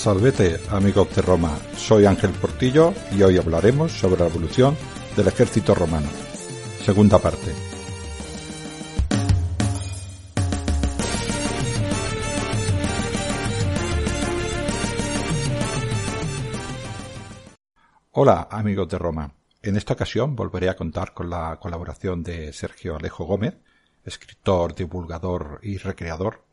Salvete, 0.00 0.58
amigos 0.70 1.14
de 1.14 1.20
Roma. 1.20 1.58
Soy 1.76 2.06
Ángel 2.06 2.30
Portillo 2.30 2.94
y 3.12 3.22
hoy 3.22 3.36
hablaremos 3.36 3.92
sobre 3.92 4.20
la 4.20 4.28
evolución 4.28 4.74
del 5.14 5.28
ejército 5.28 5.74
romano. 5.74 6.08
Segunda 6.82 7.18
parte. 7.18 7.52
Hola, 18.12 18.48
amigos 18.50 18.88
de 18.88 18.96
Roma. 18.96 19.34
En 19.60 19.76
esta 19.76 19.92
ocasión 19.92 20.34
volveré 20.34 20.70
a 20.70 20.76
contar 20.76 21.12
con 21.12 21.28
la 21.28 21.58
colaboración 21.60 22.22
de 22.22 22.54
Sergio 22.54 22.96
Alejo 22.96 23.24
Gómez, 23.26 23.58
escritor, 24.02 24.74
divulgador 24.74 25.60
y 25.62 25.76
recreador 25.76 26.49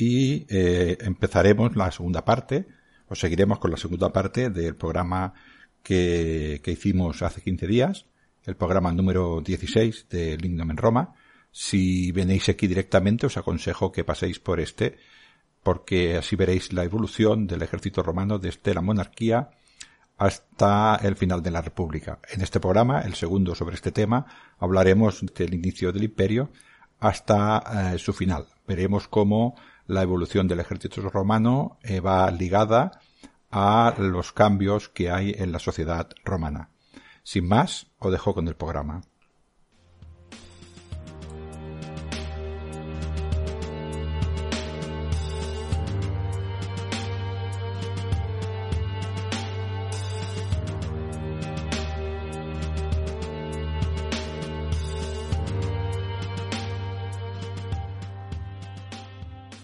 y 0.00 0.46
eh, 0.48 0.96
empezaremos 1.02 1.76
la 1.76 1.90
segunda 1.90 2.24
parte, 2.24 2.66
o 3.08 3.14
seguiremos 3.14 3.58
con 3.58 3.70
la 3.70 3.76
segunda 3.76 4.10
parte 4.12 4.48
del 4.50 4.74
programa 4.74 5.34
que, 5.82 6.60
que 6.62 6.72
hicimos 6.72 7.22
hace 7.22 7.42
15 7.42 7.66
días, 7.66 8.06
el 8.44 8.56
programa 8.56 8.92
número 8.92 9.40
16 9.40 10.08
de 10.08 10.38
Lindom 10.38 10.70
en 10.70 10.76
Roma. 10.76 11.14
Si 11.52 12.12
venéis 12.12 12.48
aquí 12.48 12.66
directamente, 12.66 13.26
os 13.26 13.36
aconsejo 13.36 13.92
que 13.92 14.04
paséis 14.04 14.38
por 14.38 14.60
este, 14.60 14.96
porque 15.62 16.16
así 16.16 16.36
veréis 16.36 16.72
la 16.72 16.84
evolución 16.84 17.46
del 17.46 17.62
ejército 17.62 18.02
romano 18.02 18.38
desde 18.38 18.72
la 18.72 18.80
monarquía 18.80 19.50
hasta 20.16 20.96
el 21.02 21.16
final 21.16 21.42
de 21.42 21.50
la 21.50 21.62
República. 21.62 22.20
En 22.30 22.40
este 22.40 22.60
programa, 22.60 23.00
el 23.00 23.14
segundo 23.14 23.54
sobre 23.54 23.74
este 23.74 23.92
tema, 23.92 24.26
hablaremos 24.58 25.24
del 25.34 25.54
inicio 25.54 25.92
del 25.92 26.04
imperio 26.04 26.50
hasta 27.00 27.92
eh, 27.94 27.98
su 27.98 28.12
final. 28.12 28.46
Veremos 28.66 29.08
cómo 29.08 29.56
la 29.90 30.02
evolución 30.02 30.46
del 30.46 30.60
ejército 30.60 31.00
romano 31.10 31.78
eh, 31.82 31.98
va 31.98 32.30
ligada 32.30 32.92
a 33.50 33.92
los 33.98 34.32
cambios 34.32 34.88
que 34.88 35.10
hay 35.10 35.34
en 35.36 35.50
la 35.50 35.58
sociedad 35.58 36.08
romana. 36.24 36.70
Sin 37.24 37.48
más, 37.48 37.88
os 37.98 38.12
dejo 38.12 38.32
con 38.32 38.46
el 38.46 38.54
programa. 38.54 39.02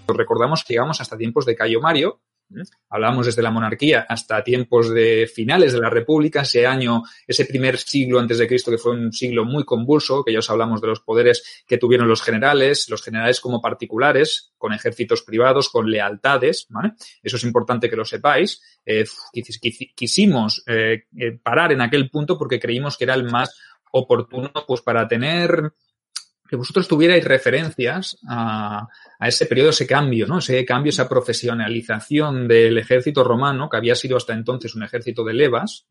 Recordamos 0.09 0.65
que 0.65 0.75
llegamos 0.75 1.01
hasta 1.01 1.17
tiempos 1.17 1.47
de 1.47 1.57
Cayo 1.57 1.81
Mario, 1.81 2.21
Hablamos 2.89 3.27
desde 3.27 3.43
la 3.43 3.51
monarquía 3.51 4.07
hasta 4.09 4.43
tiempos 4.45 4.91
de 4.91 5.29
finales 5.33 5.73
de 5.73 5.81
la 5.81 5.91
República, 5.91 6.43
ese 6.43 6.67
año, 6.67 7.03
ese 7.27 7.45
primer 7.45 7.77
siglo 7.77 8.21
antes 8.21 8.39
de 8.39 8.47
Cristo, 8.47 8.71
que 8.71 8.79
fue 8.79 8.93
un 8.93 9.13
siglo 9.13 9.45
muy 9.45 9.65
convulso, 9.65 10.23
que 10.25 10.33
ya 10.33 10.39
os 10.39 10.49
hablamos 10.49 10.81
de 10.81 10.87
los 10.87 11.01
poderes 11.01 11.65
que 11.67 11.79
tuvieron 11.79 12.09
los 12.09 12.23
generales, 12.23 12.89
los 12.89 13.03
generales 13.03 13.41
como 13.41 13.61
particulares, 13.61 14.53
con 14.57 14.73
ejércitos 14.73 15.23
privados, 15.23 15.69
con 15.69 15.91
lealtades, 15.91 16.69
Eso 17.23 17.37
es 17.37 17.45
importante 17.45 17.91
que 17.91 17.97
lo 17.97 18.05
sepáis. 18.05 18.63
Eh, 18.85 19.05
quisimos 19.95 20.63
eh, 20.67 21.05
eh, 21.19 21.39
parar 21.43 21.73
en 21.73 21.81
aquel 21.81 22.09
punto 22.11 22.39
porque 22.39 22.61
creímos 22.61 22.97
que 22.97 23.05
era 23.05 23.15
el 23.15 23.25
más 23.25 23.59
oportuno 23.93 24.53
pues 24.67 24.83
para 24.83 25.09
tener 25.09 25.73
que 26.49 26.57
vosotros 26.57 26.89
tuvierais 26.89 27.25
referencias 27.25 28.19
a, 28.29 28.89
ese 29.21 29.47
periodo, 29.47 29.71
ese 29.71 29.87
cambio, 29.87 30.27
¿no? 30.27 30.39
Ese 30.39 30.65
cambio, 30.65 30.91
esa 30.91 31.09
profesionalización 31.09 32.47
del 32.47 32.79
ejército 32.79 33.25
romano, 33.25 33.69
que 33.69 33.77
había 33.77 33.95
sido 33.95 34.17
hasta 34.17 34.35
entonces 34.35 34.75
un 34.75 34.83
ejército 34.83 35.25
de 35.25 35.35
levas, 35.35 35.87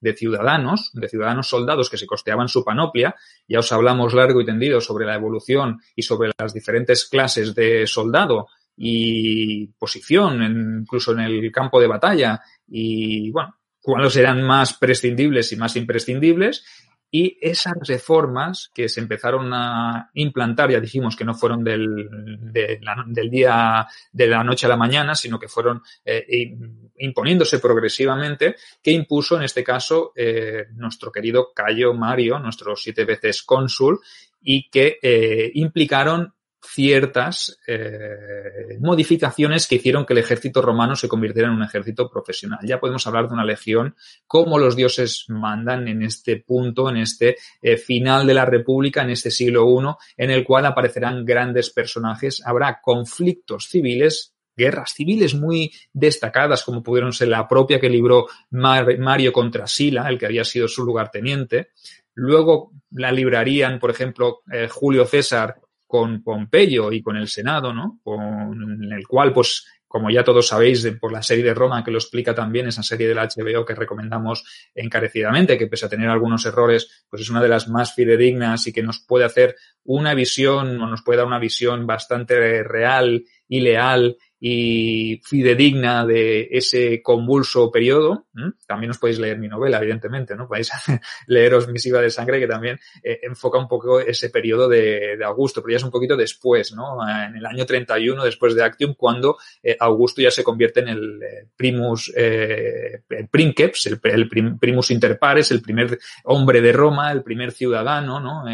de 0.00 0.14
ciudadanos, 0.14 0.90
de 0.94 1.08
ciudadanos 1.08 1.48
soldados 1.48 1.90
que 1.90 1.98
se 1.98 2.06
costeaban 2.06 2.48
su 2.48 2.64
panoplia. 2.64 3.14
Ya 3.46 3.58
os 3.58 3.72
hablamos 3.72 4.14
largo 4.14 4.40
y 4.40 4.46
tendido 4.46 4.80
sobre 4.80 5.06
la 5.06 5.14
evolución 5.14 5.80
y 5.94 6.02
sobre 6.02 6.30
las 6.38 6.54
diferentes 6.54 7.04
clases 7.06 7.54
de 7.54 7.86
soldado 7.86 8.48
y 8.76 9.66
posición, 9.78 10.42
incluso 10.80 11.12
en 11.12 11.20
el 11.20 11.52
campo 11.52 11.80
de 11.80 11.86
batalla, 11.86 12.40
y 12.66 13.30
bueno, 13.30 13.56
cuáles 13.82 14.16
eran 14.16 14.42
más 14.42 14.74
prescindibles 14.74 15.52
y 15.52 15.56
más 15.56 15.76
imprescindibles, 15.76 16.64
y 17.10 17.36
esas 17.40 17.74
reformas 17.86 18.70
que 18.72 18.88
se 18.88 19.00
empezaron 19.00 19.52
a 19.52 20.10
implantar, 20.14 20.70
ya 20.70 20.80
dijimos 20.80 21.16
que 21.16 21.24
no 21.24 21.34
fueron 21.34 21.64
del, 21.64 22.08
del 22.52 23.30
día 23.30 23.86
de 24.12 24.26
la 24.28 24.44
noche 24.44 24.66
a 24.66 24.68
la 24.68 24.76
mañana, 24.76 25.14
sino 25.14 25.38
que 25.38 25.48
fueron 25.48 25.82
eh, 26.04 26.56
imponiéndose 26.98 27.58
progresivamente, 27.58 28.56
que 28.82 28.92
impuso 28.92 29.36
en 29.36 29.42
este 29.42 29.64
caso 29.64 30.12
eh, 30.14 30.66
nuestro 30.74 31.10
querido 31.10 31.52
Cayo 31.54 31.94
Mario, 31.94 32.38
nuestro 32.38 32.76
siete 32.76 33.04
veces 33.04 33.42
cónsul, 33.42 34.00
y 34.40 34.70
que 34.70 34.98
eh, 35.02 35.50
implicaron 35.54 36.32
ciertas 36.62 37.58
eh, 37.66 38.78
modificaciones 38.80 39.66
que 39.66 39.76
hicieron 39.76 40.04
que 40.04 40.12
el 40.12 40.18
ejército 40.18 40.60
romano 40.60 40.94
se 40.94 41.08
convirtiera 41.08 41.48
en 41.48 41.54
un 41.54 41.62
ejército 41.62 42.10
profesional. 42.10 42.58
Ya 42.62 42.78
podemos 42.78 43.06
hablar 43.06 43.28
de 43.28 43.34
una 43.34 43.44
legión 43.44 43.96
como 44.26 44.58
los 44.58 44.76
dioses 44.76 45.24
mandan 45.28 45.88
en 45.88 46.02
este 46.02 46.36
punto, 46.36 46.88
en 46.88 46.98
este 46.98 47.36
eh, 47.62 47.76
final 47.76 48.26
de 48.26 48.34
la 48.34 48.44
República, 48.44 49.02
en 49.02 49.10
este 49.10 49.30
siglo 49.30 49.66
I, 49.68 50.22
en 50.22 50.30
el 50.30 50.44
cual 50.44 50.66
aparecerán 50.66 51.24
grandes 51.24 51.70
personajes, 51.70 52.42
habrá 52.44 52.80
conflictos 52.82 53.68
civiles 53.68 54.34
guerras 54.56 54.92
civiles 54.92 55.34
muy 55.34 55.72
destacadas, 55.92 56.62
como 56.64 56.82
pudieron 56.82 57.14
ser 57.14 57.28
la 57.28 57.48
propia 57.48 57.80
que 57.80 57.88
libró 57.88 58.26
Mario 58.50 59.32
contra 59.32 59.66
Sila, 59.66 60.06
el 60.08 60.18
que 60.18 60.26
había 60.26 60.44
sido 60.44 60.68
su 60.68 60.84
lugarteniente. 60.84 61.68
Luego 62.14 62.72
la 62.90 63.10
librarían, 63.10 63.78
por 63.78 63.90
ejemplo, 63.90 64.42
eh, 64.52 64.68
Julio 64.68 65.06
César 65.06 65.58
con 65.90 66.22
Pompeyo 66.22 66.92
y 66.92 67.02
con 67.02 67.16
el 67.16 67.26
Senado, 67.26 67.74
¿no? 67.74 67.98
Con 68.04 68.92
el 68.92 69.08
cual, 69.08 69.32
pues, 69.32 69.66
como 69.88 70.08
ya 70.08 70.22
todos 70.22 70.46
sabéis 70.46 70.86
por 71.00 71.10
la 71.10 71.20
serie 71.20 71.42
de 71.42 71.52
Roma, 71.52 71.82
que 71.82 71.90
lo 71.90 71.98
explica 71.98 72.32
también, 72.32 72.68
esa 72.68 72.84
serie 72.84 73.08
del 73.08 73.18
HBO 73.18 73.64
que 73.64 73.74
recomendamos 73.74 74.44
encarecidamente, 74.72 75.58
que 75.58 75.66
pese 75.66 75.86
a 75.86 75.88
tener 75.88 76.08
algunos 76.08 76.46
errores, 76.46 77.06
pues 77.10 77.22
es 77.22 77.30
una 77.30 77.42
de 77.42 77.48
las 77.48 77.68
más 77.68 77.92
fidedignas 77.92 78.68
y 78.68 78.72
que 78.72 78.84
nos 78.84 79.00
puede 79.00 79.24
hacer 79.24 79.56
una 79.82 80.14
visión 80.14 80.80
o 80.80 80.86
nos 80.86 81.02
puede 81.02 81.16
dar 81.16 81.26
una 81.26 81.40
visión 81.40 81.88
bastante 81.88 82.62
real 82.62 83.24
y 83.48 83.60
leal 83.62 84.16
y 84.42 85.20
fidedigna 85.22 86.06
de 86.06 86.48
ese 86.50 87.02
convulso 87.02 87.70
periodo. 87.70 88.24
También 88.66 88.90
os 88.90 88.98
podéis 88.98 89.18
leer 89.18 89.38
mi 89.38 89.48
novela, 89.48 89.78
evidentemente, 89.78 90.34
¿no? 90.34 90.48
Podéis 90.48 90.70
leeros 91.26 91.68
Misiva 91.68 92.00
de 92.00 92.08
Sangre, 92.08 92.40
que 92.40 92.46
también 92.46 92.80
eh, 93.02 93.20
enfoca 93.22 93.58
un 93.58 93.68
poco 93.68 94.00
ese 94.00 94.30
periodo 94.30 94.66
de, 94.68 95.18
Augusto, 95.22 95.60
pero 95.60 95.72
ya 95.72 95.76
es 95.76 95.84
un 95.84 95.90
poquito 95.90 96.16
después, 96.16 96.72
¿no? 96.72 96.96
En 97.06 97.36
el 97.36 97.44
año 97.44 97.66
31, 97.66 98.24
después 98.24 98.54
de 98.54 98.64
Actium, 98.64 98.94
cuando 98.94 99.36
eh, 99.62 99.76
Augusto 99.78 100.22
ya 100.22 100.30
se 100.30 100.42
convierte 100.42 100.80
en 100.80 100.88
el 100.88 101.22
eh, 101.22 101.46
primus 101.54 102.10
el 102.16 103.28
princeps, 103.30 103.86
el, 103.86 104.28
primus 104.58 104.90
inter 104.90 105.18
pares, 105.18 105.50
el 105.50 105.60
primer 105.60 105.98
hombre 106.24 106.62
de 106.62 106.72
Roma, 106.72 107.12
el 107.12 107.22
primer 107.22 107.52
ciudadano, 107.52 108.20
¿no? 108.20 108.44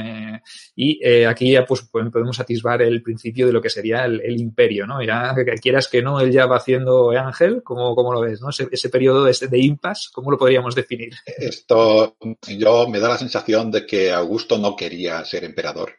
y 0.74 1.04
aquí 1.24 1.52
ya 1.52 1.64
pues 1.64 1.82
podemos 1.82 2.40
atisbar 2.40 2.82
el 2.82 3.02
principio 3.02 3.46
de 3.46 3.52
lo 3.52 3.62
que 3.62 3.70
sería 3.70 4.04
el, 4.04 4.20
el 4.20 4.40
imperio, 4.40 4.86
¿no? 4.86 5.02
Ya 5.02 5.34
que 5.34 5.75
que 5.88 6.02
no, 6.02 6.20
él 6.20 6.32
ya 6.32 6.46
va 6.46 6.56
haciendo 6.56 7.10
Ángel, 7.10 7.62
¿cómo, 7.62 7.94
cómo 7.94 8.12
lo 8.12 8.20
ves? 8.20 8.40
¿no? 8.40 8.50
Ese, 8.50 8.68
ese 8.70 8.88
periodo 8.88 9.24
de, 9.24 9.32
de 9.32 9.58
impasse, 9.58 10.08
¿cómo 10.12 10.30
lo 10.30 10.38
podríamos 10.38 10.74
definir? 10.74 11.12
Esto, 11.26 12.16
yo 12.48 12.88
me 12.88 12.98
da 12.98 13.10
la 13.10 13.18
sensación 13.18 13.70
de 13.70 13.86
que 13.86 14.10
Augusto 14.12 14.58
no 14.58 14.74
quería 14.74 15.24
ser 15.24 15.44
emperador. 15.44 15.92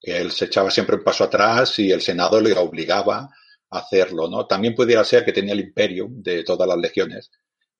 Él 0.00 0.30
se 0.30 0.46
echaba 0.46 0.70
siempre 0.70 0.96
un 0.96 1.02
paso 1.04 1.24
atrás 1.24 1.78
y 1.78 1.90
el 1.90 2.00
Senado 2.00 2.40
le 2.40 2.52
obligaba 2.52 3.30
a 3.70 3.78
hacerlo, 3.78 4.28
¿no? 4.28 4.46
También 4.46 4.74
pudiera 4.74 5.02
ser 5.02 5.24
que 5.24 5.32
tenía 5.32 5.54
el 5.54 5.60
imperio 5.60 6.06
de 6.10 6.44
todas 6.44 6.68
las 6.68 6.78
legiones 6.78 7.30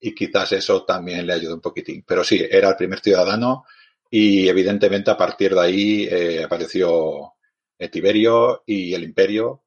y 0.01 0.15
quizás 0.15 0.53
eso 0.53 0.85
también 0.85 1.27
le 1.27 1.35
ayudó 1.35 1.55
un 1.55 1.61
poquitín. 1.61 2.05
Pero 2.07 2.25
sí, 2.25 2.45
era 2.51 2.71
el 2.71 2.77
primer 2.77 3.01
ciudadano 3.01 3.65
y 4.11 4.49
evidentemente 4.49 5.11
a 5.11 5.17
partir 5.17 5.55
de 5.55 5.61
ahí 5.61 6.09
eh, 6.11 6.43
apareció 6.45 7.35
Tiberio 7.91 8.63
y 8.67 8.95
el 8.95 9.05
imperio 9.05 9.64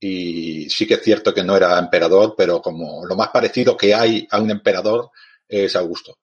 y 0.00 0.68
sí 0.70 0.86
que 0.86 0.94
es 0.94 1.02
cierto 1.02 1.34
que 1.34 1.44
no 1.44 1.56
era 1.56 1.78
emperador, 1.78 2.34
pero 2.36 2.60
como 2.62 3.04
lo 3.04 3.16
más 3.16 3.28
parecido 3.28 3.76
que 3.76 3.94
hay 3.94 4.26
a 4.30 4.40
un 4.40 4.50
emperador 4.50 5.10
es 5.48 5.74
Augusto 5.76 6.18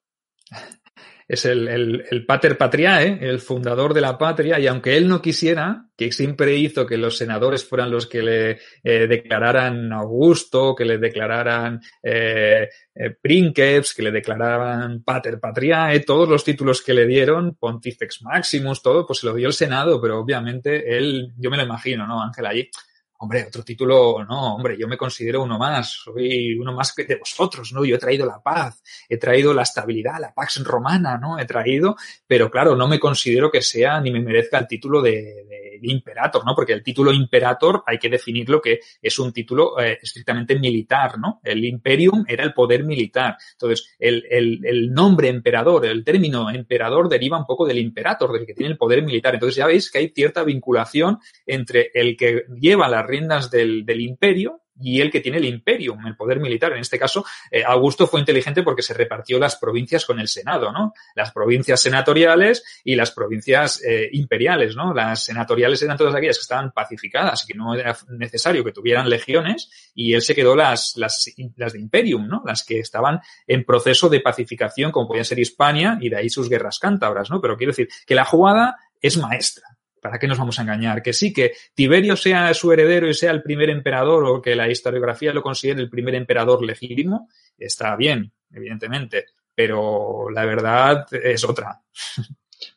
es 1.28 1.44
el, 1.44 1.66
el, 1.66 2.04
el, 2.08 2.24
pater 2.24 2.56
patriae, 2.56 3.18
el 3.20 3.40
fundador 3.40 3.92
de 3.92 4.00
la 4.00 4.16
patria, 4.16 4.60
y 4.60 4.68
aunque 4.68 4.96
él 4.96 5.08
no 5.08 5.20
quisiera, 5.20 5.86
que 5.96 6.12
siempre 6.12 6.54
hizo 6.54 6.86
que 6.86 6.96
los 6.96 7.16
senadores 7.16 7.64
fueran 7.64 7.90
los 7.90 8.06
que 8.06 8.22
le 8.22 8.50
eh, 8.84 9.06
declararan 9.08 9.92
Augusto, 9.92 10.74
que 10.76 10.84
le 10.84 10.98
declararan 10.98 11.80
eh, 12.00 12.68
eh, 12.94 13.10
Princeps, 13.20 13.92
que 13.94 14.02
le 14.02 14.12
declararan 14.12 15.02
pater 15.02 15.40
patriae, 15.40 16.00
todos 16.00 16.28
los 16.28 16.44
títulos 16.44 16.80
que 16.80 16.94
le 16.94 17.06
dieron, 17.06 17.56
Pontifex 17.56 18.22
Maximus, 18.22 18.80
todo, 18.80 19.04
pues 19.04 19.18
se 19.18 19.26
lo 19.26 19.34
dio 19.34 19.48
el 19.48 19.54
Senado, 19.54 20.00
pero 20.00 20.20
obviamente 20.20 20.96
él, 20.96 21.32
yo 21.36 21.50
me 21.50 21.56
lo 21.56 21.64
imagino, 21.64 22.06
¿no? 22.06 22.22
Ángel 22.22 22.46
allí, 22.46 22.70
hombre, 23.18 23.44
otro 23.46 23.62
título, 23.62 24.24
no, 24.24 24.54
hombre, 24.54 24.76
yo 24.78 24.86
me 24.88 24.96
considero 24.96 25.42
uno 25.42 25.58
más, 25.58 25.90
soy 25.90 26.54
uno 26.58 26.72
más 26.72 26.92
que 26.92 27.04
de 27.04 27.16
vosotros, 27.16 27.72
¿no? 27.72 27.84
Yo 27.84 27.96
he 27.96 27.98
traído 27.98 28.26
la 28.26 28.42
paz, 28.42 28.82
he 29.08 29.16
traído 29.16 29.54
la 29.54 29.62
estabilidad, 29.62 30.20
la 30.20 30.34
pax 30.34 30.62
romana, 30.64 31.18
¿no? 31.18 31.38
He 31.38 31.44
traído, 31.44 31.96
pero 32.26 32.50
claro, 32.50 32.76
no 32.76 32.88
me 32.88 33.00
considero 33.00 33.50
que 33.50 33.62
sea 33.62 34.00
ni 34.00 34.10
me 34.10 34.20
merezca 34.20 34.58
el 34.58 34.66
título 34.66 35.00
de, 35.00 35.45
imperator, 35.82 36.44
¿no? 36.44 36.54
Porque 36.54 36.72
el 36.72 36.82
título 36.82 37.12
imperator 37.12 37.82
hay 37.86 37.98
que 37.98 38.08
definirlo 38.08 38.60
que 38.60 38.80
es 39.00 39.18
un 39.18 39.32
título 39.32 39.78
eh, 39.80 39.98
estrictamente 40.02 40.58
militar, 40.58 41.18
¿no? 41.18 41.40
El 41.42 41.64
imperium 41.64 42.24
era 42.28 42.44
el 42.44 42.52
poder 42.52 42.84
militar. 42.84 43.36
Entonces, 43.52 43.94
el, 43.98 44.24
el, 44.30 44.60
el 44.64 44.92
nombre 44.92 45.28
emperador, 45.28 45.86
el 45.86 46.04
término 46.04 46.50
emperador 46.50 47.08
deriva 47.08 47.38
un 47.38 47.46
poco 47.46 47.66
del 47.66 47.78
imperator, 47.78 48.32
del 48.32 48.46
que 48.46 48.54
tiene 48.54 48.72
el 48.72 48.78
poder 48.78 49.02
militar. 49.02 49.34
Entonces 49.34 49.56
ya 49.56 49.66
veis 49.66 49.90
que 49.90 49.98
hay 49.98 50.08
cierta 50.08 50.44
vinculación 50.44 51.18
entre 51.46 51.90
el 51.94 52.16
que 52.16 52.44
lleva 52.60 52.88
la 52.88 53.02
riendas 53.02 53.50
del, 53.50 53.84
del 53.84 54.00
imperio 54.00 54.62
y 54.80 55.00
el 55.00 55.10
que 55.10 55.20
tiene 55.20 55.38
el 55.38 55.44
imperium, 55.44 56.06
el 56.06 56.16
poder 56.16 56.40
militar. 56.40 56.72
En 56.72 56.80
este 56.80 56.98
caso, 56.98 57.24
eh, 57.50 57.62
Augusto 57.64 58.06
fue 58.06 58.20
inteligente 58.20 58.62
porque 58.62 58.82
se 58.82 58.94
repartió 58.94 59.38
las 59.38 59.56
provincias 59.56 60.04
con 60.04 60.20
el 60.20 60.28
Senado, 60.28 60.72
¿no? 60.72 60.92
Las 61.14 61.32
provincias 61.32 61.80
senatoriales 61.80 62.64
y 62.84 62.94
las 62.94 63.10
provincias 63.10 63.82
eh, 63.82 64.08
imperiales, 64.12 64.76
¿no? 64.76 64.92
Las 64.92 65.24
senatoriales 65.24 65.82
eran 65.82 65.96
todas 65.96 66.14
aquellas 66.14 66.36
que 66.36 66.42
estaban 66.42 66.72
pacificadas, 66.72 67.44
que 67.46 67.54
no 67.54 67.74
era 67.74 67.96
necesario 68.08 68.64
que 68.64 68.72
tuvieran 68.72 69.08
legiones, 69.08 69.70
y 69.94 70.14
él 70.14 70.22
se 70.22 70.34
quedó 70.34 70.54
las, 70.54 70.94
las, 70.96 71.32
las 71.56 71.72
de 71.72 71.80
imperium, 71.80 72.26
¿no? 72.26 72.42
Las 72.44 72.64
que 72.64 72.80
estaban 72.80 73.20
en 73.46 73.64
proceso 73.64 74.08
de 74.08 74.20
pacificación, 74.20 74.92
como 74.92 75.08
podía 75.08 75.24
ser 75.24 75.38
Hispania, 75.38 75.98
y 76.00 76.08
de 76.08 76.16
ahí 76.16 76.30
sus 76.30 76.48
guerras 76.48 76.78
cántabras, 76.78 77.30
¿no? 77.30 77.40
Pero 77.40 77.56
quiero 77.56 77.72
decir 77.72 77.88
que 78.06 78.14
la 78.14 78.24
jugada 78.24 78.76
es 79.00 79.16
maestra. 79.16 79.75
¿Para 80.06 80.20
qué 80.20 80.28
nos 80.28 80.38
vamos 80.38 80.56
a 80.56 80.62
engañar? 80.62 81.02
Que 81.02 81.12
sí, 81.12 81.32
que 81.32 81.54
Tiberio 81.74 82.14
sea 82.14 82.54
su 82.54 82.70
heredero 82.70 83.08
y 83.08 83.14
sea 83.14 83.32
el 83.32 83.42
primer 83.42 83.70
emperador 83.70 84.24
o 84.24 84.40
que 84.40 84.54
la 84.54 84.70
historiografía 84.70 85.32
lo 85.32 85.42
considere 85.42 85.80
el 85.80 85.90
primer 85.90 86.14
emperador 86.14 86.64
legítimo, 86.64 87.28
está 87.58 87.96
bien, 87.96 88.32
evidentemente, 88.52 89.26
pero 89.52 90.30
la 90.30 90.44
verdad 90.44 91.06
es 91.10 91.42
otra. 91.42 91.82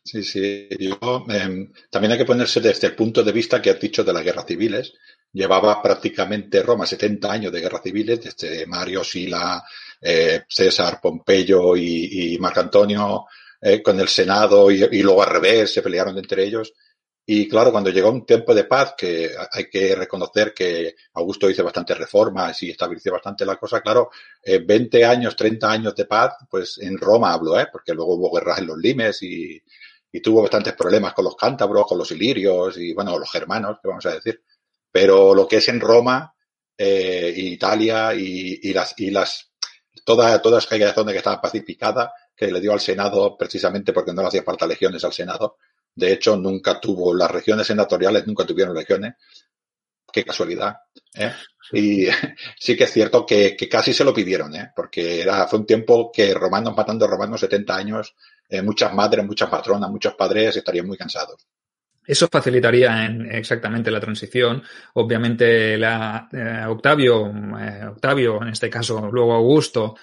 Sí, 0.03 0.23
sí. 0.23 0.67
Yo, 0.79 1.25
eh, 1.29 1.69
también 1.91 2.11
hay 2.11 2.17
que 2.17 2.25
ponerse 2.25 2.59
desde 2.61 2.87
el 2.87 2.95
punto 2.95 3.23
de 3.23 3.31
vista 3.31 3.61
que 3.61 3.69
has 3.69 3.79
dicho 3.79 4.03
de 4.03 4.11
las 4.11 4.23
guerras 4.23 4.47
civiles. 4.47 4.93
Llevaba 5.31 5.81
prácticamente 5.83 6.63
Roma 6.63 6.87
70 6.87 7.31
años 7.31 7.51
de 7.51 7.61
guerras 7.61 7.83
civiles, 7.83 8.19
desde 8.21 8.65
Mario, 8.65 9.03
Sila, 9.03 9.63
eh, 10.01 10.41
César, 10.49 10.99
Pompeyo 10.99 11.77
y, 11.77 12.33
y 12.33 12.37
Marco 12.39 12.61
Antonio, 12.61 13.27
eh, 13.61 13.83
con 13.83 13.99
el 13.99 14.07
Senado 14.07 14.71
y, 14.71 14.83
y, 14.83 15.03
luego 15.03 15.21
al 15.21 15.29
revés, 15.29 15.71
se 15.71 15.83
pelearon 15.83 16.17
entre 16.17 16.43
ellos. 16.43 16.73
Y 17.31 17.47
claro, 17.47 17.71
cuando 17.71 17.91
llegó 17.91 18.09
un 18.09 18.25
tiempo 18.25 18.55
de 18.55 18.63
paz, 18.63 18.95
que 18.97 19.29
hay 19.51 19.69
que 19.69 19.93
reconocer 19.93 20.51
que 20.51 20.95
Augusto 21.13 21.47
hizo 21.47 21.63
bastantes 21.63 21.95
reformas 21.95 22.63
y 22.63 22.71
estableció 22.71 23.11
bastante 23.11 23.45
la 23.45 23.55
cosa, 23.55 23.81
claro, 23.81 24.09
eh, 24.41 24.57
20 24.65 25.05
años, 25.05 25.35
30 25.35 25.69
años 25.71 25.95
de 25.95 26.05
paz, 26.05 26.37
pues 26.49 26.79
en 26.79 26.97
Roma 26.97 27.31
hablo, 27.31 27.59
¿eh? 27.59 27.67
porque 27.71 27.93
luego 27.93 28.15
hubo 28.15 28.35
guerras 28.35 28.57
en 28.57 28.65
los 28.65 28.79
limes 28.79 29.21
y, 29.21 29.61
y 30.11 30.21
tuvo 30.21 30.41
bastantes 30.41 30.73
problemas 30.73 31.13
con 31.13 31.25
los 31.25 31.35
cántabros, 31.35 31.85
con 31.85 31.99
los 31.99 32.11
ilirios 32.11 32.79
y, 32.79 32.95
bueno, 32.95 33.15
los 33.19 33.31
germanos, 33.31 33.77
que 33.79 33.89
vamos 33.89 34.07
a 34.07 34.15
decir. 34.15 34.41
Pero 34.91 35.35
lo 35.35 35.47
que 35.47 35.57
es 35.57 35.69
en 35.69 35.79
Roma, 35.79 36.33
eh, 36.75 37.31
Italia 37.37 38.15
y, 38.15 38.59
y, 38.63 38.73
las, 38.73 38.95
y 38.97 39.11
las, 39.11 39.51
toda, 40.03 40.41
toda 40.41 40.57
aquella 40.57 40.93
zona 40.93 41.11
que 41.11 41.19
estaba 41.19 41.39
pacificada, 41.39 42.11
que 42.35 42.51
le 42.51 42.59
dio 42.59 42.73
al 42.73 42.79
Senado 42.79 43.37
precisamente 43.37 43.93
porque 43.93 44.13
no 44.13 44.23
le 44.23 44.29
hacía 44.29 44.41
falta 44.41 44.65
legiones 44.65 45.03
al 45.03 45.13
Senado, 45.13 45.57
de 45.95 46.13
hecho, 46.13 46.35
nunca 46.37 46.79
tuvo, 46.79 47.13
las 47.13 47.29
regiones 47.31 47.67
senatoriales 47.67 48.25
nunca 48.27 48.45
tuvieron 48.45 48.75
legiones. 48.75 49.15
Qué 50.11 50.23
casualidad. 50.23 50.77
¿eh? 51.13 51.33
Y 51.71 52.07
sí 52.59 52.75
que 52.75 52.85
es 52.85 52.91
cierto 52.91 53.25
que, 53.25 53.55
que, 53.55 53.69
casi 53.69 53.93
se 53.93 54.03
lo 54.03 54.13
pidieron, 54.13 54.55
¿eh? 54.55 54.71
porque 54.75 55.21
era, 55.21 55.47
fue 55.47 55.59
un 55.59 55.65
tiempo 55.65 56.11
que 56.11 56.33
romanos 56.33 56.75
matando 56.75 57.07
romanos 57.07 57.41
70 57.41 57.75
años, 57.75 58.15
eh, 58.47 58.61
muchas 58.61 58.93
madres, 58.93 59.25
muchas 59.25 59.49
patronas, 59.49 59.89
muchos 59.89 60.15
padres 60.15 60.55
estarían 60.57 60.87
muy 60.87 60.97
cansados. 60.97 61.45
Eso 62.09 62.27
facilitaría 62.27 63.05
en, 63.05 63.31
exactamente 63.31 63.91
la 63.91 63.99
transición. 63.99 64.63
Obviamente, 64.95 65.77
la, 65.77 66.27
eh, 66.33 66.65
Octavio, 66.67 67.27
eh, 67.27 67.85
Octavio, 67.85 68.41
en 68.41 68.47
este 68.47 68.67
caso, 68.67 69.11
luego 69.11 69.33
Augusto, 69.33 69.95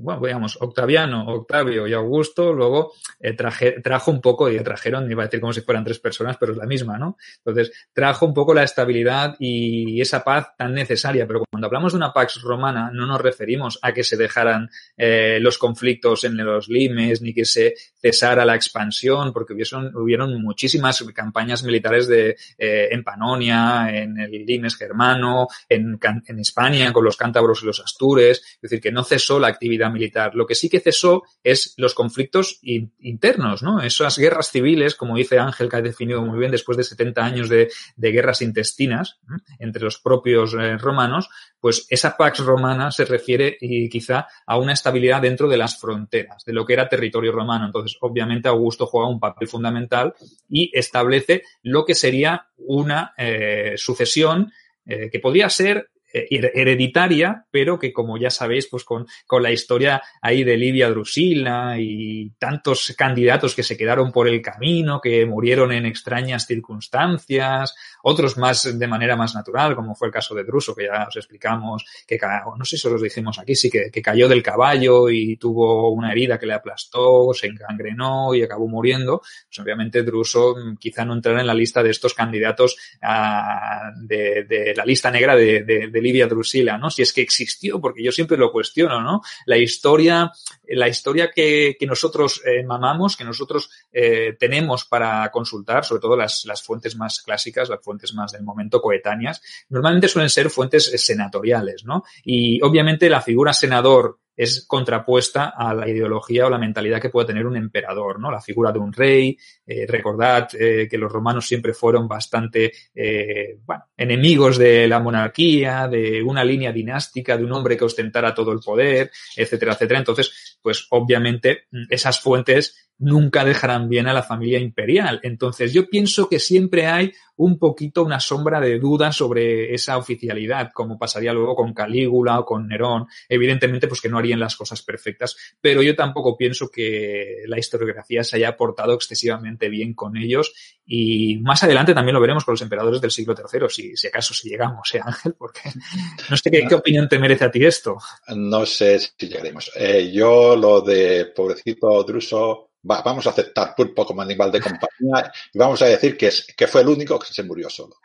bueno, 0.00 0.26
digamos, 0.26 0.58
Octaviano, 0.60 1.26
Octavio 1.26 1.86
y 1.86 1.92
Augusto, 1.92 2.52
luego 2.52 2.92
eh, 3.20 3.34
traje, 3.34 3.80
trajo 3.82 4.10
un 4.10 4.20
poco, 4.20 4.50
y 4.50 4.58
trajeron, 4.62 5.10
iba 5.10 5.22
a 5.22 5.26
decir 5.26 5.40
como 5.40 5.52
si 5.52 5.60
fueran 5.60 5.84
tres 5.84 5.98
personas, 5.98 6.36
pero 6.38 6.52
es 6.52 6.58
la 6.58 6.66
misma, 6.66 6.98
¿no? 6.98 7.16
Entonces, 7.38 7.72
trajo 7.92 8.26
un 8.26 8.34
poco 8.34 8.54
la 8.54 8.62
estabilidad 8.62 9.36
y 9.38 10.00
esa 10.00 10.24
paz 10.24 10.48
tan 10.56 10.74
necesaria. 10.74 11.26
Pero 11.26 11.44
cuando 11.50 11.66
hablamos 11.66 11.92
de 11.92 11.98
una 11.98 12.12
Pax 12.12 12.42
Romana, 12.42 12.90
no 12.92 13.06
nos 13.06 13.20
referimos 13.20 13.78
a 13.82 13.92
que 13.92 14.04
se 14.04 14.16
dejaran 14.16 14.70
eh, 14.96 15.38
los 15.40 15.58
conflictos 15.58 16.24
en 16.24 16.36
los 16.36 16.68
limes, 16.68 17.20
ni 17.22 17.34
que 17.34 17.44
se 17.44 17.74
cesara 18.00 18.44
la 18.44 18.54
expansión, 18.54 19.32
porque 19.32 19.52
hubieron, 19.52 19.94
hubieron 19.96 20.42
muchísimas 20.42 21.02
campañas 21.14 21.62
militares 21.62 22.08
de, 22.08 22.36
eh, 22.58 22.88
en 22.90 23.02
Panonia, 23.02 23.88
en 23.90 24.18
el 24.18 24.44
Limes 24.44 24.76
germano, 24.76 25.48
en, 25.68 25.98
en 26.26 26.38
España 26.38 26.92
con 26.92 27.04
los 27.04 27.16
cántabros 27.16 27.62
y 27.62 27.66
los 27.66 27.80
astures, 27.80 28.38
es 28.38 28.60
decir, 28.62 28.80
que 28.80 28.92
no 28.92 29.04
cesó 29.04 29.38
la 29.38 29.48
actividad 29.48 29.73
militar. 29.78 30.34
Lo 30.34 30.46
que 30.46 30.54
sí 30.54 30.68
que 30.68 30.80
cesó 30.80 31.22
es 31.42 31.74
los 31.76 31.94
conflictos 31.94 32.58
in, 32.62 32.92
internos, 33.00 33.62
¿no? 33.62 33.80
Esas 33.80 34.18
guerras 34.18 34.50
civiles, 34.50 34.94
como 34.94 35.16
dice 35.16 35.38
Ángel, 35.38 35.68
que 35.68 35.76
ha 35.76 35.82
definido 35.82 36.22
muy 36.22 36.38
bien 36.38 36.50
después 36.50 36.76
de 36.76 36.84
70 36.84 37.24
años 37.24 37.48
de, 37.48 37.68
guerras 37.96 38.42
intestinas 38.42 39.18
entre 39.58 39.82
los 39.82 39.98
propios 39.98 40.54
eh, 40.54 40.76
romanos, 40.78 41.28
pues 41.60 41.86
esa 41.88 42.16
Pax 42.16 42.40
Romana 42.40 42.90
se 42.90 43.04
refiere 43.04 43.56
y 43.60 43.88
quizá 43.88 44.26
a 44.46 44.58
una 44.58 44.74
estabilidad 44.74 45.22
dentro 45.22 45.48
de 45.48 45.56
las 45.56 45.80
fronteras, 45.80 46.44
de 46.44 46.52
lo 46.52 46.64
que 46.64 46.74
era 46.74 46.88
territorio 46.88 47.32
romano. 47.32 47.64
Entonces, 47.64 47.96
obviamente, 48.00 48.48
Augusto 48.48 48.86
juega 48.86 49.08
un 49.08 49.18
papel 49.18 49.48
fundamental 49.48 50.14
y 50.48 50.70
establece 50.74 51.42
lo 51.62 51.84
que 51.84 51.94
sería 51.94 52.48
una 52.58 53.14
eh, 53.16 53.74
sucesión 53.76 54.52
eh, 54.86 55.08
que 55.10 55.18
podría 55.18 55.48
ser 55.48 55.90
hereditaria, 56.14 57.46
pero 57.50 57.78
que 57.78 57.92
como 57.92 58.16
ya 58.16 58.30
sabéis, 58.30 58.68
pues 58.68 58.84
con, 58.84 59.06
con 59.26 59.42
la 59.42 59.50
historia 59.50 60.00
ahí 60.22 60.44
de 60.44 60.56
Livia 60.56 60.88
Drusila 60.88 61.76
y 61.78 62.30
tantos 62.38 62.94
candidatos 62.96 63.54
que 63.54 63.64
se 63.64 63.76
quedaron 63.76 64.12
por 64.12 64.28
el 64.28 64.40
camino, 64.40 65.00
que 65.00 65.26
murieron 65.26 65.72
en 65.72 65.86
extrañas 65.86 66.46
circunstancias, 66.46 67.74
otros 68.02 68.36
más 68.38 68.78
de 68.78 68.86
manera 68.86 69.16
más 69.16 69.34
natural, 69.34 69.74
como 69.74 69.94
fue 69.94 70.08
el 70.08 70.14
caso 70.14 70.34
de 70.34 70.44
Druso, 70.44 70.74
que 70.74 70.84
ya 70.84 71.06
os 71.08 71.16
explicamos, 71.16 71.84
que 72.06 72.18
no 72.56 72.64
sé 72.64 72.76
si 72.76 72.86
os 72.86 72.94
lo 72.94 73.00
dijimos 73.00 73.38
aquí, 73.38 73.54
sí, 73.54 73.68
que, 73.68 73.90
que 73.90 74.02
cayó 74.02 74.28
del 74.28 74.42
caballo 74.42 75.10
y 75.10 75.36
tuvo 75.36 75.90
una 75.90 76.12
herida 76.12 76.38
que 76.38 76.46
le 76.46 76.54
aplastó, 76.54 77.32
se 77.34 77.48
encangrenó 77.48 78.34
y 78.34 78.42
acabó 78.42 78.68
muriendo. 78.68 79.20
Pues 79.48 79.58
obviamente 79.58 80.02
Druso 80.02 80.54
mm, 80.56 80.76
quizá 80.76 81.04
no 81.04 81.14
entrará 81.14 81.40
en 81.40 81.46
la 81.46 81.54
lista 81.54 81.82
de 81.82 81.90
estos 81.90 82.14
candidatos 82.14 82.76
uh, 83.02 84.06
de, 84.06 84.74
la 84.76 84.84
lista 84.84 85.10
negra 85.10 85.34
de, 85.34 85.62
de 85.64 86.03
Livia 86.04 86.26
Drusila, 86.26 86.78
¿no? 86.78 86.90
Si 86.90 87.02
es 87.02 87.12
que 87.12 87.22
existió, 87.22 87.80
porque 87.80 88.04
yo 88.04 88.12
siempre 88.12 88.36
lo 88.36 88.52
cuestiono, 88.52 89.00
¿no? 89.00 89.22
La 89.46 89.56
historia, 89.56 90.30
la 90.68 90.88
historia 90.88 91.30
que, 91.34 91.76
nosotros 91.84 92.40
eh, 92.44 92.62
mamamos, 92.64 93.16
que 93.16 93.24
nosotros 93.24 93.70
eh, 93.92 94.36
tenemos 94.38 94.84
para 94.84 95.30
consultar, 95.30 95.84
sobre 95.84 96.00
todo 96.00 96.16
las, 96.16 96.44
las 96.44 96.62
fuentes 96.62 96.96
más 96.96 97.20
clásicas, 97.20 97.68
las 97.68 97.82
fuentes 97.82 98.14
más 98.14 98.32
del 98.32 98.42
momento 98.42 98.80
coetáneas, 98.80 99.42
normalmente 99.68 100.08
suelen 100.08 100.30
ser 100.30 100.50
fuentes 100.50 100.84
senatoriales, 100.96 101.84
¿no? 101.84 102.04
Y 102.24 102.62
obviamente 102.62 103.08
la 103.08 103.20
figura 103.20 103.52
senador 103.52 104.18
es 104.36 104.64
contrapuesta 104.66 105.54
a 105.56 105.74
la 105.74 105.88
ideología 105.88 106.46
o 106.46 106.50
la 106.50 106.58
mentalidad 106.58 107.00
que 107.00 107.10
puede 107.10 107.28
tener 107.28 107.46
un 107.46 107.56
emperador, 107.56 108.20
¿no? 108.20 108.30
La 108.30 108.40
figura 108.40 108.72
de 108.72 108.78
un 108.78 108.92
rey. 108.92 109.36
Eh, 109.66 109.86
recordad 109.86 110.48
eh, 110.58 110.88
que 110.90 110.98
los 110.98 111.10
romanos 111.10 111.46
siempre 111.46 111.72
fueron 111.72 112.08
bastante, 112.08 112.72
eh, 112.94 113.58
bueno, 113.64 113.84
enemigos 113.96 114.58
de 114.58 114.88
la 114.88 115.00
monarquía, 115.00 115.88
de 115.88 116.22
una 116.22 116.44
línea 116.44 116.72
dinástica, 116.72 117.36
de 117.36 117.44
un 117.44 117.52
hombre 117.52 117.76
que 117.76 117.84
ostentara 117.84 118.34
todo 118.34 118.52
el 118.52 118.60
poder, 118.60 119.10
etcétera, 119.36 119.74
etcétera. 119.74 120.00
Entonces, 120.00 120.58
pues 120.60 120.86
obviamente 120.90 121.64
esas 121.90 122.20
fuentes 122.20 122.90
nunca 122.98 123.44
dejarán 123.44 123.88
bien 123.88 124.06
a 124.06 124.12
la 124.12 124.22
familia 124.22 124.58
imperial. 124.58 125.20
Entonces, 125.22 125.72
yo 125.72 125.88
pienso 125.88 126.28
que 126.28 126.38
siempre 126.38 126.86
hay 126.86 127.12
un 127.36 127.58
poquito 127.58 128.04
una 128.04 128.20
sombra 128.20 128.60
de 128.60 128.78
duda 128.78 129.10
sobre 129.10 129.74
esa 129.74 129.98
oficialidad, 129.98 130.70
como 130.72 130.98
pasaría 130.98 131.32
luego 131.32 131.56
con 131.56 131.74
Calígula 131.74 132.38
o 132.38 132.44
con 132.44 132.68
Nerón. 132.68 133.06
Evidentemente, 133.28 133.88
pues 133.88 134.00
que 134.00 134.08
no 134.08 134.18
harían 134.18 134.38
las 134.38 134.56
cosas 134.56 134.82
perfectas, 134.82 135.36
pero 135.60 135.82
yo 135.82 135.96
tampoco 135.96 136.36
pienso 136.36 136.70
que 136.70 137.42
la 137.46 137.58
historiografía 137.58 138.22
se 138.22 138.36
haya 138.36 138.56
portado 138.56 138.94
excesivamente 138.94 139.68
bien 139.68 139.94
con 139.94 140.16
ellos 140.16 140.52
y 140.86 141.38
más 141.38 141.62
adelante 141.64 141.94
también 141.94 142.14
lo 142.14 142.20
veremos 142.20 142.44
con 142.44 142.52
los 142.52 142.62
emperadores 142.62 143.00
del 143.00 143.10
siglo 143.10 143.34
III, 143.34 143.68
si, 143.68 143.96
si 143.96 144.06
acaso 144.06 144.34
si 144.34 144.50
llegamos, 144.50 144.94
¿eh, 144.94 145.00
Ángel? 145.02 145.34
Porque 145.34 145.60
no 146.30 146.36
sé 146.36 146.50
qué, 146.50 146.74
opinión 146.74 147.08
te 147.08 147.18
merece 147.18 147.44
a 147.44 147.50
ti 147.50 147.64
esto. 147.64 147.96
No 148.28 148.64
sé 148.66 148.98
si 148.98 149.12
llegaremos. 149.18 149.70
Eh, 149.76 150.10
yo 150.12 150.56
lo 150.56 150.80
de 150.80 151.26
pobrecito 151.26 152.02
Druso 152.04 152.73
vamos 152.84 153.26
a 153.26 153.30
aceptar 153.30 153.74
Pulpo 153.74 154.06
como 154.06 154.22
animal 154.22 154.52
de 154.52 154.60
compañía 154.60 155.32
y 155.52 155.58
vamos 155.58 155.80
a 155.82 155.86
decir 155.86 156.16
que, 156.16 156.28
es, 156.28 156.46
que 156.56 156.66
fue 156.66 156.82
el 156.82 156.88
único 156.88 157.18
que 157.18 157.32
se 157.32 157.42
murió 157.42 157.68
solo. 157.68 157.96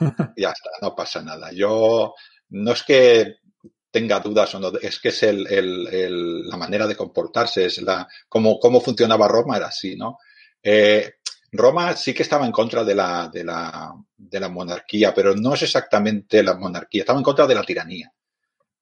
ya 0.36 0.50
está, 0.50 0.70
no 0.80 0.94
pasa 0.94 1.22
nada. 1.22 1.50
Yo 1.52 2.14
no 2.50 2.72
es 2.72 2.82
que 2.82 3.36
tenga 3.90 4.20
dudas 4.20 4.54
o 4.54 4.60
no, 4.60 4.72
es 4.80 5.00
que 5.00 5.10
es 5.10 5.22
el, 5.22 5.46
el, 5.46 6.48
la 6.48 6.56
manera 6.56 6.86
de 6.86 6.96
comportarse, 6.96 7.66
es 7.66 7.82
la, 7.82 8.08
cómo, 8.28 8.58
cómo 8.58 8.80
funcionaba 8.80 9.28
Roma 9.28 9.58
era 9.58 9.66
así, 9.66 9.96
¿no? 9.96 10.18
Eh, 10.62 11.16
Roma 11.52 11.94
sí 11.94 12.14
que 12.14 12.22
estaba 12.22 12.46
en 12.46 12.52
contra 12.52 12.82
de 12.84 12.94
la, 12.94 13.28
de, 13.30 13.44
la, 13.44 13.92
de 14.16 14.40
la 14.40 14.48
monarquía, 14.48 15.12
pero 15.12 15.34
no 15.34 15.52
es 15.52 15.62
exactamente 15.62 16.42
la 16.42 16.54
monarquía, 16.54 17.02
estaba 17.02 17.18
en 17.18 17.24
contra 17.24 17.46
de 17.46 17.54
la 17.54 17.62
tiranía. 17.62 18.10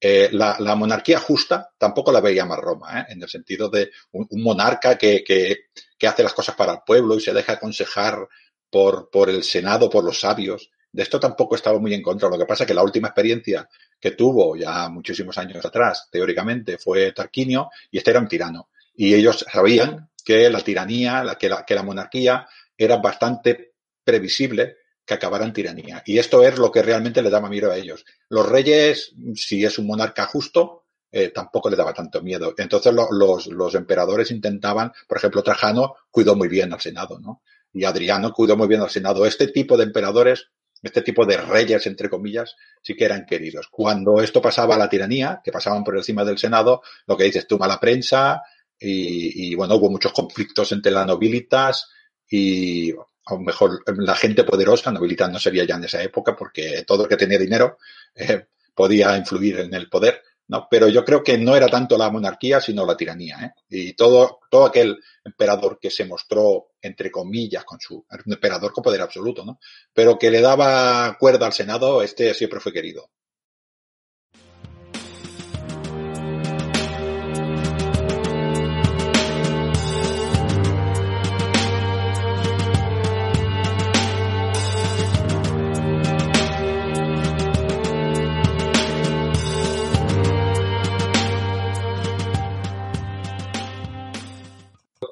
Eh, 0.03 0.31
la, 0.33 0.57
la, 0.61 0.75
monarquía 0.77 1.19
justa 1.19 1.73
tampoco 1.77 2.11
la 2.11 2.23
veía 2.23 2.47
más 2.47 2.59
Roma, 2.59 3.01
¿eh? 3.01 3.07
en 3.11 3.23
el 3.23 3.29
sentido 3.29 3.69
de 3.69 3.91
un, 4.13 4.27
monarca 4.43 4.97
que, 4.97 5.23
que, 5.23 5.67
que, 5.99 6.07
hace 6.07 6.23
las 6.23 6.33
cosas 6.33 6.55
para 6.55 6.73
el 6.73 6.79
pueblo 6.87 7.17
y 7.17 7.21
se 7.21 7.35
deja 7.35 7.53
aconsejar 7.53 8.27
por, 8.71 9.11
por 9.11 9.29
el 9.29 9.45
Senado, 9.45 9.91
por 9.91 10.03
los 10.03 10.21
sabios. 10.21 10.71
De 10.91 11.03
esto 11.03 11.21
tampoco 11.21 11.55
estaba 11.55 11.79
muy 11.79 11.93
en 11.93 12.01
contra. 12.01 12.31
Lo 12.31 12.39
que 12.39 12.47
pasa 12.47 12.65
es 12.65 12.69
que 12.69 12.75
la 12.75 12.83
última 12.83 13.09
experiencia 13.09 13.69
que 14.01 14.13
tuvo 14.13 14.57
ya 14.57 14.89
muchísimos 14.89 15.37
años 15.37 15.65
atrás, 15.65 16.09
teóricamente, 16.11 16.79
fue 16.79 17.13
Tarquinio 17.13 17.69
y 17.91 17.99
este 17.99 18.11
era 18.11 18.21
un 18.21 18.29
tirano. 18.29 18.71
Y 18.95 19.15
ellos 19.15 19.45
sabían 19.53 20.11
que 20.25 20.49
la 20.49 20.61
tiranía, 20.61 21.37
que, 21.39 21.49
la, 21.49 21.65
que 21.65 21.75
la 21.75 21.83
monarquía 21.83 22.47
era 22.77 22.97
bastante 22.97 23.75
previsible 24.03 24.77
que 25.11 25.15
acabaran 25.15 25.53
tiranía. 25.53 26.05
Y 26.07 26.19
esto 26.19 26.45
es 26.45 26.57
lo 26.57 26.71
que 26.71 26.83
realmente 26.83 27.21
le 27.21 27.31
daba 27.31 27.49
miedo 27.49 27.73
a 27.73 27.77
ellos. 27.77 28.05
Los 28.29 28.49
reyes, 28.49 29.13
si 29.35 29.65
es 29.65 29.77
un 29.77 29.89
monarca 29.89 30.25
justo, 30.27 30.85
eh, 31.11 31.31
tampoco 31.31 31.69
le 31.69 31.75
daba 31.75 31.93
tanto 31.93 32.23
miedo. 32.23 32.55
Entonces 32.57 32.95
lo, 32.95 33.09
los, 33.11 33.49
los, 33.49 33.75
emperadores 33.75 34.31
intentaban, 34.31 34.93
por 35.09 35.19
ejemplo, 35.19 35.43
Trajano 35.43 35.97
cuidó 36.13 36.37
muy 36.37 36.47
bien 36.47 36.73
al 36.73 36.81
Senado, 36.81 37.19
¿no? 37.19 37.43
Y 37.73 37.83
Adriano 37.83 38.33
cuidó 38.33 38.57
muy 38.57 38.69
bien 38.69 38.83
al 38.83 38.91
Senado. 38.91 39.27
Este 39.27 39.49
tipo 39.49 39.77
de 39.77 39.83
emperadores, 39.83 40.47
este 40.81 41.03
tipo 41.03 41.27
de 41.27 41.39
reyes, 41.39 41.85
entre 41.89 42.09
comillas, 42.09 42.55
sí 42.81 42.95
que 42.95 43.07
eran 43.07 43.27
queridos. 43.27 43.67
Cuando 43.69 44.23
esto 44.23 44.41
pasaba 44.41 44.77
a 44.77 44.79
la 44.79 44.89
tiranía, 44.89 45.41
que 45.43 45.51
pasaban 45.51 45.83
por 45.83 45.97
encima 45.97 46.25
del 46.25 46.39
Senado, 46.39 46.83
lo 47.09 47.17
que 47.17 47.25
dices 47.25 47.49
tú, 47.49 47.59
mala 47.59 47.81
prensa, 47.81 48.43
y 48.79 49.55
bueno, 49.57 49.75
hubo 49.75 49.91
muchos 49.91 50.13
conflictos 50.13 50.73
entre 50.73 50.93
las 50.93 51.07
nobilitas, 51.07 51.89
y 52.31 52.93
a 53.27 53.37
mejor 53.37 53.83
la 53.99 54.15
gente 54.15 54.45
poderosa, 54.45 54.91
nobilita 54.91 55.29
no 55.29 55.39
sería 55.39 55.65
ya 55.65 55.77
en 55.77 55.85
esa 55.85 56.03
época 56.03 56.37
porque 56.37 56.85
todo 56.87 57.05
el 57.05 57.09
que 57.09 57.17
tenía 57.17 57.39
dinero 57.39 57.79
eh, 58.15 58.47
podía 58.75 59.17
influir 59.17 59.61
en 59.61 59.75
el 59.75 59.89
poder, 59.89 60.23
¿no? 60.49 60.67
Pero 60.71 60.89
yo 60.89 61.05
creo 61.05 61.23
que 61.23 61.39
no 61.39 61.55
era 61.55 61.69
tanto 61.69 61.97
la 61.97 62.11
monarquía, 62.11 62.61
sino 62.61 62.87
la 62.87 62.97
tiranía, 62.97 63.39
¿eh? 63.43 63.53
Y 63.69 63.93
todo, 63.95 64.41
todo 64.51 64.67
aquel 64.67 64.99
emperador 65.25 65.79
que 65.81 65.91
se 65.91 66.05
mostró, 66.05 66.73
entre 66.81 67.11
comillas, 67.11 67.65
con 67.65 67.79
su, 67.81 67.97
un 67.97 68.33
emperador 68.33 68.73
con 68.73 68.83
poder 68.83 69.01
absoluto, 69.01 69.45
¿no? 69.45 69.61
Pero 69.93 70.19
que 70.19 70.31
le 70.31 70.41
daba 70.41 71.17
cuerda 71.19 71.47
al 71.47 71.53
Senado, 71.53 72.03
este 72.03 72.35
siempre 72.35 72.61
fue 72.61 72.73
querido. 72.73 73.11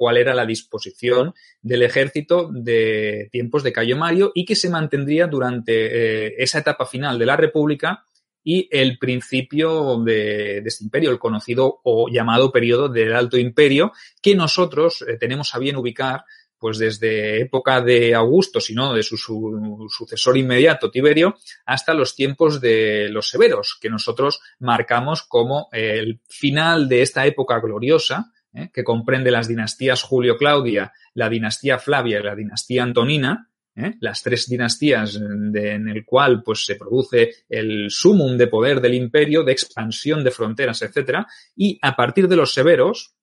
Cuál 0.08 0.16
era 0.16 0.32
la 0.32 0.46
disposición 0.46 1.34
del 1.60 1.82
ejército 1.82 2.48
de 2.50 3.28
tiempos 3.30 3.62
de 3.62 3.74
Cayo 3.74 3.94
Mario 3.94 4.32
y 4.34 4.46
que 4.46 4.56
se 4.56 4.70
mantendría 4.70 5.26
durante 5.26 5.72
eh, 5.74 6.34
esa 6.38 6.60
etapa 6.60 6.86
final 6.86 7.18
de 7.18 7.26
la 7.26 7.36
República 7.36 8.06
y 8.42 8.70
el 8.70 8.96
principio 8.96 10.02
de, 10.02 10.62
este 10.64 10.84
imperio, 10.84 11.10
el 11.10 11.18
conocido 11.18 11.80
o 11.84 12.08
llamado 12.08 12.50
periodo 12.50 12.88
del 12.88 13.14
Alto 13.14 13.36
Imperio, 13.36 13.92
que 14.22 14.34
nosotros 14.34 15.04
eh, 15.06 15.18
tenemos 15.20 15.54
a 15.54 15.58
bien 15.58 15.76
ubicar 15.76 16.24
pues 16.58 16.78
desde 16.78 17.42
época 17.42 17.82
de 17.82 18.14
Augusto, 18.14 18.62
sino 18.62 18.94
de 18.94 19.02
su, 19.02 19.18
sucesor 19.90 20.38
inmediato, 20.38 20.90
Tiberio, 20.90 21.36
hasta 21.66 21.92
los 21.92 22.16
tiempos 22.16 22.62
de 22.62 23.10
los 23.10 23.28
severos, 23.28 23.76
que 23.78 23.90
nosotros 23.90 24.40
marcamos 24.58 25.22
como 25.22 25.68
el 25.70 26.18
final 26.26 26.88
de 26.88 27.02
esta 27.02 27.26
época 27.26 27.60
gloriosa, 27.60 28.32
¿eh? 28.54 28.70
que 28.72 28.84
comprende 28.84 29.30
las 29.30 29.48
dinastías 29.48 30.02
Julio-Claudia, 30.02 30.92
la 31.14 31.28
dinastía 31.28 31.78
Flavia 31.78 32.20
y 32.20 32.22
la 32.22 32.34
dinastía 32.34 32.82
Antonina, 32.82 33.50
¿eh? 33.76 33.94
las 34.00 34.22
tres 34.22 34.48
dinastías 34.48 35.18
de, 35.20 35.72
en 35.72 35.88
el 35.88 36.04
cual 36.04 36.42
pues, 36.42 36.64
se 36.64 36.76
produce 36.76 37.30
el 37.48 37.90
sumum 37.90 38.36
de 38.36 38.48
poder 38.48 38.80
del 38.80 38.94
imperio, 38.94 39.44
de 39.44 39.52
expansión 39.52 40.24
de 40.24 40.30
fronteras, 40.30 40.82
etcétera, 40.82 41.26
y 41.56 41.78
a 41.82 41.94
partir 41.94 42.28
de 42.28 42.36
los 42.36 42.52
severos, 42.52 43.14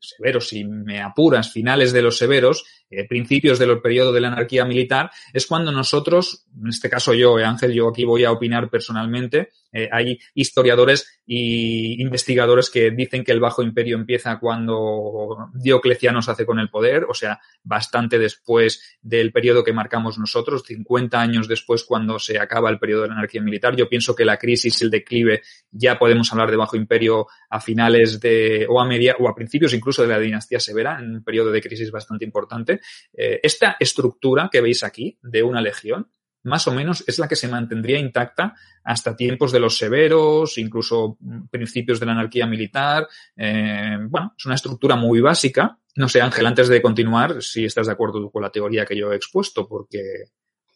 severos, 0.00 0.48
si 0.48 0.64
me 0.64 1.00
apuras, 1.00 1.52
finales 1.52 1.92
de 1.92 2.02
los 2.02 2.18
severos, 2.18 2.64
eh, 2.92 3.08
principios 3.08 3.58
del 3.58 3.80
periodo 3.80 4.12
de 4.12 4.20
la 4.20 4.28
anarquía 4.28 4.66
militar, 4.66 5.10
es 5.32 5.46
cuando 5.46 5.72
nosotros, 5.72 6.44
en 6.60 6.68
este 6.68 6.90
caso 6.90 7.14
yo, 7.14 7.38
eh, 7.38 7.44
Ángel, 7.44 7.72
yo 7.72 7.88
aquí 7.88 8.04
voy 8.04 8.24
a 8.24 8.32
opinar 8.32 8.68
personalmente, 8.68 9.48
eh, 9.72 9.88
hay 9.90 10.18
historiadores 10.34 11.20
y 11.24 12.02
investigadores 12.02 12.68
que 12.68 12.90
dicen 12.90 13.24
que 13.24 13.32
el 13.32 13.40
Bajo 13.40 13.62
Imperio 13.62 13.96
empieza 13.96 14.38
cuando 14.38 15.48
Diocleciano 15.54 16.20
se 16.20 16.30
hace 16.30 16.44
con 16.44 16.58
el 16.58 16.68
poder, 16.68 17.04
o 17.08 17.14
sea, 17.14 17.40
bastante 17.62 18.18
después 18.18 18.98
del 19.00 19.32
periodo 19.32 19.64
que 19.64 19.72
marcamos 19.72 20.18
nosotros, 20.18 20.62
50 20.66 21.18
años 21.18 21.48
después 21.48 21.84
cuando 21.84 22.18
se 22.18 22.38
acaba 22.38 22.68
el 22.68 22.78
periodo 22.78 23.02
de 23.02 23.08
la 23.08 23.14
anarquía 23.14 23.40
militar. 23.40 23.74
Yo 23.74 23.88
pienso 23.88 24.14
que 24.14 24.26
la 24.26 24.36
crisis, 24.36 24.82
el 24.82 24.90
declive, 24.90 25.40
ya 25.70 25.98
podemos 25.98 26.30
hablar 26.32 26.50
de 26.50 26.58
Bajo 26.58 26.76
Imperio 26.76 27.26
a 27.48 27.58
finales 27.58 28.20
de, 28.20 28.66
o 28.68 28.78
a 28.78 28.84
media, 28.84 29.16
o 29.18 29.26
a 29.26 29.34
principios 29.34 29.72
incluso 29.72 30.02
de 30.02 30.08
la 30.08 30.18
dinastía 30.18 30.60
severa, 30.60 30.98
en 31.00 31.14
un 31.14 31.24
periodo 31.24 31.50
de 31.50 31.62
crisis 31.62 31.90
bastante 31.90 32.26
importante. 32.26 32.81
Eh, 33.12 33.40
esta 33.42 33.76
estructura 33.78 34.48
que 34.50 34.60
veis 34.60 34.82
aquí 34.84 35.18
de 35.22 35.42
una 35.42 35.60
legión, 35.60 36.10
más 36.44 36.66
o 36.66 36.72
menos 36.72 37.04
es 37.06 37.18
la 37.18 37.28
que 37.28 37.36
se 37.36 37.48
mantendría 37.48 37.98
intacta 37.98 38.54
hasta 38.84 39.16
tiempos 39.16 39.52
de 39.52 39.60
los 39.60 39.76
severos, 39.76 40.58
incluso 40.58 41.16
principios 41.50 42.00
de 42.00 42.06
la 42.06 42.12
anarquía 42.12 42.46
militar. 42.46 43.06
Eh, 43.36 43.96
bueno, 44.08 44.34
es 44.36 44.44
una 44.46 44.56
estructura 44.56 44.96
muy 44.96 45.20
básica. 45.20 45.78
No 45.94 46.08
sé, 46.08 46.20
Ángel, 46.20 46.46
antes 46.46 46.68
de 46.68 46.82
continuar, 46.82 47.42
si 47.42 47.64
estás 47.64 47.86
de 47.86 47.92
acuerdo 47.92 48.30
con 48.30 48.42
la 48.42 48.50
teoría 48.50 48.84
que 48.84 48.96
yo 48.96 49.12
he 49.12 49.16
expuesto, 49.16 49.68
porque 49.68 50.24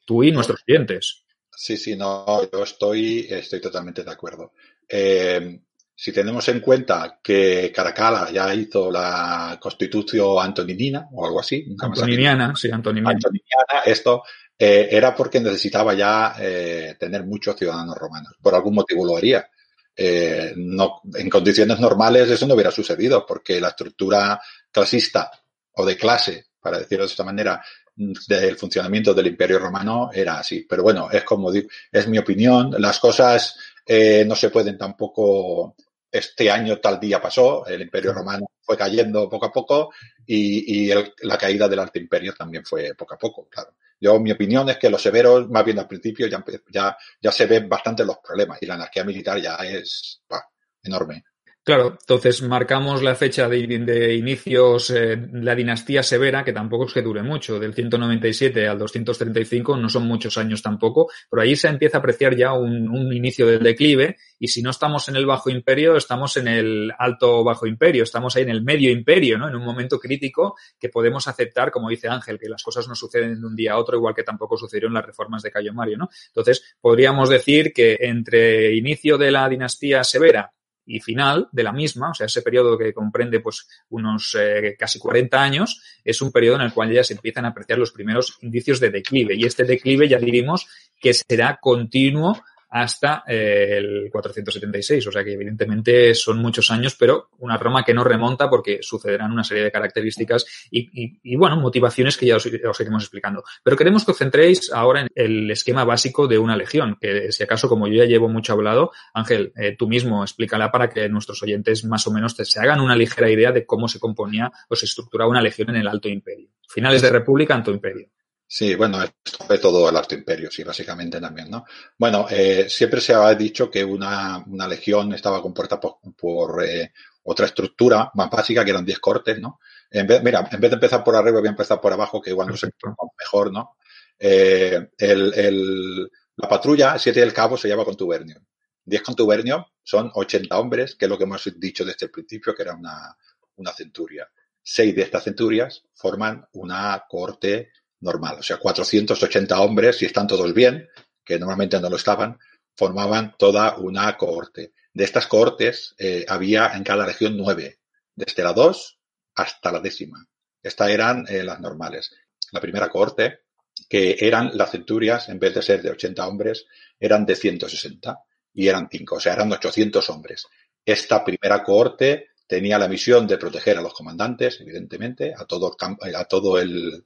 tú 0.05 0.23
y 0.23 0.31
nuestros 0.31 0.63
clientes. 0.63 1.25
Sí, 1.51 1.77
sí, 1.77 1.97
no, 1.97 2.49
yo 2.51 2.63
estoy, 2.63 3.27
estoy 3.31 3.61
totalmente 3.61 4.05
de 4.05 4.11
acuerdo. 4.11 4.53
Eh, 4.89 5.61
si 5.99 6.13
tenemos 6.13 6.47
en 6.49 6.61
cuenta 6.61 7.21
que 7.23 7.73
Caracalla 7.75 8.31
ya 8.31 8.55
hizo 8.55 8.91
la 8.91 9.59
constitución 9.59 10.37
antoninina 10.39 11.09
o 11.13 11.25
algo 11.25 11.41
así. 11.41 11.75
Antoniniana, 11.81 12.55
sí, 12.55 12.71
antoniniana. 12.71 13.13
Antoniniana, 13.13 13.81
esto 13.87 14.23
eh, 14.59 14.89
era 14.91 15.15
porque 15.15 15.41
necesitaba 15.41 15.95
ya 15.95 16.37
eh, 16.39 16.97
tener 16.99 17.25
muchos 17.25 17.57
ciudadanos 17.57 17.97
romanos. 17.97 18.35
Por 18.43 18.55
algún 18.55 18.75
motivo 18.75 19.07
lo 19.07 19.17
haría. 19.17 19.49
Eh, 19.97 20.53
no, 20.57 21.01
en 21.15 21.31
condiciones 21.31 21.81
normales 21.81 22.29
eso 22.29 22.47
no 22.47 22.53
hubiera 22.53 22.71
sucedido 22.71 23.25
porque 23.25 23.59
la 23.59 23.69
estructura 23.69 24.39
clasista 24.71 25.31
o 25.73 25.87
de 25.87 25.97
clase, 25.97 26.49
para 26.61 26.79
decirlo 26.79 27.05
de 27.07 27.11
esta 27.11 27.25
manera, 27.25 27.63
del 27.97 28.57
funcionamiento 28.57 29.15
del 29.15 29.29
imperio 29.29 29.59
romano 29.59 30.11
era 30.13 30.41
así. 30.41 30.67
Pero 30.69 30.83
bueno, 30.83 31.09
es 31.11 31.25
como 31.25 31.51
digo, 31.51 31.69
es 31.91 32.07
mi 32.07 32.19
opinión. 32.19 32.75
Las 32.79 32.99
cosas 32.99 33.57
eh, 33.87 34.25
no 34.27 34.35
se 34.35 34.51
pueden 34.51 34.77
tampoco 34.77 35.77
este 36.19 36.51
año 36.51 36.79
tal 36.79 36.99
día 37.01 37.21
pasó, 37.21 37.67
el 37.67 37.83
imperio 37.83 38.13
romano 38.13 38.51
fue 38.61 38.77
cayendo 38.77 39.29
poco 39.29 39.47
a 39.47 39.53
poco 39.53 39.93
y, 40.27 40.85
y 40.87 40.91
el, 40.91 41.13
la 41.23 41.39
caída 41.39 41.69
del 41.69 41.79
arte 41.79 41.99
imperio 41.99 42.35
también 42.35 42.65
fue 42.65 42.95
poco 42.95 43.15
a 43.15 43.19
poco, 43.19 43.49
claro. 43.49 43.75
Yo, 43.99 44.21
mi 44.21 44.31
opinión 44.31 44.69
es 44.69 44.77
que 44.77 44.91
los 44.91 45.01
severos, 45.01 45.49
más 45.49 45.65
bien 45.65 45.79
al 45.79 45.89
principio, 45.89 46.27
ya, 46.27 46.45
ya, 46.71 46.97
ya 47.21 47.33
se 47.33 47.47
ven 47.47 47.69
bastante 47.69 48.05
los 48.05 48.19
problemas 48.19 48.63
y 48.63 48.67
la 48.67 48.75
anarquía 48.75 49.05
militar 49.05 49.41
ya 49.41 49.57
es 49.57 50.21
bah, 50.29 50.45
enorme. 50.83 51.25
Claro, 51.67 51.99
entonces 52.01 52.43
marcamos 52.43 53.03
la 53.03 53.17
fecha 53.17 53.49
de, 53.49 54.15
inicios, 54.15 54.89
eh, 54.91 55.19
la 55.33 55.53
dinastía 55.57 56.05
severa, 56.05 56.45
que 56.45 56.53
tampoco 56.53 56.87
es 56.87 56.93
que 56.93 57.03
dure 57.03 57.25
mucho, 57.25 57.59
del 57.59 57.75
197 57.75 58.69
al 58.69 58.79
235, 58.79 59.77
no 59.77 59.89
son 59.89 60.07
muchos 60.07 60.39
años 60.39 60.63
tampoco, 60.63 61.11
pero 61.29 61.43
ahí 61.43 61.57
se 61.57 61.67
empieza 61.67 61.97
a 61.97 61.99
apreciar 61.99 62.37
ya 62.37 62.53
un, 62.53 62.89
un, 62.89 63.13
inicio 63.13 63.49
del 63.49 63.65
declive, 63.65 64.17
y 64.39 64.47
si 64.47 64.63
no 64.63 64.71
estamos 64.71 65.09
en 65.09 65.17
el 65.17 65.27
bajo 65.27 65.51
imperio, 65.51 65.97
estamos 65.97 66.37
en 66.37 66.47
el 66.47 66.93
alto 66.97 67.43
bajo 67.43 67.67
imperio, 67.67 68.05
estamos 68.05 68.37
ahí 68.37 68.45
en 68.45 68.51
el 68.51 68.63
medio 68.63 68.93
imperio, 68.93 69.37
¿no? 69.37 69.49
En 69.49 69.57
un 69.57 69.65
momento 69.65 69.99
crítico 69.99 70.55
que 70.79 70.89
podemos 70.89 71.27
aceptar, 71.27 71.73
como 71.73 71.89
dice 71.89 72.07
Ángel, 72.07 72.39
que 72.39 72.49
las 72.49 72.63
cosas 72.63 72.87
no 72.87 72.95
suceden 72.95 73.41
de 73.41 73.45
un 73.45 73.57
día 73.57 73.73
a 73.73 73.79
otro, 73.79 73.97
igual 73.97 74.15
que 74.15 74.23
tampoco 74.23 74.57
sucedieron 74.57 74.95
las 74.95 75.05
reformas 75.05 75.43
de 75.43 75.51
Cayo 75.51 75.75
Mario, 75.75 75.99
¿no? 75.99 76.11
Entonces, 76.29 76.77
podríamos 76.81 77.29
decir 77.29 77.73
que 77.73 77.99
entre 78.03 78.73
inicio 78.77 79.19
de 79.19 79.33
la 79.33 79.49
dinastía 79.49 80.05
severa 80.05 80.53
y 80.87 81.01
final 81.01 81.49
de 81.53 81.63
la 81.63 81.73
misma, 81.73 82.11
o 82.11 82.15
sea, 82.15 82.27
ese 82.27 82.43
periodo 82.43 82.79
que 82.79 82.95
comprende 82.95 83.41
pues 83.41 83.69
unos 83.91 84.37
eh, 84.39 84.77
casi 84.79 84.99
40 84.99 85.43
años, 85.43 85.83
es 86.05 86.23
un 86.23 86.31
periodo 86.31 86.57
en 86.57 86.63
el 86.63 86.73
cual 86.73 86.93
ya 86.93 87.05
se 87.05 87.15
empiezan 87.15 87.45
a 87.45 87.49
apreciar 87.49 87.79
los 87.79 87.93
primeros 87.93 88.39
indicios 88.43 88.81
de 88.81 88.91
declive. 88.91 89.35
Y 89.35 89.45
este 89.45 89.65
declive 89.65 90.09
ya 90.09 90.19
diríamos 90.19 90.67
que 91.01 91.13
será 91.13 91.59
continuo 91.61 92.43
hasta 92.69 93.25
eh, 93.27 93.77
el 93.79 94.09
476. 94.11 95.07
O 95.07 95.13
sea 95.13 95.25
que 95.25 95.33
evidentemente 95.33 96.15
son 96.15 96.39
muchos 96.39 96.71
años, 96.71 96.97
pero 96.99 97.31
una 97.39 97.57
Roma 97.57 97.85
que 97.85 97.95
no 97.95 98.05
remonta 98.05 98.51
porque 98.51 98.81
sucederán 98.83 99.33
una 99.33 99.45
serie 99.45 99.65
de 99.65 99.73
características 99.73 100.47
y, 100.71 101.37
bueno, 101.37 101.57
motivaciones 101.57 102.17
que 102.17 102.27
ya 102.27 102.37
os, 102.37 102.47
os, 102.47 102.81
iremos 102.81 103.03
explicando. 103.03 103.45
Pero 103.63 103.77
queremos 103.77 104.05
que 104.05 104.13
os 104.13 104.19
centréis 104.19 104.73
ahora 104.73 105.03
en 105.03 105.09
el 105.15 105.51
esquema 105.51 105.85
básico 105.85 106.27
de 106.27 106.39
una 106.39 106.57
legión, 106.57 106.97
que 107.01 107.33
si 107.33 107.43
acaso, 107.43 107.69
como 107.69 107.89
yo 107.89 107.95
ya 107.95 108.05
llevo 108.05 108.29
mucho 108.29 108.53
hablado, 108.53 108.91
Ángel, 109.15 109.53
eh, 109.57 109.77
tú 109.79 109.89
mismo 109.89 110.23
explícala 110.23 110.71
para 110.71 110.89
que 110.89 111.09
nuestros 111.09 111.43
oyentes 111.43 111.85
más 111.85 112.07
o 112.07 112.13
menos 112.13 112.37
te, 112.37 112.45
se 112.45 112.61
hagan 112.61 112.81
una 112.81 112.97
ligera 112.97 113.31
idea 113.31 113.53
de 113.53 113.67
cómo 113.67 113.89
se 113.89 114.01
componía 114.01 114.51
o 114.69 114.77
se 114.77 114.87
estructuraba 114.87 115.31
una 115.31 115.43
legión 115.43 115.71
en 115.71 115.77
el 115.77 115.89
Alto 115.89 116.09
Imperio. 116.09 116.49
Finales 116.69 117.03
de 117.03 117.11
República, 117.11 117.55
Alto 117.55 117.71
Imperio. 117.71 118.09
Sí, 118.49 118.75
bueno, 118.77 119.03
esto 119.03 119.45
fue 119.45 119.59
todo 119.59 119.89
el 119.89 119.97
Alto 119.97 120.15
Imperio, 120.15 120.51
sí, 120.51 120.63
básicamente 120.63 121.21
también, 121.21 121.51
¿no? 121.51 121.65
Bueno, 121.99 122.27
eh, 122.31 122.67
siempre 122.69 123.01
se 123.01 123.13
ha 123.13 123.35
dicho 123.35 123.69
que 123.69 123.85
una, 123.85 124.39
una 124.47 124.69
legión 124.69 125.13
estaba 125.15 125.43
compuesta 125.43 125.81
por, 125.81 125.97
por 126.17 126.65
eh, 126.65 126.93
otra 127.25 127.47
estructura 127.47 128.11
más 128.15 128.31
básica, 128.31 128.65
que 128.65 128.71
eran 128.71 128.85
10 128.85 129.01
cortes, 129.01 129.41
¿no? 129.41 129.59
En 129.91 130.07
vez, 130.07 130.23
mira, 130.23 130.49
en 130.51 130.61
vez 130.61 130.71
de 130.71 130.77
empezar 130.77 131.03
por 131.03 131.17
arriba, 131.17 131.41
voy 131.41 131.49
a 131.49 131.51
empezar 131.51 131.81
por 131.81 131.93
abajo, 131.93 132.21
que 132.23 132.31
igual 132.31 132.49
no 132.49 132.57
sé 132.57 132.71
mejor, 133.19 133.53
¿no? 133.53 133.77
Eh, 134.19 134.91
el, 134.97 135.35
el, 135.35 136.11
la 136.37 136.49
patrulla, 136.49 136.99
7 137.01 137.19
del 137.21 137.33
cabo, 137.33 137.57
se 137.57 137.69
llama 137.69 137.85
contubernio. 137.85 138.41
10 138.85 139.03
contubernio 139.03 139.67
son 139.83 140.11
80 140.15 140.57
hombres, 140.59 140.95
que 140.95 141.07
es 141.07 141.09
lo 141.09 141.19
que 141.19 141.25
hemos 141.25 141.51
dicho 141.59 141.85
desde 141.85 142.07
el 142.07 142.13
principio, 142.13 142.55
que 142.55 142.63
era 142.63 142.75
una, 142.75 143.17
una 143.57 143.73
centuria. 143.73 144.29
Seis 144.63 144.95
de 144.95 145.03
estas 145.03 145.25
centurias 145.25 145.85
forman 145.95 146.47
una 146.53 147.05
corte 147.09 147.71
normal. 148.01 148.37
O 148.41 148.43
sea, 148.43 148.59
480 148.59 149.61
hombres, 149.61 149.99
si 149.99 150.07
están 150.07 150.27
todos 150.27 150.53
bien, 150.53 150.89
que 151.25 151.39
normalmente 151.39 151.81
no 151.81 151.91
lo 151.91 151.97
estaban, 151.97 152.39
formaban 152.75 153.35
toda 153.39 153.77
una 153.77 154.17
cohorte. 154.17 154.73
De 154.93 155.05
estas 155.05 155.27
cohortes 155.27 155.95
eh, 155.99 156.25
había 156.29 156.73
en 156.75 156.85
cada 156.85 157.05
región 157.07 157.37
nueve, 157.37 157.81
desde 158.15 158.43
la 158.43 158.53
dos 158.53 158.99
hasta 159.35 159.73
la 159.73 159.81
décima. 159.81 160.27
Estas 160.63 160.91
eran 160.91 161.27
eh, 161.29 161.43
las 161.43 161.61
normales. 161.61 162.13
La 162.53 162.61
primera 162.61 162.89
cohorte, 162.89 163.41
que 163.89 164.17
eran 164.21 164.51
las 164.55 164.71
centurias, 164.71 165.29
en 165.29 165.39
vez 165.39 165.55
de 165.55 165.63
ser 165.63 165.83
de 165.83 165.91
80 165.91 166.27
hombres, 166.27 166.67
eran 166.99 167.27
de 167.27 167.37
160 167.37 168.19
y 168.55 168.69
eran 168.69 168.89
cinco, 168.91 169.17
o 169.17 169.21
sea, 169.21 169.35
eran 169.35 169.53
800 169.53 170.09
hombres. 170.11 170.47
Esta 170.85 171.25
primera 171.25 171.63
cohorte 171.63 172.31
tenía 172.47 172.79
la 172.79 172.89
misión 172.89 173.27
de 173.27 173.37
proteger 173.37 173.77
a 173.77 173.83
los 173.83 173.93
comandantes, 173.93 174.61
evidentemente, 174.61 175.35
a 175.37 175.45
todo, 175.45 175.77
a 175.79 176.25
todo 176.25 176.59
el, 176.59 177.05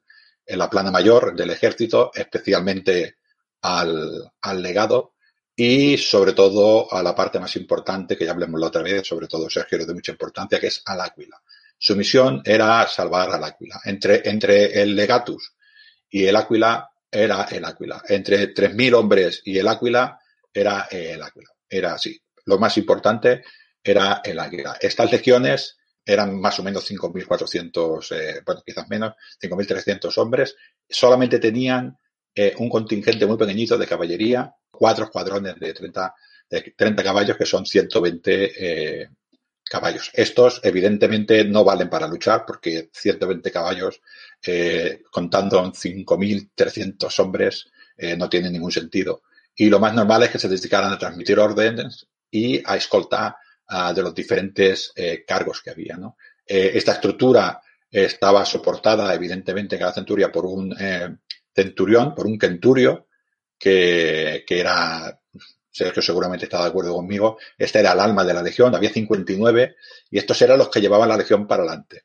en 0.50 0.58
la 0.58 0.68
plana 0.68 0.90
mayor 0.90 1.34
del 1.34 1.50
ejército, 1.50 2.10
especialmente 2.14 3.16
al, 3.62 4.32
al, 4.40 4.62
legado 4.62 5.14
y 5.54 5.96
sobre 5.96 6.32
todo 6.32 6.92
a 6.92 7.02
la 7.02 7.14
parte 7.14 7.38
más 7.38 7.54
importante 7.56 8.16
que 8.16 8.24
ya 8.24 8.32
hablemos 8.32 8.60
la 8.60 8.66
otra 8.66 8.82
vez, 8.82 9.06
sobre 9.06 9.28
todo 9.28 9.48
Sergio 9.48 9.86
de 9.86 9.94
mucha 9.94 10.12
importancia, 10.12 10.58
que 10.58 10.66
es 10.66 10.82
al 10.86 11.00
Áquila. 11.00 11.40
Su 11.78 11.96
misión 11.96 12.42
era 12.44 12.86
salvar 12.88 13.30
al 13.30 13.44
Áquila. 13.44 13.80
Entre, 13.84 14.28
entre 14.28 14.82
el 14.82 14.96
legatus 14.96 15.54
y 16.10 16.24
el 16.24 16.36
Áquila 16.36 16.90
era 17.10 17.44
el 17.44 17.64
Áquila. 17.64 18.02
Entre 18.08 18.52
3.000 18.52 18.94
hombres 18.94 19.42
y 19.44 19.58
el 19.58 19.68
Áquila 19.68 20.18
era 20.52 20.88
el 20.90 21.22
Áquila. 21.22 21.50
Era 21.68 21.94
así. 21.94 22.20
Lo 22.44 22.58
más 22.58 22.76
importante 22.76 23.44
era 23.82 24.20
el 24.24 24.38
Áquila. 24.38 24.76
Estas 24.80 25.10
legiones 25.12 25.78
eran 26.04 26.40
más 26.40 26.58
o 26.58 26.62
menos 26.62 26.88
5.400, 26.90 28.12
eh, 28.12 28.42
bueno, 28.44 28.62
quizás 28.64 28.88
menos, 28.88 29.14
5.300 29.40 30.16
hombres. 30.18 30.56
Solamente 30.88 31.38
tenían 31.38 31.96
eh, 32.34 32.54
un 32.58 32.68
contingente 32.68 33.26
muy 33.26 33.36
pequeñito 33.36 33.76
de 33.76 33.86
caballería, 33.86 34.54
cuatro 34.70 35.04
escuadrones 35.04 35.58
de 35.58 35.74
30, 35.74 36.14
de 36.48 36.74
30 36.76 37.02
caballos, 37.02 37.36
que 37.36 37.46
son 37.46 37.66
120 37.66 39.02
eh, 39.02 39.08
caballos. 39.70 40.10
Estos, 40.12 40.60
evidentemente, 40.64 41.44
no 41.44 41.62
valen 41.62 41.88
para 41.88 42.08
luchar, 42.08 42.44
porque 42.44 42.90
120 42.92 43.52
caballos, 43.52 44.00
eh, 44.44 45.02
contando 45.12 45.62
5.300 45.62 47.20
hombres, 47.20 47.70
eh, 47.96 48.16
no 48.16 48.28
tienen 48.28 48.52
ningún 48.52 48.72
sentido. 48.72 49.22
Y 49.54 49.68
lo 49.70 49.78
más 49.78 49.94
normal 49.94 50.24
es 50.24 50.30
que 50.30 50.38
se 50.40 50.48
dedicaran 50.48 50.92
a 50.92 50.98
transmitir 50.98 51.38
órdenes 51.38 52.08
y 52.30 52.60
a 52.64 52.76
escoltar 52.76 53.36
uh, 53.70 53.94
de 53.94 54.02
los 54.02 54.14
diferentes 54.14 54.92
eh, 54.96 55.24
cargos 55.26 55.62
que 55.62 55.70
había. 55.70 55.96
¿no? 55.96 56.16
Eh, 56.46 56.72
esta 56.74 56.92
estructura 56.92 57.60
estaba 57.90 58.44
soportada, 58.44 59.12
evidentemente, 59.14 59.76
en 59.76 59.80
cada 59.80 59.92
centuria 59.92 60.30
por 60.30 60.46
un 60.46 60.74
eh, 60.78 61.16
centurión, 61.54 62.14
por 62.14 62.26
un 62.26 62.38
centurio, 62.38 63.08
que, 63.58 64.44
que 64.46 64.60
era 64.60 65.20
Sergio 65.70 66.02
seguramente 66.02 66.46
está 66.46 66.62
de 66.62 66.68
acuerdo 66.68 66.94
conmigo, 66.94 67.38
este 67.56 67.78
era 67.78 67.92
el 67.92 68.00
alma 68.00 68.24
de 68.24 68.34
la 68.34 68.42
legión, 68.42 68.74
había 68.74 68.90
59 68.90 69.76
y 70.10 70.18
estos 70.18 70.40
eran 70.42 70.58
los 70.58 70.68
que 70.68 70.80
llevaban 70.80 71.08
la 71.08 71.16
legión 71.16 71.46
para 71.46 71.62
adelante. 71.62 72.04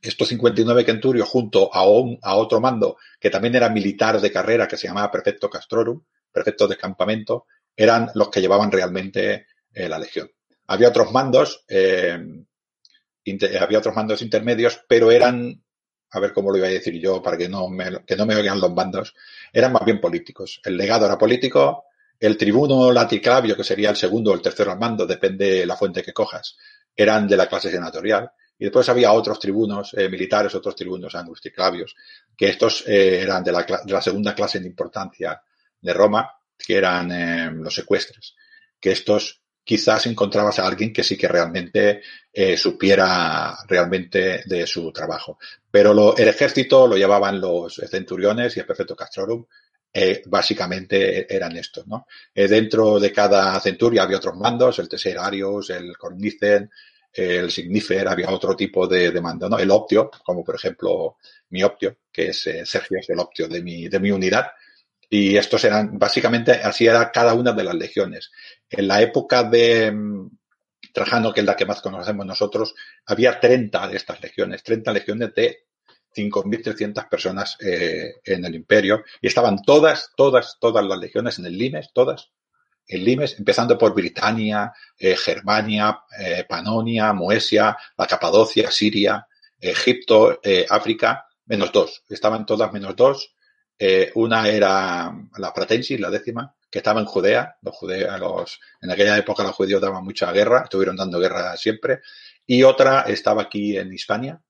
Estos 0.00 0.28
59 0.28 0.84
centurios 0.84 1.28
junto 1.28 1.74
a, 1.74 1.88
un, 1.88 2.18
a 2.22 2.36
otro 2.36 2.60
mando 2.60 2.96
que 3.18 3.30
también 3.30 3.56
era 3.56 3.68
militar 3.68 4.20
de 4.20 4.30
carrera 4.30 4.68
que 4.68 4.76
se 4.76 4.86
llamaba 4.86 5.10
Prefecto 5.10 5.50
Castrorum, 5.50 6.02
prefecto 6.30 6.68
de 6.68 6.76
campamento, 6.76 7.46
eran 7.76 8.10
los 8.14 8.28
que 8.30 8.40
llevaban 8.40 8.70
realmente 8.70 9.46
eh, 9.74 9.88
la 9.88 9.98
legión. 9.98 10.30
Había 10.68 10.88
otros 10.88 11.10
mandos, 11.12 11.64
eh, 11.68 12.18
había 13.60 13.78
otros 13.78 13.94
mandos 13.94 14.22
intermedios, 14.22 14.80
pero 14.86 15.10
eran, 15.10 15.62
a 16.10 16.20
ver 16.20 16.32
cómo 16.32 16.50
lo 16.50 16.58
iba 16.58 16.66
a 16.66 16.70
decir 16.70 17.00
yo 17.00 17.22
para 17.22 17.38
que 17.38 17.48
no 17.48 17.68
me, 17.68 18.04
que 18.04 18.16
no 18.16 18.26
me 18.26 18.36
oigan 18.36 18.60
los 18.60 18.72
mandos, 18.72 19.14
eran 19.52 19.72
más 19.72 19.84
bien 19.84 20.00
políticos. 20.00 20.60
El 20.62 20.76
legado 20.76 21.06
era 21.06 21.16
político, 21.16 21.84
el 22.20 22.36
tribuno 22.36 22.92
laticlavio, 22.92 23.56
que 23.56 23.64
sería 23.64 23.90
el 23.90 23.96
segundo 23.96 24.30
o 24.30 24.34
el 24.34 24.42
tercero 24.42 24.70
al 24.70 24.78
mando, 24.78 25.06
depende 25.06 25.60
de 25.60 25.66
la 25.66 25.76
fuente 25.76 26.02
que 26.02 26.12
cojas, 26.12 26.56
eran 26.94 27.26
de 27.26 27.36
la 27.36 27.48
clase 27.48 27.70
senatorial. 27.70 28.30
Y 28.58 28.64
después 28.64 28.88
había 28.88 29.12
otros 29.12 29.38
tribunos 29.38 29.94
eh, 29.94 30.08
militares, 30.08 30.54
otros 30.54 30.74
tribunos 30.74 31.14
angusticlavios, 31.14 31.94
que 32.36 32.48
estos 32.48 32.84
eh, 32.88 33.22
eran 33.22 33.42
de 33.42 33.52
la, 33.52 34.02
segunda 34.02 34.34
clase 34.34 34.58
de 34.58 34.66
importancia 34.66 35.40
de 35.80 35.92
Roma, 35.94 36.30
que 36.58 36.76
eran 36.76 37.62
los 37.62 37.74
secuestres. 37.74 38.34
Que 38.80 38.90
estos 38.90 39.42
quizás 39.68 40.06
encontrabas 40.06 40.58
a 40.58 40.66
alguien 40.66 40.94
que 40.94 41.04
sí 41.04 41.14
que 41.14 41.28
realmente 41.28 42.00
eh, 42.32 42.56
supiera 42.56 43.54
realmente 43.66 44.40
de 44.46 44.66
su 44.66 44.90
trabajo. 44.90 45.38
Pero 45.70 45.92
lo, 45.92 46.16
el 46.16 46.26
ejército 46.26 46.86
lo 46.86 46.96
llevaban 46.96 47.38
los 47.38 47.74
centuriones 47.74 48.56
y 48.56 48.60
el 48.60 48.66
prefecto 48.66 48.96
Castrorum, 48.96 49.44
eh, 49.92 50.22
básicamente 50.24 51.34
eran 51.34 51.54
estos, 51.58 51.86
¿no? 51.86 52.06
Eh, 52.34 52.48
dentro 52.48 52.98
de 52.98 53.12
cada 53.12 53.60
centuria 53.60 54.04
había 54.04 54.16
otros 54.16 54.36
mandos, 54.36 54.78
el 54.78 54.88
teserarios, 54.88 55.68
el 55.68 55.98
cornicen, 55.98 56.70
el 57.12 57.50
signifer, 57.50 58.08
había 58.08 58.30
otro 58.30 58.56
tipo 58.56 58.86
de, 58.86 59.10
de, 59.10 59.20
mando, 59.20 59.50
¿no? 59.50 59.58
El 59.58 59.70
optio, 59.70 60.10
como 60.24 60.42
por 60.42 60.54
ejemplo 60.54 61.18
mi 61.50 61.62
optio, 61.62 61.98
que 62.10 62.28
es 62.28 62.40
Sergio, 62.64 63.00
es 63.00 63.10
el 63.10 63.18
optio 63.18 63.46
de 63.46 63.62
mi, 63.62 63.86
de 63.86 64.00
mi 64.00 64.10
unidad. 64.10 64.46
Y 65.10 65.36
estos 65.36 65.64
eran, 65.64 65.98
básicamente, 65.98 66.52
así 66.52 66.86
era 66.86 67.10
cada 67.10 67.34
una 67.34 67.52
de 67.52 67.64
las 67.64 67.74
legiones. 67.74 68.30
En 68.68 68.86
la 68.88 69.00
época 69.00 69.42
de 69.42 69.90
mm, 69.90 70.30
Trajano, 70.92 71.32
que 71.32 71.40
es 71.40 71.46
la 71.46 71.56
que 71.56 71.66
más 71.66 71.80
conocemos 71.80 72.26
nosotros, 72.26 72.74
había 73.06 73.40
30 73.40 73.88
de 73.88 73.96
estas 73.96 74.20
legiones, 74.20 74.62
30 74.62 74.92
legiones 74.92 75.34
de 75.34 75.64
5.300 76.14 77.08
personas 77.08 77.56
eh, 77.60 78.16
en 78.24 78.44
el 78.44 78.54
imperio. 78.54 79.02
Y 79.20 79.28
estaban 79.28 79.62
todas, 79.62 80.10
todas, 80.16 80.58
todas 80.60 80.84
las 80.84 80.98
legiones 80.98 81.38
en 81.38 81.46
el 81.46 81.56
Limes, 81.56 81.90
todas, 81.94 82.30
en 82.88 83.04
Limes, 83.04 83.38
empezando 83.38 83.76
por 83.76 83.94
Britania, 83.94 84.72
eh, 84.98 85.14
Germania, 85.14 86.00
eh, 86.18 86.44
Panonia, 86.48 87.12
Moesia, 87.12 87.76
la 87.96 88.06
Capadocia, 88.06 88.70
Siria, 88.70 89.26
Egipto, 89.60 90.40
eh, 90.42 90.64
África, 90.68 91.26
menos 91.46 91.70
dos, 91.70 92.02
estaban 92.08 92.46
todas 92.46 92.72
menos 92.72 92.96
dos 92.96 93.34
Eh, 93.78 94.10
una 94.16 94.48
era 94.48 95.14
la 95.36 95.54
Pratensis, 95.54 96.00
la 96.00 96.10
décima, 96.10 96.52
que 96.70 96.78
estaba 96.78 97.00
en 97.00 97.06
Judea. 97.06 97.56
Los 97.62 97.74
judeos, 97.76 98.18
los, 98.18 98.60
en 98.82 98.90
aquella 98.90 99.16
época 99.16 99.42
los 99.42 99.54
judíos 99.54 99.80
daban 99.80 100.04
mucha 100.04 100.32
guerra, 100.32 100.62
estuvieron 100.64 100.96
dando 100.96 101.20
guerra 101.20 101.56
siempre. 101.56 102.00
Y 102.46 102.62
otra 102.62 103.02
estaba 103.02 103.42
aquí 103.42 103.76
en 103.76 103.92
Hispania. 103.92 104.40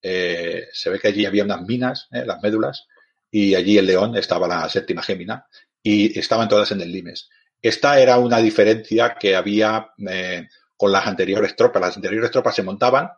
Eh, 0.00 0.68
se 0.72 0.90
ve 0.90 0.98
que 0.98 1.08
allí 1.08 1.26
había 1.26 1.44
unas 1.44 1.62
minas, 1.62 2.08
eh, 2.12 2.24
las 2.24 2.40
médulas, 2.42 2.86
y 3.30 3.54
allí 3.54 3.76
en 3.76 3.86
León 3.86 4.16
estaba 4.16 4.48
la 4.48 4.68
séptima 4.68 5.02
Gémina, 5.02 5.46
y 5.82 6.18
estaban 6.18 6.48
todas 6.48 6.70
en 6.72 6.80
el 6.80 6.92
Limes. 6.92 7.28
Esta 7.60 7.98
era 7.98 8.18
una 8.18 8.38
diferencia 8.38 9.16
que 9.18 9.34
había 9.34 9.88
con 10.76 10.92
las 10.92 11.06
anteriores 11.06 11.56
tropas. 11.56 11.82
Las 11.82 11.96
anteriores 11.96 12.30
tropas 12.30 12.54
se 12.54 12.62
montaban, 12.62 13.10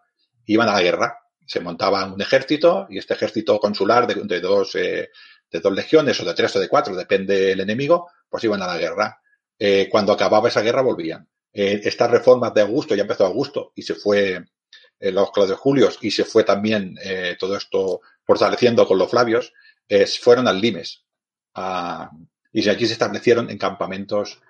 iban 0.46 0.68
a 0.68 0.72
la 0.72 0.83
guerra, 0.83 1.18
se 1.48 1.61
montaban 1.61 2.12
un 2.12 2.20
ejército 2.20 2.87
y 2.90 2.98
este 2.98 3.14
ejército 3.14 3.58
consular 3.58 4.06
de, 4.06 4.40
dos, 4.40 4.74
eh, 4.74 5.08
de 5.50 5.61
dos 5.61 5.72
legiones 5.72 6.20
o 6.20 6.24
de 6.26 6.34
tres 6.34 6.54
o 6.54 6.61
de 6.61 6.68
cuatro, 6.68 6.94
depende 6.94 7.40
del 7.40 7.61
enemigo, 7.61 8.11
pues 8.28 8.44
iban 8.44 8.61
a 8.61 8.66
la 8.66 8.76
guerra. 8.76 9.18
Eh, 9.58 9.88
cuando 9.90 10.12
acababa 10.12 10.48
esa 10.48 10.61
guerra 10.61 10.82
volvían. 10.82 11.26
Eh, 11.50 11.80
estas 11.84 12.11
reformas 12.11 12.52
de 12.52 12.61
Augusto, 12.61 12.94
ya 12.94 13.00
empezó 13.02 13.24
Augusto 13.24 13.72
y 13.74 13.82
se 13.82 13.94
fue 13.94 14.44
los 15.00 15.30
Claudio 15.30 15.56
Julios 15.56 15.98
y 16.02 16.11
se 16.11 16.24
fue 16.24 16.42
también 16.42 16.96
todo 17.38 17.56
esto 17.56 18.00
fortaleciendo 18.24 18.84
con 18.84 18.98
los 18.98 19.08
Flavios, 19.08 19.52
fueron 20.20 20.48
al 20.48 20.61
Limes. 20.61 21.04
Y 22.52 22.68
allí 22.68 22.87
se 22.87 22.94
establecieron 22.94 23.48
en 23.48 23.58
campamentos 23.58 24.40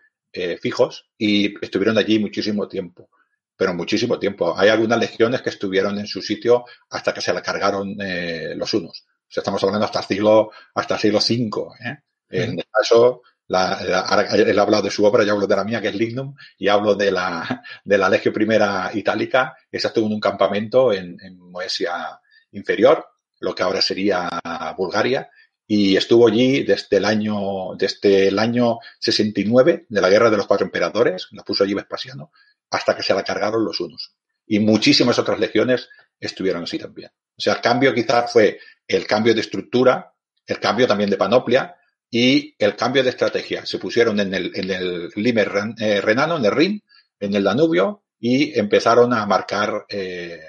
fijos 0.62 1.10
y 1.18 1.54
estuvieron 1.62 1.98
allí 1.98 2.18
muchísimo 2.18 2.66
tiempo 2.66 3.10
pero 3.58 3.74
muchísimo 3.74 4.20
tiempo. 4.20 4.56
Hay 4.56 4.68
algunas 4.68 5.00
legiones 5.00 5.42
que 5.42 5.50
estuvieron 5.50 5.98
en 5.98 6.06
su 6.06 6.22
sitio 6.22 6.64
hasta 6.90 7.12
que 7.12 7.20
se 7.20 7.32
la 7.32 7.42
cargaron 7.42 7.96
eh, 8.00 8.54
los 8.54 8.72
unos. 8.72 9.04
O 9.04 9.30
sea, 9.30 9.40
estamos 9.40 9.62
hablando 9.64 9.84
hasta 9.84 9.98
el 9.98 10.04
siglo, 10.06 10.52
hasta 10.74 10.94
el 10.94 11.00
siglo 11.00 11.18
V. 11.18 11.66
¿eh? 11.84 11.96
En 12.30 12.52
el 12.52 12.64
caso, 12.70 13.22
la, 13.48 13.80
la, 13.82 14.26
él 14.32 14.56
ha 14.56 14.62
hablado 14.62 14.84
de 14.84 14.92
su 14.92 15.04
obra, 15.04 15.24
yo 15.24 15.32
hablo 15.32 15.48
de 15.48 15.56
la 15.56 15.64
mía, 15.64 15.80
que 15.80 15.88
es 15.88 15.94
Lignum, 15.96 16.36
y 16.56 16.68
hablo 16.68 16.94
de 16.94 17.10
la, 17.10 17.64
de 17.84 17.98
la 17.98 18.08
Legio 18.08 18.32
Primera 18.32 18.92
Itálica. 18.94 19.56
Esa 19.72 19.88
estuvo 19.88 20.06
en 20.06 20.12
un 20.12 20.20
campamento 20.20 20.92
en, 20.92 21.16
en 21.20 21.36
Moesia 21.36 22.20
Inferior, 22.52 23.04
lo 23.40 23.56
que 23.56 23.64
ahora 23.64 23.82
sería 23.82 24.30
Bulgaria, 24.76 25.30
y 25.66 25.96
estuvo 25.96 26.28
allí 26.28 26.62
desde 26.62 26.96
el 26.96 27.04
año, 27.04 27.74
desde 27.76 28.28
el 28.28 28.38
año 28.38 28.78
69 29.00 29.86
de 29.88 30.00
la 30.00 30.08
Guerra 30.08 30.30
de 30.30 30.36
los 30.36 30.46
Cuatro 30.46 30.64
Emperadores, 30.64 31.28
la 31.32 31.42
puso 31.42 31.64
allí 31.64 31.74
Vespasiano, 31.74 32.30
hasta 32.70 32.94
que 32.96 33.02
se 33.02 33.14
la 33.14 33.22
cargaron 33.22 33.64
los 33.64 33.80
unos. 33.80 34.14
Y 34.46 34.58
muchísimas 34.60 35.18
otras 35.18 35.38
legiones 35.38 35.88
estuvieron 36.18 36.64
así 36.64 36.78
también. 36.78 37.10
O 37.36 37.40
sea, 37.40 37.54
el 37.54 37.60
cambio 37.60 37.94
quizás 37.94 38.32
fue 38.32 38.58
el 38.86 39.06
cambio 39.06 39.34
de 39.34 39.40
estructura, 39.40 40.12
el 40.46 40.58
cambio 40.58 40.86
también 40.86 41.10
de 41.10 41.16
panoplia 41.16 41.76
y 42.10 42.54
el 42.58 42.74
cambio 42.74 43.02
de 43.02 43.10
estrategia. 43.10 43.66
Se 43.66 43.78
pusieron 43.78 44.18
en 44.20 44.34
el, 44.34 44.50
en 44.54 44.70
el 44.70 45.08
Limer 45.14 45.50
eh, 45.78 46.00
renano, 46.00 46.38
en 46.38 46.44
el 46.44 46.52
Rin, 46.52 46.82
en 47.20 47.34
el 47.34 47.44
Danubio 47.44 48.04
y 48.18 48.58
empezaron 48.58 49.12
a 49.12 49.26
marcar 49.26 49.86
eh, 49.88 50.40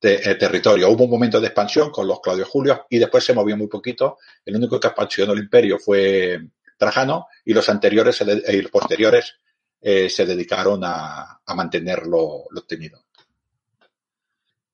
eh, 0.00 0.34
territorio. 0.36 0.90
Hubo 0.90 1.04
un 1.04 1.10
momento 1.10 1.40
de 1.40 1.48
expansión 1.48 1.90
con 1.90 2.06
los 2.06 2.20
Claudio 2.20 2.46
Julio 2.46 2.86
y 2.88 2.98
después 2.98 3.24
se 3.24 3.34
movió 3.34 3.56
muy 3.56 3.68
poquito. 3.68 4.18
El 4.44 4.56
único 4.56 4.80
que 4.80 4.88
expansionó 4.88 5.32
el 5.32 5.40
imperio 5.40 5.78
fue 5.78 6.40
Trajano 6.78 7.26
y 7.44 7.52
los 7.52 7.68
anteriores 7.68 8.22
y 8.48 8.62
los 8.62 8.70
posteriores 8.70 9.36
eh, 9.82 10.08
se 10.08 10.24
dedicaron 10.24 10.80
a, 10.84 11.40
a 11.44 11.54
mantenerlo 11.54 12.44
lo 12.50 12.60
obtenido. 12.60 13.02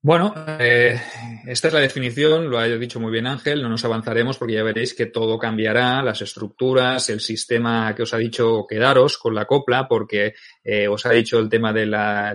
Bueno, 0.01 0.33
eh, 0.61 0.97
esta 1.45 1.69
es 1.69 1.75
la 1.75 1.81
definición, 1.81 2.49
lo 2.49 2.59
ha 2.59 2.69
dicho 2.69 3.01
muy 3.01 3.11
bien 3.11 3.27
Ángel, 3.27 3.61
no 3.61 3.69
nos 3.69 3.85
avanzaremos 3.85 4.39
porque 4.39 4.55
ya 4.55 4.63
veréis 4.63 4.95
que 4.95 5.07
todo 5.07 5.41
cambiará, 5.41 6.03
las 6.05 6.23
estructuras, 6.23 7.11
el 7.11 7.21
sistema 7.21 7.93
que 7.97 8.05
os 8.05 8.15
ha 8.15 8.19
dicho 8.19 8.65
quedaros 8.69 9.19
con 9.19 9.35
la 9.35 9.45
copla, 9.45 9.89
porque 9.89 10.35
eh, 10.63 10.87
os 10.87 11.05
ha 11.05 11.11
dicho 11.11 11.41
el 11.41 11.49
tema 11.49 11.73
del 11.73 11.93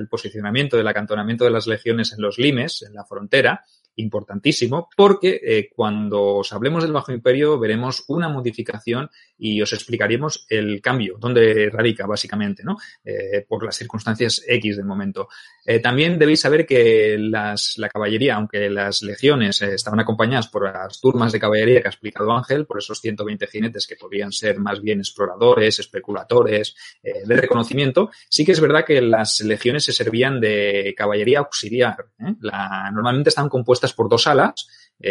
posicionamiento, 0.10 0.76
del 0.76 0.90
acantonamiento 0.90 1.46
de 1.46 1.52
las 1.52 1.66
legiones 1.66 2.12
en 2.12 2.22
los 2.22 2.38
limes, 2.38 2.82
en 2.82 2.94
la 2.94 3.06
frontera, 3.06 3.64
importantísimo 3.96 4.90
porque 4.98 5.70
cuando 5.76 6.38
os 6.38 6.52
hablemos 6.52 6.84
del 6.84 6.94
Bajo 6.94 7.12
Imperio 7.12 7.60
veremos 7.60 8.04
una 8.08 8.28
modificación 8.28 9.10
y 9.38 9.62
os 9.62 9.74
explicaremos 9.74 10.46
el 10.50 10.82
cambio, 10.82 11.18
dónde 11.20 11.70
radica 11.72 12.06
básicamente, 12.06 12.64
¿no? 12.64 12.78
Eh, 13.04 13.46
por 13.48 13.64
las 13.64 13.76
circunstancias 13.76 14.44
X 14.48 14.78
del 14.78 14.86
momento. 14.86 15.28
Eh, 15.66 15.80
también 15.80 16.20
debéis 16.20 16.42
saber 16.42 16.66
que 16.66 17.18
las, 17.20 17.74
la 17.78 17.90
caballería, 17.90 18.36
aunque 18.36 18.70
las 18.70 19.02
legiones 19.02 19.62
eh, 19.62 19.74
estaban 19.74 20.00
acompañadas 20.00 20.48
por 20.48 20.72
las 20.72 21.00
turmas 21.00 21.32
de 21.32 21.40
caballería 21.40 21.82
que 21.82 21.88
ha 21.88 21.92
explicado 21.92 22.32
Ángel, 22.32 22.66
por 22.66 22.78
esos 22.78 23.00
120 23.00 23.48
jinetes 23.48 23.88
que 23.88 23.96
podrían 23.96 24.32
ser 24.32 24.60
más 24.60 24.82
bien 24.82 25.00
exploradores, 25.00 25.80
especuladores, 25.80 26.76
de 27.04 27.36
reconocimiento, 27.36 28.12
sí 28.30 28.46
que 28.46 28.52
es 28.52 28.60
verdad 28.60 28.86
que 28.86 29.02
las 29.02 29.42
legiones 29.42 29.84
se 29.84 29.94
servían 29.94 30.40
de 30.40 30.94
caballería 30.96 31.40
auxiliar. 31.40 32.06
Normalmente 32.18 33.30
estaban 33.30 33.50
compuestas 33.50 33.94
por 33.94 34.10
dos 34.10 34.28
alas, 34.28 34.68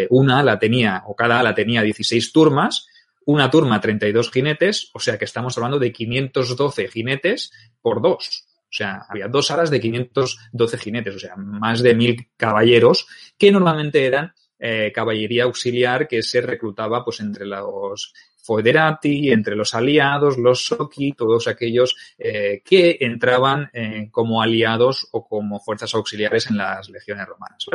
una 0.09 0.39
ala 0.39 0.59
tenía, 0.59 1.03
o 1.07 1.15
cada 1.15 1.39
ala 1.39 1.53
tenía 1.53 1.81
16 1.81 2.31
turmas, 2.31 2.87
una 3.25 3.49
turma 3.49 3.79
32 3.79 4.31
jinetes, 4.31 4.89
o 4.93 4.99
sea 4.99 5.17
que 5.17 5.25
estamos 5.25 5.57
hablando 5.57 5.79
de 5.79 5.91
512 5.91 6.87
jinetes 6.87 7.51
por 7.81 8.01
dos. 8.01 8.45
O 8.63 8.75
sea, 8.75 9.05
había 9.07 9.27
dos 9.27 9.51
alas 9.51 9.69
de 9.69 9.79
512 9.79 10.77
jinetes, 10.77 11.15
o 11.15 11.19
sea, 11.19 11.35
más 11.35 11.83
de 11.83 11.93
mil 11.93 12.31
caballeros 12.35 13.07
que 13.37 13.51
normalmente 13.51 14.05
eran 14.05 14.33
eh, 14.57 14.91
caballería 14.93 15.43
auxiliar 15.43 16.07
que 16.07 16.23
se 16.23 16.41
reclutaba 16.41 17.03
pues 17.03 17.19
entre 17.19 17.45
los 17.45 18.13
Foederati, 18.43 19.31
entre 19.31 19.55
los 19.55 19.73
aliados, 19.73 20.37
los 20.37 20.65
Soki, 20.65 21.13
todos 21.13 21.47
aquellos 21.47 21.95
eh, 22.17 22.61
que 22.63 22.97
entraban 22.99 23.69
eh, 23.73 24.09
como 24.11 24.41
aliados 24.41 25.07
o 25.11 25.25
como 25.25 25.59
fuerzas 25.59 25.93
auxiliares 25.95 26.49
en 26.49 26.57
las 26.57 26.89
legiones 26.89 27.25
romanas. 27.25 27.65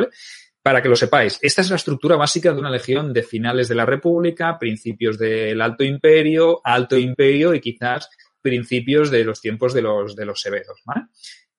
Para 0.69 0.83
que 0.83 0.89
lo 0.89 0.95
sepáis, 0.95 1.39
esta 1.41 1.63
es 1.63 1.71
la 1.71 1.77
estructura 1.77 2.15
básica 2.15 2.53
de 2.53 2.59
una 2.59 2.69
legión 2.69 3.11
de 3.11 3.23
finales 3.23 3.67
de 3.67 3.73
la 3.73 3.87
República, 3.87 4.59
principios 4.59 5.17
del 5.17 5.59
Alto 5.61 5.83
Imperio, 5.83 6.61
Alto 6.63 6.95
Imperio 6.95 7.55
y 7.55 7.59
quizás 7.59 8.07
principios 8.39 9.09
de 9.09 9.23
los 9.23 9.41
tiempos 9.41 9.73
de 9.73 9.81
los, 9.81 10.15
de 10.15 10.25
los 10.27 10.39
severos. 10.39 10.83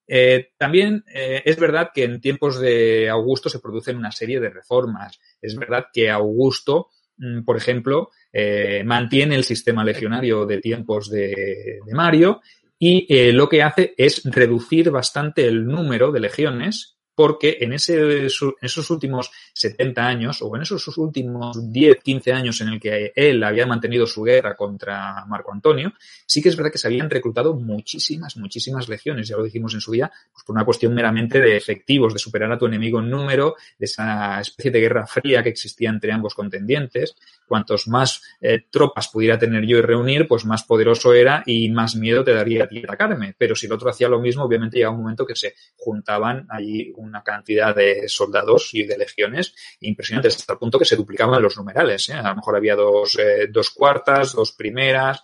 Eh, 0.07 0.51
también 0.57 1.03
eh, 1.12 1.42
es 1.44 1.59
verdad 1.59 1.90
que 1.92 2.05
en 2.05 2.20
tiempos 2.20 2.61
de 2.61 3.11
Augusto 3.11 3.49
se 3.49 3.59
producen 3.59 3.96
una 3.96 4.12
serie 4.12 4.38
de 4.38 4.51
reformas. 4.51 5.18
Es 5.42 5.57
verdad 5.57 5.87
que 5.92 6.09
Augusto, 6.09 6.90
mm, 7.16 7.42
por 7.42 7.57
ejemplo, 7.57 8.11
eh, 8.33 8.85
mantiene 8.85 9.35
el 9.35 9.42
sistema 9.42 9.83
legionario 9.83 10.46
de 10.46 10.61
tiempos 10.61 11.11
de, 11.11 11.81
Mario 11.92 12.42
y 12.79 13.33
lo 13.33 13.49
que 13.49 13.64
hace 13.64 13.92
es 13.99 14.23
reducir 14.25 14.92
bastante 14.92 15.49
el 15.49 15.66
número 15.66 16.12
de 16.12 16.20
legiones 16.20 17.00
porque 17.21 17.59
en, 17.61 17.75
ese, 17.75 18.23
en 18.23 18.29
esos 18.63 18.89
últimos 18.89 19.31
70 19.53 20.07
años 20.07 20.41
o 20.41 20.57
en 20.57 20.63
esos 20.63 20.97
últimos 20.97 21.71
10, 21.71 21.99
15 22.03 22.33
años 22.33 22.63
en 22.63 22.69
el 22.69 22.81
que 22.81 23.13
él 23.15 23.45
había 23.45 23.67
mantenido 23.67 24.07
su 24.07 24.23
guerra 24.23 24.57
contra 24.57 25.27
Marco 25.27 25.53
Antonio, 25.53 25.93
sí 26.25 26.41
que 26.41 26.49
es 26.49 26.57
verdad 26.57 26.73
que 26.73 26.79
se 26.79 26.87
habían 26.87 27.11
reclutado 27.11 27.53
muchísimas, 27.53 28.39
muchísimas 28.39 28.89
legiones, 28.89 29.29
ya 29.29 29.37
lo 29.37 29.45
dijimos 29.45 29.75
en 29.75 29.83
su 29.83 29.93
día, 29.93 30.11
pues 30.33 30.45
por 30.47 30.57
una 30.57 30.65
cuestión 30.65 30.95
meramente 30.95 31.43
de 31.43 31.59
efectivos, 31.59 32.15
de 32.15 32.19
superar 32.19 32.51
a 32.53 32.57
tu 32.57 32.65
enemigo 32.65 33.01
en 33.01 33.11
número, 33.11 33.55
de 33.79 33.85
esa 33.85 34.41
especie 34.41 34.71
de 34.71 34.81
guerra 34.81 35.07
fría 35.07 35.43
que 35.43 35.51
existía 35.51 35.91
entre 35.91 36.13
ambos 36.13 36.35
contendientes. 36.35 37.17
Cuantos 37.47 37.87
más 37.87 38.23
eh, 38.41 38.65
tropas 38.71 39.09
pudiera 39.09 39.39
tener 39.39 39.67
yo 39.67 39.77
y 39.77 39.83
reunir, 39.83 40.27
pues 40.27 40.47
más 40.47 40.63
poderoso 40.63 41.13
era 41.13 41.43
y 41.45 41.69
más 41.69 41.97
miedo 41.97 42.25
te 42.25 42.33
daría 42.33 42.65
a 42.65 42.69
ti 42.69 42.79
atacarme. 42.79 43.35
Pero 43.37 43.55
si 43.55 43.67
el 43.67 43.73
otro 43.73 43.91
hacía 43.91 44.09
lo 44.09 44.21
mismo, 44.21 44.45
obviamente 44.45 44.79
llegaba 44.79 44.95
un 44.95 45.03
momento 45.03 45.27
que 45.27 45.35
se 45.37 45.55
juntaban 45.77 46.47
allí 46.49 46.93
un 46.97 47.10
una 47.11 47.23
cantidad 47.23 47.75
de 47.75 48.09
soldados 48.09 48.70
y 48.73 48.85
de 48.85 48.96
legiones 48.96 49.55
impresionantes, 49.81 50.37
hasta 50.37 50.55
el 50.55 50.59
punto 50.59 50.79
que 50.79 50.85
se 50.85 50.96
duplicaban 50.96 51.42
los 51.42 51.57
numerales. 51.57 52.09
¿eh? 52.09 52.14
A 52.14 52.31
lo 52.31 52.37
mejor 52.37 52.57
había 52.57 52.75
dos, 52.75 53.18
eh, 53.18 53.49
dos 53.51 53.70
cuartas, 53.70 54.33
dos 54.33 54.53
primeras, 54.53 55.20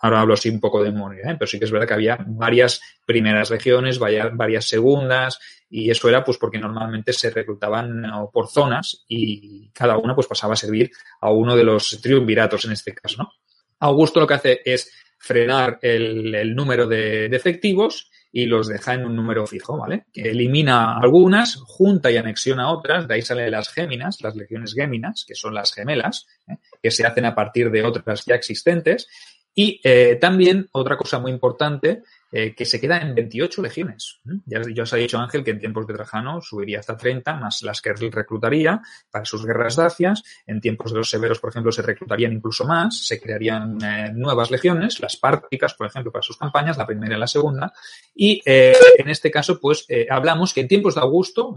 ahora 0.00 0.20
hablo 0.20 0.34
así 0.34 0.48
un 0.48 0.60
poco 0.60 0.82
de 0.82 0.92
memoria, 0.92 1.30
¿eh? 1.30 1.36
pero 1.38 1.46
sí 1.46 1.58
que 1.58 1.64
es 1.64 1.70
verdad 1.70 1.88
que 1.88 1.94
había 1.94 2.18
varias 2.26 2.80
primeras 3.04 3.50
legiones, 3.50 3.98
varias, 3.98 4.66
segundas, 4.66 5.38
y 5.68 5.90
eso 5.90 6.08
era 6.08 6.24
pues 6.24 6.38
porque 6.38 6.58
normalmente 6.58 7.12
se 7.12 7.30
reclutaban 7.30 8.04
por 8.32 8.48
zonas 8.48 9.04
y 9.08 9.70
cada 9.70 9.98
una 9.98 10.14
pues 10.14 10.26
pasaba 10.26 10.54
a 10.54 10.56
servir 10.56 10.90
a 11.20 11.30
uno 11.30 11.56
de 11.56 11.64
los 11.64 12.00
triunviratos 12.00 12.64
en 12.64 12.72
este 12.72 12.94
caso, 12.94 13.24
¿no? 13.24 13.32
Augusto 13.80 14.20
lo 14.20 14.26
que 14.26 14.34
hace 14.34 14.60
es 14.64 14.90
frenar 15.18 15.78
el, 15.82 16.34
el 16.34 16.54
número 16.54 16.86
de, 16.86 17.28
de 17.28 17.36
efectivos 17.36 18.10
y 18.36 18.46
los 18.46 18.66
deja 18.66 18.94
en 18.94 19.06
un 19.06 19.14
número 19.14 19.46
fijo, 19.46 19.78
¿vale? 19.78 20.06
Que 20.12 20.30
elimina 20.30 20.98
algunas, 20.98 21.54
junta 21.54 22.10
y 22.10 22.16
anexiona 22.16 22.68
otras, 22.68 23.06
de 23.06 23.14
ahí 23.14 23.22
salen 23.22 23.52
las 23.52 23.68
géminas, 23.68 24.20
las 24.22 24.34
legiones 24.34 24.74
géminas, 24.74 25.24
que 25.24 25.36
son 25.36 25.54
las 25.54 25.72
gemelas, 25.72 26.26
¿eh? 26.48 26.56
que 26.82 26.90
se 26.90 27.06
hacen 27.06 27.26
a 27.26 27.34
partir 27.36 27.70
de 27.70 27.84
otras 27.84 28.24
ya 28.26 28.34
existentes. 28.34 29.06
Y 29.54 29.80
eh, 29.84 30.18
también 30.20 30.68
otra 30.72 30.96
cosa 30.96 31.20
muy 31.20 31.30
importante 31.30 32.02
eh, 32.36 32.52
que 32.52 32.64
se 32.64 32.80
queda 32.80 32.98
en 32.98 33.14
28 33.14 33.62
legiones. 33.62 34.20
Ya, 34.44 34.60
os 34.82 34.92
ha 34.92 34.96
dicho 34.96 35.20
Ángel 35.20 35.44
que 35.44 35.52
en 35.52 35.60
tiempos 35.60 35.86
de 35.86 35.94
Trajano 35.94 36.40
subiría 36.40 36.80
hasta 36.80 36.96
30, 36.96 37.36
más 37.36 37.62
las 37.62 37.80
que 37.80 37.92
reclutaría 37.92 38.82
para 39.08 39.24
sus 39.24 39.46
guerras 39.46 39.76
dacias. 39.76 40.24
En 40.44 40.60
tiempos 40.60 40.90
de 40.90 40.98
los 40.98 41.08
severos, 41.08 41.38
por 41.38 41.50
ejemplo, 41.50 41.70
se 41.70 41.82
reclutarían 41.82 42.32
incluso 42.32 42.64
más, 42.64 43.06
se 43.06 43.20
crearían 43.20 43.78
eh, 43.84 44.10
nuevas 44.12 44.50
legiones, 44.50 44.98
las 44.98 45.16
párticas, 45.16 45.74
por 45.74 45.86
ejemplo, 45.86 46.10
para 46.10 46.22
sus 46.22 46.36
campañas, 46.36 46.76
la 46.76 46.88
primera 46.88 47.16
y 47.16 47.20
la 47.20 47.28
segunda. 47.28 47.72
Y 48.12 48.42
en 48.44 49.08
este 49.08 49.30
caso, 49.30 49.60
pues 49.60 49.86
hablamos 50.10 50.52
que 50.52 50.62
en 50.62 50.66
tiempos 50.66 50.96
de 50.96 51.02
Augusto, 51.02 51.54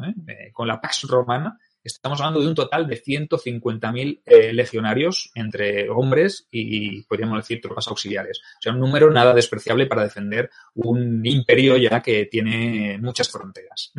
con 0.53 0.67
la 0.67 0.79
Pax 0.79 1.07
Romana, 1.07 1.57
Estamos 1.95 2.19
hablando 2.19 2.41
de 2.41 2.47
un 2.47 2.55
total 2.55 2.87
de 2.87 3.01
150.000 3.01 4.21
eh, 4.25 4.53
legionarios 4.53 5.31
entre 5.33 5.89
hombres 5.89 6.47
y, 6.51 7.03
podríamos 7.03 7.39
decir, 7.39 7.61
tropas 7.61 7.87
auxiliares. 7.87 8.39
O 8.39 8.61
sea, 8.61 8.73
un 8.73 8.79
número 8.79 9.11
nada 9.11 9.33
despreciable 9.33 9.87
para 9.87 10.03
defender 10.03 10.49
un 10.75 11.25
imperio 11.25 11.77
ya 11.77 12.01
que 12.01 12.25
tiene 12.25 12.97
muchas 13.01 13.29
fronteras. 13.29 13.93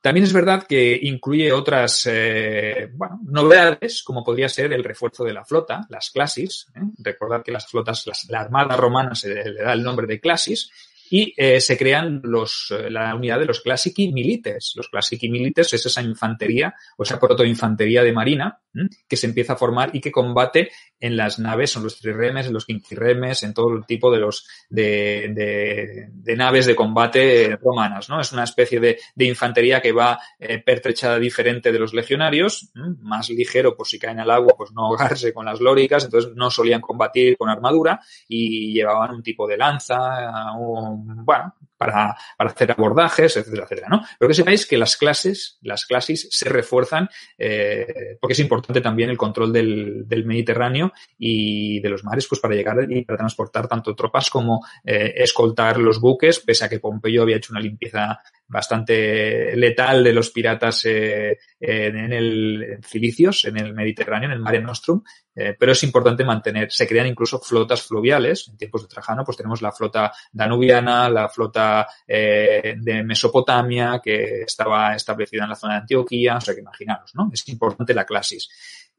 También 0.00 0.24
es 0.24 0.32
verdad 0.32 0.64
que 0.68 0.98
incluye 1.02 1.52
otras 1.52 2.06
eh, 2.10 2.90
novedades, 3.24 4.02
como 4.02 4.22
podría 4.22 4.48
ser 4.48 4.72
el 4.72 4.84
refuerzo 4.84 5.24
de 5.24 5.32
la 5.32 5.44
flota, 5.44 5.86
las 5.88 6.10
clasis. 6.10 6.66
¿eh? 6.74 6.80
Recordad 6.98 7.42
que 7.42 7.52
las 7.52 7.66
flotas, 7.66 8.04
la 8.28 8.40
armada 8.40 8.76
romana 8.76 9.14
se 9.14 9.34
le 9.34 9.62
da 9.62 9.72
el 9.72 9.82
nombre 9.82 10.06
de 10.06 10.20
clasis 10.20 10.70
y 11.10 11.34
eh, 11.36 11.60
se 11.60 11.76
crean 11.76 12.20
los, 12.22 12.72
eh, 12.76 12.90
la 12.90 13.14
unidad 13.14 13.38
de 13.38 13.46
los 13.46 13.60
Classici 13.60 14.12
Milites. 14.12 14.72
Los 14.76 14.88
Classici 14.88 15.28
Milites 15.28 15.72
es 15.72 15.86
esa 15.86 16.02
infantería 16.02 16.74
o 16.96 17.02
esa 17.02 17.18
protoinfantería 17.18 18.02
de 18.02 18.12
marina 18.12 18.60
que 19.08 19.16
se 19.16 19.26
empieza 19.26 19.54
a 19.54 19.56
formar 19.56 19.90
y 19.94 20.00
que 20.00 20.12
combate 20.12 20.70
en 21.00 21.16
las 21.16 21.38
naves, 21.38 21.76
en 21.76 21.82
los 21.82 21.98
triremes, 21.98 22.46
en 22.46 22.54
los 22.54 22.66
quinquirremes, 22.66 23.42
en 23.42 23.54
todo 23.54 23.74
el 23.74 23.84
tipo 23.86 24.10
de 24.10 24.18
los 24.18 24.46
de, 24.68 26.10
de, 26.12 26.36
naves 26.36 26.66
de 26.66 26.74
combate 26.74 27.56
romanas, 27.56 28.08
¿no? 28.08 28.20
Es 28.20 28.32
una 28.32 28.44
especie 28.44 28.80
de, 28.80 28.98
de 29.14 29.24
infantería 29.24 29.80
que 29.80 29.92
va 29.92 30.18
eh, 30.38 30.58
pertrechada 30.58 31.18
diferente 31.18 31.72
de 31.72 31.78
los 31.78 31.94
legionarios, 31.94 32.70
más 33.00 33.30
ligero 33.30 33.76
por 33.76 33.86
si 33.86 33.98
caen 33.98 34.20
al 34.20 34.30
agua, 34.30 34.54
pues 34.56 34.72
no 34.72 34.86
ahogarse 34.86 35.32
con 35.32 35.46
las 35.46 35.60
lóricas, 35.60 36.04
entonces 36.04 36.32
no 36.34 36.50
solían 36.50 36.80
combatir 36.80 37.36
con 37.36 37.48
armadura 37.48 38.00
y 38.28 38.72
llevaban 38.72 39.14
un 39.14 39.22
tipo 39.22 39.46
de 39.46 39.56
lanza, 39.56 40.52
un 40.58 40.95
bueno, 41.04 41.54
para, 41.76 42.16
para, 42.38 42.50
hacer 42.50 42.70
abordajes, 42.72 43.36
etcétera, 43.36 43.64
etcétera, 43.64 43.88
¿no? 43.90 44.02
Pero 44.18 44.28
que 44.28 44.34
sepáis 44.34 44.66
que 44.66 44.78
las 44.78 44.96
clases, 44.96 45.58
las 45.62 45.84
clases 45.84 46.28
se 46.30 46.48
refuerzan 46.48 47.08
eh, 47.38 48.16
porque 48.20 48.32
es 48.32 48.38
importante 48.40 48.80
también 48.80 49.10
el 49.10 49.18
control 49.18 49.52
del, 49.52 50.08
del, 50.08 50.24
Mediterráneo 50.24 50.92
y 51.18 51.80
de 51.80 51.88
los 51.88 52.04
mares, 52.04 52.26
pues 52.26 52.40
para 52.40 52.54
llegar 52.54 52.90
y 52.90 53.04
para 53.04 53.18
transportar 53.18 53.68
tanto 53.68 53.94
tropas 53.94 54.30
como 54.30 54.64
eh, 54.84 55.14
escoltar 55.16 55.78
los 55.78 56.00
buques, 56.00 56.40
pese 56.40 56.64
a 56.64 56.68
que 56.68 56.80
Pompeyo 56.80 57.22
había 57.22 57.36
hecho 57.36 57.52
una 57.52 57.60
limpieza 57.60 58.20
bastante 58.48 59.56
letal 59.56 60.04
de 60.04 60.12
los 60.12 60.30
piratas 60.30 60.84
eh, 60.84 61.38
en 61.58 62.12
el 62.12 62.78
Cilicios, 62.84 63.44
en 63.44 63.58
el 63.58 63.74
Mediterráneo, 63.74 64.28
en 64.28 64.34
el 64.34 64.40
Mare 64.40 64.60
Nostrum, 64.60 65.02
eh, 65.34 65.54
pero 65.58 65.72
es 65.72 65.82
importante 65.82 66.24
mantener, 66.24 66.72
se 66.72 66.86
crean 66.86 67.06
incluso 67.06 67.38
flotas 67.38 67.82
fluviales, 67.82 68.48
en 68.48 68.56
tiempos 68.56 68.82
de 68.82 68.88
Trajano 68.88 69.24
pues 69.24 69.36
tenemos 69.36 69.60
la 69.60 69.72
flota 69.72 70.12
danubiana, 70.32 71.10
la 71.10 71.28
flota 71.28 71.86
eh, 72.06 72.76
de 72.78 73.02
Mesopotamia, 73.02 74.00
que 74.02 74.42
estaba 74.42 74.94
establecida 74.94 75.44
en 75.44 75.50
la 75.50 75.56
zona 75.56 75.74
de 75.74 75.80
Antioquía, 75.80 76.36
o 76.36 76.40
sea 76.40 76.54
que 76.54 76.60
imaginaros, 76.60 77.14
¿no? 77.14 77.30
Es 77.32 77.46
importante 77.48 77.92
la 77.92 78.06
clasis. 78.06 78.48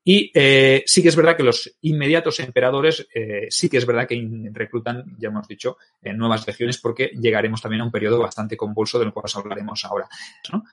Y 0.09 0.31
eh, 0.33 0.83
sí 0.85 1.03
que 1.03 1.09
es 1.09 1.17
verdad 1.17 1.35
que 1.35 1.43
los 1.43 1.69
inmediatos 1.81 2.39
emperadores 2.39 3.05
eh, 3.13 3.47
sí 3.49 3.67
que 3.67 3.75
es 3.75 3.85
verdad 3.85 4.07
que 4.07 4.49
reclutan, 4.53 5.03
ya 5.19 5.27
hemos 5.27 5.49
dicho, 5.49 5.75
en 6.01 6.17
nuevas 6.17 6.47
legiones 6.47 6.77
porque 6.77 7.11
llegaremos 7.19 7.61
también 7.61 7.81
a 7.81 7.83
un 7.83 7.91
periodo 7.91 8.17
bastante 8.17 8.55
convulso 8.55 8.99
del 8.99 9.11
cual 9.11 9.25
os 9.25 9.35
hablaremos 9.35 9.83
ahora. 9.83 10.07
¿no? 10.53 10.63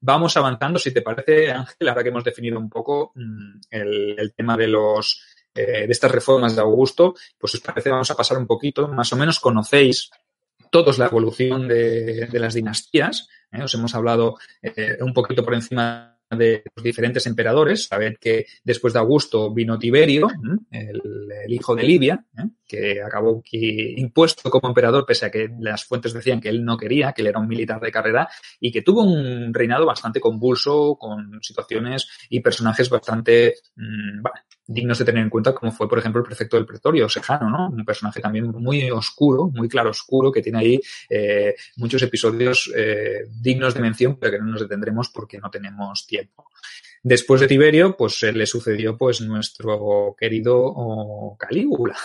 Vamos 0.00 0.36
avanzando, 0.36 0.78
si 0.78 0.92
te 0.92 1.02
parece, 1.02 1.50
Ángel, 1.50 1.88
ahora 1.88 2.02
que 2.02 2.08
hemos 2.08 2.24
definido 2.24 2.58
un 2.58 2.68
poco 2.68 3.12
mm, 3.14 3.60
el, 3.70 4.32
tema 4.36 4.56
de 4.56 4.68
los 4.68 5.22
eh, 5.54 5.86
de 5.86 5.92
estas 5.92 6.10
reformas 6.10 6.54
de 6.54 6.62
Augusto, 6.62 7.14
pues 7.38 7.54
os 7.54 7.60
parece, 7.60 7.90
vamos 7.90 8.10
a 8.10 8.16
pasar 8.16 8.38
un 8.38 8.46
poquito, 8.46 8.88
más 8.88 9.12
o 9.12 9.16
menos 9.16 9.40
conocéis 9.40 10.10
todos 10.70 10.98
la 10.98 11.06
evolución 11.06 11.68
de, 11.68 12.28
las 12.32 12.54
dinastías. 12.54 13.28
¿eh? 13.52 13.62
Os 13.62 13.74
hemos 13.74 13.94
hablado 13.94 14.36
eh, 14.62 14.96
un 15.00 15.12
poquito 15.12 15.44
por 15.44 15.54
encima 15.54 16.16
de 16.30 16.62
los 16.74 16.84
diferentes 16.84 17.26
emperadores. 17.26 17.86
Sabed 17.86 18.16
que 18.20 18.46
después 18.62 18.92
de 18.92 19.00
Augusto 19.00 19.52
vino 19.52 19.78
Tiberio, 19.78 20.28
el, 20.70 21.52
hijo 21.52 21.74
de 21.74 21.82
Libia, 21.82 22.24
¿eh? 22.38 22.49
Que 22.70 23.02
acabó 23.02 23.42
impuesto 23.52 24.48
como 24.48 24.68
emperador, 24.68 25.04
pese 25.04 25.26
a 25.26 25.30
que 25.30 25.50
las 25.58 25.84
fuentes 25.84 26.12
decían 26.12 26.40
que 26.40 26.48
él 26.48 26.64
no 26.64 26.76
quería, 26.76 27.12
que 27.12 27.22
él 27.22 27.28
era 27.28 27.40
un 27.40 27.48
militar 27.48 27.80
de 27.80 27.90
carrera, 27.90 28.28
y 28.60 28.70
que 28.70 28.82
tuvo 28.82 29.02
un 29.02 29.52
reinado 29.52 29.84
bastante 29.84 30.20
convulso, 30.20 30.96
con 30.96 31.42
situaciones 31.42 32.08
y 32.28 32.40
personajes 32.40 32.88
bastante 32.88 33.54
mm, 33.74 34.22
dignos 34.68 34.98
de 34.98 35.04
tener 35.04 35.24
en 35.24 35.30
cuenta, 35.30 35.52
como 35.52 35.72
fue, 35.72 35.88
por 35.88 35.98
ejemplo, 35.98 36.20
el 36.20 36.26
prefecto 36.26 36.56
del 36.56 36.66
pretorio, 36.66 37.08
Sejano, 37.08 37.50
¿no? 37.50 37.70
Un 37.70 37.84
personaje 37.84 38.20
también 38.20 38.46
muy 38.46 38.88
oscuro, 38.90 39.50
muy 39.52 39.68
claro 39.68 39.90
oscuro, 39.90 40.30
que 40.30 40.42
tiene 40.42 40.58
ahí 40.58 40.80
eh, 41.08 41.56
muchos 41.76 42.00
episodios 42.02 42.70
eh, 42.76 43.24
dignos 43.40 43.74
de 43.74 43.80
mención, 43.80 44.16
pero 44.16 44.32
que 44.32 44.38
no 44.38 44.46
nos 44.46 44.60
detendremos 44.60 45.08
porque 45.08 45.38
no 45.38 45.50
tenemos 45.50 46.06
tiempo. 46.06 46.46
Después 47.02 47.40
de 47.40 47.48
Tiberio, 47.48 47.96
pues 47.96 48.22
le 48.22 48.44
sucedió 48.44 48.96
pues 48.96 49.22
nuestro 49.22 50.14
querido 50.18 51.34
Calígula, 51.38 51.96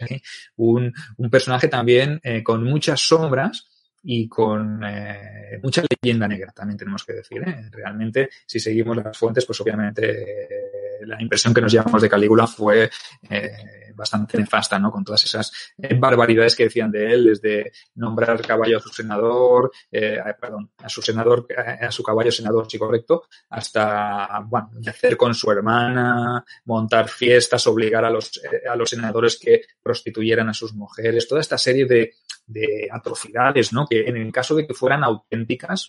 un, 0.56 0.92
un, 1.16 1.30
personaje 1.30 1.68
también 1.68 2.20
eh, 2.24 2.42
con 2.42 2.64
muchas 2.64 3.00
sombras 3.00 3.68
y 4.02 4.28
con 4.28 4.82
eh, 4.84 5.60
mucha 5.62 5.84
leyenda 6.02 6.26
negra, 6.26 6.52
también 6.52 6.76
tenemos 6.76 7.04
que 7.04 7.12
decir. 7.12 7.40
¿eh? 7.46 7.68
Realmente, 7.70 8.30
si 8.44 8.58
seguimos 8.58 8.96
las 8.96 9.16
fuentes, 9.16 9.46
pues 9.46 9.60
obviamente 9.60 10.22
eh, 10.22 10.71
la 11.06 11.20
impresión 11.20 11.54
que 11.54 11.60
nos 11.60 11.72
llevamos 11.72 12.02
de 12.02 12.08
Calígula 12.08 12.46
fue 12.46 12.90
eh, 13.28 13.52
bastante 13.94 14.38
nefasta, 14.38 14.78
¿no? 14.78 14.90
Con 14.90 15.04
todas 15.04 15.24
esas 15.24 15.52
eh, 15.78 15.94
barbaridades 15.94 16.56
que 16.56 16.64
decían 16.64 16.90
de 16.90 17.12
él, 17.12 17.24
desde 17.26 17.72
nombrar 17.94 18.40
caballo 18.42 18.78
a 18.78 18.80
su 18.80 18.90
senador, 18.90 19.70
eh, 19.90 20.18
perdón, 20.40 20.70
a 20.78 20.88
su 20.88 21.02
senador, 21.02 21.46
a 21.80 21.90
su 21.90 22.02
caballo 22.02 22.30
senador, 22.30 22.66
sí 22.70 22.78
correcto, 22.78 23.24
hasta, 23.50 24.40
bueno, 24.46 24.70
hacer 24.86 25.16
con 25.16 25.34
su 25.34 25.50
hermana, 25.50 26.44
montar 26.64 27.08
fiestas, 27.08 27.66
obligar 27.66 28.04
a 28.04 28.10
los, 28.10 28.40
a 28.68 28.76
los 28.76 28.90
senadores 28.90 29.38
que 29.38 29.62
prostituyeran 29.82 30.48
a 30.48 30.54
sus 30.54 30.74
mujeres, 30.74 31.28
toda 31.28 31.40
esta 31.40 31.58
serie 31.58 31.86
de, 31.86 32.14
de 32.46 32.88
atrocidades, 32.90 33.72
¿no? 33.72 33.86
Que 33.86 34.02
en 34.02 34.16
el 34.16 34.32
caso 34.32 34.54
de 34.54 34.66
que 34.66 34.74
fueran 34.74 35.04
auténticas, 35.04 35.88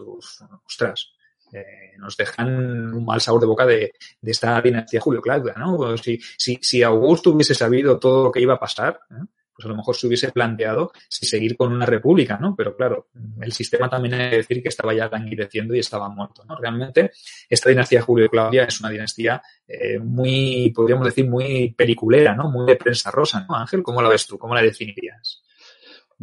ostras, 0.65 1.13
eh, 1.53 1.93
nos 1.97 2.17
dejan 2.17 2.93
un 2.93 3.05
mal 3.05 3.21
sabor 3.21 3.41
de 3.41 3.47
boca 3.47 3.65
de, 3.65 3.93
esta 4.21 4.59
dinastía 4.61 4.99
Julio 4.99 5.21
Claudia, 5.21 5.53
¿no? 5.57 5.77
Pues 5.77 6.01
si, 6.01 6.19
si, 6.37 6.57
si, 6.61 6.83
Augusto 6.83 7.31
hubiese 7.31 7.53
sabido 7.53 7.99
todo 7.99 8.25
lo 8.25 8.31
que 8.31 8.41
iba 8.41 8.55
a 8.55 8.59
pasar, 8.59 8.99
¿eh? 9.11 9.23
pues 9.55 9.65
a 9.65 9.69
lo 9.69 9.75
mejor 9.75 9.95
se 9.95 10.07
hubiese 10.07 10.31
planteado 10.31 10.91
si 11.07 11.25
seguir 11.25 11.55
con 11.55 11.71
una 11.71 11.85
república, 11.85 12.37
¿no? 12.37 12.55
Pero 12.55 12.75
claro, 12.75 13.09
el 13.39 13.51
sistema 13.51 13.87
también 13.87 14.15
hay 14.15 14.29
que 14.31 14.37
decir 14.37 14.63
que 14.63 14.69
estaba 14.69 14.93
ya 14.93 15.07
languideciendo 15.07 15.75
y 15.75 15.79
estaba 15.79 16.09
muerto, 16.09 16.43
¿no? 16.45 16.55
Realmente, 16.55 17.11
esta 17.47 17.69
dinastía 17.69 18.01
Julio 18.01 18.29
Claudia 18.29 18.63
es 18.63 18.79
una 18.79 18.89
dinastía 18.89 19.41
eh, 19.67 19.99
muy, 19.99 20.71
podríamos 20.75 21.05
decir, 21.05 21.29
muy 21.29 21.71
peliculera, 21.77 22.35
¿no? 22.35 22.49
Muy 22.49 22.65
de 22.65 22.75
prensa 22.75 23.11
rosa, 23.11 23.45
¿no? 23.47 23.55
Ángel, 23.55 23.83
¿cómo 23.83 24.01
la 24.01 24.09
ves 24.09 24.25
tú? 24.25 24.39
¿Cómo 24.39 24.55
la 24.55 24.61
definirías? 24.61 25.42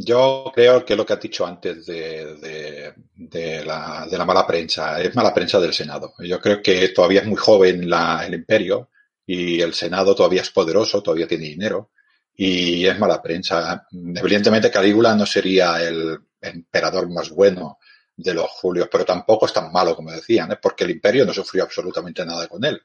Yo 0.02 0.50
creo 0.54 0.82
que 0.82 0.96
lo 0.96 1.04
que 1.04 1.12
ha 1.12 1.16
dicho 1.16 1.46
antes 1.46 1.84
de, 1.84 2.94
de, 3.14 3.64
la, 3.66 4.06
de, 4.10 4.16
la, 4.16 4.24
mala 4.24 4.46
prensa 4.46 4.98
es 4.98 5.14
mala 5.14 5.34
prensa 5.34 5.60
del 5.60 5.74
Senado. 5.74 6.14
Yo 6.20 6.40
creo 6.40 6.62
que 6.62 6.88
todavía 6.88 7.20
es 7.20 7.26
muy 7.26 7.36
joven 7.36 7.88
la, 7.88 8.24
el 8.26 8.32
imperio 8.32 8.88
y 9.26 9.60
el 9.60 9.74
Senado 9.74 10.14
todavía 10.14 10.40
es 10.40 10.50
poderoso, 10.50 11.02
todavía 11.02 11.28
tiene 11.28 11.44
dinero 11.44 11.90
y 12.34 12.86
es 12.86 12.98
mala 12.98 13.20
prensa. 13.20 13.86
Evidentemente 13.92 14.70
Calígula 14.70 15.14
no 15.14 15.26
sería 15.26 15.82
el 15.82 16.18
emperador 16.40 17.10
más 17.10 17.28
bueno 17.28 17.78
de 18.16 18.32
los 18.32 18.48
Julios, 18.48 18.88
pero 18.90 19.04
tampoco 19.04 19.44
es 19.44 19.52
tan 19.52 19.70
malo 19.70 19.94
como 19.94 20.12
decían, 20.12 20.50
¿eh? 20.52 20.58
porque 20.62 20.84
el 20.84 20.92
imperio 20.92 21.26
no 21.26 21.34
sufrió 21.34 21.64
absolutamente 21.64 22.24
nada 22.24 22.48
con 22.48 22.64
él. 22.64 22.80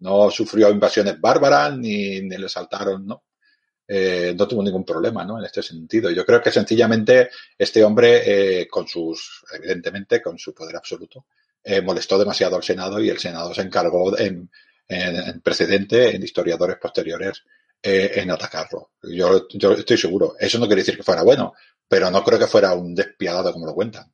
No 0.00 0.32
sufrió 0.32 0.68
invasiones 0.68 1.20
bárbaras 1.20 1.78
ni 1.78 2.22
le 2.22 2.48
saltaron, 2.48 3.06
¿no? 3.06 3.22
Eh, 3.92 4.36
no 4.38 4.46
tuvo 4.46 4.62
ningún 4.62 4.84
problema 4.84 5.24
¿no? 5.24 5.36
en 5.36 5.44
este 5.44 5.64
sentido. 5.64 6.12
Yo 6.12 6.24
creo 6.24 6.40
que 6.40 6.52
sencillamente 6.52 7.30
este 7.58 7.82
hombre, 7.82 8.60
eh, 8.60 8.68
con 8.68 8.86
sus, 8.86 9.44
evidentemente, 9.52 10.22
con 10.22 10.38
su 10.38 10.54
poder 10.54 10.76
absoluto, 10.76 11.26
eh, 11.64 11.80
molestó 11.80 12.16
demasiado 12.16 12.54
al 12.54 12.62
Senado 12.62 13.00
y 13.00 13.10
el 13.10 13.18
Senado 13.18 13.52
se 13.52 13.62
encargó 13.62 14.16
en, 14.16 14.48
en, 14.86 15.40
precedente 15.40 16.14
en 16.14 16.22
historiadores 16.22 16.76
posteriores 16.76 17.42
eh, 17.82 18.12
en 18.14 18.30
atacarlo. 18.30 18.92
Yo, 19.02 19.48
yo 19.48 19.72
estoy 19.72 19.98
seguro. 19.98 20.36
Eso 20.38 20.60
no 20.60 20.66
quiere 20.66 20.82
decir 20.82 20.96
que 20.96 21.02
fuera 21.02 21.24
bueno, 21.24 21.54
pero 21.88 22.12
no 22.12 22.22
creo 22.22 22.38
que 22.38 22.46
fuera 22.46 22.72
un 22.74 22.94
despiadado 22.94 23.52
como 23.52 23.66
lo 23.66 23.74
cuentan. 23.74 24.08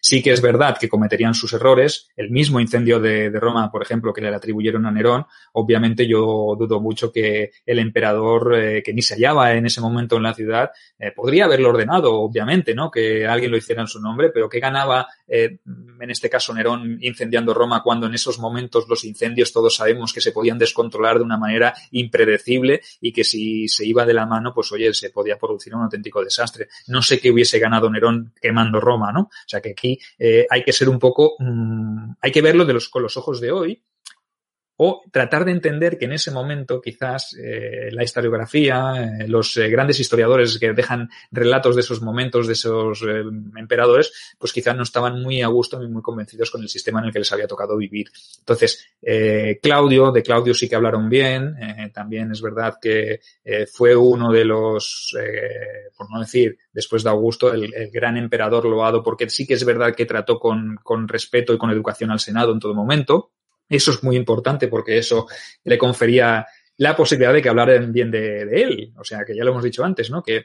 Sí 0.00 0.22
que 0.22 0.32
es 0.32 0.40
verdad 0.40 0.78
que 0.78 0.88
cometerían 0.88 1.34
sus 1.34 1.52
errores. 1.52 2.08
El 2.16 2.30
mismo 2.30 2.60
incendio 2.60 3.00
de, 3.00 3.30
Roma, 3.30 3.70
por 3.70 3.82
ejemplo, 3.82 4.12
que 4.12 4.20
le 4.20 4.28
atribuyeron 4.34 4.86
a 4.86 4.90
Nerón, 4.90 5.26
obviamente 5.52 6.06
yo 6.06 6.56
dudo 6.58 6.80
mucho 6.80 7.12
que 7.12 7.52
el 7.66 7.78
emperador, 7.78 8.54
eh, 8.54 8.82
que 8.82 8.94
ni 8.94 9.02
se 9.02 9.14
hallaba 9.14 9.54
en 9.54 9.66
ese 9.66 9.80
momento 9.80 10.16
en 10.16 10.22
la 10.22 10.34
ciudad, 10.34 10.70
eh, 10.98 11.12
podría 11.14 11.44
haberlo 11.44 11.70
ordenado, 11.70 12.14
obviamente, 12.14 12.74
¿no? 12.74 12.90
Que 12.90 13.26
alguien 13.26 13.50
lo 13.50 13.56
hiciera 13.56 13.82
en 13.82 13.88
su 13.88 14.00
nombre, 14.00 14.30
pero 14.30 14.48
¿qué 14.48 14.58
ganaba, 14.60 15.06
eh, 15.28 15.58
en 16.00 16.10
este 16.10 16.30
caso, 16.30 16.54
Nerón 16.54 16.98
incendiando 17.00 17.54
Roma 17.54 17.82
cuando 17.82 18.06
en 18.06 18.14
esos 18.14 18.38
momentos 18.38 18.86
los 18.88 19.04
incendios 19.04 19.52
todos 19.52 19.74
sabemos 19.76 20.12
que 20.12 20.20
se 20.20 20.32
podían 20.32 20.58
descontrolar 20.58 21.18
de 21.18 21.24
una 21.24 21.36
manera 21.36 21.74
impredecible 21.90 22.80
y 23.00 23.12
que 23.12 23.24
si 23.24 23.68
se 23.68 23.86
iba 23.86 24.06
de 24.06 24.14
la 24.14 24.26
mano, 24.26 24.52
pues 24.54 24.72
oye, 24.72 24.92
se 24.94 25.10
podía 25.10 25.36
producir 25.36 25.74
un 25.74 25.82
auténtico 25.82 26.22
desastre. 26.22 26.68
No 26.88 27.02
sé 27.02 27.20
qué 27.20 27.30
hubiese 27.30 27.58
ganado 27.58 27.90
Nerón 27.90 28.32
quemando 28.40 28.80
Roma, 28.80 29.12
¿no? 29.12 29.20
O 29.22 29.48
sea 29.48 29.60
que 29.60 29.70
aquí 29.70 29.89
eh, 30.18 30.46
hay 30.50 30.62
que 30.62 30.72
ser 30.72 30.88
un 30.88 30.98
poco, 30.98 31.36
mm, 31.38 32.12
hay 32.20 32.32
que 32.32 32.42
verlo 32.42 32.64
de 32.64 32.74
los, 32.74 32.88
con 32.88 33.02
los 33.02 33.16
ojos 33.16 33.40
de 33.40 33.50
hoy 33.50 33.82
o 34.82 35.02
tratar 35.12 35.44
de 35.44 35.52
entender 35.52 35.98
que 35.98 36.06
en 36.06 36.14
ese 36.14 36.30
momento 36.30 36.80
quizás 36.80 37.36
eh, 37.38 37.90
la 37.92 38.02
historiografía, 38.02 38.94
eh, 39.20 39.28
los 39.28 39.54
grandes 39.54 40.00
historiadores 40.00 40.58
que 40.58 40.72
dejan 40.72 41.10
relatos 41.30 41.74
de 41.74 41.82
esos 41.82 42.00
momentos, 42.00 42.46
de 42.46 42.54
esos 42.54 43.02
emperadores, 43.58 44.10
pues 44.38 44.54
quizás 44.54 44.74
no 44.74 44.82
estaban 44.82 45.20
muy 45.20 45.42
a 45.42 45.48
gusto 45.48 45.78
ni 45.78 45.86
muy 45.86 46.00
convencidos 46.00 46.50
con 46.50 46.62
el 46.62 46.70
sistema 46.70 47.00
en 47.00 47.06
el 47.08 47.12
que 47.12 47.18
les 47.18 47.30
había 47.30 47.46
tocado 47.46 47.76
vivir. 47.76 48.10
Entonces, 48.38 48.86
Claudio, 49.62 50.12
de 50.12 50.22
Claudio 50.22 50.54
sí 50.54 50.66
que 50.66 50.76
hablaron 50.76 51.10
bien, 51.10 51.56
también 51.92 52.30
es 52.30 52.40
verdad 52.40 52.78
que 52.80 53.20
fue 53.70 53.94
uno 53.94 54.32
de 54.32 54.46
los, 54.46 55.14
por 55.94 56.10
no 56.10 56.20
decir, 56.20 56.56
después 56.72 57.04
de 57.04 57.10
Augusto, 57.10 57.52
el, 57.52 57.90
gran 57.92 58.16
emperador 58.16 58.64
loado, 58.64 59.02
porque 59.02 59.28
sí 59.28 59.46
que 59.46 59.54
es 59.54 59.64
verdad 59.64 59.94
que 59.94 60.06
trató 60.06 60.38
con, 60.38 60.78
con 60.82 61.06
respeto 61.06 61.52
y 61.52 61.58
con 61.58 61.70
educación 61.70 62.10
al 62.10 62.20
Senado 62.20 62.52
en 62.52 62.60
todo 62.60 62.74
momento. 62.74 63.32
Eso 63.70 63.92
es 63.92 64.02
muy 64.02 64.16
importante 64.16 64.68
porque 64.68 64.98
eso 64.98 65.28
le 65.64 65.78
confería 65.78 66.44
la 66.76 66.96
posibilidad 66.96 67.32
de 67.32 67.40
que 67.40 67.48
hablaran 67.48 67.92
bien 67.92 68.10
de, 68.10 68.42
él. 68.42 68.92
O 68.98 69.04
sea, 69.04 69.24
que 69.24 69.34
ya 69.34 69.44
lo 69.44 69.52
hemos 69.52 69.62
dicho 69.62 69.84
antes, 69.84 70.10
¿no? 70.10 70.22
Que 70.22 70.44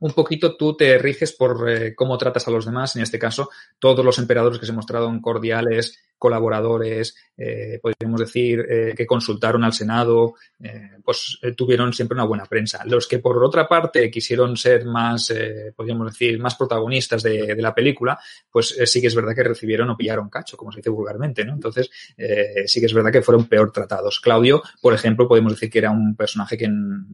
un 0.00 0.12
poquito 0.12 0.56
tú 0.56 0.76
te 0.76 0.98
riges 0.98 1.32
por 1.32 1.68
eh, 1.68 1.94
cómo 1.94 2.18
tratas 2.18 2.46
a 2.48 2.50
los 2.50 2.66
demás. 2.66 2.96
En 2.96 3.02
este 3.02 3.18
caso, 3.18 3.50
todos 3.78 4.04
los 4.04 4.18
emperadores 4.18 4.58
que 4.58 4.66
se 4.66 4.72
mostraron 4.72 5.20
cordiales, 5.20 5.98
colaboradores, 6.18 7.14
eh, 7.36 7.78
podríamos 7.82 8.20
decir, 8.20 8.66
eh, 8.68 8.94
que 8.96 9.06
consultaron 9.06 9.62
al 9.64 9.72
Senado, 9.72 10.34
pues 11.04 11.38
tuvieron 11.54 11.92
siempre 11.92 12.14
una 12.14 12.24
buena 12.24 12.46
prensa. 12.46 12.82
Los 12.86 13.06
que, 13.06 13.18
por 13.18 13.42
otra 13.44 13.68
parte, 13.68 14.10
quisieron 14.10 14.56
ser 14.56 14.86
más, 14.86 15.32
podríamos 15.76 16.12
decir, 16.12 16.38
más 16.38 16.54
protagonistas 16.54 17.22
de, 17.22 17.54
la 17.58 17.74
película, 17.74 18.18
pues 18.50 18.74
sí 18.86 19.02
que 19.02 19.08
es 19.08 19.14
verdad 19.14 19.34
que 19.34 19.42
recibieron 19.42 19.90
o 19.90 19.96
pillaron 19.96 20.30
cacho, 20.30 20.56
como 20.56 20.72
se 20.72 20.78
dice 20.78 20.88
vulgarmente, 20.88 21.44
¿no? 21.44 21.52
Entonces, 21.52 21.90
sí 22.64 22.80
que 22.80 22.86
es 22.86 22.94
verdad 22.94 23.12
que 23.12 23.20
fueron 23.20 23.46
peor 23.46 23.70
tratados. 23.72 24.20
Claudio, 24.20 24.62
por 24.80 24.94
ejemplo, 24.94 25.28
podemos 25.28 25.52
decir 25.52 25.68
que 25.68 25.80
era 25.80 25.90
un 25.90 26.16
personaje 26.16 26.56
que 26.56 26.64
en, 26.64 27.06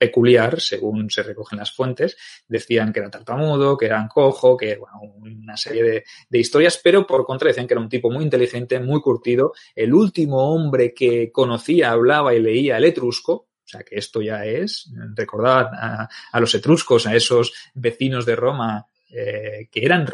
peculiar, 0.00 0.62
según 0.62 1.10
se 1.10 1.22
recogen 1.22 1.58
las 1.58 1.72
fuentes. 1.72 2.16
Decían 2.48 2.90
que 2.90 3.00
era 3.00 3.10
tartamudo, 3.10 3.76
que 3.76 3.84
era 3.84 4.08
cojo, 4.08 4.56
que, 4.56 4.76
bueno, 4.76 4.98
una 5.20 5.58
serie 5.58 6.04
de, 6.30 6.38
historias, 6.38 6.80
pero 6.82 7.06
por 7.06 7.26
contra 7.26 7.48
decían 7.48 7.66
que 7.66 7.74
era 7.74 7.82
un 7.82 7.90
tipo 7.90 8.10
muy 8.10 8.24
inteligente, 8.24 8.80
muy 8.80 9.02
curtido, 9.02 9.52
el 9.74 9.92
último 9.92 10.54
hombre 10.54 10.94
que 10.94 11.30
conocía, 11.30 11.90
hablaba 11.90 12.34
y 12.34 12.40
leía 12.40 12.78
el 12.78 12.86
etrusco, 12.86 13.32
o 13.32 13.66
sea 13.66 13.82
que 13.82 13.96
esto 13.96 14.22
ya 14.22 14.46
es, 14.46 14.90
recordad 15.14 15.66
a, 15.74 16.08
a 16.32 16.40
los 16.40 16.54
etruscos, 16.54 17.06
a 17.06 17.14
esos 17.14 17.52
vecinos 17.74 18.24
de 18.24 18.36
Roma 18.36 18.86
eh, 19.10 19.68
que 19.70 19.84
eran 19.84 20.06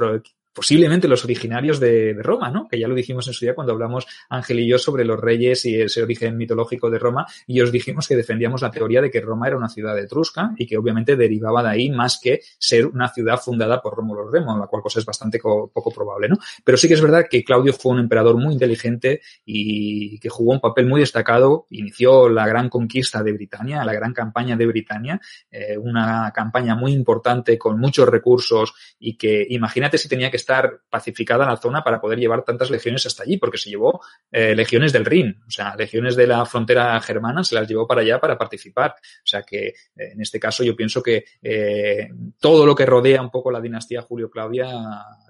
posiblemente 0.56 1.06
los 1.06 1.22
originarios 1.22 1.78
de, 1.78 2.16
Roma, 2.18 2.50
¿no? 2.50 2.66
Que 2.66 2.80
ya 2.80 2.88
lo 2.88 2.94
dijimos 2.94 3.28
en 3.28 3.34
su 3.34 3.44
día 3.44 3.54
cuando 3.54 3.74
hablamos 3.74 4.06
Ángel 4.30 4.60
y 4.60 4.68
yo 4.68 4.78
sobre 4.78 5.04
los 5.04 5.20
reyes 5.20 5.66
y 5.66 5.82
ese 5.82 6.02
origen 6.02 6.38
mitológico 6.38 6.88
de 6.88 6.98
Roma 6.98 7.26
y 7.46 7.60
os 7.60 7.70
dijimos 7.70 8.08
que 8.08 8.16
defendíamos 8.16 8.62
la 8.62 8.70
teoría 8.70 9.02
de 9.02 9.10
que 9.10 9.20
Roma 9.20 9.48
era 9.48 9.58
una 9.58 9.68
ciudad 9.68 9.98
etrusca 9.98 10.52
y 10.56 10.66
que 10.66 10.78
obviamente 10.78 11.14
derivaba 11.14 11.62
de 11.62 11.68
ahí 11.68 11.90
más 11.90 12.18
que 12.22 12.40
ser 12.58 12.86
una 12.86 13.08
ciudad 13.08 13.38
fundada 13.38 13.82
por 13.82 13.94
Rómulo 13.94 14.30
Remo, 14.30 14.58
la 14.58 14.66
cual 14.66 14.82
cosa 14.82 14.98
es 14.98 15.04
bastante 15.04 15.38
poco 15.38 15.92
probable, 15.94 16.30
¿no? 16.30 16.38
Pero 16.64 16.78
sí 16.78 16.88
que 16.88 16.94
es 16.94 17.02
verdad 17.02 17.26
que 17.28 17.44
Claudio 17.44 17.74
fue 17.74 17.92
un 17.92 17.98
emperador 17.98 18.38
muy 18.38 18.54
inteligente 18.54 19.20
y 19.44 20.18
que 20.20 20.30
jugó 20.30 20.52
un 20.52 20.60
papel 20.60 20.86
muy 20.86 21.00
destacado, 21.00 21.66
inició 21.68 22.30
la 22.30 22.46
gran 22.46 22.70
conquista 22.70 23.22
de 23.22 23.32
Britania, 23.32 23.84
la 23.84 23.92
gran 23.92 24.14
campaña 24.14 24.56
de 24.56 24.66
Britania, 24.66 25.20
eh, 25.50 25.76
una 25.76 26.32
campaña 26.34 26.74
muy 26.74 26.92
importante 26.92 27.58
con 27.58 27.78
muchos 27.78 28.08
recursos 28.08 28.72
y 28.98 29.18
que 29.18 29.46
imagínate 29.50 29.98
si 29.98 30.08
tenía 30.08 30.30
que 30.30 30.45
estar 30.46 30.82
pacificada 30.88 31.44
la 31.44 31.56
zona 31.56 31.82
para 31.82 32.00
poder 32.00 32.20
llevar 32.20 32.44
tantas 32.44 32.70
legiones 32.70 33.04
hasta 33.04 33.24
allí, 33.24 33.36
porque 33.36 33.58
se 33.58 33.68
llevó 33.68 34.00
eh, 34.30 34.54
legiones 34.54 34.92
del 34.92 35.04
Rin, 35.04 35.42
o 35.44 35.50
sea, 35.50 35.74
legiones 35.74 36.14
de 36.14 36.28
la 36.28 36.46
frontera 36.46 37.00
germana 37.00 37.42
se 37.42 37.56
las 37.56 37.66
llevó 37.66 37.84
para 37.84 38.02
allá 38.02 38.20
para 38.20 38.38
participar. 38.38 38.92
O 38.92 39.26
sea 39.26 39.42
que 39.42 39.66
eh, 39.66 39.74
en 39.96 40.20
este 40.20 40.38
caso 40.38 40.62
yo 40.62 40.76
pienso 40.76 41.02
que 41.02 41.24
eh, 41.42 42.08
todo 42.38 42.64
lo 42.64 42.76
que 42.76 42.86
rodea 42.86 43.20
un 43.20 43.30
poco 43.30 43.50
la 43.50 43.60
dinastía 43.60 44.02
Julio-Claudia 44.02 44.68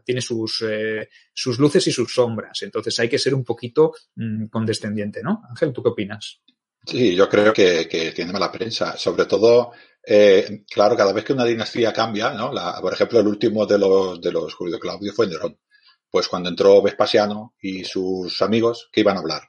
tiene 0.05 0.21
sus, 0.21 0.63
sus 1.33 1.59
luces 1.59 1.87
y 1.87 1.91
sus 1.91 2.13
sombras. 2.13 2.63
Entonces 2.63 2.99
hay 3.01 3.09
que 3.09 3.19
ser 3.19 3.35
un 3.35 3.43
poquito 3.43 3.95
mmm, 4.17 4.47
condescendiente, 4.47 5.23
¿no? 5.23 5.43
Ángel, 5.49 5.73
¿tú 5.73 5.83
qué 5.83 5.89
opinas? 5.89 6.43
Sí, 6.85 7.17
yo 7.17 7.29
creo 7.29 7.53
que, 7.53 7.89
que 7.89 8.13
tiene 8.13 8.33
mala 8.33 8.53
prensa. 8.53 8.97
Sobre 8.97 9.25
todo 9.25 9.73
eh, 10.09 10.65
claro, 10.71 10.97
cada 10.97 11.13
vez 11.13 11.25
que 11.25 11.33
una 11.33 11.45
dinastía 11.45 11.93
cambia, 11.93 12.31
¿no? 12.31 12.53
La, 12.53 12.81
por 12.81 12.93
ejemplo, 12.93 13.19
el 13.19 13.27
último 13.27 13.67
de 13.67 13.77
los, 13.77 14.21
de 14.21 14.31
los 14.31 14.55
Julio 14.55 14.79
Claudio 14.79 15.13
fue 15.13 15.27
Nerón. 15.27 15.59
Pues 16.09 16.29
cuando 16.29 16.49
entró 16.49 16.81
Vespasiano 16.81 17.57
y 17.61 17.83
sus 17.83 18.41
amigos, 18.41 18.89
¿qué 18.93 19.01
iban 19.01 19.17
a 19.17 19.21
hablar? 19.21 19.43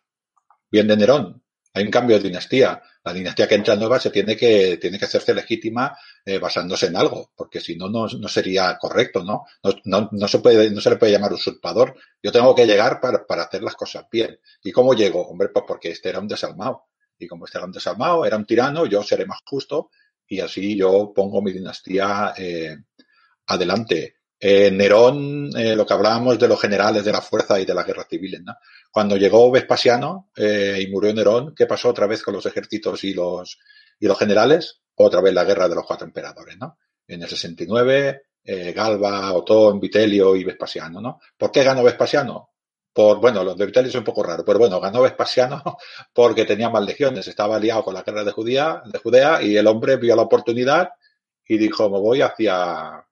Bien 0.72 0.88
de 0.88 0.98
Nerón. 0.98 1.44
Hay 1.76 1.84
un 1.84 1.92
cambio 1.92 2.18
de 2.18 2.24
dinastía. 2.24 2.82
La 3.04 3.14
dinastía 3.14 3.48
que 3.48 3.54
entra 3.54 3.76
nueva 3.76 4.00
se 4.00 4.10
tiene 4.10 4.36
que, 4.36 4.78
tiene 4.78 4.98
que 4.98 5.06
hacerse 5.06 5.36
legítima 5.36 5.96
eh, 6.26 6.40
basándose 6.40 6.88
en 6.88 6.98
algo, 6.98 7.32
porque 7.36 7.62
si 7.62 7.76
no, 7.76 7.88
no, 7.88 8.08
sería 8.28 8.80
correcto, 8.80 9.24
¿no? 9.24 9.46
No, 9.64 9.76
no, 9.86 10.10
no, 10.12 10.28
se 10.28 10.40
puede, 10.40 10.72
no 10.72 10.82
se 10.82 10.90
le 10.90 10.96
puede 10.96 11.12
llamar 11.12 11.34
usurpador. 11.34 11.96
Yo 12.22 12.32
tengo 12.32 12.56
que 12.56 12.66
llegar 12.66 13.00
para, 13.00 13.28
para 13.28 13.44
hacer 13.44 13.62
las 13.62 13.76
cosas 13.76 14.06
bien. 14.12 14.40
¿Y 14.64 14.72
cómo 14.72 14.96
llego? 14.96 15.22
Hombre, 15.28 15.50
pues 15.50 15.66
porque 15.68 15.92
este 15.92 16.10
era 16.10 16.20
un 16.20 16.28
desalmado. 16.28 16.88
Y 17.20 17.28
como 17.28 17.46
este 17.46 17.60
era 17.60 17.66
un 17.66 17.72
desalmado, 17.72 18.26
era 18.26 18.38
un 18.38 18.46
tirano, 18.46 18.88
yo 18.88 19.04
seré 19.04 19.28
más 19.28 19.40
justo 19.46 19.92
y 20.28 20.40
así 20.40 20.78
yo 20.78 21.12
pongo 21.16 21.42
mi 21.42 21.52
dinastía 21.52 22.34
eh, 22.38 22.78
adelante. 23.48 24.16
Eh, 24.40 24.70
Nerón, 24.70 25.50
eh, 25.58 25.76
lo 25.76 25.86
que 25.86 25.94
hablábamos 25.94 26.38
de 26.38 26.48
los 26.48 26.62
generales 26.62 27.04
de 27.04 27.12
la 27.12 27.22
fuerza 27.22 27.60
y 27.60 27.66
de 27.66 27.74
las 27.74 27.86
guerras 27.86 28.08
civiles, 28.08 28.42
¿no? 28.44 28.56
Cuando 28.92 29.18
llegó 29.18 29.50
Vespasiano 29.50 30.30
y 30.38 30.88
murió 30.88 31.14
Nerón, 31.14 31.56
¿qué 31.56 31.66
pasó 31.66 31.90
otra 31.90 32.08
vez 32.08 32.22
con 32.22 32.36
los 32.36 32.46
ejércitos 32.46 33.04
y 33.04 33.14
los, 33.14 33.60
y 34.00 34.08
los 34.08 34.18
generales? 34.18 34.82
Otra 34.96 35.22
vez 35.22 35.34
la 35.34 35.44
guerra 35.44 35.68
de 35.68 35.76
los 35.76 35.86
cuatro 35.86 36.06
emperadores, 36.06 36.58
¿no? 36.58 36.78
En 37.08 37.22
el 37.22 37.30
69, 37.30 38.22
eh, 38.50 38.72
Galba, 38.72 39.34
Otón, 39.34 39.78
Vitelio 39.78 40.34
y 40.34 40.46
Vespasiano, 40.46 41.02
¿no? 41.02 41.20
¿Por 41.38 41.52
qué 41.52 41.64
ganó 41.64 41.84
Vespasiano? 41.84 42.52
Por, 42.98 43.22
bueno, 43.22 43.44
los 43.44 43.56
de 43.56 43.68
Vitelio 43.68 43.92
son 43.92 44.00
un 44.00 44.06
poco 44.06 44.24
raros, 44.24 44.44
pero 44.44 44.58
bueno, 44.58 44.82
ganó 44.82 45.04
Vespasiano 45.04 45.62
porque 46.14 46.46
tenía 46.46 46.72
más 46.72 46.84
legiones, 46.84 47.28
estaba 47.28 47.58
aliado 47.58 47.84
con 47.84 47.94
la 47.94 48.02
guerra 48.02 48.24
de 48.24 48.32
Judea, 48.32 48.82
de 48.92 48.98
Judea 48.98 49.40
y 49.44 49.56
el 49.56 49.68
hombre 49.68 49.98
vio 49.98 50.16
la 50.16 50.24
oportunidad 50.24 50.90
y 51.48 51.60
dijo, 51.60 51.92
me 51.92 52.00
voy 52.00 52.22
hacia, 52.22 53.06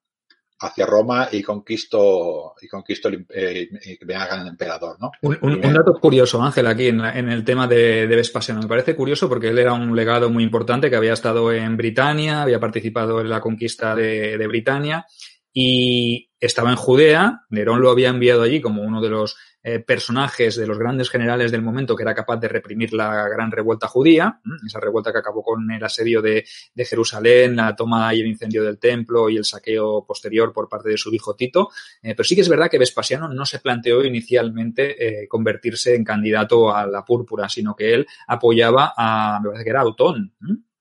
hacia 0.60 0.86
Roma 0.88 1.30
y 1.32 1.44
conquisto, 1.44 2.56
y 2.60 2.68
conquisto 2.68 3.10
eh, 3.30 3.70
y 3.86 4.06
me 4.08 4.16
hagan 4.16 4.48
emperador, 4.48 4.98
¿no? 5.00 5.12
Un, 5.22 5.38
un, 5.44 5.64
un 5.64 5.74
dato 5.74 5.94
curioso, 6.00 6.42
Ángel, 6.42 6.66
aquí 6.66 6.88
en, 6.88 7.02
en, 7.06 7.30
el 7.30 7.46
tema 7.46 7.68
de, 7.68 8.08
de, 8.08 8.16
Vespasiano. 8.16 8.62
Me 8.62 8.68
parece 8.68 8.96
curioso 8.96 9.30
porque 9.30 9.50
él 9.50 9.60
era 9.60 9.74
un 9.74 9.96
legado 9.96 10.32
muy 10.32 10.44
importante 10.44 10.90
que 10.90 10.96
había 10.96 11.14
estado 11.14 11.54
en 11.54 11.78
Britania, 11.78 12.42
había 12.42 12.60
participado 12.60 13.22
en 13.22 13.30
la 13.30 13.40
conquista 13.40 13.94
de, 13.94 14.36
de 14.36 14.48
Britania 14.48 15.06
y 15.54 16.32
estaba 16.40 16.72
en 16.72 16.76
Judea. 16.76 17.42
Nerón 17.50 17.82
lo 17.82 17.92
había 17.92 18.10
enviado 18.10 18.42
allí 18.42 18.62
como 18.62 18.82
uno 18.82 19.00
de 19.00 19.10
los 19.10 19.38
eh, 19.68 19.80
personajes 19.80 20.56
de 20.58 20.68
los 20.68 20.78
grandes 20.78 21.10
generales 21.10 21.52
del 21.52 21.64
momento 21.64 21.96
que 21.96 22.04
era 22.04 22.14
capaz 22.14 22.38
de 22.38 22.48
reprimir 22.48 22.94
la 22.94 23.28
gran 23.28 23.50
revuelta 23.50 23.88
judía, 23.88 24.40
esa 24.64 24.80
revuelta 24.80 25.12
que 25.12 25.18
acabó 25.18 25.42
con 25.42 25.72
el 25.72 25.84
asedio 25.84 26.22
de, 26.22 26.46
Jerusalén, 26.76 27.56
la 27.56 27.76
toma 27.76 28.14
y 28.14 28.22
el 28.22 28.28
incendio 28.28 28.64
del 28.64 28.78
templo 28.78 29.28
y 29.28 29.38
el 29.38 29.44
saqueo 29.44 30.06
posterior 30.06 30.54
por 30.54 30.70
parte 30.70 30.90
de 30.90 30.98
su 30.98 31.12
hijo 31.12 31.36
Tito. 31.36 31.70
Eh, 32.04 32.14
pero 32.14 32.24
sí 32.24 32.36
que 32.36 32.42
es 32.42 32.50
verdad 32.50 32.70
que 32.70 32.78
Vespasiano 32.78 33.28
no 33.28 33.44
se 33.44 33.58
planteó 33.58 34.04
inicialmente 34.06 35.24
eh, 35.24 35.28
convertirse 35.28 35.96
en 35.96 36.04
candidato 36.04 36.72
a 36.72 36.86
la 36.86 37.04
púrpura, 37.04 37.50
sino 37.50 37.76
que 37.76 37.96
él 37.96 38.06
apoyaba 38.28 38.94
a, 38.96 39.40
me 39.42 39.50
parece 39.50 39.64
que 39.64 39.70
era 39.72 39.82
Autón. 39.82 40.32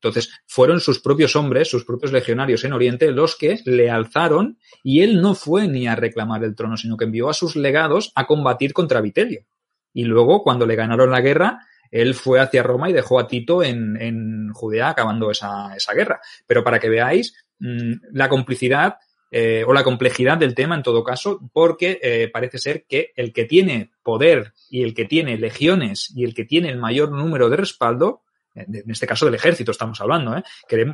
Entonces, 0.04 0.38
fueron 0.46 0.80
sus 0.80 1.00
propios 1.00 1.34
hombres, 1.34 1.70
sus 1.70 1.86
propios 1.86 2.12
legionarios 2.12 2.62
en 2.64 2.74
Oriente, 2.74 3.10
los 3.10 3.36
que 3.36 3.60
le 3.64 3.88
alzaron 3.88 4.58
y 4.82 5.00
él 5.00 5.22
no 5.22 5.34
fue 5.34 5.66
ni 5.66 5.86
a 5.86 5.96
reclamar 5.96 6.44
el 6.44 6.54
trono, 6.54 6.76
sino 6.76 6.98
que 6.98 7.06
envió 7.06 7.30
a 7.30 7.34
sus 7.34 7.56
legados 7.56 8.12
a 8.14 8.26
combatir 8.26 8.74
contra 8.74 9.00
Vitelio. 9.00 9.46
Y 9.94 10.04
luego, 10.04 10.42
cuando 10.42 10.66
le 10.66 10.76
ganaron 10.76 11.10
la 11.10 11.22
guerra, 11.22 11.60
él 11.90 12.14
fue 12.14 12.38
hacia 12.38 12.62
Roma 12.62 12.90
y 12.90 12.92
dejó 12.92 13.18
a 13.18 13.26
Tito 13.26 13.62
en, 13.62 13.96
en 13.98 14.52
Judea 14.52 14.90
acabando 14.90 15.30
esa, 15.30 15.74
esa 15.74 15.94
guerra. 15.94 16.20
Pero 16.46 16.62
para 16.62 16.78
que 16.78 16.90
veáis 16.90 17.34
mm, 17.60 17.92
la 18.12 18.28
complicidad 18.28 18.96
eh, 19.30 19.64
o 19.66 19.72
la 19.72 19.84
complejidad 19.84 20.36
del 20.36 20.54
tema 20.54 20.74
en 20.74 20.82
todo 20.82 21.02
caso, 21.02 21.40
porque 21.54 21.98
eh, 22.02 22.28
parece 22.30 22.58
ser 22.58 22.84
que 22.86 23.12
el 23.16 23.32
que 23.32 23.46
tiene 23.46 23.90
poder 24.02 24.52
y 24.68 24.82
el 24.82 24.92
que 24.92 25.06
tiene 25.06 25.38
legiones 25.38 26.12
y 26.14 26.24
el 26.24 26.34
que 26.34 26.44
tiene 26.44 26.68
el 26.68 26.76
mayor 26.76 27.10
número 27.10 27.48
de 27.48 27.56
respaldo, 27.56 28.23
en 28.54 28.90
este 28.90 29.06
caso 29.06 29.26
del 29.26 29.34
ejército 29.34 29.70
estamos 29.70 30.00
hablando, 30.00 30.36
¿eh? 30.36 30.42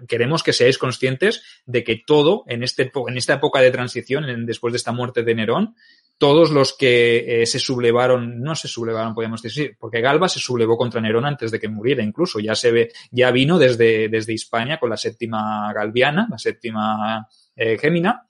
queremos 0.08 0.42
que 0.42 0.52
seáis 0.52 0.78
conscientes 0.78 1.42
de 1.66 1.84
que 1.84 2.02
todo 2.06 2.44
en, 2.46 2.62
este, 2.62 2.90
en 3.08 3.16
esta 3.16 3.34
época 3.34 3.60
de 3.60 3.70
transición, 3.70 4.46
después 4.46 4.72
de 4.72 4.78
esta 4.78 4.92
muerte 4.92 5.22
de 5.22 5.34
Nerón, 5.34 5.74
todos 6.18 6.50
los 6.50 6.74
que 6.74 7.44
se 7.46 7.58
sublevaron, 7.58 8.40
no 8.40 8.54
se 8.54 8.68
sublevaron, 8.68 9.14
podríamos 9.14 9.42
decir, 9.42 9.76
porque 9.78 10.00
Galba 10.00 10.28
se 10.28 10.38
sublevó 10.38 10.76
contra 10.76 11.00
Nerón 11.00 11.24
antes 11.24 11.50
de 11.50 11.58
que 11.58 11.68
muriera, 11.68 12.02
incluso 12.02 12.40
ya 12.40 12.54
se 12.54 12.72
ve, 12.72 12.92
ya 13.10 13.30
vino 13.30 13.58
desde, 13.58 14.08
desde 14.08 14.34
España 14.34 14.78
con 14.78 14.90
la 14.90 14.96
séptima 14.96 15.72
galviana, 15.72 16.28
la 16.30 16.38
séptima 16.38 17.26
Gémina, 17.56 18.26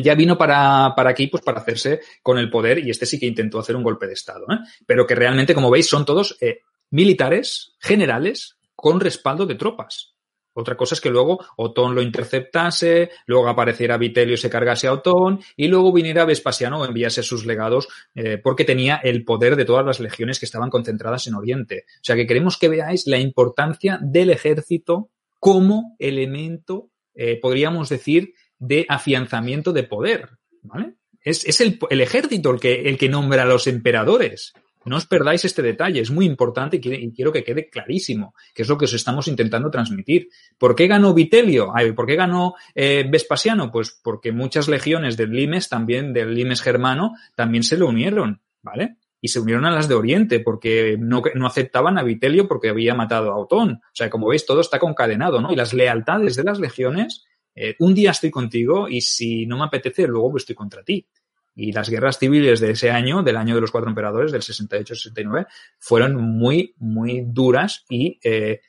ya 0.00 0.14
vino 0.14 0.38
para, 0.38 0.94
para, 0.96 1.10
aquí 1.10 1.26
pues 1.26 1.42
para 1.42 1.60
hacerse 1.60 2.00
con 2.22 2.38
el 2.38 2.50
poder 2.50 2.78
y 2.78 2.90
este 2.90 3.06
sí 3.06 3.18
que 3.18 3.26
intentó 3.26 3.58
hacer 3.58 3.76
un 3.76 3.82
golpe 3.82 4.06
de 4.06 4.14
Estado. 4.14 4.46
¿eh? 4.50 4.58
Pero 4.86 5.06
que 5.06 5.14
realmente, 5.14 5.54
como 5.54 5.70
veis, 5.70 5.88
son 5.88 6.04
todos 6.04 6.36
eh, 6.40 6.60
militares, 6.90 7.74
generales, 7.78 8.56
con 8.82 8.98
respaldo 8.98 9.46
de 9.46 9.54
tropas. 9.54 10.16
Otra 10.54 10.76
cosa 10.76 10.96
es 10.96 11.00
que 11.00 11.08
luego 11.08 11.38
Otón 11.56 11.94
lo 11.94 12.02
interceptase, 12.02 13.10
luego 13.26 13.48
apareciera 13.48 13.96
Vitelio 13.96 14.34
y 14.34 14.38
se 14.38 14.50
cargase 14.50 14.88
a 14.88 14.92
Otón, 14.92 15.38
y 15.56 15.68
luego 15.68 15.92
viniera 15.92 16.24
Vespasiano 16.24 16.80
o 16.80 16.84
enviase 16.84 17.22
sus 17.22 17.46
legados, 17.46 17.86
eh, 18.16 18.38
porque 18.38 18.64
tenía 18.64 18.96
el 18.96 19.24
poder 19.24 19.54
de 19.54 19.64
todas 19.64 19.86
las 19.86 20.00
legiones 20.00 20.40
que 20.40 20.46
estaban 20.46 20.68
concentradas 20.68 21.28
en 21.28 21.36
Oriente. 21.36 21.84
O 21.86 22.04
sea 22.04 22.16
que 22.16 22.26
queremos 22.26 22.58
que 22.58 22.68
veáis 22.68 23.06
la 23.06 23.18
importancia 23.18 24.00
del 24.02 24.30
ejército 24.30 25.10
como 25.38 25.94
elemento, 26.00 26.90
eh, 27.14 27.38
podríamos 27.40 27.88
decir, 27.88 28.34
de 28.58 28.84
afianzamiento 28.88 29.72
de 29.72 29.84
poder, 29.84 30.28
¿vale? 30.62 30.94
Es, 31.20 31.46
es 31.46 31.60
el, 31.60 31.78
el, 31.88 32.00
ejército 32.00 32.50
el 32.50 32.58
que, 32.58 32.88
el 32.88 32.98
que 32.98 33.08
nombra 33.08 33.44
a 33.44 33.46
los 33.46 33.68
emperadores. 33.68 34.52
No 34.84 34.96
os 34.96 35.06
perdáis 35.06 35.44
este 35.44 35.62
detalle, 35.62 36.00
es 36.00 36.10
muy 36.10 36.26
importante 36.26 36.80
y 36.82 37.12
quiero 37.12 37.32
que 37.32 37.44
quede 37.44 37.68
clarísimo, 37.68 38.34
que 38.54 38.62
es 38.62 38.68
lo 38.68 38.76
que 38.76 38.86
os 38.86 38.94
estamos 38.94 39.28
intentando 39.28 39.70
transmitir. 39.70 40.28
¿Por 40.58 40.74
qué 40.74 40.86
ganó 40.86 41.14
Vitelio? 41.14 41.72
¿Por 41.94 42.06
qué 42.06 42.16
ganó 42.16 42.54
eh, 42.74 43.06
Vespasiano? 43.08 43.70
Pues 43.70 43.98
porque 44.02 44.32
muchas 44.32 44.68
legiones 44.68 45.16
del 45.16 45.30
Limes, 45.30 45.68
también 45.68 46.12
del 46.12 46.34
Limes 46.34 46.62
germano, 46.62 47.12
también 47.34 47.62
se 47.62 47.76
le 47.76 47.84
unieron, 47.84 48.40
¿vale? 48.62 48.96
Y 49.20 49.28
se 49.28 49.38
unieron 49.38 49.64
a 49.66 49.70
las 49.70 49.88
de 49.88 49.94
Oriente 49.94 50.40
porque 50.40 50.96
no, 50.98 51.22
aceptaban 51.46 51.96
a 51.98 52.02
Vitelio 52.02 52.48
porque 52.48 52.70
había 52.70 52.94
matado 52.94 53.30
a 53.30 53.38
Otón. 53.38 53.80
O 53.84 53.94
sea, 53.94 54.10
como 54.10 54.28
veis, 54.28 54.44
todo 54.44 54.60
está 54.60 54.80
concadenado, 54.80 55.40
¿no? 55.40 55.52
Y 55.52 55.56
las 55.56 55.72
lealtades 55.72 56.34
de 56.34 56.42
las 56.44 56.58
legiones 56.58 57.24
eh, 57.54 57.76
un 57.80 57.94
día 57.94 58.10
estoy 58.10 58.30
contigo 58.30 58.88
y 58.88 59.00
si 59.00 59.46
no 59.46 59.58
me 59.58 59.64
apetece, 59.64 60.06
luego 60.06 60.36
estoy 60.36 60.54
contra 60.54 60.82
ti. 60.82 61.06
Y 61.54 61.72
las 61.72 61.88
guerras 61.90 62.18
civiles 62.18 62.60
de 62.60 62.70
ese 62.70 62.90
año, 62.90 63.22
del 63.22 63.36
año 63.36 63.54
de 63.54 63.60
los 63.60 63.70
cuatro 63.70 63.90
emperadores, 63.90 64.32
del 64.32 64.42
68-69, 64.42 65.46
fueron 65.78 66.16
muy, 66.16 66.74
muy 66.78 67.24
duras 67.26 67.84
y 67.88 68.18
eh, 68.24 68.60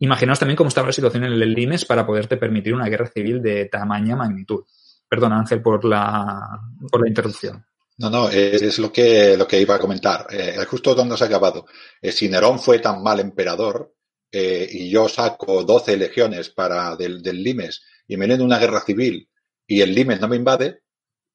imaginaos 0.00 0.38
también 0.38 0.56
cómo 0.56 0.68
estaba 0.68 0.88
la 0.88 0.92
situación 0.92 1.24
en 1.24 1.32
el 1.32 1.52
Limes 1.52 1.84
para 1.84 2.06
poderte 2.06 2.36
permitir 2.36 2.74
una 2.74 2.88
guerra 2.88 3.06
civil 3.06 3.42
de 3.42 3.66
tamaña 3.66 4.16
magnitud. 4.16 4.64
Perdón, 5.08 5.32
Ángel, 5.32 5.62
por 5.62 5.84
la, 5.84 6.60
por 6.90 7.02
la 7.02 7.08
interrupción. 7.08 7.64
No, 7.98 8.10
no, 8.10 8.28
es, 8.28 8.78
lo 8.78 8.92
que, 8.92 9.36
lo 9.36 9.46
que 9.46 9.60
iba 9.60 9.74
a 9.74 9.80
comentar. 9.80 10.26
Eh, 10.30 10.56
justo 10.68 10.94
donde 10.94 11.16
se 11.16 11.24
ha 11.24 11.26
acabado. 11.26 11.66
Eh, 12.00 12.12
si 12.12 12.28
Nerón 12.28 12.60
fue 12.60 12.78
tan 12.78 13.02
mal 13.02 13.18
emperador 13.18 13.92
eh, 14.30 14.68
y 14.70 14.88
yo 14.88 15.08
saco 15.08 15.64
12 15.64 15.96
legiones 15.96 16.50
para 16.50 16.94
del, 16.94 17.22
del 17.22 17.42
Limes 17.42 17.82
y 18.06 18.16
me 18.16 18.26
en 18.26 18.42
una 18.42 18.58
guerra 18.58 18.82
civil 18.82 19.28
y 19.66 19.80
el 19.80 19.94
Limes 19.94 20.20
no 20.20 20.28
me 20.28 20.36
invade, 20.36 20.82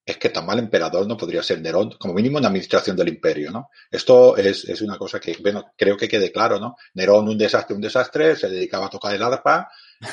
es 0.05 0.17
que 0.17 0.29
tan 0.29 0.45
mal 0.45 0.59
emperador 0.59 1.07
no 1.07 1.15
podría 1.15 1.41
ser 1.41 1.61
Nerón, 1.61 1.91
como 1.97 2.13
mínimo 2.13 2.37
en 2.37 2.43
la 2.43 2.49
administración 2.49 2.95
del 2.95 3.07
imperio, 3.07 3.51
¿no? 3.51 3.69
Esto 3.89 4.35
es, 4.35 4.65
es, 4.65 4.81
una 4.81 4.97
cosa 4.97 5.19
que, 5.19 5.37
bueno, 5.41 5.71
creo 5.77 5.95
que 5.95 6.09
quede 6.09 6.31
claro, 6.31 6.59
¿no? 6.59 6.75
Nerón 6.95 7.29
un 7.29 7.37
desastre, 7.37 7.75
un 7.75 7.81
desastre, 7.81 8.35
se 8.35 8.49
dedicaba 8.49 8.87
a 8.87 8.89
tocar 8.89 9.15
el 9.15 9.23
arpa 9.23 9.69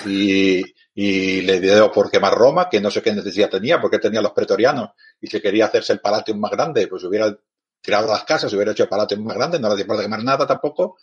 y, 0.06 0.62
y 0.94 1.42
le 1.42 1.60
dio 1.60 1.90
por 1.90 2.10
quemar 2.10 2.34
Roma, 2.34 2.68
que 2.70 2.80
no 2.80 2.90
sé 2.90 3.02
qué 3.02 3.12
necesidad 3.12 3.50
tenía, 3.50 3.80
porque 3.80 3.98
tenía 3.98 4.22
los 4.22 4.32
pretorianos 4.32 4.90
y 5.20 5.26
se 5.26 5.42
quería 5.42 5.66
hacerse 5.66 5.92
el 5.92 6.00
palacio 6.00 6.36
más 6.36 6.52
grande, 6.52 6.86
pues 6.86 7.02
hubiera 7.02 7.36
tirado 7.80 8.08
las 8.08 8.24
casas, 8.24 8.52
hubiera 8.52 8.72
hecho 8.72 8.84
el 8.84 8.88
palacio 8.88 9.20
más 9.20 9.36
grande, 9.36 9.58
no 9.58 9.68
le 9.68 9.74
hacía 9.74 9.86
falta 9.86 10.02
quemar 10.04 10.22
nada 10.22 10.46
tampoco, 10.46 10.98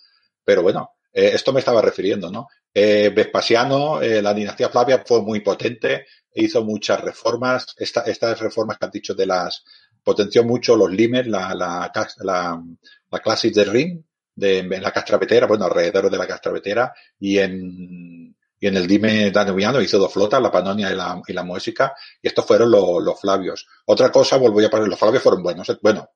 pero 0.45 0.63
bueno, 0.63 0.96
eh, 1.13 1.31
esto 1.33 1.53
me 1.53 1.59
estaba 1.59 1.81
refiriendo, 1.81 2.29
¿no? 2.31 2.47
Eh, 2.73 3.11
Vespasiano, 3.15 4.01
eh, 4.01 4.21
la 4.21 4.33
dinastía 4.33 4.69
Flavia 4.69 5.03
fue 5.05 5.21
muy 5.21 5.39
potente, 5.41 6.05
hizo 6.35 6.63
muchas 6.63 7.01
reformas. 7.01 7.75
estas 7.77 8.39
reformas 8.39 8.77
que 8.77 8.85
han 8.85 8.91
dicho 8.91 9.15
de 9.15 9.25
las, 9.25 9.63
potenció 10.07 10.45
mucho 10.45 10.77
los 10.77 10.89
limes, 10.89 11.27
la, 11.27 11.53
la, 11.53 11.91
la, 12.19 12.63
la 13.11 13.37
de 13.43 13.65
Ring, 13.65 14.01
de, 14.33 14.59
en 14.59 14.81
la 14.81 14.91
castravetera, 14.91 15.47
bueno, 15.47 15.65
alrededor 15.65 16.09
de 16.09 16.17
la 16.17 16.25
castravetera, 16.25 16.93
y 17.19 17.39
en, 17.39 18.33
y 18.57 18.67
en 18.67 18.77
el 18.77 18.87
dime 18.87 19.31
danubiano 19.31 19.81
hizo 19.81 19.99
dos 19.99 20.13
flotas, 20.13 20.41
la 20.41 20.49
Panonia 20.49 20.91
y 20.91 20.95
la, 20.95 21.21
y 21.27 21.33
la 21.33 21.43
Moésica, 21.43 21.93
y 22.21 22.27
estos 22.27 22.45
fueron 22.45 22.71
los, 22.71 23.19
Flavios. 23.19 23.67
Otra 23.85 24.09
cosa, 24.09 24.37
vuelvo 24.37 24.65
a 24.65 24.69
poner, 24.69 24.87
los 24.87 24.97
Flavios 24.97 25.23
fueron 25.23 25.43
buenos, 25.43 25.77
bueno, 25.81 26.09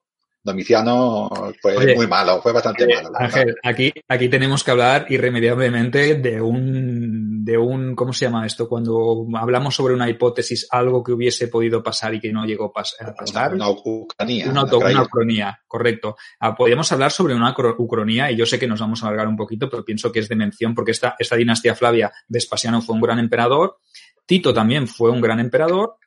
Domiciano 0.43 1.29
fue 1.61 1.95
muy 1.95 2.07
malo, 2.07 2.41
fue 2.41 2.51
bastante 2.51 2.87
malo. 2.87 3.11
Ángel, 3.13 3.55
aquí, 3.63 3.93
aquí 4.07 4.27
tenemos 4.27 4.63
que 4.63 4.71
hablar 4.71 5.05
irremediablemente 5.09 6.15
de 6.15 6.41
un, 6.41 7.45
de 7.45 7.57
un, 7.59 7.95
¿cómo 7.95 8.11
se 8.11 8.25
llama 8.25 8.47
esto? 8.47 8.67
Cuando 8.67 9.27
hablamos 9.35 9.75
sobre 9.75 9.93
una 9.93 10.09
hipótesis, 10.09 10.67
algo 10.71 11.03
que 11.03 11.11
hubiese 11.11 11.47
podido 11.47 11.83
pasar 11.83 12.15
y 12.15 12.19
que 12.19 12.31
no 12.31 12.45
llegó 12.45 12.65
a 12.65 12.73
pasar. 12.73 13.13
Una 13.53 13.69
ucronía. 13.69 14.49
Una, 14.49 14.63
una 14.63 15.03
ucronía, 15.03 15.61
correcto. 15.67 16.15
Ah, 16.39 16.55
podríamos 16.55 16.91
hablar 16.91 17.11
sobre 17.11 17.35
una 17.35 17.53
ucronía 17.77 18.31
y 18.31 18.35
yo 18.35 18.47
sé 18.47 18.57
que 18.57 18.67
nos 18.67 18.79
vamos 18.79 19.03
a 19.03 19.07
alargar 19.07 19.27
un 19.27 19.37
poquito, 19.37 19.69
pero 19.69 19.85
pienso 19.85 20.11
que 20.11 20.19
es 20.19 20.29
de 20.29 20.35
mención 20.35 20.73
porque 20.73 20.91
esta, 20.91 21.15
esta 21.19 21.35
dinastía 21.35 21.75
Flavia, 21.75 22.11
Vespasiano 22.27 22.81
fue 22.81 22.95
un 22.95 23.01
gran 23.01 23.19
emperador, 23.19 23.77
Tito 24.25 24.53
también 24.55 24.87
fue 24.87 25.11
un 25.11 25.21
gran 25.21 25.39
emperador, 25.39 25.97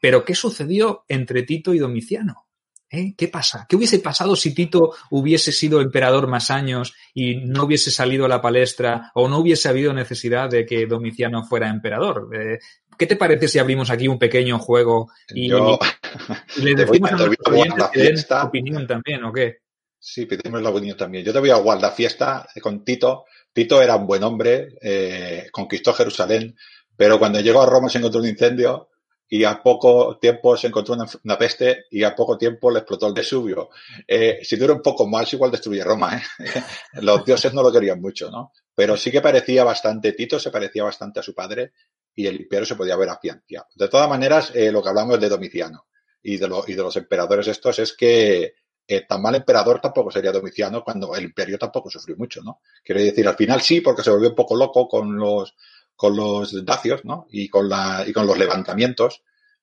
pero 0.00 0.24
¿qué 0.24 0.34
sucedió 0.34 1.04
entre 1.08 1.42
Tito 1.42 1.74
y 1.74 1.78
Domiciano? 1.78 2.46
¿Eh? 2.94 3.14
¿Qué 3.16 3.28
pasa? 3.28 3.64
¿Qué 3.66 3.76
hubiese 3.76 4.00
pasado 4.00 4.36
si 4.36 4.54
Tito 4.54 4.94
hubiese 5.10 5.50
sido 5.50 5.80
emperador 5.80 6.26
más 6.26 6.50
años 6.50 6.92
y 7.14 7.36
no 7.36 7.64
hubiese 7.64 7.90
salido 7.90 8.26
a 8.26 8.28
la 8.28 8.42
palestra 8.42 9.10
o 9.14 9.28
no 9.28 9.38
hubiese 9.38 9.70
habido 9.70 9.94
necesidad 9.94 10.50
de 10.50 10.66
que 10.66 10.84
Domiciano 10.84 11.42
fuera 11.42 11.70
emperador? 11.70 12.28
Eh, 12.38 12.58
¿Qué 12.98 13.06
te 13.06 13.16
parece 13.16 13.48
si 13.48 13.58
abrimos 13.58 13.88
aquí 13.88 14.08
un 14.08 14.18
pequeño 14.18 14.58
juego 14.58 15.10
y, 15.34 15.48
le 15.48 16.74
decimos 16.76 17.12
a, 17.12 17.50
oyentes 17.50 17.90
que 17.92 18.02
den 18.02 18.16
opinión 18.42 18.86
también 18.86 19.24
o 19.24 19.32
qué? 19.32 19.60
Sí, 19.98 20.26
pedimos 20.26 20.60
la 20.60 20.68
opinión 20.68 20.96
también. 20.96 21.24
Yo 21.24 21.32
te 21.32 21.38
voy 21.38 21.50
a 21.50 21.56
guardar 21.56 21.94
fiesta 21.94 22.46
con 22.60 22.84
Tito. 22.84 23.24
Tito 23.54 23.80
era 23.80 23.96
un 23.96 24.06
buen 24.06 24.22
hombre, 24.22 24.76
eh, 24.82 25.46
conquistó 25.50 25.94
Jerusalén, 25.94 26.54
pero 26.94 27.18
cuando 27.18 27.40
llegó 27.40 27.62
a 27.62 27.66
Roma 27.66 27.88
se 27.88 27.98
encontró 27.98 28.20
un 28.20 28.28
incendio 28.28 28.90
y 29.32 29.44
a 29.44 29.62
poco 29.62 30.18
tiempo 30.18 30.58
se 30.58 30.66
encontró 30.66 30.94
una, 31.22 31.38
peste 31.38 31.86
y 31.90 32.02
a 32.02 32.14
poco 32.14 32.36
tiempo 32.36 32.70
le 32.70 32.80
explotó 32.80 33.06
el 33.06 33.14
Vesubio. 33.14 33.70
Eh, 34.06 34.40
si 34.42 34.56
dura 34.56 34.74
un 34.74 34.82
poco 34.82 35.06
más, 35.06 35.32
igual 35.32 35.50
destruye 35.50 35.82
Roma. 35.82 36.18
¿eh? 36.18 36.22
Los 37.00 37.24
dioses 37.24 37.54
no 37.54 37.62
lo 37.62 37.72
querían 37.72 37.98
mucho, 37.98 38.30
¿no? 38.30 38.52
Pero 38.74 38.94
sí 38.94 39.10
que 39.10 39.22
parecía 39.22 39.64
bastante, 39.64 40.12
Tito 40.12 40.38
se 40.38 40.50
parecía 40.50 40.84
bastante 40.84 41.20
a 41.20 41.22
su 41.22 41.34
padre 41.34 41.72
y 42.14 42.26
el 42.26 42.42
imperio 42.42 42.66
se 42.66 42.76
podía 42.76 42.94
ver 42.94 43.08
afianzado. 43.08 43.68
De 43.74 43.88
todas 43.88 44.06
maneras, 44.06 44.52
eh, 44.54 44.70
lo 44.70 44.82
que 44.82 44.90
hablamos 44.90 45.18
de 45.18 45.30
Domiciano 45.30 45.86
y 46.22 46.36
de, 46.36 46.50
y 46.66 46.74
de 46.74 46.82
los 46.82 46.96
emperadores 46.96 47.48
estos 47.48 47.78
es 47.78 47.94
que 47.94 48.52
eh, 48.86 49.06
tan 49.08 49.22
mal 49.22 49.34
emperador 49.34 49.80
tampoco 49.80 50.10
sería 50.10 50.30
Domiciano 50.30 50.84
cuando 50.84 51.16
el 51.16 51.24
imperio 51.24 51.56
tampoco 51.56 51.88
sufrió 51.88 52.16
mucho, 52.18 52.42
¿no? 52.42 52.60
Quiero 52.84 53.00
decir, 53.00 53.26
al 53.26 53.36
final 53.36 53.62
sí, 53.62 53.80
porque 53.80 54.02
se 54.02 54.10
volvió 54.10 54.28
un 54.28 54.34
poco 54.34 54.56
loco 54.56 54.86
con 54.86 55.16
los 55.16 55.56
con 56.02 56.16
los 56.16 56.64
dacios, 56.64 57.04
¿no? 57.04 57.28
Y 57.30 57.48
con 57.48 57.68
la, 57.68 58.04
y 58.04 58.12
con 58.12 58.26
los 58.26 58.36
levantamientos, 58.36 59.22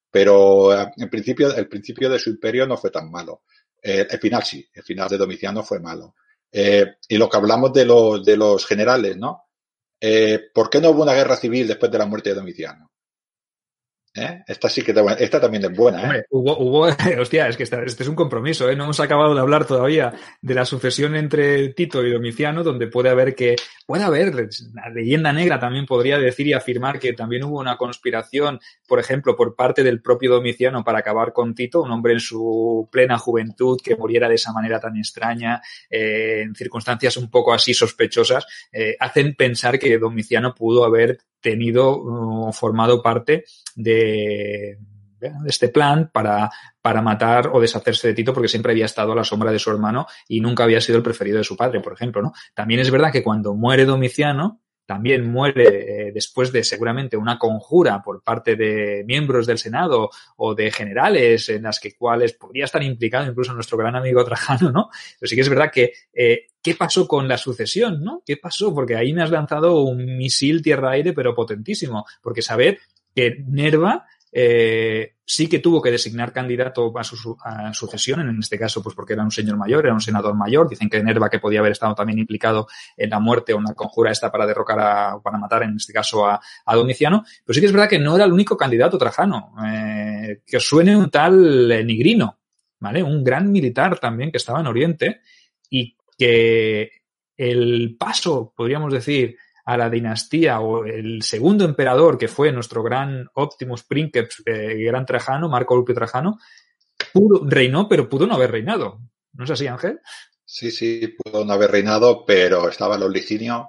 pero 0.10 0.74
eh, 0.74 0.90
en 0.96 1.10
principio, 1.10 1.54
el 1.54 1.68
principio 1.68 2.10
de 2.10 2.18
su 2.18 2.30
imperio 2.30 2.66
no 2.66 2.78
fue 2.78 2.92
tan 2.92 3.12
malo. 3.12 3.42
Eh, 3.84 4.08
el 4.10 4.20
final 4.20 4.42
sí, 4.46 4.66
el 4.74 4.84
final 4.84 5.10
de 5.10 5.18
Domiciano 5.18 5.64
fue 5.64 5.82
malo. 5.82 6.16
Eh, 6.50 6.96
y 7.10 7.18
lo 7.18 7.28
que 7.28 7.36
hablamos 7.36 7.74
de 7.74 7.84
los, 7.84 8.24
de 8.24 8.38
los 8.38 8.66
generales, 8.66 9.18
¿no? 9.18 9.50
¿Por 10.54 10.70
qué 10.70 10.80
no 10.80 10.92
hubo 10.92 11.04
una 11.04 11.14
guerra 11.14 11.36
civil 11.36 11.68
después 11.68 11.92
de 11.92 11.98
la 11.98 12.06
muerte 12.06 12.30
de 12.30 12.36
Domiciano? 12.36 12.90
¿Eh? 14.20 14.44
Esta 14.48 14.70
sí 14.70 14.82
que 14.82 14.94
también 14.94 15.66
es 15.66 15.76
buena. 15.76 16.00
¿eh? 16.00 16.04
Hombre, 16.04 16.26
hubo, 16.30 16.88
hostia, 17.20 17.48
es 17.48 17.58
que 17.58 17.64
este 17.64 17.86
es 17.86 18.08
un 18.08 18.16
compromiso, 18.16 18.70
¿eh? 18.70 18.76
no 18.76 18.84
hemos 18.84 19.00
acabado 19.00 19.34
de 19.34 19.40
hablar 19.40 19.66
todavía 19.66 20.14
de 20.42 20.54
la 20.54 20.66
sucesión 20.66 21.16
entre 21.16 21.70
Tito 21.70 22.06
y 22.06 22.12
Domiciano, 22.12 22.64
donde 22.64 22.88
puede 22.88 23.10
haber 23.10 23.36
que, 23.36 23.56
puede 23.86 24.04
haber, 24.04 24.50
la 24.74 24.90
leyenda 24.90 25.32
negra 25.32 25.60
también 25.60 25.86
podría 25.86 26.18
decir 26.18 26.48
y 26.48 26.54
afirmar 26.54 27.00
que 27.00 27.14
también 27.14 27.44
hubo 27.46 27.60
una 27.60 27.78
conspiración, 27.78 28.60
por 28.88 29.00
ejemplo, 29.00 29.36
por 29.36 29.56
parte 29.56 29.84
del 29.84 30.02
propio 30.02 30.32
Domiciano 30.32 30.84
para 30.84 31.00
acabar 31.00 31.32
con 31.34 31.56
Tito, 31.56 31.82
un 31.82 31.92
hombre 31.92 32.14
en 32.14 32.20
su 32.20 32.90
plena 32.92 33.18
juventud 33.18 33.80
que 33.84 33.96
muriera 33.96 34.28
de 34.28 34.36
esa 34.36 34.52
manera 34.52 34.80
tan 34.80 34.98
extraña, 34.98 35.62
eh, 35.90 36.42
en 36.44 36.56
circunstancias 36.56 37.18
un 37.18 37.30
poco 37.30 37.54
así 37.54 37.74
sospechosas, 37.74 38.46
hacen 39.00 39.36
pensar 39.36 39.80
que 39.80 39.98
Domiciano 39.98 40.54
pudo 40.54 40.84
haber 40.84 41.18
tenido 41.42 41.90
o 41.92 42.52
formado 42.52 43.02
parte 43.02 43.46
de, 43.76 44.78
este 45.46 45.70
plan 45.70 46.10
para, 46.14 46.50
para 46.82 47.02
matar 47.02 47.50
o 47.54 47.60
deshacerse 47.60 48.08
de 48.08 48.14
Tito 48.14 48.34
porque 48.34 48.48
siempre 48.48 48.72
había 48.72 48.86
estado 48.86 49.12
a 49.12 49.16
la 49.16 49.24
sombra 49.24 49.52
de 49.52 49.60
su 49.60 49.70
hermano 49.70 50.08
y 50.28 50.40
nunca 50.40 50.64
había 50.64 50.82
sido 50.82 50.98
el 50.98 51.04
preferido 51.04 51.38
de 51.38 51.44
su 51.44 51.58
padre, 51.58 51.82
por 51.82 51.94
ejemplo, 51.94 52.22
¿no? 52.22 52.34
También 52.54 52.80
es 52.80 52.92
verdad 52.92 53.12
que 53.12 53.24
cuando 53.24 53.54
muere 53.54 53.86
Domiciano, 53.86 54.62
también 54.90 55.32
muere 55.32 56.08
eh, 56.08 56.12
después 56.12 56.52
de 56.52 56.64
seguramente 56.64 57.16
una 57.16 57.38
conjura 57.38 58.02
por 58.02 58.24
parte 58.24 58.56
de 58.56 59.04
miembros 59.06 59.46
del 59.46 59.60
Senado 59.60 60.10
o 60.36 60.56
de 60.56 60.72
generales 60.72 61.48
en 61.50 61.62
las 61.62 61.80
que 61.80 61.94
cuales 61.94 62.34
podría 62.34 62.66
estar 62.66 62.82
implicado 62.82 63.30
incluso 63.30 63.54
nuestro 63.54 63.78
gran 63.78 63.96
amigo 63.96 64.26
Trajano, 64.26 64.72
¿no? 64.72 64.90
Pero 65.20 65.30
sí 65.30 65.36
que 65.36 65.42
es 65.42 65.50
verdad 65.50 65.72
que 65.72 65.94
eh, 66.12 66.48
¿qué 66.60 66.74
pasó 66.74 67.08
con 67.08 67.28
la 67.28 67.38
sucesión, 67.38 68.04
no? 68.04 68.24
¿Qué 68.26 68.38
pasó? 68.38 68.74
Porque 68.74 68.96
ahí 68.96 69.14
me 69.14 69.22
has 69.22 69.30
lanzado 69.30 69.80
un 69.84 70.18
misil 70.18 70.64
tierra-aire 70.64 71.14
pero 71.14 71.36
potentísimo, 71.36 72.08
porque 72.24 72.42
saber 72.42 72.80
que 73.14 73.44
Nerva 73.46 74.08
eh, 74.32 75.16
sí 75.26 75.48
que 75.48 75.60
tuvo 75.60 75.82
que 75.82 75.92
designar 75.92 76.32
candidato 76.32 76.92
a 76.98 77.04
su 77.04 77.38
sucesión, 77.74 78.22
en 78.22 78.40
este 78.40 78.58
caso, 78.58 78.82
pues 78.82 78.96
porque 78.96 79.14
era 79.14 79.24
un 79.24 79.32
señor 79.32 79.58
mayor, 79.58 79.86
era 79.86 79.94
un 79.94 80.02
senador 80.02 80.36
mayor. 80.36 80.70
Dicen 80.70 80.90
que 80.90 81.04
Nerva 81.04 81.30
que 81.30 81.40
podía 81.40 81.60
haber 81.60 81.72
estado 81.72 81.96
también 81.96 82.20
implicado 82.20 82.68
en 82.96 83.10
la 83.10 83.20
muerte 83.20 83.54
o 83.54 83.58
en 83.58 83.66
la 83.66 83.74
conjura 83.74 84.12
esta 84.12 84.32
para 84.32 84.46
derrocar 84.46 84.80
a, 84.80 85.20
para 85.22 85.38
matar, 85.38 85.64
en 85.64 85.76
este 85.76 85.94
caso, 85.94 86.26
a, 86.26 86.40
a, 86.66 86.76
Domiciano. 86.76 87.24
Pero 87.46 87.54
sí 87.54 87.60
que 87.60 87.68
es 87.68 87.74
verdad 87.74 87.90
que 87.90 88.00
no 88.00 88.16
era 88.16 88.26
el 88.26 88.34
único 88.34 88.58
candidato 88.58 88.98
trajano. 88.98 89.54
Eh, 89.66 90.42
que 90.46 90.60
suene 90.60 90.96
un 90.96 91.10
tal 91.10 91.72
eh, 91.72 91.84
Nigrino, 91.84 92.40
¿vale? 92.80 93.04
Un 93.04 93.24
gran 93.24 93.52
militar 93.52 94.00
también 94.00 94.32
que 94.32 94.38
estaba 94.38 94.60
en 94.60 94.68
Oriente 94.68 95.22
y 95.70 95.96
que 96.18 96.92
el 97.38 97.96
paso, 97.98 98.54
podríamos 98.56 98.92
decir, 98.92 99.38
a 99.70 99.78
la 99.78 99.88
dinastía 99.88 100.62
o 100.62 100.84
el 100.84 101.22
segundo 101.22 101.64
emperador 101.64 102.18
que 102.18 102.28
fue 102.28 102.52
nuestro 102.52 102.82
gran 102.82 103.30
Optimus 103.36 103.84
Princeps, 103.84 104.42
eh, 104.44 104.84
gran 104.84 105.06
Trajano, 105.06 105.48
Marco 105.48 105.76
Lupio 105.76 105.94
Trajano, 105.94 106.40
pudo, 107.14 107.48
reinó, 107.48 107.88
pero 107.88 108.10
pudo 108.10 108.26
no 108.26 108.34
haber 108.34 108.50
reinado. 108.50 109.00
¿No 109.34 109.44
es 109.44 109.52
así, 109.52 109.68
Ángel? 109.68 110.00
Sí, 110.44 110.72
sí, 110.72 111.16
pudo 111.16 111.46
no 111.46 111.54
haber 111.54 111.70
reinado, 111.70 112.26
pero 112.26 112.68
estaba 112.68 112.98
los 112.98 113.12
licinio 113.12 113.68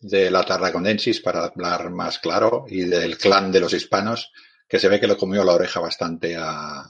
de 0.00 0.30
la 0.30 0.44
Tarraconensis, 0.44 1.20
para 1.20 1.44
hablar 1.44 1.90
más 1.90 2.20
claro, 2.20 2.64
y 2.66 2.84
del 2.84 3.18
clan 3.18 3.52
de 3.52 3.60
los 3.60 3.74
hispanos, 3.74 4.32
que 4.66 4.78
se 4.78 4.88
ve 4.88 4.98
que 4.98 5.06
le 5.06 5.18
comió 5.18 5.44
la 5.44 5.52
oreja 5.52 5.78
bastante 5.78 6.36
a, 6.38 6.80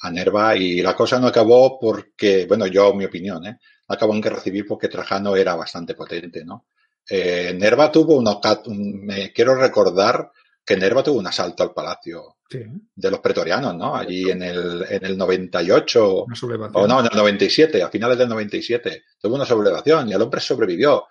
a 0.00 0.10
Nerva, 0.10 0.54
y 0.54 0.82
la 0.82 0.94
cosa 0.94 1.18
no 1.18 1.28
acabó 1.28 1.80
porque, 1.80 2.44
bueno, 2.46 2.66
yo, 2.66 2.92
mi 2.92 3.06
opinión, 3.06 3.46
¿eh? 3.46 3.58
acabó 3.88 4.12
en 4.12 4.20
guerra 4.20 4.40
civil 4.40 4.66
porque 4.68 4.88
Trajano 4.88 5.34
era 5.34 5.54
bastante 5.54 5.94
potente, 5.94 6.44
¿no? 6.44 6.66
Eh, 7.08 7.54
Nerva 7.56 7.90
tuvo 7.90 8.16
un, 8.16 9.06
me 9.06 9.32
quiero 9.32 9.54
recordar 9.54 10.30
que 10.64 10.76
Nerva 10.76 11.02
tuvo 11.02 11.20
un 11.20 11.26
asalto 11.26 11.62
al 11.62 11.72
palacio 11.72 12.38
de 12.48 13.10
los 13.10 13.20
pretorianos, 13.20 13.74
¿no? 13.76 13.94
Allí 13.94 14.30
en 14.30 14.42
el, 14.42 14.84
en 14.88 15.04
el 15.04 15.16
98, 15.16 16.26
o 16.74 16.86
no, 16.86 17.00
en 17.00 17.06
el 17.06 17.16
97, 17.16 17.82
a 17.82 17.88
finales 17.88 18.18
del 18.18 18.28
97, 18.28 19.04
tuvo 19.20 19.36
una 19.36 19.44
sublevación 19.44 20.08
y 20.08 20.12
el 20.12 20.22
hombre 20.22 20.40
sobrevivió. 20.40 21.06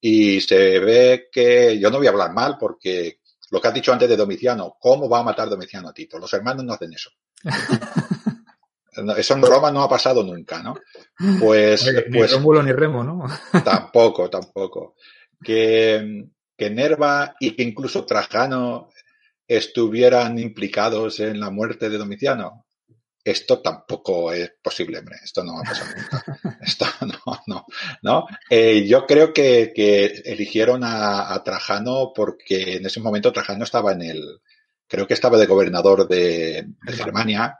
Y 0.00 0.40
se 0.40 0.78
ve 0.78 1.28
que, 1.30 1.78
yo 1.78 1.90
no 1.90 1.98
voy 1.98 2.06
a 2.06 2.10
hablar 2.10 2.32
mal 2.32 2.56
porque 2.58 3.18
lo 3.50 3.60
que 3.60 3.68
has 3.68 3.74
dicho 3.74 3.92
antes 3.92 4.08
de 4.08 4.16
Domiciano, 4.16 4.76
¿cómo 4.78 5.08
va 5.08 5.20
a 5.20 5.24
matar 5.24 5.48
Domiciano 5.48 5.88
a 5.88 5.92
Tito? 5.92 6.18
Los 6.18 6.32
hermanos 6.32 6.64
no 6.64 6.72
hacen 6.72 6.92
eso. 6.92 7.10
Eso 9.16 9.34
en 9.34 9.42
Roma 9.42 9.70
no 9.70 9.82
ha 9.82 9.88
pasado 9.88 10.22
nunca, 10.22 10.62
¿no? 10.62 10.74
Pues. 11.38 11.86
Ni 12.08 12.18
pues, 12.18 12.32
Rómulo 12.32 12.62
ni 12.62 12.72
Remo, 12.72 13.04
¿no? 13.04 13.24
Tampoco, 13.64 14.28
tampoco 14.28 14.96
que, 15.42 16.26
que 16.56 16.70
Nerva 16.70 17.34
y 17.40 17.52
que 17.52 17.62
incluso 17.62 18.04
Trajano 18.04 18.88
estuvieran 19.46 20.38
implicados 20.38 21.20
en 21.20 21.40
la 21.40 21.50
muerte 21.50 21.90
de 21.90 21.98
Domiciano. 21.98 22.66
Esto 23.22 23.60
tampoco 23.60 24.32
es 24.32 24.52
posible, 24.62 24.98
hombre. 24.98 25.16
Esto 25.22 25.44
no 25.44 25.54
va 25.54 25.60
a 25.60 25.64
pasar 25.64 25.88
nunca. 25.96 26.58
Esto 26.62 26.86
no, 27.02 27.40
no, 27.46 27.66
no. 28.02 28.26
Eh, 28.48 28.86
yo 28.86 29.06
creo 29.06 29.32
que, 29.32 29.72
que 29.74 30.06
eligieron 30.24 30.84
a, 30.84 31.34
a, 31.34 31.42
Trajano 31.42 32.12
porque 32.14 32.76
en 32.76 32.86
ese 32.86 33.00
momento 33.00 33.32
Trajano 33.32 33.64
estaba 33.64 33.92
en 33.92 34.02
el, 34.02 34.40
creo 34.86 35.06
que 35.06 35.14
estaba 35.14 35.36
de 35.36 35.46
gobernador 35.46 36.08
de, 36.08 36.66
de 36.82 36.92
Germania 36.92 37.58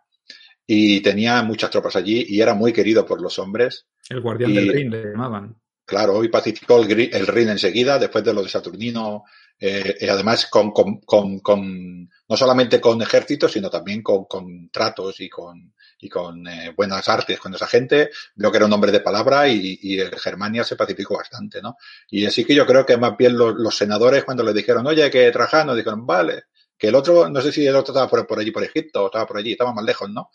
y 0.66 1.00
tenía 1.00 1.42
muchas 1.42 1.70
tropas 1.70 1.96
allí 1.96 2.24
y 2.28 2.40
era 2.40 2.54
muy 2.54 2.72
querido 2.72 3.04
por 3.04 3.20
los 3.20 3.38
hombres. 3.38 3.86
El 4.08 4.20
guardián 4.20 4.54
del 4.54 4.72
Rin 4.72 4.90
le 4.90 5.02
llamaban. 5.02 5.56
Claro, 5.90 6.14
hoy 6.14 6.28
pacificó 6.28 6.80
el, 6.80 6.88
el 7.12 7.26
Rin 7.26 7.48
enseguida, 7.48 7.98
después 7.98 8.22
de 8.22 8.32
lo 8.32 8.44
de 8.44 8.48
Saturnino, 8.48 9.24
eh, 9.58 9.96
y 10.00 10.06
además 10.06 10.46
con, 10.46 10.70
con, 10.70 11.00
con, 11.00 11.40
con, 11.40 12.08
no 12.28 12.36
solamente 12.36 12.80
con 12.80 13.02
ejércitos, 13.02 13.50
sino 13.50 13.68
también 13.68 14.00
con, 14.00 14.26
con 14.26 14.70
tratos 14.70 15.18
y 15.18 15.28
con, 15.28 15.74
y 15.98 16.08
con 16.08 16.46
eh, 16.46 16.72
buenas 16.76 17.08
artes 17.08 17.40
con 17.40 17.52
esa 17.56 17.66
gente. 17.66 18.10
Veo 18.36 18.52
que 18.52 18.58
era 18.58 18.66
un 18.66 18.72
hombre 18.72 18.92
de 18.92 19.00
palabra 19.00 19.48
y, 19.48 19.80
y 19.82 19.98
Germania 20.16 20.62
se 20.62 20.76
pacificó 20.76 21.16
bastante, 21.16 21.60
¿no? 21.60 21.76
Y 22.08 22.24
así 22.24 22.44
que 22.44 22.54
yo 22.54 22.64
creo 22.66 22.86
que 22.86 22.96
más 22.96 23.16
bien 23.16 23.36
los, 23.36 23.56
los 23.56 23.76
senadores 23.76 24.22
cuando 24.22 24.44
le 24.44 24.52
dijeron, 24.52 24.86
oye, 24.86 25.10
que 25.10 25.32
Trajano, 25.32 25.74
dijeron, 25.74 26.06
vale, 26.06 26.44
que 26.78 26.86
el 26.86 26.94
otro, 26.94 27.28
no 27.28 27.40
sé 27.40 27.50
si 27.50 27.66
el 27.66 27.74
otro 27.74 27.92
estaba 27.92 28.08
por, 28.08 28.24
por 28.28 28.38
allí, 28.38 28.52
por 28.52 28.62
Egipto, 28.62 29.06
estaba 29.06 29.26
por 29.26 29.38
allí, 29.38 29.50
estaba 29.52 29.74
más 29.74 29.84
lejos, 29.84 30.08
¿no? 30.08 30.30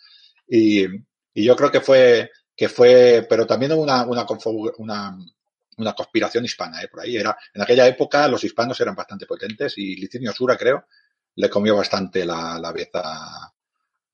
Y, 0.50 0.84
y 1.34 1.46
yo 1.46 1.56
creo 1.56 1.72
que 1.72 1.80
fue, 1.80 2.30
que 2.58 2.68
fue, 2.68 3.26
pero 3.30 3.48
también 3.48 3.72
una, 3.72 4.06
una, 4.06 4.26
una, 4.78 5.18
una 5.78 5.94
conspiración 5.94 6.46
hispana, 6.46 6.82
¿eh? 6.82 6.88
por 6.88 7.02
ahí 7.02 7.18
era, 7.18 7.38
en 7.54 7.62
aquella 7.62 7.88
época 7.88 8.28
los 8.28 8.44
hispanos 8.44 8.80
eran 8.80 8.96
bastante 8.96 9.26
potentes 9.26 9.78
y 9.78 9.96
Licinio 9.96 10.32
Sura, 10.34 10.58
creo, 10.58 10.86
le 11.36 11.50
comió 11.50 11.76
bastante 11.76 12.26
la, 12.26 12.60
la 12.60 12.72
vez 12.72 12.90
a, 12.94 13.52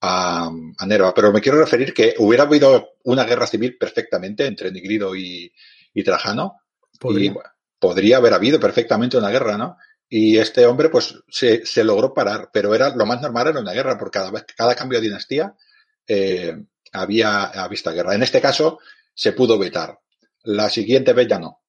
a, 0.01 0.51
a, 0.77 0.85
Nerva. 0.85 1.13
Pero 1.13 1.31
me 1.31 1.41
quiero 1.41 1.59
referir 1.59 1.93
que 1.93 2.15
hubiera 2.17 2.43
habido 2.43 2.93
una 3.03 3.25
guerra 3.25 3.45
civil 3.45 3.77
perfectamente 3.77 4.45
entre 4.45 4.71
Nigrido 4.71 5.15
y, 5.15 5.51
y 5.93 6.03
Trajano. 6.03 6.61
Podría. 6.99 7.31
Y, 7.31 7.35
podría 7.81 8.17
haber 8.17 8.35
habido 8.35 8.59
perfectamente 8.59 9.17
una 9.17 9.31
guerra, 9.31 9.57
¿no? 9.57 9.75
Y 10.07 10.37
este 10.37 10.67
hombre, 10.67 10.89
pues, 10.89 11.15
se, 11.27 11.65
se 11.65 11.83
logró 11.83 12.13
parar, 12.13 12.51
pero 12.53 12.75
era 12.75 12.95
lo 12.95 13.07
más 13.07 13.19
normal 13.21 13.47
era 13.47 13.59
una 13.59 13.73
guerra, 13.73 13.97
porque 13.97 14.19
cada 14.19 14.29
vez, 14.29 14.45
cada 14.55 14.75
cambio 14.75 14.99
de 14.99 15.07
dinastía, 15.07 15.55
eh, 16.05 16.55
había, 16.91 17.45
había 17.45 17.73
esta 17.75 17.91
guerra. 17.91 18.13
En 18.13 18.21
este 18.21 18.39
caso, 18.39 18.77
se 19.15 19.31
pudo 19.31 19.57
vetar. 19.57 19.97
La 20.43 20.69
siguiente 20.69 21.13
vez 21.13 21.27
ya 21.27 21.39
no. 21.39 21.61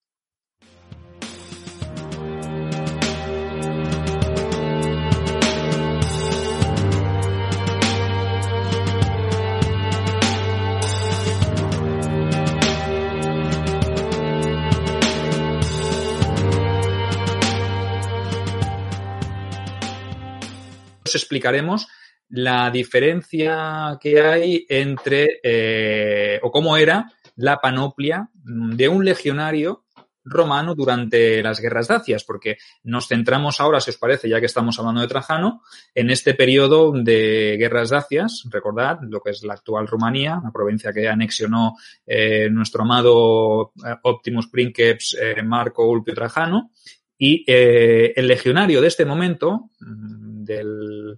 explicaremos 21.33 21.89
la 22.29 22.71
diferencia 22.71 23.99
que 24.01 24.21
hay 24.21 24.67
entre, 24.69 25.41
eh, 25.43 26.39
o 26.43 26.51
cómo 26.51 26.77
era 26.77 27.07
la 27.37 27.61
panoplia 27.61 28.29
de 28.35 28.89
un 28.89 29.05
legionario 29.05 29.85
romano 30.25 30.75
durante 30.75 31.43
las 31.43 31.61
guerras 31.61 31.89
dacias, 31.89 32.25
porque 32.25 32.59
nos 32.85 33.09
centramos 33.09 33.61
ahora, 33.61 33.81
si 33.81 33.91
os 33.91 33.97
parece, 33.97 34.29
ya 34.29 34.41
que 34.41 34.47
estamos 34.47 34.79
hablando 34.79 35.01
de 35.01 35.09
Trajano, 35.09 35.63
en 35.95 36.11
este 36.11 36.35
periodo 36.35 36.93
de 36.93 37.57
guerras 37.59 37.91
dacias, 37.91 38.45
recordad 38.51 39.01
lo 39.03 39.21
que 39.21 39.31
es 39.31 39.43
la 39.43 39.55
actual 39.55 39.87
Rumanía, 39.87 40.41
la 40.43 40.53
provincia 40.53 40.93
que 40.93 41.09
anexionó 41.09 41.77
eh, 42.07 42.49
nuestro 42.51 42.83
amado 42.83 43.73
eh, 43.85 43.97
Optimus 44.03 44.49
Princeps 44.49 45.17
eh, 45.21 45.43
Marco 45.43 45.87
Ulpio 45.89 46.15
Trajano, 46.15 46.71
y 47.19 47.45
el 47.47 48.27
legionario 48.27 48.81
de 48.81 48.89
este 48.89 49.05
momento, 49.05 49.71
mm, 49.79 50.45
del, 50.45 51.17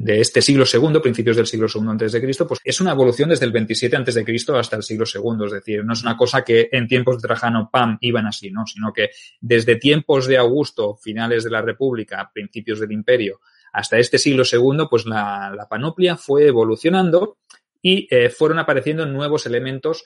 de 0.00 0.20
este 0.20 0.40
siglo 0.40 0.64
segundo, 0.64 1.02
principios 1.02 1.36
del 1.36 1.48
siglo 1.48 1.66
segundo 1.66 1.90
antes 1.90 2.12
de 2.12 2.20
Cristo, 2.20 2.46
pues 2.46 2.60
es 2.62 2.80
una 2.80 2.92
evolución 2.92 3.30
desde 3.30 3.46
el 3.46 3.50
27 3.50 3.96
antes 3.96 4.14
de 4.14 4.24
Cristo 4.24 4.56
hasta 4.56 4.76
el 4.76 4.84
siglo 4.84 5.04
segundo. 5.04 5.46
Es 5.46 5.52
decir, 5.52 5.84
no 5.84 5.92
es 5.92 6.02
una 6.02 6.16
cosa 6.16 6.44
que 6.44 6.68
en 6.70 6.86
tiempos 6.86 7.20
de 7.20 7.26
Trajano, 7.26 7.68
pam, 7.68 7.98
iban 8.00 8.24
así, 8.28 8.48
¿no? 8.52 8.64
Sino 8.64 8.92
que 8.92 9.10
desde 9.40 9.74
tiempos 9.74 10.28
de 10.28 10.36
Augusto, 10.36 10.94
finales 10.94 11.42
de 11.42 11.50
la 11.50 11.62
República, 11.62 12.30
principios 12.32 12.78
del 12.78 12.92
Imperio, 12.92 13.40
hasta 13.72 13.98
este 13.98 14.18
siglo 14.18 14.44
II, 14.44 14.86
pues 14.88 15.04
la, 15.04 15.52
la 15.56 15.66
panoplia 15.66 16.16
fue 16.16 16.46
evolucionando 16.46 17.38
y 17.82 18.06
eh, 18.08 18.30
fueron 18.30 18.60
apareciendo 18.60 19.04
nuevos 19.04 19.46
elementos 19.46 20.04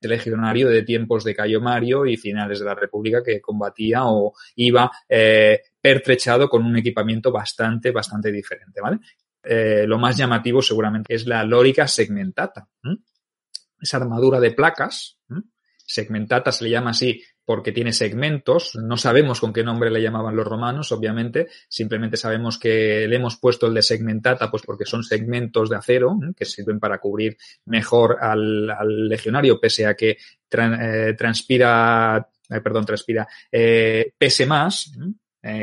del 0.00 0.12
legionario 0.12 0.68
de 0.70 0.82
tiempos 0.82 1.24
de 1.24 1.34
Cayo 1.34 1.60
Mario 1.60 2.06
y 2.06 2.16
finales 2.16 2.60
de 2.60 2.64
la 2.64 2.74
República 2.74 3.22
que 3.22 3.40
combatía 3.40 4.06
o 4.06 4.32
iba 4.56 4.90
eh, 5.06 5.60
pertrechado 5.78 6.48
con 6.48 6.64
un 6.64 6.76
equipamiento 6.78 7.30
bastante, 7.30 7.90
bastante 7.90 8.32
diferente, 8.32 8.80
¿vale? 8.80 8.98
Eh, 9.48 9.84
lo 9.86 9.98
más 9.98 10.16
llamativo 10.16 10.60
seguramente 10.60 11.14
es 11.14 11.26
la 11.26 11.44
lórica 11.44 11.86
segmentata. 11.86 12.68
Esa 13.80 13.98
armadura 13.98 14.40
de 14.40 14.50
placas, 14.50 15.18
segmentata 15.76 16.50
se 16.50 16.64
le 16.64 16.70
llama 16.70 16.90
así 16.90 17.22
porque 17.44 17.70
tiene 17.70 17.92
segmentos. 17.92 18.74
No 18.74 18.96
sabemos 18.96 19.40
con 19.40 19.52
qué 19.52 19.62
nombre 19.62 19.90
le 19.90 20.02
llamaban 20.02 20.34
los 20.34 20.46
romanos, 20.46 20.90
obviamente. 20.90 21.46
Simplemente 21.68 22.16
sabemos 22.16 22.58
que 22.58 23.06
le 23.06 23.16
hemos 23.16 23.36
puesto 23.36 23.68
el 23.68 23.74
de 23.74 23.82
segmentata, 23.82 24.50
pues 24.50 24.64
porque 24.64 24.84
son 24.84 25.04
segmentos 25.04 25.70
de 25.70 25.76
acero 25.76 26.18
que 26.36 26.44
sirven 26.44 26.80
para 26.80 26.98
cubrir 26.98 27.36
mejor 27.66 28.18
al, 28.20 29.08
legionario, 29.08 29.60
pese 29.60 29.86
a 29.86 29.94
que 29.94 30.18
eh, 30.50 31.14
transpira, 31.16 32.28
eh, 32.50 32.60
perdón, 32.60 32.84
transpira, 32.84 33.28
pese 33.48 34.46
más, 34.46 34.90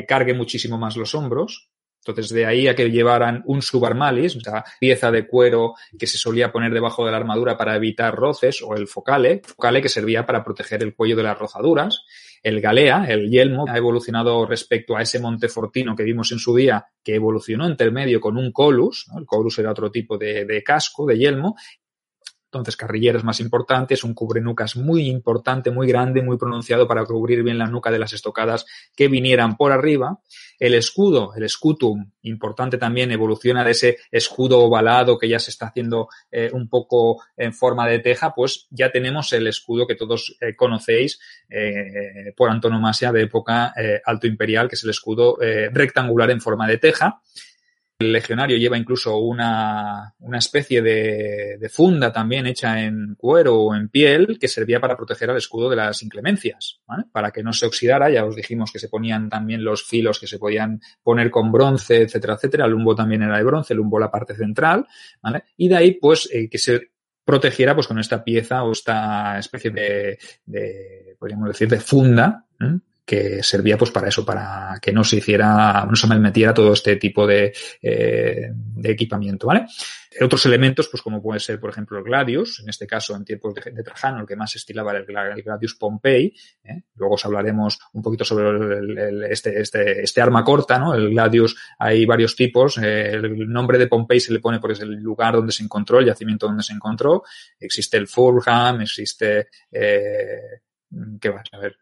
cargue 0.07 0.34
muchísimo 0.34 0.77
más 0.77 0.95
los 0.95 1.13
hombros. 1.15 1.72
Entonces, 2.05 2.29
de 2.33 2.45
ahí 2.45 2.67
a 2.67 2.75
que 2.75 2.91
llevaran 2.91 3.43
un 3.45 3.61
subarmalis, 3.61 4.37
sea, 4.43 4.63
pieza 4.79 5.09
de 5.09 5.25
cuero 5.25 5.75
que 5.97 6.05
se 6.05 6.17
solía 6.17 6.51
poner 6.51 6.73
debajo 6.73 7.05
de 7.05 7.11
la 7.11 7.17
armadura 7.17 7.57
para 7.57 7.75
evitar 7.75 8.13
roces, 8.13 8.61
o 8.61 8.75
el 8.75 8.87
focale, 8.87 9.41
focale 9.43 9.81
que 9.81 9.89
servía 9.89 10.25
para 10.25 10.43
proteger 10.43 10.83
el 10.83 10.93
cuello 10.93 11.15
de 11.15 11.23
las 11.23 11.37
rozaduras. 11.37 12.03
El 12.41 12.59
galea, 12.59 13.05
el 13.07 13.29
yelmo, 13.29 13.63
ha 13.69 13.77
evolucionado 13.77 14.45
respecto 14.45 14.97
a 14.97 15.01
ese 15.01 15.17
montefortino 15.17 15.95
que 15.95 16.03
vimos 16.03 16.29
en 16.33 16.39
su 16.39 16.53
día, 16.53 16.85
que 17.01 17.15
evolucionó 17.15 17.69
intermedio 17.69 18.19
con 18.19 18.37
un 18.37 18.51
colus. 18.51 19.05
El 19.17 19.25
colus 19.25 19.59
era 19.59 19.71
otro 19.71 19.89
tipo 19.89 20.17
de 20.17 20.61
casco, 20.65 21.05
de 21.05 21.17
yelmo, 21.17 21.55
entonces, 22.59 22.77
carrilleras 22.77 23.23
más 23.23 23.39
importantes, 23.39 24.03
un 24.03 24.13
cubrenucas 24.13 24.75
muy 24.75 25.09
importante, 25.09 25.71
muy 25.71 25.87
grande, 25.87 26.21
muy 26.21 26.37
pronunciado 26.37 26.87
para 26.87 27.03
cubrir 27.05 27.43
bien 27.43 27.57
la 27.57 27.67
nuca 27.67 27.91
de 27.91 27.99
las 27.99 28.13
estocadas 28.13 28.65
que 28.95 29.07
vinieran 29.07 29.57
por 29.57 29.71
arriba. 29.71 30.19
El 30.59 30.75
escudo, 30.75 31.33
el 31.35 31.49
scutum, 31.49 32.11
importante 32.21 32.77
también, 32.77 33.11
evoluciona 33.11 33.63
de 33.63 33.71
ese 33.71 33.97
escudo 34.11 34.59
ovalado 34.59 35.17
que 35.17 35.27
ya 35.27 35.39
se 35.39 35.51
está 35.51 35.67
haciendo 35.67 36.07
eh, 36.31 36.49
un 36.53 36.69
poco 36.69 37.21
en 37.35 37.53
forma 37.53 37.87
de 37.87 37.99
teja, 37.99 38.33
pues 38.33 38.67
ya 38.69 38.91
tenemos 38.91 39.33
el 39.33 39.47
escudo 39.47 39.87
que 39.87 39.95
todos 39.95 40.37
eh, 40.39 40.55
conocéis 40.55 41.19
eh, 41.49 42.33
por 42.37 42.49
antonomasia 42.49 43.11
de 43.11 43.23
época 43.23 43.73
alto 44.05 44.27
imperial, 44.27 44.69
que 44.69 44.75
es 44.75 44.83
el 44.83 44.91
escudo 44.91 45.37
rectangular 45.71 46.29
en 46.31 46.41
forma 46.41 46.67
de 46.67 46.77
teja. 46.77 47.21
Legionario 48.11 48.57
lleva 48.57 48.77
incluso 48.77 49.17
una, 49.17 50.13
una 50.19 50.37
especie 50.37 50.81
de, 50.81 51.69
funda 51.71 52.11
también 52.11 52.47
hecha 52.47 52.81
en 52.81 53.15
cuero 53.15 53.55
o 53.55 53.75
en 53.75 53.89
piel 53.89 54.37
que 54.39 54.47
servía 54.47 54.79
para 54.79 54.97
proteger 54.97 55.29
al 55.29 55.37
escudo 55.37 55.69
de 55.69 55.75
las 55.77 56.03
inclemencias. 56.03 56.81
Para 57.11 57.31
que 57.31 57.43
no 57.43 57.53
se 57.53 57.65
oxidara, 57.65 58.09
ya 58.09 58.25
os 58.25 58.35
dijimos 58.35 58.71
que 58.71 58.79
se 58.79 58.89
ponían 58.89 59.29
también 59.29 59.63
los 59.63 59.83
filos 59.83 60.19
que 60.19 60.27
se 60.27 60.39
podían 60.39 60.81
poner 61.01 61.29
con 61.31 61.51
bronce, 61.51 62.01
etcétera, 62.01 62.35
etcétera. 62.35 62.65
El 62.65 62.71
lumbo 62.71 62.95
también 62.95 63.23
era 63.23 63.37
de 63.37 63.43
bronce, 63.43 63.73
el 63.73 63.77
lumbo 63.77 63.99
la 63.99 64.11
parte 64.11 64.35
central. 64.35 64.85
Y 65.57 65.69
de 65.69 65.75
ahí, 65.75 65.91
pues, 65.93 66.29
eh, 66.31 66.49
que 66.49 66.57
se 66.57 66.91
protegiera 67.25 67.73
pues 67.73 67.87
con 67.87 67.99
esta 67.99 68.23
pieza 68.23 68.63
o 68.63 68.73
esta 68.73 69.39
especie 69.39 69.71
de, 69.71 70.17
de 70.45 71.15
podríamos 71.17 71.47
decir, 71.47 71.69
de 71.69 71.79
funda, 71.79 72.45
¿eh? 72.59 72.79
Que 73.05 73.43
servía 73.43 73.77
pues 73.77 73.91
para 73.91 74.07
eso, 74.07 74.25
para 74.25 74.79
que 74.81 74.93
no 74.93 75.03
se 75.03 75.17
hiciera, 75.17 75.85
no 75.89 75.95
se 75.95 76.07
malmetiera 76.07 76.53
todo 76.53 76.73
este 76.73 76.95
tipo 76.95 77.27
de, 77.27 77.53
eh, 77.81 78.49
de 78.53 78.91
equipamiento, 78.91 79.47
¿vale? 79.47 79.65
Otros 80.21 80.45
elementos, 80.45 80.87
pues 80.89 81.01
como 81.01 81.21
puede 81.21 81.39
ser, 81.39 81.59
por 81.59 81.71
ejemplo, 81.71 81.97
el 81.97 82.03
Gladius, 82.03 82.59
en 82.61 82.69
este 82.69 82.85
caso 82.85 83.15
en 83.15 83.25
tiempos 83.25 83.55
de, 83.55 83.83
Trajano, 83.83 84.21
el 84.21 84.27
que 84.27 84.35
más 84.35 84.55
estilaba 84.55 84.91
era 84.91 84.99
el, 84.99 85.37
el 85.37 85.43
Gladius 85.43 85.75
Pompei, 85.75 86.33
¿eh? 86.63 86.83
luego 86.95 87.15
os 87.15 87.25
hablaremos 87.25 87.79
un 87.93 88.01
poquito 88.01 88.23
sobre 88.23 88.49
el, 88.77 88.97
el, 88.97 89.23
este, 89.23 89.59
este, 89.59 90.03
este 90.03 90.21
arma 90.21 90.43
corta, 90.43 90.77
¿no? 90.77 90.93
El 90.93 91.09
Gladius 91.09 91.57
hay 91.79 92.05
varios 92.05 92.35
tipos, 92.35 92.77
eh, 92.77 93.11
el 93.13 93.49
nombre 93.49 93.77
de 93.77 93.87
Pompei 93.87 94.19
se 94.19 94.31
le 94.31 94.39
pone 94.39 94.59
porque 94.59 94.73
es 94.73 94.81
el 94.81 94.93
lugar 94.93 95.33
donde 95.33 95.51
se 95.51 95.63
encontró, 95.63 95.99
el 95.99 96.05
yacimiento 96.05 96.47
donde 96.47 96.63
se 96.63 96.73
encontró, 96.73 97.23
existe 97.59 97.97
el 97.97 98.07
Fulham, 98.07 98.81
existe, 98.81 99.47
eh, 99.71 100.61
¿qué 101.19 101.29
va? 101.29 101.43
A 101.51 101.57
ver, 101.57 101.75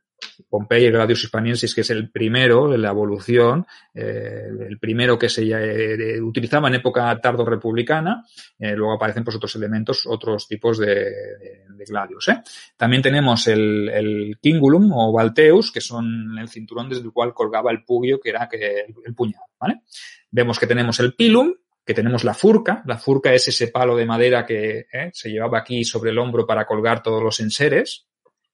Pompey, 0.49 0.85
el 0.85 0.93
Gladius 0.93 1.23
hispaniensis, 1.23 1.73
que 1.73 1.81
es 1.81 1.89
el 1.89 2.09
primero 2.11 2.73
en 2.73 2.81
la 2.81 2.89
evolución, 2.89 3.65
eh, 3.93 4.47
el 4.67 4.77
primero 4.79 5.17
que 5.17 5.29
se 5.29 5.43
eh, 5.43 6.21
utilizaba 6.21 6.67
en 6.67 6.75
época 6.75 7.19
tardo-republicana. 7.19 8.25
Eh, 8.59 8.75
luego 8.75 8.93
aparecen 8.93 9.23
pues, 9.23 9.35
otros 9.35 9.55
elementos, 9.55 10.05
otros 10.05 10.47
tipos 10.47 10.77
de, 10.77 10.87
de, 10.87 11.65
de 11.69 11.85
gladius. 11.85 12.27
También 12.77 13.01
tenemos 13.01 13.47
el, 13.47 14.37
Kingulum 14.41 14.91
o 14.93 15.11
Valteus, 15.11 15.71
que 15.71 15.81
son 15.81 16.37
el 16.37 16.49
cinturón 16.49 16.89
desde 16.89 17.03
el 17.03 17.11
cual 17.11 17.33
colgaba 17.33 17.71
el 17.71 17.83
pugio, 17.83 18.19
que 18.19 18.29
era 18.29 18.49
el, 18.51 19.15
puñal. 19.15 19.41
Vemos 20.29 20.59
que 20.59 20.67
tenemos 20.67 20.99
el 20.99 21.13
Pilum, 21.13 21.53
que 21.85 21.93
tenemos 21.93 22.23
la 22.23 22.33
furca. 22.33 22.83
La 22.85 22.97
furca 22.97 23.33
es 23.33 23.47
ese 23.47 23.67
palo 23.67 23.95
de 23.95 24.05
madera 24.05 24.45
que 24.45 24.87
se 25.13 25.29
llevaba 25.29 25.59
aquí 25.59 25.83
sobre 25.83 26.11
el 26.11 26.19
hombro 26.19 26.45
para 26.45 26.65
colgar 26.65 27.03
todos 27.03 27.21
los 27.21 27.39
enseres 27.39 28.07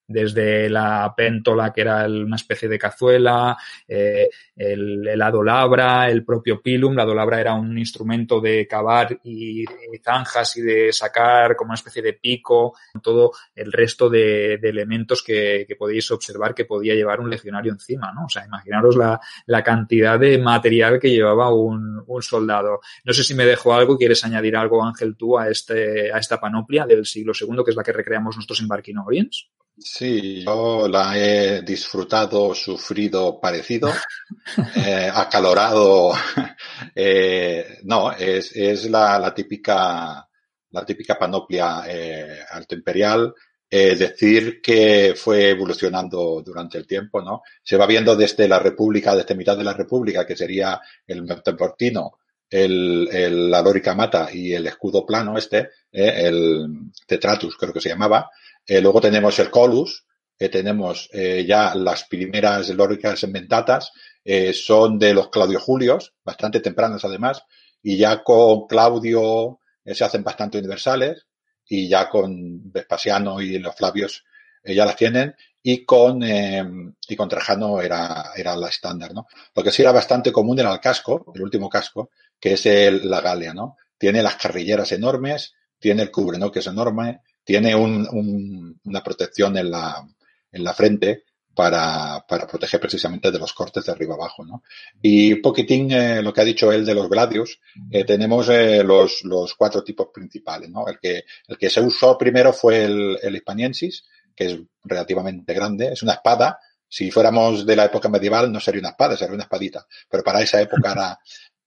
desde 0.07 0.69
la 0.69 1.13
péntola, 1.15 1.73
que 1.73 1.81
era 1.81 2.05
una 2.07 2.37
especie 2.37 2.69
de 2.69 2.79
cazuela, 2.79 3.57
eh, 3.87 4.29
el, 4.55 5.05
el, 5.05 5.21
adolabra, 5.21 6.09
el 6.09 6.23
propio 6.23 6.61
pilum. 6.61 6.95
La 6.95 7.03
adolabra 7.03 7.41
era 7.41 7.53
un 7.53 7.77
instrumento 7.77 8.39
de 8.39 8.65
cavar 8.65 9.19
y, 9.23 9.65
zanjas 10.03 10.55
y 10.57 10.61
de 10.61 10.93
sacar 10.93 11.55
como 11.55 11.69
una 11.69 11.75
especie 11.75 12.01
de 12.01 12.13
pico, 12.13 12.73
todo 13.01 13.31
el 13.53 13.71
resto 13.71 14.09
de, 14.09 14.57
de 14.61 14.69
elementos 14.69 15.21
que, 15.21 15.65
que, 15.67 15.75
podéis 15.75 16.09
observar 16.11 16.55
que 16.55 16.65
podía 16.65 16.95
llevar 16.95 17.19
un 17.19 17.29
legionario 17.29 17.73
encima, 17.73 18.13
¿no? 18.13 18.25
O 18.25 18.29
sea, 18.29 18.45
imaginaros 18.45 18.95
la, 18.95 19.19
la 19.45 19.63
cantidad 19.63 20.17
de 20.17 20.37
material 20.37 20.99
que 20.99 21.09
llevaba 21.09 21.53
un, 21.53 22.01
un, 22.07 22.21
soldado. 22.21 22.79
No 23.03 23.13
sé 23.13 23.23
si 23.23 23.35
me 23.35 23.45
dejo 23.45 23.73
algo 23.73 23.97
quieres 23.97 24.23
añadir 24.23 24.55
algo, 24.55 24.83
Ángel, 24.83 25.15
tú 25.17 25.37
a, 25.37 25.49
este, 25.49 26.11
a 26.11 26.17
esta 26.17 26.39
panoplia 26.39 26.85
del 26.85 27.05
siglo 27.05 27.33
II, 27.39 27.63
que 27.63 27.71
es 27.71 27.77
la 27.77 27.83
que 27.83 27.91
recreamos 27.91 28.35
nosotros 28.35 28.61
en 28.61 28.67
Barquinoriens. 28.67 29.49
Sí, 29.79 30.43
yo 30.43 30.87
la 30.87 31.15
he 31.17 31.61
disfrutado, 31.61 32.53
sufrido 32.55 33.39
parecido, 33.39 33.89
eh, 34.75 35.09
acalorado. 35.13 36.13
Eh, 36.99 37.79
no, 37.83 38.11
es, 38.11 38.55
es 38.55 38.89
la, 38.89 39.17
la, 39.19 39.33
típica, 39.33 40.27
la 40.71 40.85
típica 40.85 41.17
panoplia 41.17 41.83
eh, 41.87 42.39
alto 42.49 42.75
imperial. 42.75 43.33
decir 43.69 44.61
que 44.61 45.13
fue 45.15 45.49
evolucionando 45.49 46.41
durante 46.43 46.77
el 46.77 46.87
tiempo, 46.87 47.21
¿no? 47.21 47.41
Se 47.63 47.77
va 47.77 47.85
viendo 47.85 48.15
desde 48.15 48.47
la 48.47 48.59
República, 48.59 49.15
desde 49.15 49.35
mitad 49.35 49.57
de 49.57 49.63
la 49.63 49.73
República, 49.73 50.25
que 50.25 50.35
sería 50.35 50.79
el 51.05 51.23
Monteportino, 51.23 52.19
el, 52.49 53.07
el, 53.11 53.51
la 53.51 53.61
lórica 53.61 53.93
mata 53.95 54.29
y 54.31 54.53
el 54.53 54.65
escudo 54.67 55.05
plano 55.05 55.37
este, 55.37 55.69
el 55.91 56.91
Tetratus 57.05 57.57
creo 57.57 57.73
que 57.73 57.81
se 57.81 57.89
llamaba, 57.89 58.29
eh, 58.67 58.81
luego 58.81 58.99
tenemos 58.99 59.39
el 59.39 59.49
Colus, 59.49 60.05
tenemos 60.37 61.09
eh, 61.13 61.45
ya 61.47 61.73
las 61.73 62.03
primeras 62.03 62.69
lóricas 62.69 63.23
inventatas, 63.23 63.91
eh, 64.23 64.53
son 64.53 64.99
de 64.99 65.13
los 65.13 65.29
Claudio 65.29 65.59
Julios, 65.59 66.13
bastante 66.23 66.59
tempranas 66.59 67.03
además, 67.05 67.41
y 67.81 67.97
ya 67.97 68.23
con 68.23 68.67
Claudio 68.67 69.59
se 69.85 70.03
hacen 70.03 70.23
bastante 70.23 70.57
universales, 70.57 71.25
y 71.65 71.87
ya 71.87 72.09
con 72.09 72.71
Vespasiano 72.71 73.41
y 73.41 73.57
los 73.57 73.75
Flavios 73.75 74.25
ya 74.63 74.85
las 74.85 74.97
tienen, 74.97 75.33
y 75.63 75.85
con, 75.85 76.21
y 76.23 77.15
con 77.15 77.29
Trajano 77.29 77.81
era, 77.81 78.31
era 78.35 78.55
la 78.57 78.67
estándar, 78.67 79.13
¿no? 79.13 79.27
Lo 79.55 79.63
que 79.63 79.71
sí 79.71 79.81
era 79.81 79.93
bastante 79.93 80.31
común 80.31 80.59
era 80.59 80.73
el 80.73 80.79
casco, 80.81 81.31
el 81.33 81.41
último 81.41 81.69
casco, 81.69 82.11
que 82.39 82.53
es 82.53 82.65
el, 82.65 83.09
la 83.09 83.21
Galia, 83.21 83.53
¿no? 83.53 83.77
Tiene 83.97 84.21
las 84.21 84.35
carrilleras 84.35 84.91
enormes, 84.91 85.53
tiene 85.79 86.03
el 86.03 86.11
cubre, 86.11 86.37
¿no? 86.37 86.51
Que 86.51 86.59
es 86.59 86.67
enorme, 86.67 87.21
tiene 87.47 87.73
un, 87.73 88.05
un, 88.11 88.77
una 88.83 89.01
protección 89.01 89.57
en 89.57 89.71
la, 89.71 90.05
en 90.51 90.63
la 90.65 90.73
frente 90.73 91.23
para, 91.55 92.25
para, 92.27 92.45
proteger 92.45 92.77
precisamente 92.77 93.31
de 93.31 93.39
los 93.39 93.53
cortes 93.53 93.85
de 93.85 93.91
arriba 93.93 94.15
abajo. 94.15 94.43
¿no? 94.43 94.63
Y 95.01 95.31
un 95.31 95.41
poquitín 95.41 95.89
eh, 95.93 96.21
lo 96.21 96.33
que 96.33 96.41
ha 96.41 96.43
dicho 96.43 96.73
él 96.73 96.85
de 96.85 96.93
los 96.93 97.09
gladios, 97.09 97.61
eh, 97.89 98.03
tenemos 98.03 98.49
eh, 98.49 98.83
los, 98.83 99.23
los 99.23 99.53
cuatro 99.53 99.81
tipos 99.81 100.09
principales. 100.13 100.69
¿no? 100.69 100.89
El, 100.89 100.99
que, 100.99 101.23
el 101.47 101.57
que 101.57 101.69
se 101.69 101.79
usó 101.79 102.17
primero 102.17 102.51
fue 102.51 102.83
el, 102.83 103.17
el 103.23 103.37
hispaniensis, 103.37 104.03
que 104.35 104.45
es 104.45 104.59
relativamente 104.83 105.53
grande, 105.53 105.93
es 105.93 106.03
una 106.03 106.15
espada. 106.15 106.59
Si 106.85 107.11
fuéramos 107.11 107.65
de 107.65 107.77
la 107.77 107.85
época 107.85 108.09
medieval 108.09 108.51
no 108.51 108.59
sería 108.59 108.81
una 108.81 108.89
espada, 108.89 109.15
sería 109.15 109.35
una 109.35 109.43
espadita, 109.43 109.87
pero 110.09 110.21
para 110.21 110.41
esa 110.41 110.61
época 110.61 110.91
era, 110.91 111.17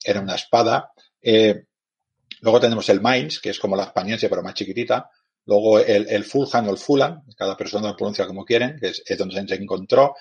era 0.05 0.20
una 0.20 0.35
espada. 0.35 0.93
Eh, 1.22 1.64
luego 2.43 2.61
tenemos 2.61 2.87
el 2.91 3.01
Mainz, 3.01 3.41
que 3.41 3.49
es 3.49 3.59
como 3.59 3.76
la 3.76 3.85
hispaniense 3.85 4.28
pero 4.28 4.43
más 4.43 4.53
chiquitita, 4.53 5.11
Luego 5.47 5.80
el, 5.80 6.09
el 6.09 6.24
Fulham 6.24 6.68
o 6.68 6.70
el 6.70 6.78
Fulham, 6.78 7.22
cada 7.36 7.57
persona 7.57 7.88
lo 7.88 7.97
pronuncia 7.97 8.26
como 8.26 8.45
quieren, 8.45 8.78
que 8.78 8.88
es, 8.88 9.03
es, 9.05 9.18
donde 9.18 9.47
se 9.47 9.55
encontró, 9.55 10.14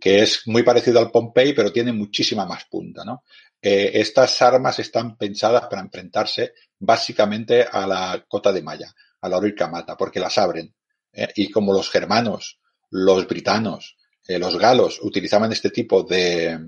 que 0.00 0.22
es 0.22 0.42
muy 0.46 0.62
parecido 0.62 0.98
al 0.98 1.10
Pompey, 1.10 1.52
pero 1.52 1.72
tiene 1.72 1.92
muchísima 1.92 2.44
más 2.46 2.64
punta, 2.64 3.04
¿no? 3.04 3.22
eh, 3.62 3.92
estas 4.00 4.42
armas 4.42 4.80
están 4.80 5.16
pensadas 5.16 5.68
para 5.68 5.82
enfrentarse 5.82 6.54
básicamente 6.80 7.62
a 7.62 7.86
la 7.86 8.24
cota 8.26 8.52
de 8.52 8.60
malla, 8.60 8.92
a 9.20 9.28
la 9.28 9.38
orica 9.38 9.68
mata, 9.68 9.96
porque 9.96 10.18
las 10.18 10.36
abren. 10.36 10.74
¿eh? 11.12 11.28
Y 11.36 11.48
como 11.48 11.72
los 11.72 11.88
germanos, 11.88 12.58
los 12.90 13.26
britanos, 13.28 13.96
eh, 14.26 14.38
los 14.38 14.58
galos 14.58 14.98
utilizaban 15.02 15.52
este 15.52 15.70
tipo 15.70 16.02
de, 16.02 16.58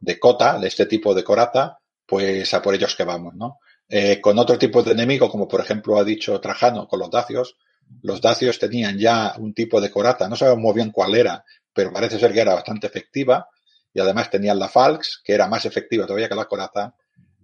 de 0.00 0.18
cota, 0.18 0.58
de 0.58 0.68
este 0.68 0.86
tipo 0.86 1.14
de 1.14 1.22
coraza, 1.22 1.78
pues 2.06 2.52
a 2.54 2.62
por 2.62 2.74
ellos 2.74 2.96
que 2.96 3.04
vamos, 3.04 3.34
¿no? 3.34 3.58
Eh, 3.88 4.20
con 4.20 4.38
otro 4.38 4.58
tipo 4.58 4.82
de 4.82 4.92
enemigo, 4.92 5.30
como 5.30 5.46
por 5.46 5.60
ejemplo 5.60 5.98
ha 5.98 6.04
dicho 6.04 6.40
Trajano 6.40 6.88
con 6.88 6.98
los 7.00 7.10
dacios, 7.10 7.56
los 8.02 8.20
dacios 8.20 8.58
tenían 8.58 8.98
ya 8.98 9.34
un 9.38 9.52
tipo 9.52 9.80
de 9.80 9.90
coraza, 9.90 10.28
no 10.28 10.36
sabemos 10.36 10.62
muy 10.62 10.74
bien 10.74 10.90
cuál 10.90 11.14
era, 11.14 11.44
pero 11.72 11.92
parece 11.92 12.18
ser 12.18 12.32
que 12.32 12.40
era 12.40 12.54
bastante 12.54 12.86
efectiva, 12.86 13.48
y 13.92 14.00
además 14.00 14.30
tenían 14.30 14.58
la 14.58 14.68
Falx, 14.68 15.20
que 15.24 15.34
era 15.34 15.48
más 15.48 15.66
efectiva 15.66 16.06
todavía 16.06 16.28
que 16.28 16.34
la 16.34 16.46
coraza, 16.46 16.94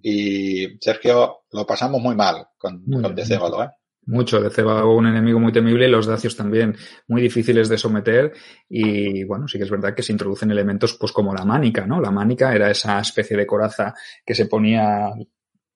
y 0.02 0.78
Sergio, 0.80 1.42
lo 1.52 1.66
pasamos 1.66 2.00
muy 2.00 2.14
mal 2.14 2.48
con, 2.56 2.84
con 2.84 3.14
Decébalo, 3.14 3.62
¿eh? 3.62 3.68
Mucho, 4.06 4.40
Decébalo 4.40 4.94
un 4.94 5.06
enemigo 5.06 5.38
muy 5.38 5.52
temible 5.52 5.86
y 5.86 5.90
los 5.90 6.06
dacios 6.06 6.34
también 6.34 6.74
muy 7.06 7.20
difíciles 7.20 7.68
de 7.68 7.76
someter 7.76 8.32
y 8.68 9.24
bueno, 9.24 9.46
sí 9.46 9.58
que 9.58 9.64
es 9.64 9.70
verdad 9.70 9.94
que 9.94 10.02
se 10.02 10.12
introducen 10.12 10.50
elementos 10.50 10.94
pues 10.94 11.12
como 11.12 11.34
la 11.34 11.44
mánica, 11.44 11.86
¿no? 11.86 12.00
La 12.00 12.10
mánica 12.10 12.54
era 12.54 12.70
esa 12.70 12.98
especie 12.98 13.36
de 13.36 13.46
coraza 13.46 13.94
que 14.24 14.34
se 14.34 14.46
ponía 14.46 15.12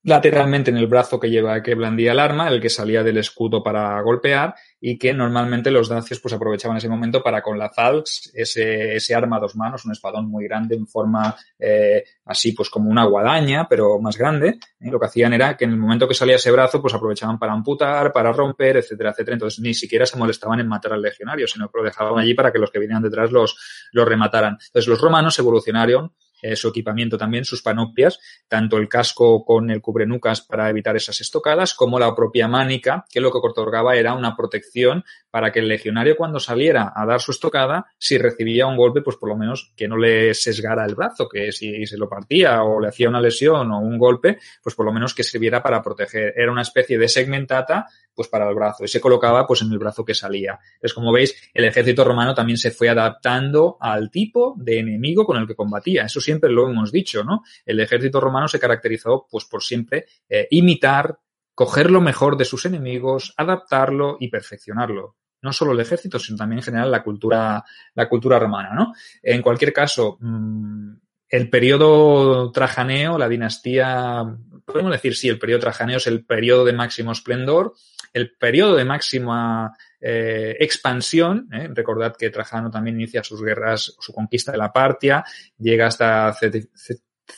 lateralmente 0.04 0.70
en 0.70 0.76
el 0.76 0.86
brazo 0.86 1.18
que 1.18 1.30
lleva, 1.30 1.62
que 1.62 1.74
blandía 1.74 2.12
el 2.12 2.20
arma, 2.20 2.48
el 2.48 2.60
que 2.60 2.68
salía 2.68 3.02
del 3.02 3.16
escudo 3.16 3.62
para 3.62 4.00
golpear 4.02 4.54
y 4.78 4.98
que 4.98 5.14
normalmente 5.14 5.70
los 5.70 5.88
dacios 5.88 6.20
pues 6.20 6.34
aprovechaban 6.34 6.76
ese 6.76 6.90
momento 6.90 7.22
para 7.22 7.40
con 7.40 7.58
la 7.58 7.70
Zalx, 7.70 8.30
ese, 8.34 8.96
ese 8.96 9.14
arma 9.14 9.38
a 9.38 9.40
dos 9.40 9.56
manos, 9.56 9.86
un 9.86 9.92
espadón 9.92 10.28
muy 10.28 10.44
grande 10.44 10.76
en 10.76 10.86
forma 10.86 11.34
eh, 11.58 12.04
así 12.26 12.52
pues 12.52 12.68
como 12.68 12.90
una 12.90 13.06
guadaña, 13.06 13.66
pero 13.66 13.98
más 13.98 14.18
grande, 14.18 14.58
¿eh? 14.80 14.90
lo 14.90 15.00
que 15.00 15.06
hacían 15.06 15.32
era 15.32 15.56
que 15.56 15.64
en 15.64 15.70
el 15.70 15.78
momento 15.78 16.06
que 16.06 16.14
salía 16.14 16.36
ese 16.36 16.50
brazo 16.50 16.82
pues 16.82 16.92
aprovechaban 16.92 17.38
para 17.38 17.54
amputar, 17.54 18.12
para 18.12 18.30
romper, 18.30 18.76
etcétera, 18.76 19.10
etcétera. 19.10 19.36
Entonces 19.36 19.60
ni 19.60 19.72
siquiera 19.72 20.04
se 20.04 20.18
molestaban 20.18 20.60
en 20.60 20.68
matar 20.68 20.92
al 20.92 21.00
legionario, 21.00 21.46
sino 21.48 21.70
que 21.70 21.78
lo 21.78 21.84
dejaban 21.84 22.18
allí 22.18 22.34
para 22.34 22.52
que 22.52 22.58
los 22.58 22.70
que 22.70 22.78
vinieran 22.78 23.02
detrás 23.02 23.32
los, 23.32 23.88
los 23.92 24.06
remataran. 24.06 24.58
Entonces 24.66 24.86
los 24.86 25.00
romanos 25.00 25.38
evolucionaron 25.38 26.12
eh, 26.44 26.56
su 26.56 26.68
equipamiento 26.68 27.16
también, 27.16 27.46
sus 27.46 27.62
panoplias, 27.62 28.18
tanto 28.48 28.76
el 28.76 28.86
casco 28.86 29.46
con 29.46 29.70
el 29.70 29.80
cubrenucas 29.80 30.42
para 30.42 30.68
evitar 30.68 30.94
esas 30.94 31.22
estocadas, 31.22 31.72
como 31.72 31.98
la 31.98 32.14
propia 32.14 32.48
mánica, 32.48 33.06
que 33.10 33.22
lo 33.22 33.32
que 33.32 33.38
otorgaba 33.38 33.96
era 33.96 34.12
una 34.12 34.36
protección 34.36 35.04
para 35.34 35.50
que 35.50 35.58
el 35.58 35.66
legionario 35.66 36.16
cuando 36.16 36.38
saliera 36.38 36.92
a 36.94 37.04
dar 37.04 37.20
su 37.20 37.32
estocada, 37.32 37.86
si 37.98 38.18
recibía 38.18 38.68
un 38.68 38.76
golpe, 38.76 39.02
pues 39.02 39.16
por 39.16 39.28
lo 39.28 39.36
menos 39.36 39.72
que 39.74 39.88
no 39.88 39.96
le 39.96 40.32
sesgara 40.32 40.84
el 40.84 40.94
brazo, 40.94 41.28
que 41.28 41.50
si 41.50 41.84
se 41.86 41.98
lo 41.98 42.08
partía 42.08 42.62
o 42.62 42.78
le 42.78 42.86
hacía 42.86 43.08
una 43.08 43.20
lesión 43.20 43.72
o 43.72 43.80
un 43.80 43.98
golpe, 43.98 44.38
pues 44.62 44.76
por 44.76 44.86
lo 44.86 44.92
menos 44.92 45.12
que 45.12 45.24
sirviera 45.24 45.60
para 45.60 45.82
proteger. 45.82 46.34
Era 46.36 46.52
una 46.52 46.62
especie 46.62 46.98
de 46.98 47.08
segmentata 47.08 47.88
pues 48.14 48.28
para 48.28 48.48
el 48.48 48.54
brazo 48.54 48.84
y 48.84 48.86
se 48.86 49.00
colocaba 49.00 49.44
pues 49.44 49.60
en 49.62 49.72
el 49.72 49.78
brazo 49.80 50.04
que 50.04 50.14
salía. 50.14 50.60
Entonces, 50.74 50.94
como 50.94 51.10
veis, 51.10 51.50
el 51.52 51.64
ejército 51.64 52.04
romano 52.04 52.32
también 52.32 52.56
se 52.56 52.70
fue 52.70 52.88
adaptando 52.88 53.76
al 53.80 54.12
tipo 54.12 54.54
de 54.56 54.78
enemigo 54.78 55.26
con 55.26 55.36
el 55.36 55.48
que 55.48 55.56
combatía. 55.56 56.04
Eso 56.04 56.20
siempre 56.20 56.48
lo 56.48 56.70
hemos 56.70 56.92
dicho, 56.92 57.24
¿no? 57.24 57.42
El 57.66 57.80
ejército 57.80 58.20
romano 58.20 58.46
se 58.46 58.60
caracterizó 58.60 59.26
pues 59.28 59.46
por 59.46 59.64
siempre 59.64 60.06
eh, 60.28 60.46
imitar, 60.52 61.18
coger 61.56 61.90
lo 61.90 62.00
mejor 62.00 62.36
de 62.36 62.44
sus 62.44 62.66
enemigos, 62.66 63.34
adaptarlo 63.36 64.16
y 64.20 64.28
perfeccionarlo. 64.28 65.16
No 65.44 65.52
solo 65.52 65.72
el 65.72 65.80
ejército, 65.80 66.18
sino 66.18 66.38
también 66.38 66.58
en 66.58 66.64
general 66.64 66.90
la 66.90 67.02
cultura, 67.02 67.62
la 67.94 68.08
cultura 68.08 68.38
romana, 68.38 68.74
¿no? 68.74 68.94
En 69.22 69.42
cualquier 69.42 69.72
caso, 69.72 70.16
mmm, 70.20 70.94
el 71.28 71.50
periodo 71.50 72.50
trajaneo, 72.50 73.18
la 73.18 73.28
dinastía, 73.28 74.24
podemos 74.64 74.92
decir 74.92 75.14
sí, 75.14 75.28
el 75.28 75.38
periodo 75.38 75.60
trajaneo 75.60 75.98
es 75.98 76.06
el 76.06 76.24
periodo 76.24 76.64
de 76.64 76.72
máximo 76.72 77.12
esplendor, 77.12 77.74
el 78.12 78.36
periodo 78.36 78.76
de 78.76 78.84
máxima 78.84 79.76
eh, 80.00 80.56
expansión. 80.60 81.48
¿eh? 81.52 81.68
Recordad 81.74 82.14
que 82.16 82.30
Trajano 82.30 82.70
también 82.70 82.96
inicia 82.96 83.24
sus 83.24 83.42
guerras, 83.42 83.96
su 83.98 84.12
conquista 84.12 84.52
de 84.52 84.58
la 84.58 84.72
Partia, 84.72 85.24
llega 85.58 85.88
hasta 85.88 86.32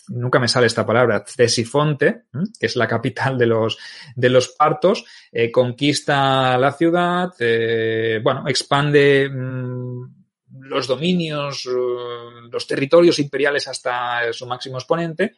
nunca 0.09 0.39
me 0.39 0.49
sale 0.49 0.67
esta 0.67 0.87
palabra, 0.87 1.25
Ctesifonte, 1.25 2.07
¿eh? 2.07 2.23
que 2.59 2.67
es 2.67 2.77
la 2.77 2.89
capital 2.89 3.39
de 3.39 3.47
los, 3.47 3.79
de 4.15 4.29
los 4.29 4.49
partos, 4.49 5.05
eh, 5.33 5.51
conquista 5.51 6.57
la 6.59 6.73
ciudad, 6.73 7.33
eh, 7.39 8.21
bueno, 8.23 8.45
expande 8.49 9.29
mmm, 9.29 10.03
los 10.61 10.87
dominios, 10.87 11.69
los 12.51 12.67
territorios 12.67 13.19
imperiales 13.19 13.69
hasta 13.69 14.33
su 14.33 14.47
máximo 14.47 14.79
exponente, 14.79 15.37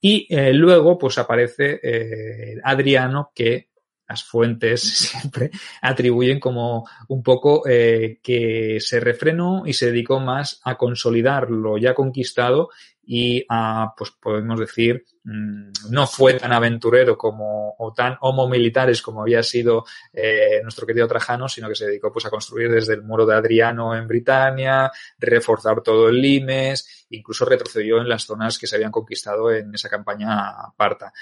y 0.00 0.26
eh, 0.28 0.52
luego 0.52 0.98
pues 0.98 1.18
aparece 1.18 1.80
eh, 1.82 2.60
Adriano 2.62 3.32
que 3.34 3.70
las 4.08 4.24
fuentes 4.24 4.82
siempre 4.82 5.50
atribuyen 5.82 6.40
como 6.40 6.86
un 7.08 7.22
poco 7.22 7.66
eh, 7.68 8.20
que 8.22 8.78
se 8.80 9.00
refrenó 9.00 9.62
y 9.66 9.72
se 9.72 9.86
dedicó 9.86 10.20
más 10.20 10.60
a 10.64 10.76
consolidar 10.76 11.50
lo 11.50 11.78
ya 11.78 11.94
conquistado 11.94 12.70
y 13.08 13.44
a, 13.48 13.94
pues 13.96 14.10
podemos 14.10 14.58
decir, 14.58 15.04
mmm, 15.22 15.70
no 15.90 16.06
fue 16.08 16.34
tan 16.34 16.52
aventurero 16.52 17.16
como, 17.16 17.76
o 17.78 17.92
tan 17.92 18.16
homo 18.20 18.48
militares 18.48 19.00
como 19.00 19.22
había 19.22 19.44
sido 19.44 19.84
eh, 20.12 20.60
nuestro 20.62 20.86
querido 20.86 21.06
Trajano, 21.06 21.48
sino 21.48 21.68
que 21.68 21.76
se 21.76 21.86
dedicó 21.86 22.12
pues 22.12 22.26
a 22.26 22.30
construir 22.30 22.68
desde 22.68 22.94
el 22.94 23.02
muro 23.02 23.24
de 23.24 23.36
Adriano 23.36 23.94
en 23.94 24.08
Britania, 24.08 24.90
reforzar 25.18 25.82
todo 25.82 26.08
el 26.08 26.20
limes, 26.20 27.06
incluso 27.10 27.44
retrocedió 27.44 28.00
en 28.00 28.08
las 28.08 28.24
zonas 28.24 28.58
que 28.58 28.66
se 28.66 28.74
habían 28.74 28.90
conquistado 28.90 29.52
en 29.52 29.72
esa 29.72 29.88
campaña 29.88 30.52
parta. 30.76 31.12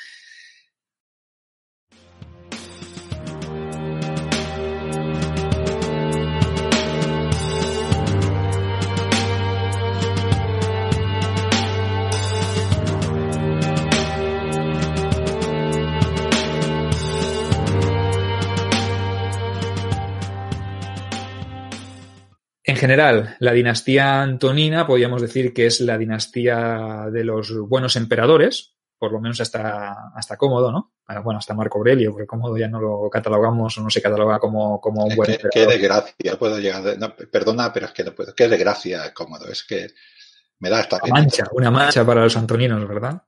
En 22.66 22.76
general, 22.76 23.36
la 23.40 23.52
dinastía 23.52 24.22
antonina 24.22 24.86
podríamos 24.86 25.20
decir 25.20 25.52
que 25.52 25.66
es 25.66 25.80
la 25.80 25.98
dinastía 25.98 27.08
de 27.12 27.22
los 27.22 27.54
buenos 27.68 27.94
emperadores, 27.96 28.74
por 28.98 29.12
lo 29.12 29.20
menos 29.20 29.38
hasta, 29.42 30.10
hasta 30.14 30.38
Cómodo, 30.38 30.72
¿no? 30.72 30.94
Bueno, 31.22 31.38
hasta 31.38 31.52
Marco 31.52 31.76
Aurelio, 31.76 32.12
porque 32.12 32.26
Cómodo 32.26 32.56
ya 32.56 32.68
no 32.68 32.80
lo 32.80 33.10
catalogamos 33.10 33.76
o 33.76 33.82
no 33.82 33.90
se 33.90 34.00
cataloga 34.00 34.38
como, 34.38 34.80
como 34.80 35.04
un 35.04 35.14
buen 35.14 35.26
qué, 35.26 35.34
emperador. 35.34 35.52
Qué 35.52 35.78
desgracia, 35.78 36.38
puedo 36.38 36.58
llegar. 36.58 36.98
No, 36.98 37.14
perdona, 37.14 37.70
pero 37.70 37.84
es 37.84 37.92
que 37.92 38.02
no 38.02 38.14
puedo. 38.14 38.34
Qué 38.34 38.48
desgracia, 38.48 39.12
Cómodo. 39.12 39.46
Es 39.48 39.62
que 39.62 39.88
me 40.60 40.70
da 40.70 40.80
esta 40.80 41.00
Una 41.02 41.12
mancha, 41.12 41.44
una 41.52 41.70
mancha 41.70 42.06
para 42.06 42.22
los 42.22 42.34
antoninos, 42.34 42.88
¿verdad? 42.88 43.22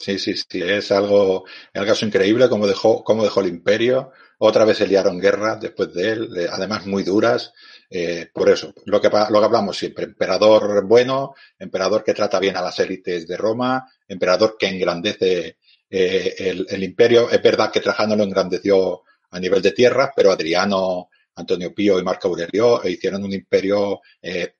Sí, 0.00 0.18
sí, 0.18 0.34
sí. 0.36 0.60
Es 0.62 0.90
algo, 0.90 1.44
es 1.72 1.80
algo 1.80 1.94
increíble 2.02 2.48
cómo 2.48 2.66
dejó, 2.66 3.04
cómo 3.04 3.22
dejó 3.22 3.40
el 3.40 3.46
imperio. 3.46 4.10
Otra 4.38 4.64
vez 4.64 4.78
se 4.78 4.88
liaron 4.88 5.20
guerras 5.20 5.60
después 5.60 5.94
de 5.94 6.10
él, 6.10 6.48
además 6.50 6.86
muy 6.86 7.04
duras. 7.04 7.54
Eh, 7.88 8.30
por 8.32 8.50
eso, 8.50 8.74
lo 8.86 9.00
que, 9.00 9.08
lo 9.08 9.38
que 9.38 9.44
hablamos 9.44 9.76
siempre, 9.76 10.06
emperador 10.06 10.84
bueno, 10.86 11.34
emperador 11.58 12.02
que 12.02 12.14
trata 12.14 12.40
bien 12.40 12.56
a 12.56 12.62
las 12.62 12.78
élites 12.80 13.26
de 13.26 13.36
Roma, 13.36 13.88
emperador 14.08 14.56
que 14.58 14.66
engrandece 14.66 15.58
eh, 15.88 16.64
el, 16.68 16.82
imperio. 16.82 17.30
Es 17.30 17.42
verdad 17.42 17.70
que 17.70 17.80
Trajano 17.80 18.16
lo 18.16 18.24
engrandeció 18.24 19.02
a 19.30 19.38
nivel 19.38 19.62
de 19.62 19.72
tierra, 19.72 20.12
pero 20.14 20.32
Adriano, 20.32 21.10
Antonio 21.36 21.74
Pío 21.74 21.98
y 21.98 22.02
Marco 22.02 22.28
Aurelio 22.28 22.80
hicieron 22.88 23.24
un 23.24 23.32
imperio, 23.32 24.00
eh, 24.20 24.54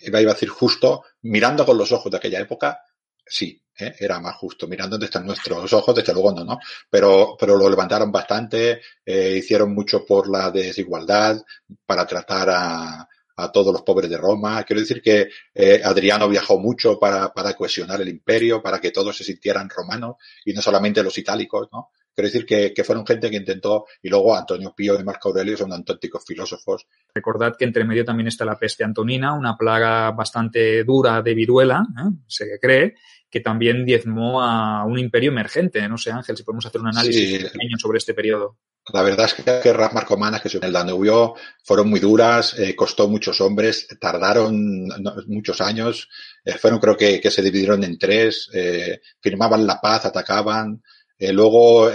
iba 0.00 0.18
a 0.18 0.22
decir 0.22 0.48
justo, 0.48 1.04
mirando 1.22 1.64
con 1.64 1.78
los 1.78 1.92
ojos 1.92 2.10
de 2.10 2.18
aquella 2.18 2.40
época, 2.40 2.82
sí, 3.28 3.60
¿eh? 3.78 3.94
era 3.98 4.20
más 4.20 4.36
justo. 4.36 4.66
Mirando 4.66 4.94
dónde 4.94 5.06
están 5.06 5.26
nuestros 5.26 5.72
ojos, 5.72 5.94
desde 5.94 6.12
luego 6.12 6.32
no, 6.32 6.44
¿no? 6.44 6.58
Pero, 6.90 7.36
pero 7.38 7.56
lo 7.56 7.68
levantaron 7.68 8.10
bastante, 8.10 8.80
eh, 9.04 9.36
hicieron 9.38 9.74
mucho 9.74 10.04
por 10.04 10.28
la 10.28 10.50
desigualdad, 10.50 11.40
para 11.86 12.06
tratar 12.06 12.50
a, 12.50 13.08
a 13.38 13.52
todos 13.52 13.72
los 13.72 13.82
pobres 13.82 14.10
de 14.10 14.18
Roma. 14.18 14.62
Quiero 14.64 14.80
decir 14.80 15.00
que 15.00 15.28
eh, 15.54 15.80
Adriano 15.82 16.28
viajó 16.28 16.58
mucho 16.58 16.98
para, 16.98 17.32
para 17.32 17.54
cohesionar 17.54 18.00
el 18.00 18.08
imperio, 18.08 18.62
para 18.62 18.80
que 18.80 18.90
todos 18.90 19.16
se 19.16 19.24
sintieran 19.24 19.70
romanos 19.70 20.16
y 20.44 20.52
no 20.52 20.60
solamente 20.60 21.02
los 21.02 21.16
itálicos, 21.16 21.68
¿no? 21.72 21.90
Quiero 22.18 22.30
decir 22.30 22.46
que, 22.46 22.74
que, 22.74 22.82
fueron 22.82 23.06
gente 23.06 23.30
que 23.30 23.36
intentó, 23.36 23.86
y 24.02 24.08
luego 24.08 24.34
Antonio 24.34 24.74
Pío 24.76 24.98
y 24.98 25.04
Marco 25.04 25.28
Aurelio 25.28 25.56
son 25.56 25.72
auténticos 25.72 26.24
filósofos. 26.26 26.84
Recordad 27.14 27.54
que 27.56 27.64
entre 27.64 27.84
medio 27.84 28.04
también 28.04 28.26
está 28.26 28.44
la 28.44 28.58
peste 28.58 28.82
antonina, 28.82 29.34
una 29.34 29.56
plaga 29.56 30.10
bastante 30.10 30.82
dura 30.82 31.22
de 31.22 31.34
viruela, 31.34 31.86
¿eh? 31.96 32.16
se 32.26 32.58
cree, 32.60 32.96
que 33.30 33.40
también 33.40 33.84
diezmó 33.84 34.42
a 34.42 34.84
un 34.84 34.98
imperio 34.98 35.30
emergente. 35.30 35.86
No 35.88 35.98
sé, 35.98 36.10
Ángel, 36.10 36.36
si 36.36 36.42
podemos 36.42 36.66
hacer 36.66 36.80
un 36.80 36.88
análisis 36.88 37.50
sobre 37.78 37.98
este 37.98 38.14
periodo. 38.14 38.58
La 38.92 39.02
verdad 39.02 39.26
es 39.26 39.34
que 39.34 39.42
las 39.44 39.62
guerras 39.62 39.92
marcomanas 39.92 40.40
que 40.40 40.48
en 40.56 40.64
el 40.64 40.72
Danubio 40.72 41.34
fueron 41.62 41.90
muy 41.90 42.00
duras, 42.00 42.58
eh, 42.58 42.74
costó 42.74 43.06
muchos 43.06 43.38
hombres, 43.42 43.86
tardaron 44.00 44.88
muchos 45.26 45.60
años, 45.60 46.08
eh, 46.42 46.54
fueron 46.54 46.80
creo 46.80 46.96
que, 46.96 47.20
que, 47.20 47.30
se 47.30 47.42
dividieron 47.42 47.84
en 47.84 47.98
tres, 47.98 48.48
eh, 48.54 49.00
firmaban 49.20 49.66
la 49.66 49.78
paz, 49.78 50.06
atacaban, 50.06 50.82
luego 51.18 51.90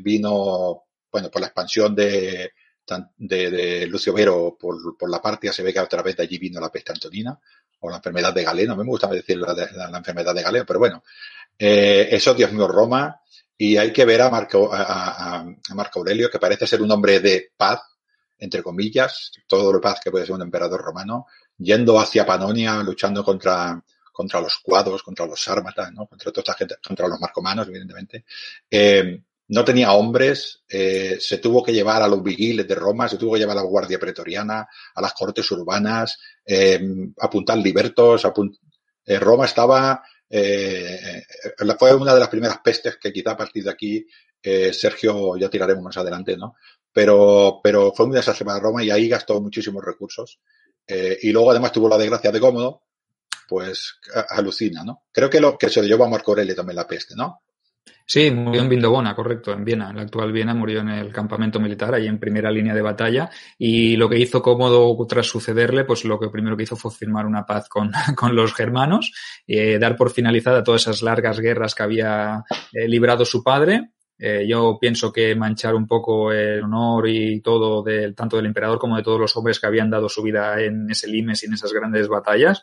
vino, 0.00 0.84
bueno, 1.10 1.30
por 1.30 1.40
la 1.40 1.46
expansión 1.46 1.94
de, 1.94 2.50
de, 3.16 3.50
de 3.50 3.86
Lucio 3.86 4.12
Vero 4.12 4.56
por, 4.60 4.98
por, 4.98 5.08
la 5.08 5.22
Partia, 5.22 5.52
se 5.52 5.62
ve 5.62 5.72
que 5.72 5.78
a 5.78 5.86
través 5.86 6.16
de 6.16 6.24
allí 6.24 6.38
vino 6.38 6.60
la 6.60 6.70
peste 6.70 6.92
antonina 6.92 7.38
o 7.84 7.90
la 7.90 7.96
enfermedad 7.96 8.32
de 8.32 8.44
Galeno, 8.44 8.76
me 8.76 8.84
gusta 8.84 9.08
decir 9.08 9.36
la, 9.38 9.98
enfermedad 9.98 10.34
de 10.34 10.42
Galeno, 10.42 10.64
pero 10.66 10.78
bueno, 10.78 11.02
eso, 11.58 12.32
Dios 12.32 12.50
mío, 12.50 12.66
Roma, 12.66 13.20
y 13.58 13.76
hay 13.76 13.92
que 13.92 14.04
ver 14.04 14.22
a 14.22 14.30
Marco, 14.30 14.70
a, 14.72 15.44
Marco 15.74 15.98
Aurelio, 15.98 16.30
que 16.30 16.38
parece 16.38 16.66
ser 16.66 16.80
un 16.80 16.90
hombre 16.90 17.20
de 17.20 17.52
paz, 17.56 17.80
entre 18.38 18.62
comillas, 18.62 19.30
todo 19.46 19.72
lo 19.72 19.80
paz 19.80 20.00
que 20.02 20.10
puede 20.10 20.24
ser 20.24 20.34
un 20.34 20.42
emperador 20.42 20.80
romano, 20.80 21.26
yendo 21.58 22.00
hacia 22.00 22.24
Panonia, 22.24 22.82
luchando 22.82 23.22
contra, 23.22 23.82
contra 24.10 24.40
los 24.40 24.58
cuadros, 24.58 25.02
contra 25.02 25.26
los 25.26 25.42
sármatas, 25.42 25.92
¿no? 25.92 26.06
contra 26.06 26.32
toda 26.32 26.40
esta 26.40 26.54
gente, 26.54 26.76
contra 26.84 27.06
los 27.06 27.20
marcomanos, 27.20 27.68
evidentemente. 27.68 28.24
Eh, 28.70 29.22
no 29.48 29.64
tenía 29.64 29.92
hombres, 29.92 30.62
eh, 30.68 31.18
se 31.20 31.38
tuvo 31.38 31.62
que 31.62 31.72
llevar 31.72 32.02
a 32.02 32.08
los 32.08 32.22
vigiles 32.22 32.66
de 32.66 32.74
Roma, 32.74 33.08
se 33.08 33.18
tuvo 33.18 33.34
que 33.34 33.40
llevar 33.40 33.58
a 33.58 33.60
la 33.60 33.68
guardia 33.68 33.98
pretoriana, 33.98 34.66
a 34.94 35.00
las 35.02 35.12
cortes 35.12 35.50
urbanas, 35.50 36.18
eh, 36.46 36.80
apuntar 37.20 37.58
libertos, 37.58 38.24
apunt 38.24 38.56
eh, 39.06 39.18
Roma 39.18 39.44
estaba 39.46 40.02
eh, 40.28 41.22
fue 41.78 41.94
una 41.94 42.12
de 42.12 42.20
las 42.20 42.28
primeras 42.28 42.58
pestes 42.58 42.96
que 42.96 43.12
quizá 43.12 43.32
a 43.32 43.36
partir 43.36 43.62
de 43.62 43.70
aquí 43.70 44.06
eh, 44.42 44.72
Sergio 44.72 45.36
ya 45.36 45.48
tiraremos 45.48 45.84
más 45.84 45.96
adelante, 45.96 46.36
¿no? 46.36 46.56
Pero, 46.92 47.60
pero 47.62 47.92
fue 47.92 48.06
muy 48.06 48.20
para 48.20 48.60
Roma 48.60 48.82
y 48.82 48.90
ahí 48.90 49.08
gastó 49.08 49.40
muchísimos 49.40 49.84
recursos. 49.84 50.40
Eh, 50.86 51.18
y 51.22 51.30
luego 51.30 51.50
además 51.50 51.72
tuvo 51.72 51.88
la 51.88 51.98
desgracia 51.98 52.32
de 52.32 52.40
Cómodo, 52.40 52.82
pues 53.48 54.00
alucina, 54.30 54.82
¿no? 54.84 55.04
Creo 55.12 55.30
que 55.30 55.40
lo 55.40 55.56
que 55.56 55.70
se 55.70 55.80
lo 55.80 55.86
llevó 55.86 56.04
a 56.04 56.08
Marco 56.08 56.32
Aurelio 56.32 56.54
también 56.54 56.76
la 56.76 56.86
peste, 56.86 57.14
¿no? 57.14 57.43
Sí, 58.06 58.30
murió 58.30 58.60
en 58.60 58.68
Vindobona, 58.68 59.14
correcto, 59.14 59.52
en 59.52 59.64
Viena. 59.64 59.88
En 59.88 59.96
la 59.96 60.02
actual 60.02 60.30
Viena 60.30 60.52
murió 60.52 60.80
en 60.80 60.90
el 60.90 61.10
campamento 61.10 61.58
militar, 61.58 61.94
ahí 61.94 62.06
en 62.06 62.18
primera 62.18 62.50
línea 62.50 62.74
de 62.74 62.82
batalla. 62.82 63.30
Y 63.58 63.96
lo 63.96 64.10
que 64.10 64.18
hizo 64.18 64.42
Cómodo 64.42 64.94
tras 65.06 65.26
sucederle, 65.26 65.84
pues 65.84 66.04
lo 66.04 66.20
que 66.20 66.28
primero 66.28 66.56
que 66.56 66.64
hizo 66.64 66.76
fue 66.76 66.90
firmar 66.90 67.24
una 67.24 67.46
paz 67.46 67.68
con, 67.68 67.90
con 68.16 68.36
los 68.36 68.52
germanos, 68.54 69.12
eh, 69.46 69.78
dar 69.78 69.96
por 69.96 70.10
finalizada 70.10 70.62
todas 70.62 70.82
esas 70.82 71.02
largas 71.02 71.40
guerras 71.40 71.74
que 71.74 71.82
había 71.82 72.44
eh, 72.72 72.86
librado 72.88 73.24
su 73.24 73.42
padre. 73.42 73.92
Eh, 74.18 74.46
yo 74.46 74.78
pienso 74.80 75.12
que 75.12 75.34
manchar 75.34 75.74
un 75.74 75.88
poco 75.88 76.30
el 76.30 76.62
honor 76.62 77.08
y 77.08 77.40
todo 77.40 77.82
del, 77.82 78.14
tanto 78.14 78.36
del 78.36 78.46
emperador 78.46 78.78
como 78.78 78.96
de 78.96 79.02
todos 79.02 79.18
los 79.18 79.36
hombres 79.36 79.58
que 79.58 79.66
habían 79.66 79.90
dado 79.90 80.08
su 80.08 80.22
vida 80.22 80.60
en 80.60 80.88
ese 80.88 81.08
limes 81.08 81.42
y 81.42 81.46
en 81.46 81.54
esas 81.54 81.72
grandes 81.72 82.06
batallas. 82.06 82.62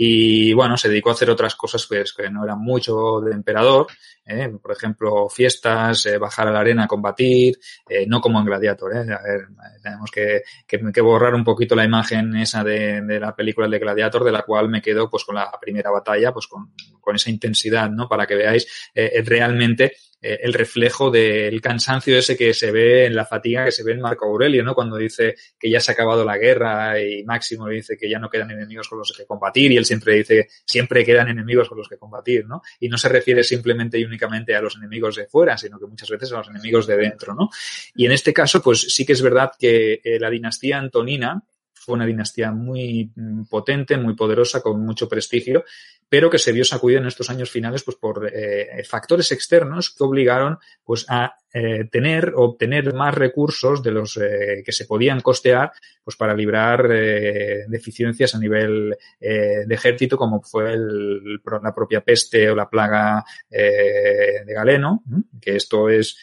Y 0.00 0.52
bueno, 0.52 0.76
se 0.76 0.88
dedicó 0.88 1.10
a 1.10 1.14
hacer 1.14 1.28
otras 1.28 1.56
cosas 1.56 1.84
pues, 1.88 2.12
que 2.12 2.30
no 2.30 2.44
eran 2.44 2.60
mucho 2.60 3.20
de 3.20 3.32
emperador, 3.32 3.88
¿eh? 4.24 4.48
por 4.62 4.70
ejemplo, 4.70 5.28
fiestas, 5.28 6.06
eh, 6.06 6.18
bajar 6.18 6.46
a 6.46 6.52
la 6.52 6.60
arena 6.60 6.84
a 6.84 6.86
combatir, 6.86 7.58
eh, 7.88 8.06
no 8.06 8.20
como 8.20 8.38
en 8.38 8.46
Gladiator. 8.46 8.94
¿eh? 8.94 9.00
A 9.00 9.22
ver, 9.22 9.48
tenemos 9.82 10.08
que, 10.12 10.42
que, 10.68 11.00
borrar 11.00 11.34
un 11.34 11.42
poquito 11.42 11.74
la 11.74 11.84
imagen 11.84 12.36
esa 12.36 12.62
de, 12.62 13.00
de, 13.02 13.18
la 13.18 13.34
película 13.34 13.66
de 13.66 13.80
Gladiator, 13.80 14.22
de 14.22 14.30
la 14.30 14.42
cual 14.42 14.68
me 14.68 14.80
quedo 14.80 15.10
pues 15.10 15.24
con 15.24 15.34
la 15.34 15.50
primera 15.60 15.90
batalla, 15.90 16.32
pues 16.32 16.46
con, 16.46 16.72
con 17.00 17.16
esa 17.16 17.30
intensidad, 17.30 17.90
¿no? 17.90 18.08
Para 18.08 18.26
que 18.26 18.36
veáis 18.36 18.90
eh, 18.94 19.22
realmente 19.24 19.96
eh, 20.20 20.40
el 20.42 20.52
reflejo 20.52 21.10
del 21.10 21.60
cansancio 21.60 22.18
ese 22.18 22.36
que 22.36 22.52
se 22.52 22.72
ve 22.72 23.06
en 23.06 23.14
la 23.14 23.24
fatiga 23.24 23.64
que 23.64 23.72
se 23.72 23.84
ve 23.84 23.92
en 23.92 24.00
Marco 24.00 24.26
Aurelio, 24.26 24.64
¿no? 24.64 24.74
Cuando 24.74 24.96
dice 24.96 25.36
que 25.58 25.70
ya 25.70 25.80
se 25.80 25.92
ha 25.92 25.94
acabado 25.94 26.24
la 26.24 26.36
guerra 26.36 27.00
y 27.00 27.22
Máximo 27.24 27.68
dice 27.68 27.96
que 27.96 28.10
ya 28.10 28.18
no 28.18 28.28
quedan 28.28 28.50
enemigos 28.50 28.88
con 28.88 28.98
los 28.98 29.12
que 29.16 29.26
combatir 29.26 29.70
y 29.70 29.76
él 29.76 29.84
siempre 29.84 30.14
dice 30.14 30.48
siempre 30.64 31.04
quedan 31.04 31.28
enemigos 31.28 31.68
con 31.68 31.78
los 31.78 31.88
que 31.88 31.98
combatir, 31.98 32.46
¿no? 32.46 32.62
Y 32.80 32.88
no 32.88 32.98
se 32.98 33.08
refiere 33.08 33.44
simplemente 33.44 33.98
y 33.98 34.04
únicamente 34.04 34.56
a 34.56 34.60
los 34.60 34.76
enemigos 34.76 35.16
de 35.16 35.26
fuera, 35.26 35.56
sino 35.56 35.78
que 35.78 35.86
muchas 35.86 36.08
veces 36.08 36.32
a 36.32 36.38
los 36.38 36.48
enemigos 36.48 36.86
de 36.86 36.96
dentro, 36.96 37.34
¿no? 37.34 37.50
Y 37.94 38.06
en 38.06 38.12
este 38.12 38.32
caso, 38.32 38.60
pues 38.60 38.80
sí 38.80 39.06
que 39.06 39.12
es 39.12 39.22
verdad 39.22 39.52
que 39.58 40.00
eh, 40.02 40.18
la 40.18 40.30
dinastía 40.30 40.78
antonina 40.78 41.42
fue 41.88 41.94
una 41.94 42.04
dinastía 42.04 42.52
muy 42.52 43.10
mm, 43.14 43.44
potente, 43.44 43.96
muy 43.96 44.14
poderosa, 44.14 44.60
con 44.60 44.84
mucho 44.84 45.08
prestigio, 45.08 45.64
pero 46.08 46.30
que 46.30 46.38
se 46.38 46.52
vio 46.52 46.64
sacudida 46.64 46.98
en 46.98 47.06
estos 47.06 47.30
años 47.30 47.50
finales 47.50 47.82
pues, 47.82 47.96
por 47.96 48.30
eh, 48.32 48.82
factores 48.84 49.30
externos 49.32 49.94
que 49.94 50.04
obligaron 50.04 50.58
pues, 50.84 51.04
a 51.08 51.36
eh, 51.52 51.88
tener 51.90 52.32
obtener 52.36 52.92
más 52.94 53.14
recursos 53.14 53.82
de 53.82 53.90
los 53.90 54.18
eh, 54.18 54.62
que 54.64 54.72
se 54.72 54.84
podían 54.84 55.20
costear 55.20 55.72
pues, 56.04 56.14
para 56.16 56.34
librar 56.34 56.86
eh, 56.90 57.64
deficiencias 57.68 58.34
a 58.34 58.38
nivel 58.38 58.94
eh, 59.18 59.64
de 59.66 59.74
ejército, 59.74 60.18
como 60.18 60.42
fue 60.42 60.72
el, 60.72 61.40
la 61.62 61.74
propia 61.74 62.02
peste 62.02 62.50
o 62.50 62.54
la 62.54 62.68
plaga 62.68 63.24
de 63.48 64.44
Galeno, 64.46 65.02
que 65.40 65.56
esto 65.56 65.88
es 65.88 66.16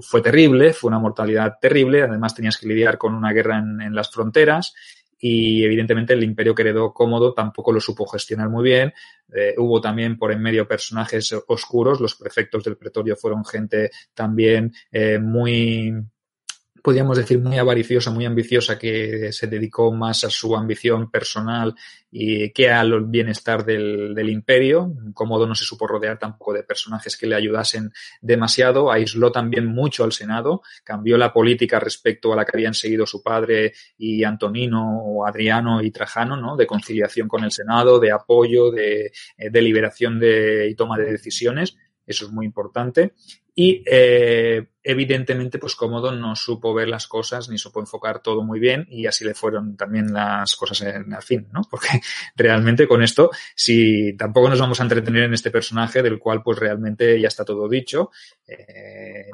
fue 0.00 0.22
terrible, 0.22 0.72
fue 0.72 0.88
una 0.88 0.98
mortalidad 0.98 1.54
terrible, 1.60 2.02
además 2.02 2.34
tenías 2.34 2.56
que 2.56 2.68
lidiar 2.68 2.96
con 2.96 3.14
una 3.14 3.32
guerra 3.32 3.58
en 3.58 3.94
las 3.94 4.10
fronteras 4.10 4.74
y 5.26 5.64
evidentemente 5.64 6.12
el 6.12 6.22
imperio 6.22 6.54
que 6.54 6.60
heredó 6.60 6.92
Cómodo 6.92 7.32
tampoco 7.32 7.72
lo 7.72 7.80
supo 7.80 8.06
gestionar 8.06 8.50
muy 8.50 8.62
bien. 8.62 8.92
Eh, 9.34 9.54
hubo 9.56 9.80
también 9.80 10.18
por 10.18 10.30
en 10.30 10.42
medio 10.42 10.68
personajes 10.68 11.34
oscuros, 11.46 11.98
los 11.98 12.14
prefectos 12.14 12.62
del 12.62 12.76
pretorio 12.76 13.16
fueron 13.16 13.42
gente 13.42 13.90
también 14.12 14.74
eh, 14.92 15.18
muy 15.18 15.94
podríamos 16.84 17.16
decir, 17.16 17.38
muy 17.38 17.56
avariciosa, 17.56 18.10
muy 18.10 18.26
ambiciosa, 18.26 18.78
que 18.78 19.32
se 19.32 19.46
dedicó 19.46 19.90
más 19.90 20.22
a 20.24 20.28
su 20.28 20.54
ambición 20.54 21.10
personal 21.10 21.74
y 22.12 22.50
que 22.50 22.68
al 22.68 23.06
bienestar 23.06 23.64
del, 23.64 24.14
del 24.14 24.28
imperio. 24.28 24.92
Cómodo 25.14 25.46
no 25.46 25.54
se 25.54 25.64
supo 25.64 25.86
rodear 25.86 26.18
tampoco 26.18 26.52
de 26.52 26.62
personajes 26.62 27.16
que 27.16 27.26
le 27.26 27.36
ayudasen 27.36 27.90
demasiado. 28.20 28.92
Aisló 28.92 29.32
también 29.32 29.64
mucho 29.64 30.04
al 30.04 30.12
Senado, 30.12 30.60
cambió 30.84 31.16
la 31.16 31.32
política 31.32 31.80
respecto 31.80 32.34
a 32.34 32.36
la 32.36 32.44
que 32.44 32.54
habían 32.54 32.74
seguido 32.74 33.06
su 33.06 33.22
padre 33.22 33.72
y 33.96 34.22
Antonino 34.22 34.98
o 35.06 35.26
Adriano 35.26 35.80
y 35.80 35.90
Trajano, 35.90 36.36
¿no? 36.36 36.54
De 36.54 36.66
conciliación 36.66 37.28
con 37.28 37.44
el 37.44 37.50
Senado, 37.50 37.98
de 37.98 38.12
apoyo, 38.12 38.70
de, 38.70 39.10
eh, 39.38 39.48
de 39.50 39.62
liberación 39.62 40.20
de, 40.20 40.68
y 40.68 40.74
toma 40.74 40.98
de 40.98 41.10
decisiones. 41.10 41.78
Eso 42.06 42.26
es 42.26 42.32
muy 42.32 42.46
importante. 42.46 43.14
Y 43.56 43.84
eh, 43.86 44.66
evidentemente, 44.82 45.58
pues 45.58 45.76
Cómodo 45.76 46.10
no 46.10 46.34
supo 46.34 46.74
ver 46.74 46.88
las 46.88 47.06
cosas 47.06 47.48
ni 47.48 47.56
supo 47.56 47.78
enfocar 47.78 48.20
todo 48.20 48.42
muy 48.42 48.58
bien 48.58 48.84
y 48.90 49.06
así 49.06 49.24
le 49.24 49.34
fueron 49.34 49.76
también 49.76 50.12
las 50.12 50.56
cosas 50.56 50.80
en, 50.82 51.14
al 51.14 51.22
fin, 51.22 51.46
¿no? 51.52 51.62
Porque 51.70 52.00
realmente 52.34 52.88
con 52.88 53.02
esto, 53.02 53.30
si 53.54 54.16
tampoco 54.16 54.48
nos 54.48 54.58
vamos 54.60 54.80
a 54.80 54.82
entretener 54.82 55.24
en 55.24 55.34
este 55.34 55.52
personaje 55.52 56.02
del 56.02 56.18
cual 56.18 56.42
pues 56.42 56.58
realmente 56.58 57.20
ya 57.20 57.28
está 57.28 57.44
todo 57.44 57.68
dicho, 57.68 58.10
eh, 58.46 59.30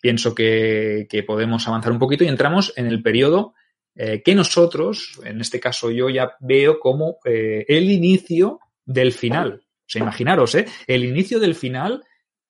pienso 0.00 0.34
que, 0.34 1.06
podemos 1.26 1.68
avanzar 1.68 1.92
un 1.92 1.98
poquito 1.98 2.24
y 2.24 2.28
entramos 2.28 2.72
en 2.76 2.86
el 2.86 3.02
periodo 3.02 3.52
eh, 3.94 4.22
que 4.22 4.34
nosotros, 4.34 5.20
en 5.24 5.42
este 5.42 5.60
caso 5.60 5.90
yo 5.90 6.08
ya 6.08 6.36
veo 6.40 6.80
como 6.80 7.18
el 7.24 7.90
inicio 7.90 8.60
del 8.86 9.12
final. 9.12 9.62
O 9.88 9.90
sea, 9.90 10.02
imaginaros, 10.02 10.54
¿eh? 10.54 10.66
El 10.86 11.04
inicio 11.04 11.40
del 11.40 11.54
final 11.54 12.04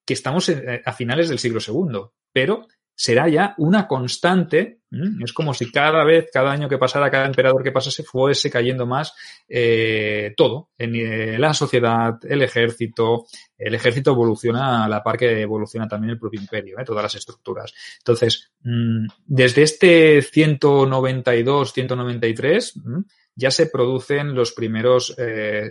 que 0.09 0.15
estamos 0.15 0.49
eh, 0.49 0.81
a 0.83 0.91
finales 0.91 1.29
del 1.29 1.37
siglo 1.37 1.59
II, 1.61 1.99
pero 2.33 2.65
será 2.95 3.29
ya 3.29 3.53
una 3.59 3.87
constante. 3.87 4.79
Es 5.23 5.33
como 5.33 5.53
si 5.53 5.71
cada 5.71 6.03
vez, 6.03 6.31
cada 6.33 6.51
año 6.51 6.67
que 6.67 6.79
pasara, 6.79 7.11
cada 7.11 7.27
emperador 7.27 7.61
que 7.61 7.71
pasase, 7.71 8.01
fuese 8.01 8.49
cayendo 8.49 8.87
más 8.87 9.13
eh, 9.47 10.33
todo. 10.35 10.71
En 10.79 10.95
eh, 10.95 11.37
la 11.37 11.53
sociedad, 11.53 12.17
el 12.27 12.41
ejército. 12.41 13.27
El 13.55 13.75
ejército 13.75 14.13
evoluciona 14.13 14.85
a 14.85 14.89
la 14.89 15.03
par 15.03 15.15
que 15.15 15.41
evoluciona 15.43 15.87
también 15.87 16.13
el 16.13 16.19
propio 16.19 16.41
imperio, 16.41 16.77
todas 16.83 17.03
las 17.03 17.15
estructuras. 17.15 17.71
Entonces, 17.99 18.51
mmm, 18.61 19.05
desde 19.27 19.61
este 19.61 20.23
192, 20.23 21.71
193, 21.71 22.77
mmm, 22.77 23.01
ya 23.35 23.51
se 23.51 23.67
producen 23.67 24.33
los 24.33 24.53
primeros, 24.53 25.15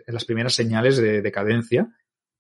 las 0.07 0.24
primeras 0.24 0.55
señales 0.55 0.97
de 0.97 1.22
decadencia. 1.22 1.89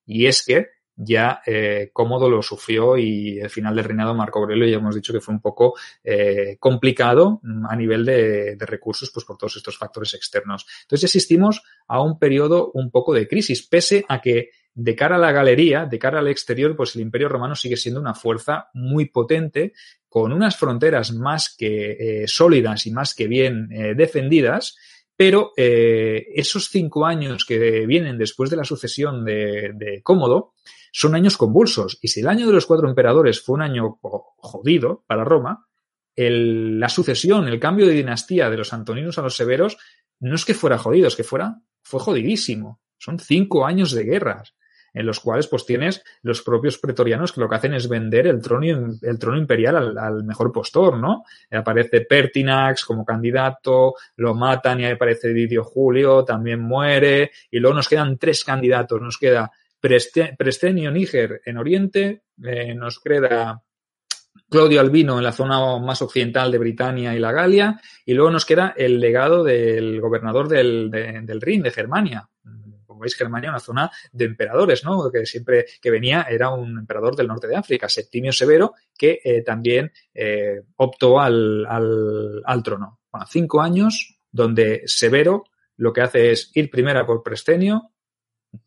Y 0.06 0.26
es 0.26 0.46
que 0.46 0.77
ya 1.00 1.40
eh, 1.46 1.90
Cómodo 1.92 2.28
lo 2.28 2.42
sufrió 2.42 2.96
y 2.96 3.38
el 3.38 3.50
final 3.50 3.76
del 3.76 3.84
reinado 3.84 4.10
de 4.10 4.18
Marco 4.18 4.40
Aurelio 4.40 4.66
ya 4.66 4.78
hemos 4.78 4.96
dicho 4.96 5.12
que 5.12 5.20
fue 5.20 5.32
un 5.32 5.40
poco 5.40 5.74
eh, 6.02 6.56
complicado 6.58 7.40
a 7.68 7.76
nivel 7.76 8.04
de, 8.04 8.56
recursos 8.58 9.10
pues 9.14 9.24
por 9.24 9.38
todos 9.38 9.56
estos 9.56 9.78
factores 9.78 10.12
externos. 10.14 10.66
Entonces 10.82 11.08
asistimos 11.08 11.62
a 11.86 12.02
un 12.02 12.18
periodo 12.18 12.72
un 12.74 12.90
poco 12.90 13.14
de 13.14 13.28
crisis, 13.28 13.64
pese 13.66 14.04
a 14.08 14.20
que 14.20 14.50
de 14.74 14.96
cara 14.96 15.16
a 15.16 15.20
la 15.20 15.30
galería, 15.30 15.86
de 15.86 15.98
cara 16.00 16.18
al 16.18 16.28
exterior, 16.28 16.76
pues 16.76 16.96
el 16.96 17.02
Imperio 17.02 17.28
Romano 17.28 17.54
sigue 17.54 17.76
siendo 17.76 18.00
una 18.00 18.14
fuerza 18.14 18.68
muy 18.74 19.06
potente, 19.06 19.72
con 20.08 20.32
unas 20.32 20.56
fronteras 20.56 21.12
más 21.12 21.54
que 21.56 22.22
eh, 22.22 22.28
sólidas 22.28 22.86
y 22.86 22.90
más 22.90 23.14
que 23.14 23.28
bien 23.28 23.68
defendidas, 23.96 24.76
Pero 25.16 25.52
esos 25.56 26.68
cinco 26.68 27.04
años 27.04 27.44
que 27.44 27.86
vienen 27.86 28.18
después 28.18 28.50
de 28.50 28.56
la 28.56 28.64
sucesión 28.64 29.24
de 29.24 30.00
Cómodo 30.04 30.54
son 30.92 31.14
años 31.14 31.36
convulsos. 31.36 31.98
Y 32.02 32.08
si 32.08 32.20
el 32.20 32.28
año 32.28 32.46
de 32.46 32.52
los 32.52 32.66
cuatro 32.66 32.88
emperadores 32.88 33.42
fue 33.42 33.54
un 33.54 33.62
año 33.62 33.98
jodido 34.00 35.04
para 35.06 35.24
Roma, 35.24 35.66
la 36.16 36.88
sucesión, 36.88 37.46
el 37.46 37.60
cambio 37.60 37.86
de 37.86 37.92
dinastía 37.92 38.50
de 38.50 38.56
los 38.56 38.72
antoninos 38.72 39.18
a 39.18 39.22
los 39.22 39.36
severos, 39.36 39.76
no 40.20 40.34
es 40.34 40.44
que 40.44 40.54
fuera 40.54 40.78
jodido, 40.78 41.06
es 41.06 41.16
que 41.16 41.24
fuera, 41.24 41.60
fue 41.82 42.00
jodidísimo. 42.00 42.80
Son 42.98 43.18
cinco 43.18 43.64
años 43.64 43.92
de 43.92 44.04
guerras 44.04 44.54
en 44.92 45.06
los 45.06 45.20
cuales 45.20 45.46
pues 45.46 45.64
tienes 45.66 46.02
los 46.22 46.42
propios 46.42 46.78
pretorianos 46.78 47.32
que 47.32 47.40
lo 47.40 47.48
que 47.48 47.54
hacen 47.54 47.74
es 47.74 47.88
vender 47.88 48.26
el 48.26 48.40
trono, 48.40 48.96
el 49.00 49.18
trono 49.18 49.38
imperial 49.38 49.76
al, 49.76 49.98
al 49.98 50.24
mejor 50.24 50.50
postor, 50.50 50.98
¿no? 50.98 51.24
Aparece 51.50 52.00
Pertinax 52.00 52.84
como 52.84 53.04
candidato, 53.04 53.94
lo 54.16 54.34
matan 54.34 54.80
y 54.80 54.86
ahí 54.86 54.92
aparece 54.92 55.32
Didio 55.32 55.62
Julio, 55.62 56.24
también 56.24 56.60
muere, 56.60 57.30
y 57.50 57.58
luego 57.58 57.76
nos 57.76 57.88
quedan 57.88 58.18
tres 58.18 58.42
candidatos, 58.44 59.00
nos 59.00 59.18
queda 59.18 59.52
Prestenio 59.80 60.90
Níger 60.90 61.40
en 61.44 61.56
Oriente, 61.56 62.22
eh, 62.42 62.74
nos 62.74 63.00
queda 63.00 63.62
Claudio 64.50 64.80
Albino 64.80 65.18
en 65.18 65.24
la 65.24 65.32
zona 65.32 65.78
más 65.78 66.00
occidental 66.02 66.50
de 66.50 66.58
Britania 66.58 67.14
y 67.14 67.18
la 67.18 67.32
Galia, 67.32 67.80
y 68.04 68.14
luego 68.14 68.30
nos 68.30 68.46
queda 68.46 68.74
el 68.76 69.00
legado 69.00 69.44
del 69.44 70.00
gobernador 70.00 70.48
del, 70.48 70.90
de, 70.90 71.20
del 71.22 71.40
Rin, 71.40 71.62
de 71.62 71.70
Germania, 71.70 72.28
como 72.86 73.00
veis, 73.00 73.14
Germania, 73.14 73.50
una 73.50 73.60
zona 73.60 73.90
de 74.12 74.24
emperadores, 74.24 74.84
¿no? 74.84 75.10
Que 75.10 75.26
siempre 75.26 75.66
que 75.80 75.90
venía 75.90 76.26
era 76.28 76.50
un 76.50 76.78
emperador 76.78 77.14
del 77.14 77.28
norte 77.28 77.46
de 77.46 77.56
África, 77.56 77.88
Septimio 77.88 78.32
Severo, 78.32 78.74
que 78.96 79.20
eh, 79.22 79.42
también 79.42 79.92
eh, 80.14 80.62
optó 80.76 81.20
al, 81.20 81.66
al, 81.66 82.42
al, 82.44 82.62
trono. 82.62 83.00
Bueno, 83.12 83.26
cinco 83.28 83.60
años 83.60 84.18
donde 84.30 84.82
Severo 84.86 85.44
lo 85.76 85.92
que 85.92 86.00
hace 86.00 86.32
es 86.32 86.50
ir 86.54 86.70
primero 86.70 87.06
por 87.06 87.22
Prestenio, 87.22 87.92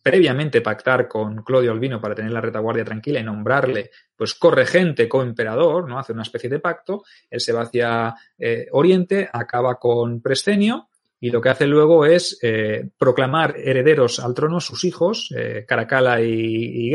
previamente 0.01 0.61
pactar 0.61 1.07
con 1.07 1.43
Claudio 1.43 1.71
Albino 1.71 1.99
para 1.99 2.15
tener 2.15 2.31
la 2.31 2.41
retaguardia 2.41 2.85
tranquila 2.85 3.19
y 3.19 3.23
nombrarle 3.23 3.91
pues 4.15 4.35
corregente 4.35 5.09
coemperador, 5.09 5.87
¿no? 5.87 5.99
Hace 5.99 6.13
una 6.13 6.21
especie 6.21 6.49
de 6.49 6.59
pacto, 6.59 7.03
él 7.29 7.39
se 7.39 7.53
va 7.53 7.61
hacia 7.61 8.15
eh, 8.37 8.67
Oriente, 8.71 9.29
acaba 9.31 9.79
con 9.79 10.21
Prestenio 10.21 10.89
y 11.19 11.29
lo 11.29 11.41
que 11.41 11.49
hace 11.49 11.67
luego 11.67 12.05
es 12.05 12.39
eh, 12.41 12.89
proclamar 12.97 13.55
herederos 13.57 14.19
al 14.19 14.33
trono 14.33 14.59
sus 14.59 14.83
hijos, 14.85 15.33
eh, 15.35 15.65
Caracalla 15.67 16.21
y, 16.21 16.89
y 16.89 16.91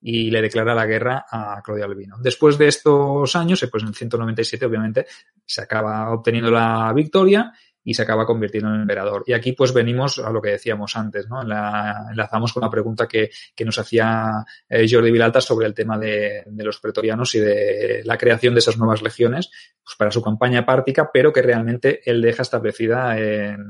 y 0.00 0.30
le 0.30 0.42
declara 0.42 0.74
la 0.74 0.86
guerra 0.86 1.26
a 1.28 1.60
Claudio 1.62 1.84
Albino. 1.84 2.16
Después 2.20 2.56
de 2.56 2.68
estos 2.68 3.34
años, 3.34 3.62
eh, 3.62 3.68
pues 3.68 3.82
en 3.82 3.92
197 3.92 4.64
obviamente 4.64 5.06
se 5.44 5.62
acaba 5.62 6.12
obteniendo 6.12 6.50
la 6.50 6.92
victoria 6.94 7.52
y 7.88 7.94
se 7.94 8.02
acaba 8.02 8.26
convirtiendo 8.26 8.68
en 8.68 8.82
emperador. 8.82 9.24
Y 9.26 9.32
aquí 9.32 9.52
pues 9.52 9.72
venimos 9.72 10.18
a 10.18 10.30
lo 10.30 10.42
que 10.42 10.50
decíamos 10.50 10.94
antes, 10.94 11.26
¿no? 11.26 11.42
La, 11.42 12.08
enlazamos 12.10 12.52
con 12.52 12.60
la 12.60 12.68
pregunta 12.68 13.08
que, 13.08 13.30
que 13.56 13.64
nos 13.64 13.78
hacía 13.78 14.44
eh, 14.68 14.86
Jordi 14.86 15.10
Vilalta 15.10 15.40
sobre 15.40 15.66
el 15.66 15.72
tema 15.72 15.96
de, 15.96 16.42
de, 16.44 16.64
los 16.64 16.80
pretorianos 16.80 17.34
y 17.34 17.40
de 17.40 18.02
la 18.04 18.18
creación 18.18 18.52
de 18.52 18.58
esas 18.58 18.76
nuevas 18.76 19.00
legiones 19.00 19.48
pues 19.82 19.96
para 19.96 20.10
su 20.10 20.20
campaña 20.20 20.66
pártica, 20.66 21.08
pero 21.10 21.32
que 21.32 21.40
realmente 21.40 22.02
él 22.04 22.20
deja 22.20 22.42
establecida 22.42 23.18
en, 23.18 23.64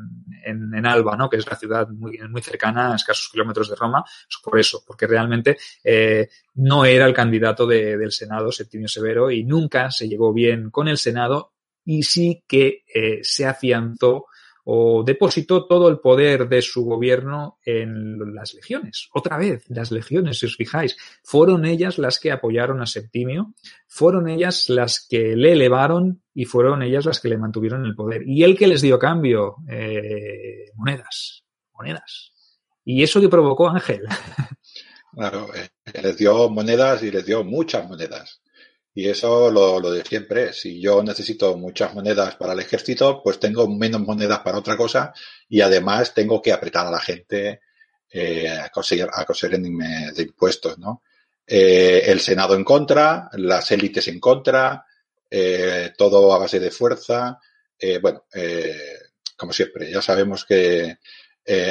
en, 0.44 0.84
Alba, 0.84 1.16
¿no? 1.16 1.30
Que 1.30 1.36
es 1.36 1.48
la 1.48 1.54
ciudad 1.54 1.86
muy, 1.86 2.18
muy 2.28 2.42
cercana, 2.42 2.92
a 2.92 2.96
escasos 2.96 3.28
kilómetros 3.30 3.70
de 3.70 3.76
Roma, 3.76 4.02
pues 4.02 4.40
por 4.42 4.58
eso, 4.58 4.82
porque 4.84 5.06
realmente 5.06 5.58
eh, 5.84 6.28
no 6.56 6.84
era 6.84 7.06
el 7.06 7.14
candidato 7.14 7.68
de, 7.68 7.96
del 7.96 8.10
Senado, 8.10 8.50
Septimio 8.50 8.88
Severo, 8.88 9.30
y 9.30 9.44
nunca 9.44 9.92
se 9.92 10.08
llevó 10.08 10.32
bien 10.32 10.70
con 10.70 10.88
el 10.88 10.98
Senado 10.98 11.52
y 11.90 12.02
sí 12.02 12.44
que 12.46 12.84
eh, 12.94 13.20
se 13.22 13.46
afianzó 13.46 14.26
o 14.64 15.02
depositó 15.02 15.66
todo 15.66 15.88
el 15.88 16.00
poder 16.00 16.46
de 16.46 16.60
su 16.60 16.84
gobierno 16.84 17.58
en 17.64 18.34
las 18.34 18.52
legiones. 18.52 19.08
Otra 19.14 19.38
vez, 19.38 19.64
las 19.68 19.90
legiones, 19.90 20.38
si 20.38 20.44
os 20.44 20.56
fijáis, 20.56 20.98
fueron 21.22 21.64
ellas 21.64 21.96
las 21.96 22.20
que 22.20 22.30
apoyaron 22.30 22.82
a 22.82 22.86
Septimio, 22.86 23.54
fueron 23.86 24.28
ellas 24.28 24.68
las 24.68 25.06
que 25.08 25.34
le 25.34 25.52
elevaron 25.52 26.22
y 26.34 26.44
fueron 26.44 26.82
ellas 26.82 27.06
las 27.06 27.20
que 27.20 27.30
le 27.30 27.38
mantuvieron 27.38 27.86
el 27.86 27.94
poder. 27.94 28.28
Y 28.28 28.44
él 28.44 28.54
que 28.58 28.66
les 28.66 28.82
dio 28.82 28.98
cambio, 28.98 29.56
eh, 29.66 30.70
monedas, 30.74 31.44
monedas. 31.72 32.34
¿Y 32.84 33.02
eso 33.02 33.22
que 33.22 33.30
provocó 33.30 33.70
Ángel? 33.70 34.02
Claro, 35.10 35.48
eh, 35.54 35.70
les 36.02 36.18
dio 36.18 36.50
monedas 36.50 37.02
y 37.02 37.10
les 37.10 37.24
dio 37.24 37.42
muchas 37.42 37.88
monedas. 37.88 38.42
Y 38.98 39.08
eso 39.08 39.48
lo, 39.48 39.78
lo, 39.78 39.92
de 39.92 40.02
siempre. 40.02 40.52
Si 40.52 40.80
yo 40.80 41.04
necesito 41.04 41.56
muchas 41.56 41.94
monedas 41.94 42.34
para 42.34 42.52
el 42.52 42.58
ejército, 42.58 43.22
pues 43.22 43.38
tengo 43.38 43.68
menos 43.68 44.00
monedas 44.00 44.40
para 44.40 44.58
otra 44.58 44.76
cosa 44.76 45.14
y 45.48 45.60
además 45.60 46.12
tengo 46.12 46.42
que 46.42 46.52
apretar 46.52 46.84
a 46.84 46.90
la 46.90 46.98
gente 46.98 47.60
eh, 48.10 48.50
a 48.50 48.70
conseguir, 48.70 49.06
a 49.12 49.24
de 49.24 50.22
impuestos, 50.22 50.78
¿no? 50.78 51.04
Eh, 51.46 52.02
el 52.06 52.18
Senado 52.18 52.56
en 52.56 52.64
contra, 52.64 53.30
las 53.34 53.70
élites 53.70 54.08
en 54.08 54.18
contra, 54.18 54.84
eh, 55.30 55.92
todo 55.96 56.34
a 56.34 56.38
base 56.40 56.58
de 56.58 56.72
fuerza. 56.72 57.38
Eh, 57.78 58.00
bueno, 58.02 58.24
como 59.36 59.52
siempre, 59.52 59.92
ya 59.92 60.02
sabemos 60.02 60.44
que 60.44 60.98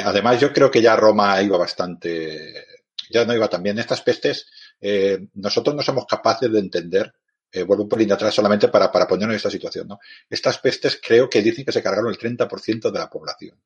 además 0.02 0.40
yo 0.40 0.50
creo 0.50 0.70
que 0.70 0.80
ya 0.80 0.96
Roma 0.96 1.42
iba 1.42 1.58
bastante, 1.58 2.64
ya 3.10 3.26
no 3.26 3.34
iba 3.34 3.50
tan 3.50 3.62
bien. 3.62 3.78
Estas 3.78 4.00
pestes 4.00 4.46
eh, 4.80 5.28
nosotros 5.34 5.74
no 5.74 5.82
somos 5.82 6.06
capaces 6.06 6.50
de 6.50 6.58
entender, 6.58 7.12
eh, 7.50 7.62
vuelvo 7.62 7.84
un 7.84 7.88
pelín 7.88 8.12
atrás 8.12 8.34
solamente 8.34 8.68
para, 8.68 8.92
para 8.92 9.06
ponernos 9.06 9.32
en 9.32 9.36
esta 9.36 9.50
situación, 9.50 9.88
¿no? 9.88 9.98
Estas 10.28 10.58
pestes 10.58 11.00
creo 11.02 11.28
que 11.30 11.40
dicen 11.40 11.64
que 11.64 11.72
se 11.72 11.82
cargaron 11.82 12.10
el 12.10 12.18
30% 12.18 12.90
de 12.90 12.98
la 12.98 13.08
población. 13.08 13.58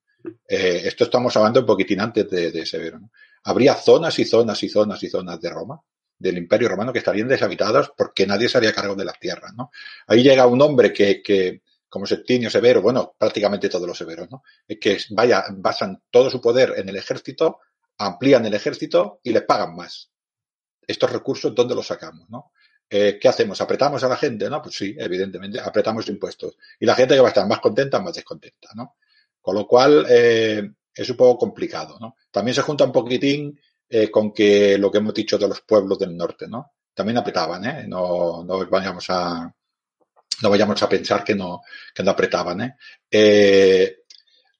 Eh, 0.48 0.82
esto 0.84 1.04
estamos 1.04 1.36
hablando 1.36 1.60
un 1.60 1.66
poquitín 1.66 2.00
antes 2.00 2.30
de, 2.30 2.52
de 2.52 2.64
Severo, 2.64 3.00
¿no? 3.00 3.10
Habría 3.44 3.74
zonas 3.74 4.18
y 4.20 4.24
zonas 4.24 4.62
y 4.62 4.68
zonas 4.68 5.02
y 5.02 5.08
zonas 5.08 5.40
de 5.40 5.50
Roma, 5.50 5.80
del 6.16 6.38
Imperio 6.38 6.68
Romano, 6.68 6.92
que 6.92 7.00
estarían 7.00 7.26
deshabitadas 7.26 7.90
porque 7.96 8.24
nadie 8.24 8.48
se 8.48 8.58
haría 8.58 8.72
cargo 8.72 8.94
de 8.94 9.04
las 9.04 9.18
tierras, 9.18 9.52
¿no? 9.56 9.72
Ahí 10.06 10.22
llega 10.22 10.46
un 10.46 10.62
hombre 10.62 10.92
que, 10.92 11.20
que 11.20 11.62
como 11.88 12.06
Septimio 12.06 12.50
Severo, 12.50 12.80
bueno, 12.80 13.16
prácticamente 13.18 13.68
todos 13.68 13.88
los 13.88 13.98
severos, 13.98 14.30
¿no? 14.30 14.44
Que 14.80 14.98
vaya, 15.10 15.44
basan 15.50 16.02
todo 16.08 16.30
su 16.30 16.40
poder 16.40 16.74
en 16.76 16.88
el 16.88 16.96
ejército, 16.96 17.58
amplían 17.98 18.46
el 18.46 18.54
ejército 18.54 19.18
y 19.24 19.32
les 19.32 19.42
pagan 19.42 19.74
más 19.74 20.11
estos 20.92 21.12
recursos, 21.12 21.54
¿dónde 21.54 21.74
los 21.74 21.86
sacamos? 21.86 22.28
¿no? 22.30 22.52
Eh, 22.88 23.18
¿Qué 23.20 23.28
hacemos? 23.28 23.60
¿Apretamos 23.60 24.02
a 24.04 24.08
la 24.08 24.16
gente? 24.16 24.48
¿no? 24.48 24.62
Pues 24.62 24.76
sí, 24.76 24.94
evidentemente, 24.98 25.60
apretamos 25.60 26.08
impuestos. 26.08 26.56
Y 26.78 26.86
la 26.86 26.94
gente 26.94 27.14
que 27.14 27.20
va 27.20 27.28
a 27.28 27.30
estar 27.30 27.46
más 27.46 27.60
contenta, 27.60 28.00
más 28.00 28.14
descontenta. 28.14 28.68
¿no? 28.74 28.96
Con 29.40 29.54
lo 29.54 29.66
cual, 29.66 30.06
eh, 30.08 30.70
es 30.94 31.10
un 31.10 31.16
poco 31.16 31.38
complicado. 31.38 31.98
¿no? 32.00 32.16
También 32.30 32.54
se 32.54 32.62
junta 32.62 32.84
un 32.84 32.92
poquitín 32.92 33.58
eh, 33.94 34.10
con 34.10 34.32
que 34.32 34.78
lo 34.78 34.90
que 34.90 34.98
hemos 34.98 35.12
dicho 35.12 35.36
de 35.36 35.48
los 35.48 35.60
pueblos 35.60 35.98
del 35.98 36.16
norte, 36.16 36.48
¿no? 36.48 36.72
También 36.94 37.18
apretaban, 37.18 37.62
¿eh? 37.66 37.84
No, 37.86 38.42
no 38.42 38.66
vayamos 38.66 39.04
a, 39.10 39.54
no 40.42 40.50
vayamos 40.50 40.82
a 40.82 40.88
pensar 40.88 41.22
que 41.22 41.34
no, 41.34 41.60
que 41.94 42.02
no 42.02 42.12
apretaban, 42.12 42.60
¿eh? 42.62 42.76
eh 43.10 44.01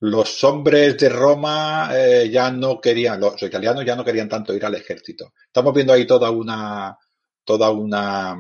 los 0.03 0.43
hombres 0.43 0.99
de 0.99 1.09
Roma 1.09 1.91
eh, 1.95 2.29
ya 2.29 2.51
no 2.51 2.81
querían, 2.81 3.21
los 3.21 3.41
italianos 3.41 3.85
ya 3.85 3.95
no 3.95 4.05
querían 4.05 4.29
tanto 4.29 4.53
ir 4.53 4.65
al 4.65 4.75
ejército. 4.75 5.33
Estamos 5.47 5.73
viendo 5.73 5.93
ahí 5.93 6.05
toda 6.05 6.29
una, 6.33 6.99
toda 7.45 7.71
una, 7.71 8.37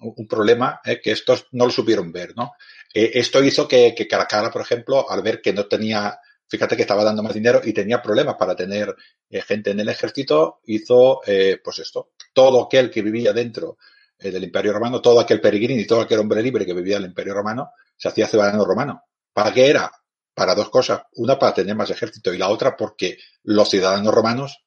un 0.00 0.28
problema 0.28 0.78
eh, 0.84 1.00
que 1.02 1.12
estos 1.12 1.46
no 1.52 1.64
lo 1.64 1.70
supieron 1.70 2.12
ver, 2.12 2.36
¿no? 2.36 2.52
Eh, 2.92 3.12
esto 3.14 3.42
hizo 3.42 3.66
que, 3.66 3.94
que 3.96 4.06
Caracalla, 4.06 4.50
por 4.50 4.60
ejemplo, 4.60 5.10
al 5.10 5.22
ver 5.22 5.40
que 5.40 5.54
no 5.54 5.64
tenía, 5.64 6.18
fíjate 6.46 6.76
que 6.76 6.82
estaba 6.82 7.02
dando 7.02 7.22
más 7.22 7.32
dinero 7.32 7.62
y 7.64 7.72
tenía 7.72 8.02
problemas 8.02 8.34
para 8.38 8.54
tener 8.54 8.94
gente 9.30 9.70
en 9.70 9.80
el 9.80 9.88
ejército, 9.88 10.60
hizo, 10.66 11.22
pues 11.64 11.78
esto, 11.78 12.10
todo 12.34 12.64
aquel 12.64 12.90
que 12.90 13.00
vivía 13.00 13.32
dentro 13.32 13.78
del 14.18 14.44
Imperio 14.44 14.74
Romano, 14.74 15.00
todo 15.00 15.20
aquel 15.20 15.40
peregrino 15.40 15.80
y 15.80 15.86
todo 15.86 16.02
aquel 16.02 16.18
hombre 16.18 16.42
libre 16.42 16.66
que 16.66 16.74
vivía 16.74 16.98
en 16.98 17.04
el 17.04 17.08
Imperio 17.08 17.32
Romano, 17.32 17.70
se 17.96 18.08
hacía 18.08 18.26
ciudadano 18.26 18.66
romano. 18.66 19.02
¿Para 19.32 19.52
qué 19.52 19.66
era? 19.68 19.90
Para 20.36 20.54
dos 20.54 20.68
cosas. 20.68 21.00
Una 21.14 21.38
para 21.38 21.54
tener 21.54 21.74
más 21.74 21.88
ejército 21.88 22.32
y 22.32 22.36
la 22.36 22.50
otra 22.50 22.76
porque 22.76 23.18
los 23.42 23.70
ciudadanos 23.70 24.14
romanos 24.14 24.66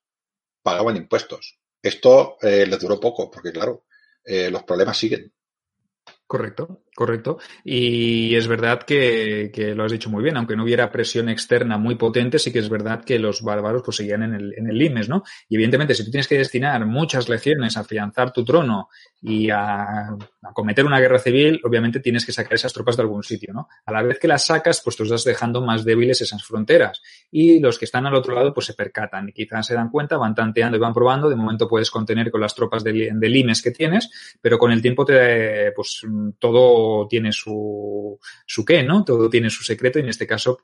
pagaban 0.63 0.97
impuestos. 0.97 1.59
Esto 1.81 2.37
eh, 2.41 2.65
les 2.65 2.79
duró 2.79 2.99
poco 2.99 3.29
porque, 3.29 3.51
claro, 3.51 3.85
eh, 4.25 4.49
los 4.49 4.63
problemas 4.63 4.97
siguen. 4.97 5.31
Correcto, 6.29 6.83
correcto. 6.95 7.39
Y 7.63 8.35
es 8.35 8.47
verdad 8.47 8.83
que, 8.83 9.49
que, 9.51 9.73
lo 9.73 9.83
has 9.83 9.91
dicho 9.91 10.11
muy 10.11 10.21
bien, 10.21 10.37
aunque 10.37 10.55
no 10.55 10.61
hubiera 10.63 10.91
presión 10.91 11.27
externa 11.27 11.79
muy 11.79 11.95
potente, 11.95 12.37
sí 12.37 12.53
que 12.53 12.59
es 12.59 12.69
verdad 12.69 13.03
que 13.03 13.17
los 13.17 13.41
bárbaros 13.41 13.81
pues 13.83 13.97
seguían 13.97 14.21
en 14.21 14.35
el, 14.35 14.53
en 14.55 14.69
el 14.69 14.77
limes, 14.77 15.09
¿no? 15.09 15.23
Y 15.47 15.55
evidentemente, 15.55 15.95
si 15.95 16.05
tú 16.05 16.11
tienes 16.11 16.27
que 16.27 16.37
destinar 16.37 16.85
muchas 16.85 17.29
legiones 17.29 17.77
a 17.77 17.79
afianzar 17.79 18.31
tu 18.31 18.45
trono 18.45 18.89
y 19.23 19.49
a, 19.49 20.09
a, 20.09 20.53
cometer 20.53 20.85
una 20.85 20.99
guerra 20.99 21.17
civil, 21.17 21.59
obviamente 21.63 21.99
tienes 21.99 22.23
que 22.27 22.31
sacar 22.31 22.53
esas 22.53 22.73
tropas 22.73 22.95
de 22.95 23.01
algún 23.01 23.23
sitio, 23.23 23.51
¿no? 23.51 23.67
A 23.87 23.91
la 23.91 24.03
vez 24.03 24.19
que 24.19 24.27
las 24.27 24.45
sacas, 24.45 24.81
pues 24.83 24.95
tú 24.95 25.01
estás 25.01 25.23
dejando 25.23 25.63
más 25.63 25.83
débiles 25.83 26.21
esas 26.21 26.43
fronteras. 26.43 27.01
Y 27.31 27.59
los 27.59 27.79
que 27.79 27.85
están 27.85 28.05
al 28.05 28.13
otro 28.13 28.35
lado, 28.35 28.53
pues 28.53 28.67
se 28.67 28.75
percatan 28.75 29.29
y 29.29 29.33
quizás 29.33 29.65
se 29.65 29.73
dan 29.73 29.89
cuenta, 29.89 30.15
van 30.17 30.35
tanteando 30.35 30.77
y 30.77 30.79
van 30.79 30.93
probando. 30.93 31.27
De 31.27 31.35
momento 31.35 31.67
puedes 31.67 31.89
contener 31.89 32.29
con 32.29 32.41
las 32.41 32.53
tropas 32.53 32.83
de, 32.83 33.09
de 33.11 33.29
limes 33.29 33.63
que 33.63 33.71
tienes, 33.71 34.37
pero 34.39 34.59
con 34.59 34.71
el 34.71 34.79
tiempo 34.79 35.05
te, 35.05 35.71
pues 35.71 36.03
todo 36.39 37.07
tiene 37.07 37.31
su, 37.31 38.19
su 38.45 38.65
qué, 38.65 38.83
¿no? 38.83 39.03
Todo 39.03 39.29
tiene 39.29 39.49
su 39.49 39.63
secreto 39.63 39.99
y 39.99 40.03
en 40.03 40.09
este 40.09 40.27
caso 40.27 40.59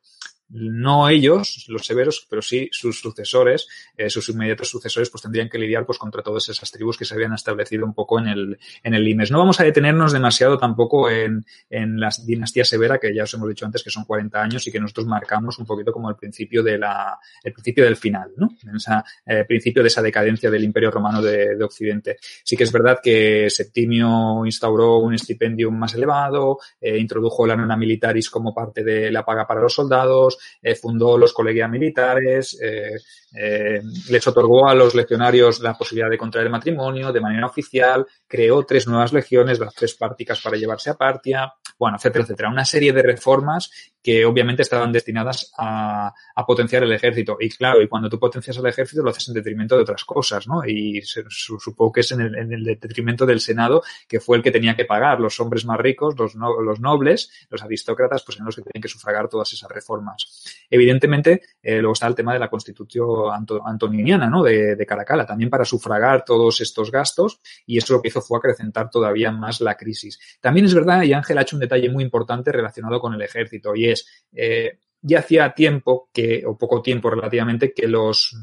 no 0.49 1.09
ellos, 1.09 1.65
los 1.67 1.85
severos, 1.85 2.25
pero 2.29 2.41
sí 2.41 2.69
sus 2.71 2.99
sucesores, 2.99 3.67
eh, 3.97 4.09
sus 4.09 4.29
inmediatos 4.29 4.69
sucesores, 4.69 5.09
pues 5.09 5.23
tendrían 5.23 5.49
que 5.49 5.57
lidiar 5.57 5.85
pues 5.85 5.97
contra 5.97 6.21
todas 6.21 6.47
esas 6.49 6.71
tribus 6.71 6.97
que 6.97 7.05
se 7.05 7.13
habían 7.13 7.33
establecido 7.33 7.85
un 7.85 7.93
poco 7.93 8.19
en 8.19 8.27
el, 8.27 8.59
en 8.83 8.93
el 8.93 9.03
Limes. 9.03 9.31
No 9.31 9.39
vamos 9.39 9.59
a 9.59 9.63
detenernos 9.63 10.13
demasiado 10.13 10.57
tampoco 10.57 11.09
en, 11.09 11.45
en 11.69 11.99
la 11.99 12.09
dinastía 12.25 12.65
severa, 12.65 12.99
que 12.99 13.13
ya 13.13 13.23
os 13.23 13.33
hemos 13.33 13.49
dicho 13.49 13.65
antes 13.65 13.83
que 13.83 13.89
son 13.89 14.05
40 14.05 14.41
años 14.41 14.67
y 14.67 14.71
que 14.71 14.79
nosotros 14.79 15.07
marcamos 15.07 15.57
un 15.59 15.65
poquito 15.65 15.91
como 15.91 16.09
el 16.09 16.15
principio 16.15 16.63
de 16.63 16.77
la, 16.77 17.17
el 17.43 17.53
principio 17.53 17.83
del 17.83 17.95
final, 17.95 18.31
¿no? 18.37 18.49
En 18.67 18.75
ese 18.75 18.91
eh, 19.25 19.45
principio 19.45 19.81
de 19.81 19.87
esa 19.87 20.01
decadencia 20.01 20.49
del 20.49 20.63
Imperio 20.63 20.91
Romano 20.91 21.21
de, 21.21 21.55
de, 21.55 21.63
Occidente. 21.63 22.17
Sí 22.43 22.55
que 22.55 22.63
es 22.63 22.71
verdad 22.71 22.99
que 23.01 23.49
Septimio 23.49 24.45
instauró 24.45 24.99
un 24.99 25.13
estipendium 25.13 25.75
más 25.77 25.93
elevado, 25.95 26.59
eh, 26.79 26.97
introdujo 26.97 27.45
la 27.47 27.55
nona 27.55 27.75
militaris 27.75 28.29
como 28.29 28.53
parte 28.53 28.83
de 28.83 29.11
la 29.11 29.25
paga 29.25 29.47
para 29.47 29.61
los 29.61 29.73
soldados, 29.73 30.34
eh, 30.61 30.75
fundó 30.75 31.17
los 31.17 31.33
colegios 31.33 31.69
militares, 31.69 32.57
eh, 32.61 32.97
eh, 33.37 33.81
les 34.09 34.27
otorgó 34.27 34.67
a 34.67 34.75
los 34.75 34.95
legionarios 34.95 35.59
la 35.59 35.77
posibilidad 35.77 36.09
de 36.09 36.17
contraer 36.17 36.49
matrimonio 36.49 37.11
de 37.11 37.21
manera 37.21 37.47
oficial, 37.47 38.05
creó 38.27 38.65
tres 38.65 38.87
nuevas 38.87 39.13
legiones, 39.13 39.59
las 39.59 39.73
tres 39.73 39.95
párticas 39.95 40.41
para 40.41 40.57
llevarse 40.57 40.89
a 40.89 40.95
Partia, 40.95 41.53
bueno, 41.77 41.97
etcétera, 41.97 42.23
etcétera. 42.23 42.49
Una 42.49 42.65
serie 42.65 42.93
de 42.93 43.01
reformas 43.01 43.71
que 44.05 44.23
obviamente 44.23 44.61
estaban 44.61 44.91
destinadas 44.91 45.51
a, 45.57 46.13
a, 46.35 46.45
potenciar 46.45 46.83
el 46.83 46.91
ejército. 46.91 47.37
Y 47.39 47.49
claro, 47.49 47.81
y 47.81 47.87
cuando 47.87 48.07
tú 48.07 48.19
potencias 48.19 48.55
el 48.57 48.67
ejército 48.67 49.01
lo 49.01 49.09
haces 49.09 49.29
en 49.29 49.33
detrimento 49.33 49.75
de 49.75 49.81
otras 49.81 50.05
cosas, 50.05 50.47
¿no? 50.47 50.63
Y 50.63 51.01
se, 51.01 51.23
su, 51.27 51.59
supongo 51.59 51.91
que 51.91 52.01
es 52.01 52.11
en 52.11 52.21
el, 52.21 52.35
en 52.35 52.53
el, 52.53 52.63
detrimento 52.63 53.25
del 53.25 53.39
Senado, 53.39 53.81
que 54.07 54.19
fue 54.19 54.37
el 54.37 54.43
que 54.43 54.51
tenía 54.51 54.75
que 54.75 54.85
pagar. 54.85 55.19
Los 55.19 55.39
hombres 55.39 55.65
más 55.65 55.79
ricos, 55.79 56.13
los, 56.19 56.35
no, 56.35 56.61
los 56.61 56.79
nobles, 56.79 57.31
los 57.49 57.63
aristócratas, 57.63 58.21
pues 58.23 58.37
eran 58.37 58.45
los 58.45 58.55
que 58.55 58.61
tenían 58.61 58.83
que 58.83 58.87
sufragar 58.87 59.27
todas 59.27 59.51
esas 59.53 59.71
reformas. 59.71 60.43
Evidentemente, 60.69 61.41
eh, 61.63 61.79
luego 61.79 61.93
está 61.93 62.05
el 62.05 62.13
tema 62.13 62.31
de 62.33 62.39
la 62.39 62.47
constitución 62.47 63.31
antoniniana, 63.65 64.29
¿no? 64.29 64.43
De, 64.43 64.75
de 64.75 64.85
Caracalla, 64.85 65.25
también 65.25 65.49
para 65.49 65.65
sufragar 65.65 66.23
todos 66.23 66.61
estos 66.61 66.91
gastos, 66.91 67.39
y 67.65 67.79
eso 67.79 67.95
lo 67.95 68.03
que 68.03 68.09
hizo 68.09 68.21
fue 68.21 68.37
acrecentar 68.37 68.91
todavía 68.91 69.31
más 69.31 69.61
la 69.61 69.75
crisis. 69.75 70.19
También 70.39 70.67
es 70.67 70.75
verdad, 70.75 71.01
y 71.01 71.13
Ángel 71.13 71.39
ha 71.39 71.41
hecho 71.41 71.55
un 71.55 71.61
detalle 71.61 71.89
muy 71.89 72.03
importante 72.03 72.51
relacionado 72.51 72.99
con 72.99 73.11
el 73.15 73.21
ejército, 73.23 73.75
y 73.75 73.87
es, 73.87 73.94
eh, 74.33 74.79
ya 75.01 75.19
hacía 75.19 75.53
tiempo 75.53 76.09
que, 76.11 76.43
o 76.45 76.57
poco 76.57 76.81
tiempo 76.81 77.09
relativamente, 77.09 77.73
que 77.73 77.87
los 77.87 78.35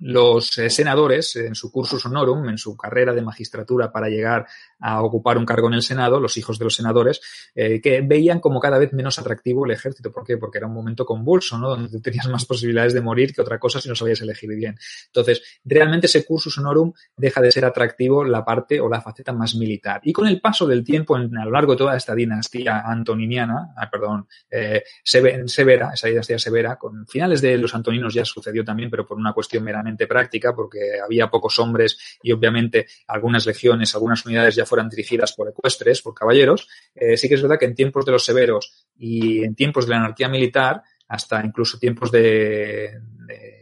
los 0.00 0.56
eh, 0.58 0.70
senadores, 0.70 1.34
en 1.36 1.54
su 1.54 1.72
cursus 1.72 2.04
honorum, 2.06 2.48
en 2.48 2.58
su 2.58 2.76
carrera 2.76 3.12
de 3.12 3.22
magistratura 3.22 3.90
para 3.90 4.08
llegar 4.08 4.46
a 4.80 5.02
ocupar 5.02 5.38
un 5.38 5.46
cargo 5.46 5.68
en 5.68 5.74
el 5.74 5.82
Senado, 5.82 6.20
los 6.20 6.36
hijos 6.36 6.58
de 6.58 6.64
los 6.64 6.74
senadores, 6.74 7.20
eh, 7.54 7.80
que 7.80 8.00
veían 8.00 8.40
como 8.40 8.60
cada 8.60 8.78
vez 8.78 8.92
menos 8.92 9.18
atractivo 9.18 9.64
el 9.64 9.72
ejército. 9.72 10.12
¿Por 10.12 10.24
qué? 10.24 10.36
Porque 10.36 10.58
era 10.58 10.66
un 10.66 10.74
momento 10.74 11.04
convulso, 11.04 11.58
¿no? 11.58 11.70
Donde 11.70 12.00
tenías 12.00 12.28
más 12.28 12.44
posibilidades 12.44 12.94
de 12.94 13.00
morir 13.00 13.34
que 13.34 13.40
otra 13.40 13.58
cosa 13.58 13.80
si 13.80 13.88
no 13.88 13.94
sabías 13.94 14.20
elegir 14.20 14.50
bien. 14.50 14.76
Entonces, 15.06 15.42
realmente 15.64 16.06
ese 16.06 16.24
cursus 16.24 16.56
honorum 16.58 16.92
deja 17.16 17.40
de 17.40 17.52
ser 17.52 17.64
atractivo 17.64 18.24
la 18.24 18.44
parte 18.44 18.80
o 18.80 18.88
la 18.88 19.00
faceta 19.00 19.32
más 19.32 19.54
militar. 19.54 20.00
Y 20.04 20.12
con 20.12 20.26
el 20.26 20.40
paso 20.40 20.66
del 20.66 20.84
tiempo, 20.84 21.16
en, 21.16 21.36
a 21.36 21.44
lo 21.44 21.50
largo 21.50 21.72
de 21.72 21.78
toda 21.78 21.96
esta 21.96 22.14
dinastía 22.14 22.80
antoniniana, 22.80 23.74
ah, 23.76 23.90
perdón, 23.90 24.26
eh, 24.50 24.82
severa, 25.02 25.90
esa 25.94 26.08
dinastía 26.08 26.38
severa, 26.38 26.76
con 26.76 27.06
finales 27.06 27.40
de 27.40 27.58
los 27.58 27.74
antoninos 27.74 28.14
ya 28.14 28.24
sucedió 28.24 28.64
también, 28.64 28.90
pero 28.90 29.06
por 29.06 29.16
una 29.16 29.32
cuestión 29.32 29.64
meramente 29.64 30.06
práctica 30.06 30.54
porque 30.54 31.00
había 31.04 31.28
pocos 31.28 31.58
hombres 31.58 31.98
y 32.22 32.32
obviamente 32.32 32.86
algunas 33.06 33.46
legiones, 33.46 33.94
algunas 33.94 34.24
unidades 34.24 34.54
ya 34.54 34.66
fueran 34.68 34.88
dirigidas 34.88 35.32
por 35.32 35.48
ecuestres, 35.48 36.02
por 36.02 36.14
caballeros. 36.14 36.68
Eh, 36.94 37.16
sí 37.16 37.28
que 37.28 37.34
es 37.34 37.42
verdad 37.42 37.58
que 37.58 37.66
en 37.66 37.74
tiempos 37.74 38.04
de 38.04 38.12
los 38.12 38.24
severos 38.24 38.86
y 38.96 39.42
en 39.44 39.54
tiempos 39.54 39.86
de 39.86 39.90
la 39.90 39.98
anarquía 39.98 40.28
militar, 40.28 40.82
hasta 41.08 41.44
incluso 41.44 41.78
tiempos 41.78 42.10
de, 42.12 43.00
de 43.26 43.58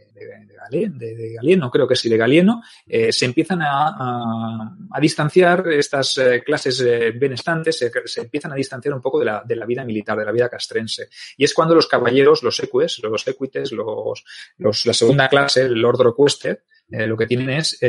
de, 0.69 1.33
Galieno, 1.35 1.69
creo 1.71 1.87
que 1.87 1.95
sí, 1.95 2.09
de 2.09 2.17
Galieno, 2.17 2.61
eh, 2.85 3.11
se 3.11 3.25
empiezan 3.25 3.59
a, 3.61 4.75
distanciar 5.01 5.67
estas 5.69 6.17
eh, 6.17 6.43
clases 6.43 6.81
eh, 6.81 7.11
benestantes, 7.11 7.77
se, 7.77 8.21
empiezan 8.21 8.51
a 8.51 8.55
distanciar 8.55 8.93
un 8.93 9.01
poco 9.01 9.19
de 9.19 9.25
la, 9.25 9.43
de 9.45 9.55
la, 9.55 9.65
vida 9.65 9.83
militar, 9.83 10.17
de 10.17 10.25
la 10.25 10.31
vida 10.31 10.49
castrense. 10.49 11.09
Y 11.37 11.43
es 11.43 11.53
cuando 11.53 11.75
los 11.75 11.87
caballeros, 11.87 12.43
los 12.43 12.59
eques, 12.59 12.99
los 13.03 13.27
equites, 13.27 13.71
los, 13.71 14.23
la 14.57 14.93
segunda 14.93 15.29
clase, 15.29 15.61
el 15.61 15.83
ordro 15.83 16.15
equestre, 16.17 16.63
lo 16.89 17.17
que 17.17 17.27
tienen 17.27 17.49
es 17.49 17.79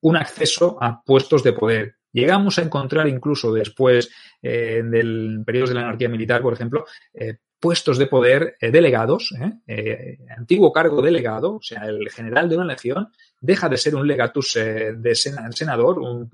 un 0.00 0.16
acceso 0.16 0.78
a 0.80 1.02
puestos 1.02 1.42
de 1.42 1.52
poder. 1.52 1.96
Llegamos 2.14 2.58
a 2.58 2.62
encontrar 2.62 3.08
incluso 3.08 3.52
después 3.52 4.08
eh, 4.40 4.82
del 4.84 5.42
periodo 5.44 5.66
de 5.68 5.74
la 5.74 5.80
anarquía 5.80 6.08
militar, 6.08 6.42
por 6.42 6.54
ejemplo, 6.54 6.86
eh, 7.12 7.38
puestos 7.58 7.98
de 7.98 8.06
poder 8.06 8.56
eh, 8.60 8.70
delegados, 8.70 9.34
eh, 9.66 10.18
antiguo 10.36 10.72
cargo 10.72 11.02
delegado, 11.02 11.56
o 11.56 11.62
sea, 11.62 11.86
el 11.86 12.08
general 12.10 12.48
de 12.48 12.56
una 12.56 12.66
legión 12.66 13.08
deja 13.40 13.68
de 13.68 13.76
ser 13.76 13.96
un 13.96 14.06
legatus 14.06 14.54
de 14.54 15.14
sen 15.14 15.34
senador, 15.52 15.98
un, 15.98 16.28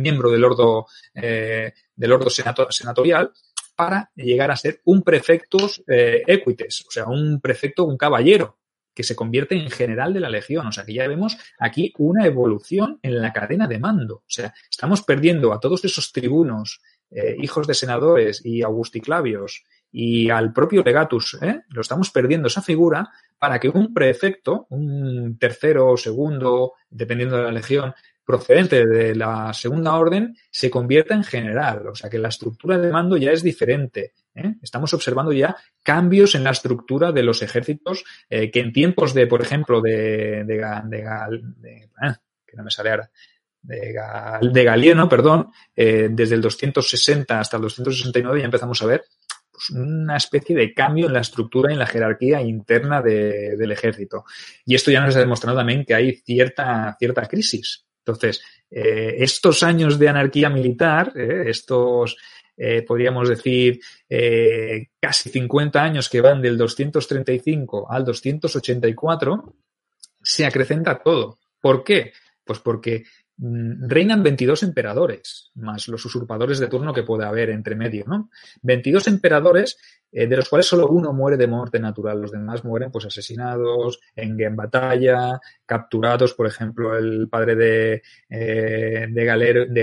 miembro 0.00 0.30
del 0.30 0.44
ordo, 0.44 0.86
del 1.14 2.12
ordo 2.12 2.30
senato 2.30 2.70
senatorial, 2.70 3.32
para 3.74 4.10
llegar 4.14 4.50
a 4.50 4.56
ser 4.56 4.82
un 4.84 5.02
prefectus 5.02 5.82
equites, 5.86 6.84
o 6.86 6.90
sea, 6.90 7.06
un 7.06 7.40
prefecto, 7.40 7.84
un 7.84 7.96
caballero, 7.96 8.58
que 8.94 9.02
se 9.02 9.16
convierte 9.16 9.56
en 9.56 9.70
general 9.70 10.12
de 10.12 10.20
la 10.20 10.30
legión. 10.30 10.66
O 10.66 10.72
sea, 10.72 10.84
que 10.84 10.94
ya 10.94 11.08
vemos 11.08 11.36
aquí 11.58 11.92
una 11.98 12.26
evolución 12.26 12.98
en 13.02 13.20
la 13.20 13.32
cadena 13.32 13.66
de 13.66 13.78
mando. 13.78 14.16
O 14.16 14.24
sea, 14.30 14.54
estamos 14.70 15.02
perdiendo 15.02 15.52
a 15.52 15.60
todos 15.60 15.84
esos 15.84 16.12
tribunos, 16.12 16.80
eh, 17.10 17.36
hijos 17.40 17.66
de 17.66 17.74
senadores 17.74 18.44
y 18.44 18.62
augusticlavios 18.62 19.64
y 19.92 20.30
al 20.30 20.54
propio 20.54 20.82
legatus, 20.82 21.38
¿eh? 21.42 21.60
lo 21.68 21.82
estamos 21.82 22.10
perdiendo 22.10 22.48
esa 22.48 22.62
figura 22.62 23.10
para 23.38 23.60
que 23.60 23.68
un 23.68 23.92
prefecto, 23.92 24.66
un 24.70 25.36
tercero 25.38 25.90
o 25.90 25.96
segundo, 25.98 26.72
dependiendo 26.88 27.36
de 27.36 27.42
la 27.42 27.52
legión, 27.52 27.92
procedente 28.24 28.86
de 28.86 29.14
la 29.14 29.52
segunda 29.52 29.94
orden, 29.94 30.36
se 30.50 30.70
convierta 30.70 31.14
en 31.14 31.24
general. 31.24 31.86
O 31.88 31.94
sea 31.94 32.08
que 32.08 32.18
la 32.18 32.28
estructura 32.28 32.78
de 32.78 32.90
mando 32.90 33.16
ya 33.16 33.32
es 33.32 33.42
diferente. 33.42 34.14
¿eh? 34.34 34.54
Estamos 34.62 34.94
observando 34.94 35.32
ya 35.32 35.56
cambios 35.82 36.34
en 36.34 36.44
la 36.44 36.50
estructura 36.50 37.12
de 37.12 37.22
los 37.22 37.42
ejércitos 37.42 38.04
eh, 38.30 38.50
que 38.50 38.60
en 38.60 38.72
tiempos 38.72 39.14
de, 39.14 39.26
por 39.26 39.42
ejemplo, 39.42 39.80
de, 39.80 40.44
de, 40.44 40.56
de, 40.84 41.42
de 41.58 41.88
ah, 42.00 42.16
que 42.46 42.56
no 42.56 42.64
me 42.64 42.70
sale 42.70 42.90
ahora, 42.90 43.10
de, 43.62 43.94
de 44.52 44.64
Galieno, 44.64 45.08
perdón, 45.08 45.50
eh, 45.74 46.08
desde 46.10 46.34
el 46.34 46.40
260 46.40 47.38
hasta 47.38 47.56
el 47.56 47.62
269 47.62 48.40
ya 48.40 48.44
empezamos 48.44 48.82
a 48.82 48.86
ver 48.86 49.04
pues, 49.50 49.70
una 49.70 50.16
especie 50.16 50.56
de 50.56 50.74
cambio 50.74 51.06
en 51.06 51.12
la 51.12 51.20
estructura 51.20 51.70
y 51.70 51.74
en 51.74 51.78
la 51.78 51.86
jerarquía 51.86 52.42
interna 52.42 53.00
de, 53.00 53.56
del 53.56 53.72
ejército. 53.72 54.24
Y 54.64 54.74
esto 54.74 54.90
ya 54.90 55.00
nos 55.00 55.14
ha 55.16 55.20
demostrado 55.20 55.56
también 55.56 55.84
que 55.84 55.94
hay 55.94 56.16
cierta, 56.16 56.96
cierta 56.98 57.26
crisis. 57.26 57.86
Entonces, 58.04 58.42
eh, 58.70 59.16
estos 59.18 59.62
años 59.62 59.98
de 59.98 60.08
anarquía 60.08 60.50
militar, 60.50 61.12
eh, 61.14 61.44
estos, 61.46 62.16
eh, 62.56 62.82
podríamos 62.82 63.28
decir, 63.28 63.80
casi 65.00 65.30
50 65.30 65.82
años 65.82 66.08
que 66.08 66.20
van 66.20 66.42
del 66.42 66.58
235 66.58 67.90
al 67.90 68.04
284, 68.04 69.54
se 70.22 70.44
acrecenta 70.44 71.02
todo. 71.02 71.38
¿Por 71.60 71.82
qué? 71.84 72.12
Pues 72.44 72.58
porque 72.58 73.04
reinan 73.38 74.22
22 74.22 74.62
emperadores, 74.62 75.50
más 75.54 75.88
los 75.88 76.04
usurpadores 76.04 76.58
de 76.58 76.68
turno 76.68 76.92
que 76.92 77.02
puede 77.02 77.24
haber 77.24 77.50
entre 77.50 77.74
medio, 77.74 78.04
¿no? 78.06 78.30
22 78.62 79.08
emperadores, 79.08 79.78
eh, 80.12 80.26
de 80.26 80.36
los 80.36 80.48
cuales 80.48 80.66
solo 80.66 80.88
uno 80.88 81.12
muere 81.12 81.36
de 81.36 81.46
muerte 81.46 81.80
natural, 81.80 82.20
los 82.20 82.30
demás 82.30 82.64
mueren 82.64 82.90
pues 82.92 83.06
asesinados, 83.06 84.00
en, 84.14 84.40
en 84.40 84.54
batalla, 84.54 85.40
capturados, 85.64 86.34
por 86.34 86.46
ejemplo, 86.46 86.96
el 86.96 87.28
padre 87.28 87.56
de, 87.56 88.02
eh, 88.28 89.06
de, 89.10 89.24
Galero, 89.24 89.66
de, 89.66 89.82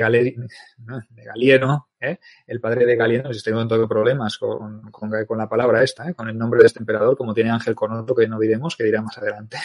¿eh? 2.00 2.20
el 2.47 2.62
padre 2.62 2.86
de 2.86 2.95
Galieno, 2.95 3.30
estoy 3.30 3.52
teniendo 3.52 3.88
problemas 3.88 4.38
con, 4.38 4.91
con, 4.91 5.12
con, 5.26 5.38
la 5.38 5.50
palabra 5.50 5.84
esta, 5.84 6.08
¿eh? 6.08 6.14
con 6.14 6.30
el 6.30 6.38
nombre 6.38 6.62
de 6.62 6.68
este 6.68 6.80
emperador, 6.80 7.18
como 7.18 7.34
tiene 7.34 7.50
Ángel 7.50 7.76
Conoto, 7.76 8.16
que 8.16 8.28
no 8.28 8.39
diremos, 8.39 8.76
que 8.76 8.84
dirá 8.84 9.02
más 9.02 9.18
adelante. 9.18 9.58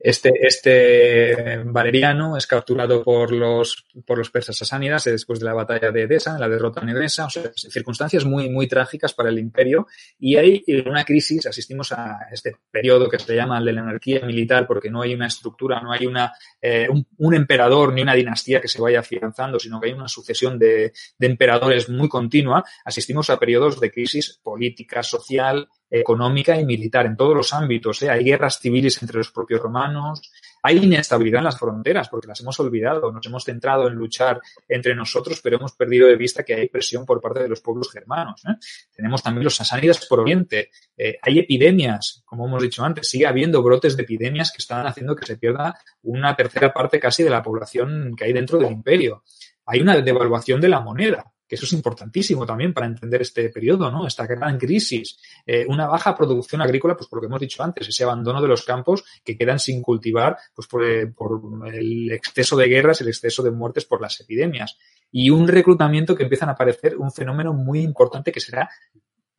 Este, 0.00 0.32
este 0.46 1.58
Valeriano 1.64 2.36
es 2.36 2.46
capturado 2.46 3.02
por 3.02 3.32
los, 3.32 3.84
por 4.06 4.18
los 4.18 4.30
persas 4.30 4.56
sasánidas 4.56 5.04
después 5.04 5.40
de 5.40 5.46
la 5.46 5.54
batalla 5.54 5.90
de 5.90 6.02
Edesa, 6.02 6.38
la 6.38 6.48
derrota 6.48 6.82
en 6.82 6.90
Edesa, 6.90 7.26
o 7.26 7.30
sea, 7.30 7.50
circunstancias 7.54 8.24
muy, 8.24 8.48
muy 8.48 8.68
trágicas 8.68 9.12
para 9.12 9.30
el 9.30 9.38
imperio. 9.40 9.88
Y 10.18 10.36
hay 10.36 10.64
una 10.86 11.04
crisis, 11.04 11.46
asistimos 11.46 11.90
a 11.92 12.28
este 12.30 12.56
periodo 12.70 13.08
que 13.08 13.18
se 13.18 13.34
llama 13.34 13.58
el 13.58 13.64
de 13.64 13.72
la 13.72 13.80
anarquía 13.80 14.20
militar 14.20 14.68
porque 14.68 14.88
no 14.88 15.02
hay 15.02 15.14
una 15.14 15.26
estructura, 15.26 15.80
no 15.80 15.92
hay 15.92 16.06
una, 16.06 16.32
eh, 16.60 16.86
un, 16.88 17.04
un, 17.16 17.34
emperador 17.34 17.92
ni 17.92 18.02
una 18.02 18.14
dinastía 18.14 18.60
que 18.60 18.68
se 18.68 18.80
vaya 18.80 19.00
afianzando, 19.00 19.58
sino 19.58 19.80
que 19.80 19.88
hay 19.88 19.94
una 19.94 20.08
sucesión 20.08 20.58
de, 20.60 20.92
de 21.18 21.26
emperadores 21.26 21.88
muy 21.88 22.08
continua, 22.08 22.64
asistimos 22.84 23.30
a 23.30 23.38
periodos 23.38 23.80
de 23.80 23.90
crisis 23.90 24.38
política, 24.42 25.02
social, 25.02 25.68
económica 25.90 26.58
y 26.60 26.64
militar 26.64 27.06
en 27.06 27.16
todos 27.16 27.34
los 27.34 27.52
ámbitos. 27.52 28.02
¿eh? 28.02 28.10
Hay 28.10 28.24
guerras 28.24 28.58
civiles 28.60 29.00
entre 29.02 29.18
los 29.18 29.30
propios 29.30 29.60
romanos, 29.60 30.30
hay 30.62 30.78
inestabilidad 30.78 31.38
en 31.38 31.44
las 31.44 31.58
fronteras 31.58 32.08
porque 32.08 32.28
las 32.28 32.40
hemos 32.40 32.58
olvidado, 32.60 33.10
nos 33.12 33.24
hemos 33.26 33.44
centrado 33.44 33.88
en 33.88 33.94
luchar 33.94 34.40
entre 34.68 34.94
nosotros, 34.94 35.40
pero 35.42 35.56
hemos 35.56 35.72
perdido 35.72 36.08
de 36.08 36.16
vista 36.16 36.42
que 36.42 36.54
hay 36.54 36.68
presión 36.68 37.06
por 37.06 37.20
parte 37.20 37.40
de 37.40 37.48
los 37.48 37.60
pueblos 37.60 37.90
germanos. 37.90 38.42
¿eh? 38.46 38.54
Tenemos 38.94 39.22
también 39.22 39.44
los 39.44 39.56
sasánidas 39.56 40.04
por 40.06 40.20
Oriente, 40.20 40.70
eh, 40.96 41.18
hay 41.22 41.38
epidemias, 41.38 42.22
como 42.24 42.46
hemos 42.46 42.62
dicho 42.62 42.84
antes, 42.84 43.08
sigue 43.08 43.26
habiendo 43.26 43.62
brotes 43.62 43.96
de 43.96 44.02
epidemias 44.02 44.50
que 44.50 44.58
están 44.58 44.86
haciendo 44.86 45.14
que 45.16 45.26
se 45.26 45.36
pierda 45.36 45.78
una 46.02 46.34
tercera 46.34 46.72
parte 46.72 46.98
casi 47.00 47.22
de 47.22 47.30
la 47.30 47.42
población 47.42 48.14
que 48.16 48.24
hay 48.24 48.32
dentro 48.32 48.58
del 48.58 48.72
imperio. 48.72 49.22
Hay 49.68 49.80
una 49.80 50.00
devaluación 50.00 50.60
de 50.60 50.68
la 50.68 50.80
moneda 50.80 51.32
que 51.48 51.54
eso 51.54 51.64
es 51.64 51.72
importantísimo 51.72 52.44
también 52.44 52.74
para 52.74 52.86
entender 52.86 53.22
este 53.22 53.48
periodo, 53.48 53.90
¿no? 53.90 54.06
Esta 54.06 54.26
gran 54.26 54.58
crisis, 54.58 55.18
eh, 55.46 55.64
una 55.66 55.86
baja 55.86 56.14
producción 56.14 56.60
agrícola, 56.60 56.94
pues 56.94 57.08
por 57.08 57.16
lo 57.16 57.20
que 57.22 57.26
hemos 57.26 57.40
dicho 57.40 57.62
antes, 57.62 57.88
ese 57.88 58.04
abandono 58.04 58.42
de 58.42 58.48
los 58.48 58.64
campos 58.64 59.02
que 59.24 59.36
quedan 59.36 59.58
sin 59.58 59.80
cultivar, 59.80 60.36
pues 60.54 60.68
por, 60.68 60.84
eh, 60.84 61.06
por 61.06 61.40
el 61.72 62.12
exceso 62.12 62.54
de 62.54 62.68
guerras, 62.68 63.00
el 63.00 63.08
exceso 63.08 63.42
de 63.42 63.50
muertes 63.50 63.86
por 63.86 64.02
las 64.02 64.20
epidemias. 64.20 64.76
Y 65.10 65.30
un 65.30 65.48
reclutamiento 65.48 66.14
que 66.14 66.24
empiezan 66.24 66.50
a 66.50 66.52
aparecer 66.52 66.98
un 66.98 67.10
fenómeno 67.10 67.54
muy 67.54 67.80
importante 67.80 68.30
que 68.30 68.40
será 68.40 68.68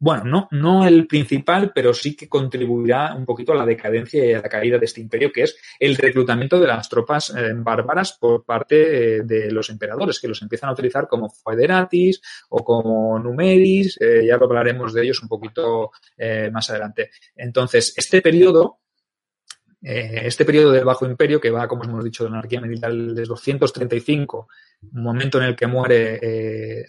bueno, 0.02 0.24
no, 0.24 0.48
no 0.52 0.88
el 0.88 1.08
principal, 1.08 1.74
pero 1.76 1.94
sí 1.94 2.16
que 2.16 2.30
contribuirá 2.30 3.14
un 3.16 3.26
poquito 3.26 3.52
a 3.52 3.56
la 3.56 3.66
decadencia 3.66 4.26
y 4.26 4.32
a 4.32 4.42
la 4.42 4.48
caída 4.48 4.78
de 4.78 4.86
este 4.86 5.02
imperio, 5.02 5.30
que 5.30 5.44
es 5.44 5.58
el 5.78 5.98
reclutamiento 5.98 6.58
de 6.58 6.68
las 6.68 6.88
tropas 6.88 7.34
eh, 7.36 7.52
bárbaras 7.54 8.14
por 8.14 8.46
parte 8.46 9.18
eh, 9.18 9.22
de 9.24 9.52
los 9.52 9.70
emperadores, 9.70 10.22
que 10.22 10.30
los 10.30 10.42
empiezan 10.42 10.70
a 10.70 10.74
utilizar 10.74 11.10
como 11.10 11.30
federatis 11.30 12.22
o 12.48 12.64
como 12.64 13.20
numeris, 13.20 13.98
eh, 14.00 14.26
ya 14.26 14.36
hablaremos 14.36 14.94
de 14.94 15.04
ellos 15.04 15.22
un 15.22 15.28
poquito 15.28 15.92
más 16.52 16.70
adelante. 16.70 17.12
Entonces, 17.36 17.94
este 17.98 18.22
periodo 18.22 18.80
este 19.82 20.44
periodo 20.44 20.72
del 20.72 20.84
Bajo 20.84 21.06
Imperio, 21.06 21.40
que 21.40 21.52
va, 21.52 21.66
como 21.68 21.86
hemos 21.86 22.04
dicho, 22.04 22.26
de 22.26 22.30
la 22.30 22.40
anarquía 22.40 22.60
militar 22.60 22.94
desde 22.94 23.24
235, 23.24 24.50
un 24.82 25.04
momento 25.04 25.40
en 25.40 25.46
el 25.46 25.56
que 25.56 25.68
muere 25.68 26.86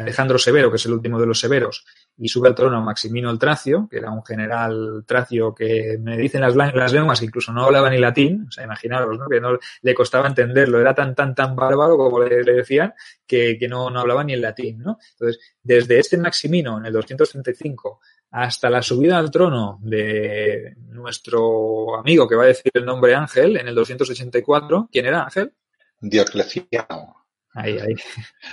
Alejandro 0.00 0.38
Severo, 0.38 0.70
que 0.70 0.76
es 0.76 0.86
el 0.86 0.92
último 0.92 1.20
de 1.20 1.26
los 1.26 1.40
severos, 1.40 1.84
y 2.16 2.28
sube 2.28 2.48
al 2.48 2.54
trono 2.54 2.80
Maximino 2.82 3.30
el 3.30 3.38
Tracio, 3.38 3.88
que 3.90 3.98
era 3.98 4.10
un 4.10 4.24
general 4.24 5.04
tracio 5.06 5.54
que 5.54 5.98
me 6.00 6.16
dicen 6.16 6.40
las, 6.40 6.54
las 6.54 6.92
lenguas 6.92 7.22
incluso 7.22 7.52
no 7.52 7.64
hablaba 7.64 7.90
ni 7.90 7.98
latín, 7.98 8.46
o 8.48 8.50
sea, 8.50 8.64
imaginaros, 8.64 9.18
que 9.28 9.40
no 9.40 9.58
le 9.82 9.94
costaba 9.94 10.28
entenderlo, 10.28 10.80
era 10.80 10.94
tan, 10.94 11.14
tan, 11.14 11.34
tan 11.34 11.56
bárbaro 11.56 11.96
como 11.96 12.20
le, 12.20 12.42
decían, 12.44 12.94
que, 13.26 13.56
que 13.58 13.68
no, 13.68 13.90
no 13.90 14.00
hablaba 14.00 14.22
ni 14.24 14.34
el 14.34 14.40
latín. 14.40 14.82
Entonces, 14.82 15.40
desde 15.62 15.98
este 15.98 16.18
Maximino 16.18 16.78
en 16.78 16.86
el 16.86 16.92
235 16.92 18.00
hasta 18.30 18.70
la 18.70 18.82
subida 18.82 19.18
al 19.18 19.30
trono 19.30 19.78
de 19.82 20.74
nuestro 20.88 21.98
amigo 21.98 22.26
que 22.26 22.34
va 22.34 22.44
a 22.44 22.46
decir 22.46 22.72
el 22.72 22.84
nombre 22.84 23.14
Ángel 23.14 23.56
en 23.58 23.68
el 23.68 23.74
284, 23.74 24.88
¿quién 24.90 25.06
era 25.06 25.24
Ángel? 25.24 25.52
Diocleciano. 26.00 27.21
Ahí, 27.54 27.78
ahí. 27.78 27.94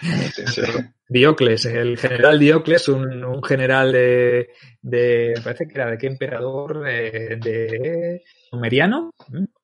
Diocles, 1.07 1.65
el 1.65 1.97
general 1.97 2.37
Diocles, 2.37 2.87
un, 2.87 3.23
un 3.23 3.41
general 3.41 3.91
de, 3.91 4.49
de, 4.81 5.33
parece 5.43 5.67
que 5.67 5.73
era 5.73 5.89
de 5.89 5.97
qué 5.97 6.05
emperador, 6.05 6.81
de, 6.81 7.39
de 7.41 8.23
Numeriano, 8.51 9.15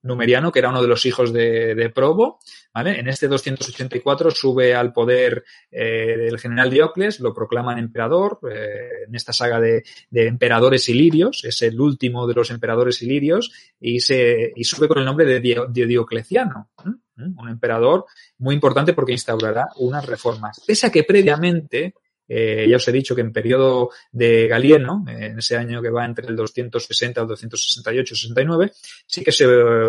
Numeriano, 0.02 0.52
que 0.52 0.60
era 0.60 0.70
uno 0.70 0.82
de 0.82 0.88
los 0.88 1.06
hijos 1.06 1.32
de, 1.32 1.76
de 1.76 1.90
Probo, 1.92 2.40
¿vale? 2.74 3.00
En 3.00 3.08
este 3.08 3.28
284 3.28 4.32
sube 4.32 4.74
al 4.74 4.92
poder 4.92 5.44
eh, 5.70 6.16
del 6.18 6.40
general 6.40 6.72
Diocles, 6.72 7.20
lo 7.20 7.34
proclaman 7.34 7.78
emperador, 7.78 8.40
eh, 8.52 9.06
en 9.08 9.14
esta 9.14 9.34
saga 9.34 9.60
de, 9.60 9.84
de, 10.10 10.28
emperadores 10.28 10.90
ilirios, 10.90 11.44
es 11.46 11.62
el 11.62 11.80
último 11.80 12.26
de 12.26 12.34
los 12.34 12.50
emperadores 12.50 13.04
ilirios, 13.04 13.52
y, 13.80 14.00
se, 14.00 14.52
y 14.56 14.64
sube 14.64 14.88
con 14.88 14.98
el 14.98 15.06
nombre 15.06 15.26
de, 15.26 15.66
de 15.70 15.86
Diocleciano. 15.86 16.70
¿eh? 16.86 16.90
Un 17.18 17.50
emperador 17.50 18.06
muy 18.38 18.56
importante 18.56 18.94
porque 18.94 19.14
instaurará 19.14 19.70
unas 19.78 20.06
reformas. 20.06 20.62
Pese 20.66 20.88
a 20.88 20.92
que 20.92 21.04
previamente, 21.04 21.96
eh, 22.28 22.66
ya 22.70 22.78
os 22.78 22.88
he 22.88 22.92
dicho 22.92 23.16
que 23.16 23.22
en 23.22 23.32
periodo 23.32 23.90
de 24.12 24.48
Galieno, 24.48 25.04
en 25.08 25.40
ese 25.40 25.58
año 25.58 25.82
que 25.82 25.90
va 25.90 26.06
entre 26.06 26.28
el 26.28 26.36
260 26.36 27.22
al 27.22 27.28
268, 27.28 28.16
69, 28.16 28.72
sí 29.06 29.24
que 29.24 29.32
se 29.32 29.46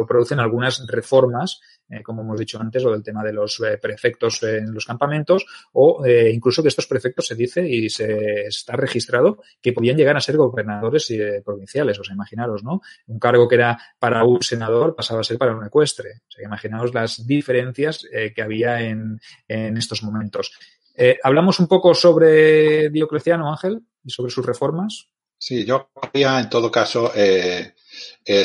producen 0.06 0.40
algunas 0.40 0.86
reformas 0.86 1.60
eh, 1.88 2.02
como 2.02 2.22
hemos 2.22 2.38
dicho 2.38 2.60
antes, 2.60 2.84
o 2.84 2.90
del 2.90 3.02
tema 3.02 3.22
de 3.22 3.32
los 3.32 3.60
eh, 3.60 3.78
prefectos 3.78 4.42
en 4.42 4.74
los 4.74 4.84
campamentos, 4.84 5.46
o 5.72 6.04
incluso 6.06 6.62
que 6.62 6.68
estos 6.68 6.86
prefectos 6.86 7.28
se 7.28 7.36
dice 7.36 7.66
y 7.66 7.88
se 7.88 8.46
está 8.46 8.74
registrado 8.74 9.40
que 9.60 9.72
podían 9.72 9.96
llegar 9.96 10.16
a 10.16 10.20
ser 10.20 10.36
gobernadores 10.36 11.12
provinciales. 11.44 11.98
O 12.00 12.04
sea, 12.04 12.14
imaginaros, 12.14 12.64
¿no? 12.64 12.80
Un 13.06 13.18
cargo 13.18 13.46
que 13.48 13.54
era 13.54 13.78
para 13.98 14.24
un 14.24 14.42
senador 14.42 14.96
pasaba 14.96 15.20
a 15.20 15.24
ser 15.24 15.38
para 15.38 15.54
un 15.54 15.64
ecuestre. 15.64 16.22
O 16.28 16.30
sea, 16.30 16.44
imaginaos 16.44 16.92
las 16.92 17.24
diferencias 17.26 18.06
que 18.34 18.42
había 18.42 18.80
en 18.80 19.20
estos 19.48 20.02
momentos. 20.02 20.52
Hablamos 21.22 21.60
un 21.60 21.68
poco 21.68 21.94
sobre 21.94 22.90
Diocleciano, 22.90 23.50
Ángel, 23.50 23.82
y 24.04 24.10
sobre 24.10 24.30
sus 24.30 24.46
reformas. 24.46 25.08
Sí, 25.38 25.64
yo 25.64 25.90
quería 26.12 26.40
en 26.40 26.48
todo 26.48 26.70
caso 26.70 27.12
eh, 27.14 27.74
eh, 28.24 28.44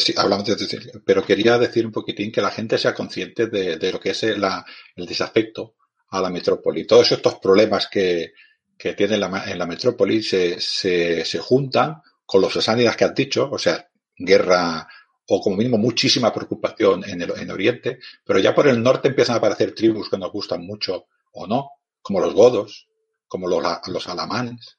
pero 1.05 1.23
quería 1.23 1.57
decir 1.57 1.85
un 1.85 1.91
poquitín 1.91 2.31
que 2.31 2.41
la 2.41 2.51
gente 2.51 2.77
sea 2.77 2.93
consciente 2.93 3.47
de, 3.47 3.91
lo 3.91 3.99
que 3.99 4.11
es 4.11 4.23
el, 4.23 4.43
el 4.95 5.05
desafecto 5.05 5.75
a 6.09 6.21
la 6.21 6.29
metrópoli. 6.29 6.85
Todos 6.85 7.11
estos 7.11 7.35
problemas 7.35 7.87
que, 7.87 8.33
tiene 8.77 9.17
la, 9.17 9.45
en 9.47 9.59
la 9.59 9.65
metrópoli 9.65 10.23
se, 10.23 10.59
se, 10.59 11.39
juntan 11.39 12.01
con 12.25 12.41
los 12.41 12.53
sasánidas 12.53 12.97
que 12.97 13.05
has 13.05 13.15
dicho, 13.15 13.49
o 13.51 13.57
sea, 13.57 13.87
guerra 14.17 14.87
o 15.27 15.39
como 15.39 15.55
mínimo 15.55 15.77
muchísima 15.77 16.33
preocupación 16.33 17.03
en, 17.07 17.21
el, 17.21 17.31
en 17.37 17.51
Oriente, 17.51 17.99
pero 18.25 18.39
ya 18.39 18.53
por 18.53 18.67
el 18.67 18.81
norte 18.81 19.09
empiezan 19.09 19.35
a 19.35 19.37
aparecer 19.37 19.73
tribus 19.73 20.09
que 20.09 20.17
nos 20.17 20.31
gustan 20.31 20.65
mucho 20.65 21.05
o 21.33 21.47
no, 21.47 21.69
como 22.01 22.19
los 22.19 22.33
godos, 22.33 22.87
como 23.27 23.47
los, 23.47 23.63
los 23.87 24.07
alamanes, 24.07 24.77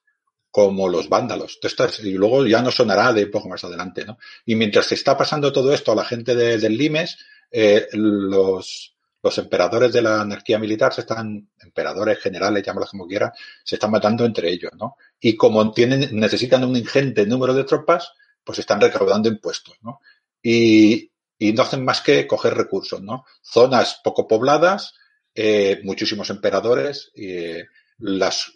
como 0.51 0.89
los 0.89 1.09
vándalos. 1.09 1.59
Y 2.03 2.12
luego 2.12 2.47
ya 2.47 2.62
no 2.62 2.70
sonará 2.70 3.12
de 3.12 3.27
poco 3.27 3.49
más 3.49 3.65
adelante, 3.65 4.05
¿no? 4.05 4.19
Y 4.44 4.55
mientras 4.55 4.86
se 4.86 4.94
está 4.94 5.16
pasando 5.16 5.53
todo 5.53 5.73
esto 5.73 5.93
a 5.93 5.97
la 5.97 6.05
gente 6.05 6.35
de, 6.35 6.59
del 6.59 6.77
Limes, 6.77 7.19
eh, 7.51 7.89
los, 7.93 8.94
los 9.23 9.39
emperadores 9.39 9.93
de 9.93 10.03
la 10.03 10.20
anarquía 10.20 10.59
militar 10.59 10.93
se 10.93 11.03
están, 11.03 11.49
emperadores 11.61 12.19
generales, 12.19 12.62
llámalos 12.62 12.90
como 12.90 13.07
quiera, 13.07 13.32
se 13.65 13.77
están 13.77 13.90
matando 13.90 14.24
entre 14.24 14.51
ellos, 14.51 14.73
¿no? 14.78 14.97
Y 15.20 15.36
como 15.36 15.73
tienen, 15.73 16.09
necesitan 16.12 16.65
un 16.65 16.77
ingente 16.77 17.24
número 17.24 17.55
de 17.55 17.65
tropas, 17.65 18.12
pues 18.44 18.59
están 18.59 18.81
recaudando 18.81 19.28
impuestos, 19.28 19.77
¿no? 19.81 20.01
Y, 20.43 21.11
y 21.39 21.53
no 21.53 21.62
hacen 21.62 21.85
más 21.85 22.01
que 22.01 22.27
coger 22.27 22.55
recursos, 22.55 23.01
¿no? 23.01 23.24
Zonas 23.43 24.01
poco 24.03 24.27
pobladas, 24.27 24.94
eh, 25.34 25.80
muchísimos 25.82 26.28
emperadores, 26.30 27.10
eh, 27.14 27.64
las, 27.98 28.52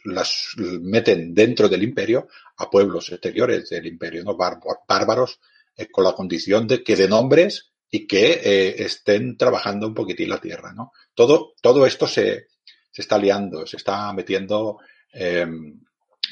meten 0.57 1.35
dentro 1.35 1.69
del 1.69 1.83
imperio 1.83 2.29
a 2.59 2.69
pueblos 2.69 3.11
exteriores 3.11 3.71
del 3.71 3.87
imperio, 3.87 4.25
¿no? 4.25 4.37
bárbaros, 4.37 5.41
eh, 5.77 5.89
con 5.91 6.05
la 6.05 6.13
condición 6.13 6.67
de 6.67 6.83
que 6.83 6.97
den 6.97 7.11
nombres 7.11 7.73
y 7.91 8.07
que 8.07 8.75
estén 8.79 9.37
trabajando 9.37 9.87
un 9.87 9.95
poquitín 9.95 10.29
la 10.29 10.41
tierra, 10.41 10.73
¿no? 10.73 10.93
Todo, 11.15 11.55
todo 11.63 11.87
esto 11.87 12.09
se, 12.09 12.49
se 12.91 13.03
está 13.03 13.17
liando, 13.17 13.65
se 13.65 13.77
está 13.77 14.13
metiendo 14.13 14.81
eh, 15.13 15.47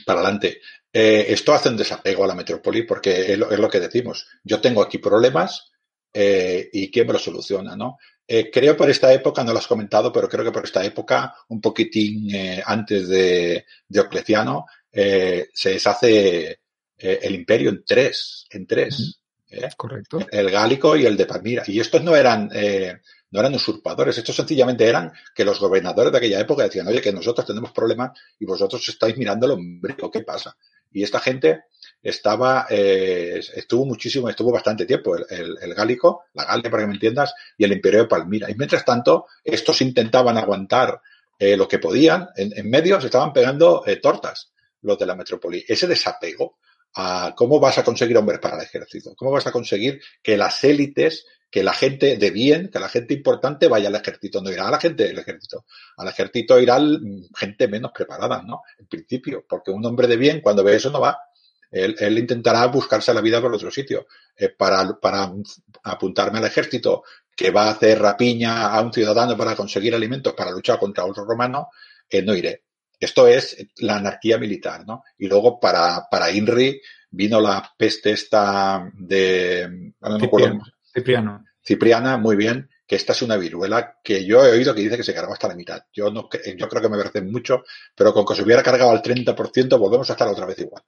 para 0.05 0.21
adelante. 0.21 0.61
Esto 0.93 1.55
hace 1.55 1.71
un 1.71 1.77
desapego 1.77 2.25
a 2.25 2.27
la 2.27 2.35
metrópoli 2.35 2.83
porque 2.83 3.33
es 3.33 3.39
lo, 3.39 3.51
es 3.51 3.59
lo 3.59 3.69
que 3.69 3.81
decimos. 3.81 4.27
Yo 4.43 4.61
tengo 4.61 4.83
aquí 4.83 4.99
problemas 4.99 5.73
y 6.13 6.91
quién 6.91 7.07
me 7.07 7.13
lo 7.13 7.19
soluciona, 7.19 7.77
¿no? 7.77 7.99
Eh, 8.27 8.51
creo 8.51 8.77
por 8.77 8.89
esta 8.89 9.13
época, 9.13 9.45
no 9.45 9.53
lo 9.53 9.59
has 9.59 9.67
comentado, 9.67 10.13
pero 10.13 10.29
creo 10.29 10.45
que 10.45 10.53
por 10.53 10.65
esta 10.65 10.85
época, 10.85 11.35
un 11.49 11.61
poquitín 11.61 12.35
eh, 12.35 12.63
antes 12.65 13.09
de 13.09 13.67
Diocleciano, 13.87 14.67
eh, 14.91 15.49
se 15.53 15.71
deshace 15.71 16.61
eh, 16.97 17.19
el 17.23 17.35
imperio 17.35 17.71
en 17.71 17.85
tres, 17.85 18.47
en 18.51 18.67
tres. 18.67 19.21
Correcto. 19.77 20.27
El 20.33 20.51
gálico 20.51 20.97
y 20.97 21.07
el 21.07 21.17
de 21.17 21.27
Palmira. 21.27 21.63
Y 21.69 21.79
estos 21.79 22.03
no 22.03 22.17
eran, 22.17 22.49
no 22.49 23.41
eran 23.41 23.55
usurpadores, 23.55 24.19
estos 24.19 24.35
sencillamente 24.35 24.85
eran 24.85 25.13
que 25.33 25.45
los 25.45 25.61
gobernadores 25.61 26.11
de 26.11 26.19
aquella 26.19 26.41
época 26.41 26.65
decían, 26.65 26.89
oye, 26.89 27.01
que 27.01 27.13
nosotros 27.13 27.47
tenemos 27.47 27.71
problemas 27.71 28.19
y 28.41 28.47
vosotros 28.47 28.89
estáis 28.89 29.17
mirando 29.17 29.47
el 29.47 29.53
ombligo, 29.53 30.11
¿qué 30.11 30.23
pasa? 30.23 30.57
Y 30.91 31.05
esta 31.05 31.21
gente 31.21 31.67
estaba, 32.05 32.67
eh, 32.69 33.41
estuvo 33.55 33.87
muchísimo, 33.87 34.29
estuvo 34.29 34.53
bastante 34.53 34.85
tiempo 34.85 35.17
el, 35.17 35.25
el, 35.31 35.57
el, 35.61 35.75
Gálico, 35.75 36.25
la 36.35 36.45
Galia 36.45 36.71
para 36.71 36.83
que 36.83 36.89
me 36.89 36.95
entiendas, 36.95 37.35
y 37.57 37.65
el 37.65 37.73
Imperio 37.73 38.01
de 38.01 38.09
Palmira. 38.09 38.51
Y 38.51 38.55
mientras 38.55 38.85
tanto, 38.85 39.27
estos 39.43 39.81
intentaban 39.81 40.37
aguantar 40.37 41.01
eh, 41.39 41.57
lo 41.57 41.67
que 41.67 41.79
podían, 41.79 42.29
en, 42.37 42.53
en, 42.55 42.71
medio 42.71 43.01
se 43.01 43.07
estaban 43.07 43.33
pegando 43.33 43.83
eh, 43.87 43.97
tortas 43.97 44.53
los 44.83 44.99
de 44.99 45.07
la 45.07 45.17
metrópoli. 45.17 45.65
Ese 45.67 45.87
desapego 45.87 46.59
a 46.97 47.35
cómo 47.35 47.59
vas 47.59 47.79
a 47.79 47.85
conseguir 47.85 48.17
hombres 48.19 48.39
para 48.39 48.57
el 48.57 48.63
ejército, 48.63 49.15
cómo 49.17 49.33
vas 49.33 49.47
a 49.47 49.53
conseguir 49.53 50.01
que 50.23 50.37
las 50.37 50.63
élites, 50.63 51.27
que 51.51 51.65
la 51.65 51.73
gente 51.73 52.19
de 52.19 52.31
bien, 52.31 52.69
que 52.71 52.79
la 52.79 52.89
gente 52.89 53.15
importante 53.15 53.67
vaya 53.67 53.89
al 53.89 53.95
ejército, 53.95 54.43
no 54.43 54.51
irá 54.51 54.69
a 54.69 54.71
la 54.71 54.81
gente 54.81 55.05
del 55.05 55.19
ejército, 55.19 55.65
al 55.97 56.09
ejército 56.09 56.61
irá 56.61 56.79
gente 57.35 57.67
menos 57.67 57.93
preparada, 57.93 58.43
¿no? 58.43 58.63
En 58.79 58.87
principio, 58.87 59.45
porque 59.49 59.71
un 59.71 59.85
hombre 59.87 60.07
de 60.07 60.17
bien 60.17 60.41
cuando 60.41 60.63
ve 60.63 60.77
eso 60.77 60.91
no 60.91 61.01
va, 61.01 61.19
él, 61.75 61.97
él, 61.99 62.19
intentará 62.19 62.67
buscarse 62.67 63.13
la 63.13 63.21
vida 63.21 63.41
por 63.41 63.53
otro 63.53 63.71
sitio. 63.71 64.07
Eh, 64.37 64.49
para, 64.49 64.99
para 65.01 65.33
apuntarme 65.85 66.39
al 66.39 66.45
ejército 66.45 67.05
que 67.37 67.51
va 67.51 67.65
a 67.65 67.71
hacer 67.71 68.01
rapiña 68.01 68.69
a 68.69 68.81
un 68.81 68.93
ciudadano 68.93 69.37
para 69.37 69.57
conseguir 69.57 69.95
alimentos 69.95 70.35
para 70.35 70.53
luchar 70.53 70.79
contra 70.79 71.05
otro 71.05 71.25
romano, 71.25 71.69
eh, 72.09 72.23
no 72.23 72.35
iré. 72.35 72.63
Esto 72.99 73.27
es 73.27 73.57
la 73.79 73.97
anarquía 73.97 74.39
militar, 74.39 74.87
¿no? 74.87 75.03
Y 75.19 75.27
luego 75.27 75.59
para, 75.59 76.07
para 76.11 76.31
INRI 76.31 76.81
vino 77.11 77.41
la 77.41 77.73
peste 77.77 78.13
esta 78.13 78.89
de... 78.95 79.93
Cipriano. 80.93 81.45
Cipriana, 81.61 82.17
muy 82.19 82.37
bien, 82.37 82.69
que 82.87 82.97
esta 82.97 83.13
es 83.13 83.23
una 83.23 83.37
viruela 83.37 83.99
que 84.03 84.25
yo 84.25 84.45
he 84.45 84.53
oído 84.53 84.75
que 84.75 84.83
dice 84.83 84.97
que 84.97 85.03
se 85.03 85.15
cargó 85.15 85.33
hasta 85.33 85.49
la 85.49 85.55
mitad. 85.55 85.83
Yo 85.93 86.11
no 86.11 86.29
yo 86.57 86.69
creo 86.69 86.83
que 86.83 86.89
me 86.89 86.99
parece 86.99 87.23
mucho, 87.23 87.65
pero 87.95 88.13
con 88.13 88.25
que 88.25 88.35
se 88.35 88.43
hubiera 88.43 88.63
cargado 88.63 88.91
al 88.91 89.03
30% 89.03 89.79
volvemos 89.79 90.09
a 90.09 90.13
estar 90.13 90.29
otra 90.29 90.47
vez 90.47 90.59
igual. 90.59 90.83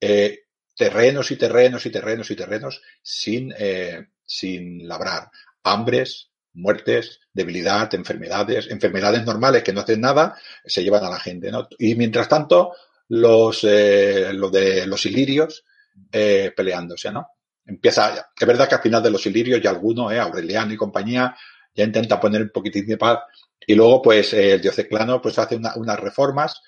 Eh, 0.00 0.40
terrenos 0.76 1.30
y 1.30 1.36
terrenos 1.36 1.86
y 1.86 1.90
terrenos 1.90 2.30
y 2.30 2.36
terrenos 2.36 2.82
sin, 3.02 3.52
eh, 3.56 4.06
sin 4.24 4.86
labrar. 4.86 5.30
Hambres, 5.62 6.30
muertes, 6.52 7.20
debilidad, 7.32 7.94
enfermedades, 7.94 8.68
enfermedades 8.70 9.24
normales 9.24 9.62
que 9.62 9.72
no 9.72 9.80
hacen 9.80 10.00
nada, 10.00 10.36
se 10.64 10.82
llevan 10.82 11.04
a 11.04 11.10
la 11.10 11.20
gente, 11.20 11.50
¿no? 11.50 11.68
Y 11.78 11.94
mientras 11.94 12.28
tanto, 12.28 12.72
los, 13.08 13.62
eh, 13.64 14.32
de 14.52 14.86
los 14.86 15.06
ilirios 15.06 15.64
eh, 16.10 16.52
peleándose, 16.56 17.10
¿no? 17.12 17.28
Empieza, 17.64 18.30
es 18.38 18.46
verdad 18.46 18.68
que 18.68 18.76
al 18.76 18.82
final 18.82 19.02
de 19.02 19.10
los 19.10 19.26
ilirios 19.26 19.60
ya 19.60 19.70
alguno, 19.70 20.10
eh, 20.10 20.18
Aureliano 20.18 20.72
y 20.72 20.76
compañía, 20.76 21.36
ya 21.74 21.84
intenta 21.84 22.20
poner 22.20 22.42
un 22.42 22.50
poquitín 22.50 22.86
de 22.86 22.96
paz 22.96 23.18
y 23.66 23.74
luego 23.74 24.00
pues 24.02 24.32
el 24.32 24.60
Dioceclano 24.60 25.20
pues 25.20 25.38
hace 25.38 25.56
unas 25.56 26.00
reformas, 26.00 26.62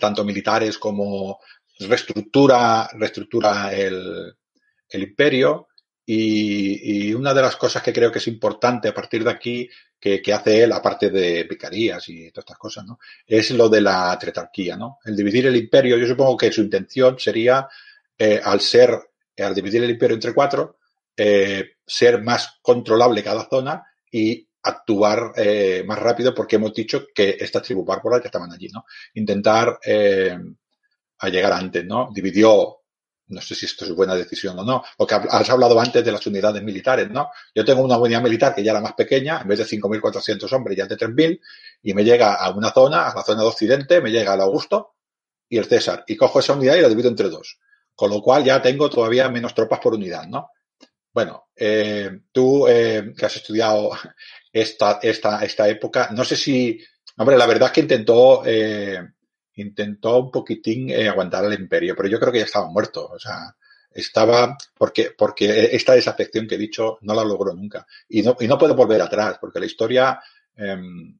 tanto 0.00 0.24
militares 0.24 0.78
como 0.78 1.40
reestructura, 1.78 2.88
reestructura 2.92 3.72
el, 3.72 4.34
el 4.88 5.02
imperio 5.02 5.68
y, 6.06 7.14
una 7.14 7.32
de 7.32 7.42
las 7.42 7.56
cosas 7.56 7.82
que 7.82 7.92
creo 7.92 8.12
que 8.12 8.18
es 8.18 8.28
importante 8.28 8.88
a 8.88 8.94
partir 8.94 9.24
de 9.24 9.30
aquí, 9.30 9.68
que, 9.98 10.20
hace 10.34 10.62
él, 10.62 10.72
aparte 10.72 11.08
de 11.08 11.46
picarías 11.46 12.06
y 12.10 12.30
todas 12.30 12.44
estas 12.44 12.58
cosas, 12.58 12.84
¿no? 12.84 12.98
es 13.26 13.50
lo 13.52 13.70
de 13.70 13.80
la 13.80 14.18
tretarquía, 14.18 14.76
¿no? 14.76 14.98
El 15.02 15.16
dividir 15.16 15.46
el 15.46 15.56
imperio, 15.56 15.96
yo 15.96 16.06
supongo 16.06 16.36
que 16.36 16.52
su 16.52 16.60
intención 16.60 17.18
sería, 17.18 17.66
eh, 18.18 18.38
al 18.44 18.60
ser, 18.60 18.98
al 19.38 19.54
dividir 19.54 19.82
el 19.82 19.90
imperio 19.90 20.14
entre 20.14 20.34
cuatro, 20.34 20.76
eh, 21.16 21.76
ser 21.86 22.20
más 22.22 22.58
controlable 22.60 23.22
cada 23.22 23.48
zona 23.48 23.82
y 24.10 24.46
actuar 24.64 25.32
eh, 25.36 25.84
más 25.86 25.98
rápido 25.98 26.34
porque 26.34 26.56
hemos 26.56 26.72
dicho 26.72 27.06
que 27.14 27.36
estas 27.38 27.62
tribus 27.62 27.86
bárbaras 27.86 28.20
que 28.20 28.28
estaban 28.28 28.50
allí, 28.50 28.68
¿no? 28.68 28.84
Intentar 29.14 29.78
a 31.18 31.28
llegar 31.28 31.52
antes, 31.52 31.84
¿no? 31.84 32.10
Dividió 32.12 32.84
no 33.26 33.40
sé 33.40 33.54
si 33.54 33.66
esto 33.66 33.84
es 33.84 33.94
buena 33.94 34.14
decisión 34.14 34.58
o 34.58 34.64
no, 34.64 34.82
porque 34.96 35.14
has 35.14 35.48
hablado 35.48 35.78
antes 35.80 36.04
de 36.04 36.12
las 36.12 36.26
unidades 36.26 36.62
militares, 36.62 37.10
¿no? 37.10 37.30
Yo 37.54 37.64
tengo 37.64 37.82
una 37.82 37.96
unidad 37.96 38.22
militar 38.22 38.54
que 38.54 38.62
ya 38.62 38.72
era 38.72 38.80
más 38.80 38.92
pequeña, 38.92 39.40
en 39.40 39.48
vez 39.48 39.58
de 39.58 39.64
5.400 39.64 40.52
hombres, 40.52 40.76
ya 40.76 40.84
es 40.84 40.90
de 40.90 40.96
3.000, 40.96 41.40
y 41.82 41.94
me 41.94 42.04
llega 42.04 42.34
a 42.34 42.50
una 42.50 42.70
zona, 42.70 43.08
a 43.08 43.14
la 43.14 43.22
zona 43.22 43.42
de 43.42 43.48
Occidente, 43.48 44.00
me 44.00 44.10
llega 44.10 44.34
el 44.34 44.40
Augusto 44.40 44.96
y 45.48 45.58
el 45.58 45.64
César, 45.64 46.04
y 46.06 46.16
cojo 46.16 46.40
esa 46.40 46.52
unidad 46.52 46.76
y 46.76 46.80
la 46.80 46.88
divido 46.88 47.08
entre 47.08 47.30
dos, 47.30 47.58
con 47.94 48.10
lo 48.10 48.20
cual 48.20 48.44
ya 48.44 48.60
tengo 48.60 48.90
todavía 48.90 49.28
menos 49.28 49.54
tropas 49.54 49.80
por 49.80 49.94
unidad, 49.94 50.26
¿no? 50.26 50.50
Bueno, 51.14 51.46
eh, 51.56 52.10
tú 52.30 52.68
eh, 52.68 53.14
que 53.16 53.24
has 53.24 53.36
estudiado 53.36 53.92
esta, 54.52 54.98
esta, 55.02 55.42
esta 55.42 55.68
época, 55.68 56.10
no 56.12 56.24
sé 56.24 56.36
si, 56.36 56.78
hombre, 57.16 57.38
la 57.38 57.46
verdad 57.46 57.68
es 57.68 57.72
que 57.72 57.80
intentó 57.80 58.42
eh, 58.44 59.00
intentó 59.56 60.18
un 60.18 60.30
poquitín 60.30 60.90
eh, 60.90 61.08
aguantar 61.08 61.44
al 61.44 61.54
imperio, 61.54 61.94
pero 61.96 62.08
yo 62.08 62.18
creo 62.18 62.32
que 62.32 62.38
ya 62.38 62.44
estaba 62.44 62.70
muerto. 62.70 63.06
O 63.06 63.18
sea, 63.18 63.54
estaba, 63.90 64.56
porque, 64.76 65.12
porque 65.16 65.70
esta 65.72 65.94
desafección 65.94 66.46
que 66.46 66.56
he 66.56 66.58
dicho 66.58 66.98
no 67.02 67.14
la 67.14 67.24
logró 67.24 67.54
nunca. 67.54 67.86
Y 68.08 68.22
no, 68.22 68.36
y 68.40 68.48
no 68.48 68.58
puedo 68.58 68.74
volver 68.74 69.00
atrás, 69.02 69.38
porque 69.40 69.60
la 69.60 69.66
historia, 69.66 70.20
em, 70.56 71.18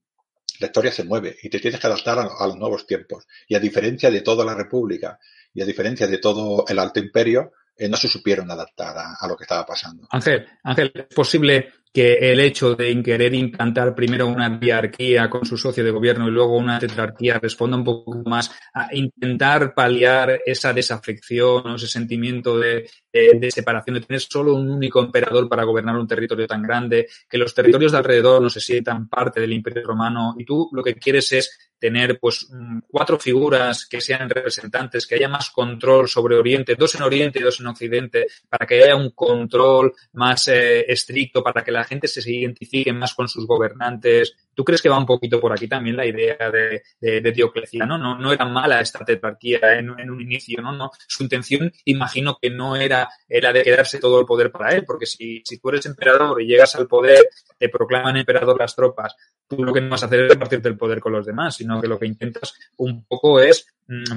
la 0.61 0.67
historia 0.67 0.93
se 0.93 1.05
mueve 1.05 1.37
y 1.43 1.49
te 1.49 1.61
tienes 1.61 1.81
que 1.81 1.87
adaptar 1.87 2.19
a, 2.19 2.47
los 2.47 2.57
nuevos 2.57 2.87
tiempos. 2.87 3.27
Y 3.49 3.55
a 3.55 3.61
diferencia 3.61 4.11
de 4.11 4.23
toda 4.23 4.45
la 4.45 4.55
República 4.55 5.19
y 5.53 5.63
a 5.63 5.67
diferencia 5.67 6.07
de 6.07 6.19
todo 6.19 6.65
el 6.69 6.79
Alto 6.79 7.01
Imperio, 7.01 7.53
eh, 7.77 7.89
no 7.89 7.97
se 7.97 8.09
supieron 8.09 8.51
adaptar 8.51 8.97
a, 8.97 9.15
a, 9.15 9.29
lo 9.29 9.37
que 9.37 9.45
estaba 9.45 9.67
pasando. 9.67 10.07
Ángel, 10.11 10.47
Ángel, 10.63 10.93
¿es 10.95 11.15
posible 11.15 11.73
que 11.95 12.15
el 12.33 12.41
hecho 12.41 12.75
de 12.75 13.01
querer 13.05 13.33
implantar 13.35 13.95
primero 13.95 14.27
una 14.27 14.59
diarquía 14.59 15.31
con 15.31 15.47
su 15.47 15.57
socio 15.57 15.85
de 15.85 15.93
gobierno 15.93 16.27
y 16.27 16.33
luego 16.33 16.57
una 16.57 16.81
tetrarquía 16.81 17.39
responda 17.39 17.77
un 17.77 17.85
poco 17.85 18.21
más 18.29 18.51
a 18.75 18.89
intentar 18.93 19.75
paliar 19.75 20.41
esa 20.45 20.73
desafección 20.73 21.65
o 21.65 21.77
ese 21.77 21.87
sentimiento 21.87 22.59
de, 22.59 22.91
de, 23.13 23.51
separación, 23.53 23.95
de 23.95 24.01
tener 24.01 24.21
solo 24.21 24.55
un 24.57 24.69
único 24.69 25.01
emperador 25.01 25.49
para 25.49 25.63
gobernar 25.63 25.95
un 25.97 26.09
territorio 26.09 26.49
tan 26.49 26.63
grande, 26.63 27.07
que 27.31 27.39
los 27.39 27.55
territorios 27.55 27.93
de 27.93 27.99
alrededor 27.99 28.43
no 28.43 28.51
se 28.51 28.61
sientan 28.61 29.09
parte 29.09 29.41
del 29.41 29.53
imperio 29.53 29.85
romano. 29.85 30.35
Y 30.37 30.45
tú 30.45 30.69
lo 30.73 30.83
que 30.83 30.97
quieres 30.97 31.31
es 31.33 31.73
tener 31.79 32.19
pues 32.19 32.49
mm, 32.51 32.79
cuatro 32.89 33.19
figuras 33.19 33.87
que 33.87 34.01
sean 34.01 34.29
representantes, 34.29 35.07
que 35.07 35.17
haya 35.17 35.29
más 35.29 35.51
control 35.51 36.09
sobre 36.09 36.37
Oriente, 36.37 36.75
dos 36.77 36.95
en 36.95 37.03
Oriente 37.03 37.39
y 37.39 37.43
dos 37.43 37.61
en 37.61 37.67
Occidente, 37.67 38.27
para 38.49 38.67
que 38.67 38.83
haya 38.83 38.97
un 38.97 39.11
control 39.11 39.93
más 40.15 40.49
eh, 40.49 40.91
estricto, 40.91 41.43
para 41.43 41.63
que 41.63 41.71
la 41.71 41.84
gente 41.85 42.09
se 42.09 42.29
identifique 42.31 42.93
más 42.93 43.15
con 43.15 43.29
sus 43.29 43.47
gobernantes. 43.47 44.35
¿Tú 44.55 44.65
crees 44.65 44.83
que 44.83 44.89
va 44.89 44.99
un 44.99 45.07
poquito 45.07 45.41
por 45.41 45.53
aquí 45.53 45.69
también 45.69 45.97
la 45.97 46.07
idea 46.07 46.51
de, 46.51 46.83
de, 47.01 47.33
Diocleciano? 47.33 47.99
No, 47.99 48.19
no 48.19 48.33
era 48.33 48.45
mala 48.45 48.81
esta 48.81 49.05
tetrarquía 49.05 49.79
en, 49.79 49.91
un 49.91 50.21
inicio, 50.21 50.63
¿no? 50.63 50.73
no 50.73 50.91
Su 51.07 51.23
intención, 51.23 51.73
imagino 51.85 52.39
que 52.41 52.51
no 52.51 52.77
era, 52.77 53.09
era 53.29 53.53
de 53.53 53.63
quedarse 53.63 53.99
todo 53.99 54.21
el 54.21 54.27
poder 54.27 54.51
para 54.51 54.75
él, 54.75 54.85
porque 54.87 55.07
si, 55.07 55.43
si 55.45 55.59
tú 55.59 55.69
eres 55.71 55.87
emperador 55.87 56.41
y 56.41 56.47
llegas 56.47 56.75
al 56.77 56.87
poder, 56.87 57.29
te 57.59 57.69
proclaman 57.69 58.17
emperador 58.17 58.59
las 58.59 58.75
tropas, 58.75 59.15
tú 59.49 59.63
lo 59.65 59.73
que 59.73 59.81
no 59.81 59.91
vas 59.91 60.03
a 60.03 60.07
hacer 60.07 60.21
es 60.21 60.31
repartirte 60.31 60.69
el 60.69 60.77
poder 60.77 61.01
con 61.01 61.13
los 61.13 61.27
demás, 61.27 61.57
sino 61.57 61.81
que 61.81 61.89
lo 61.89 61.99
que 61.99 62.07
intentas 62.07 62.55
un 62.77 63.05
poco 63.05 63.41
es, 63.41 63.67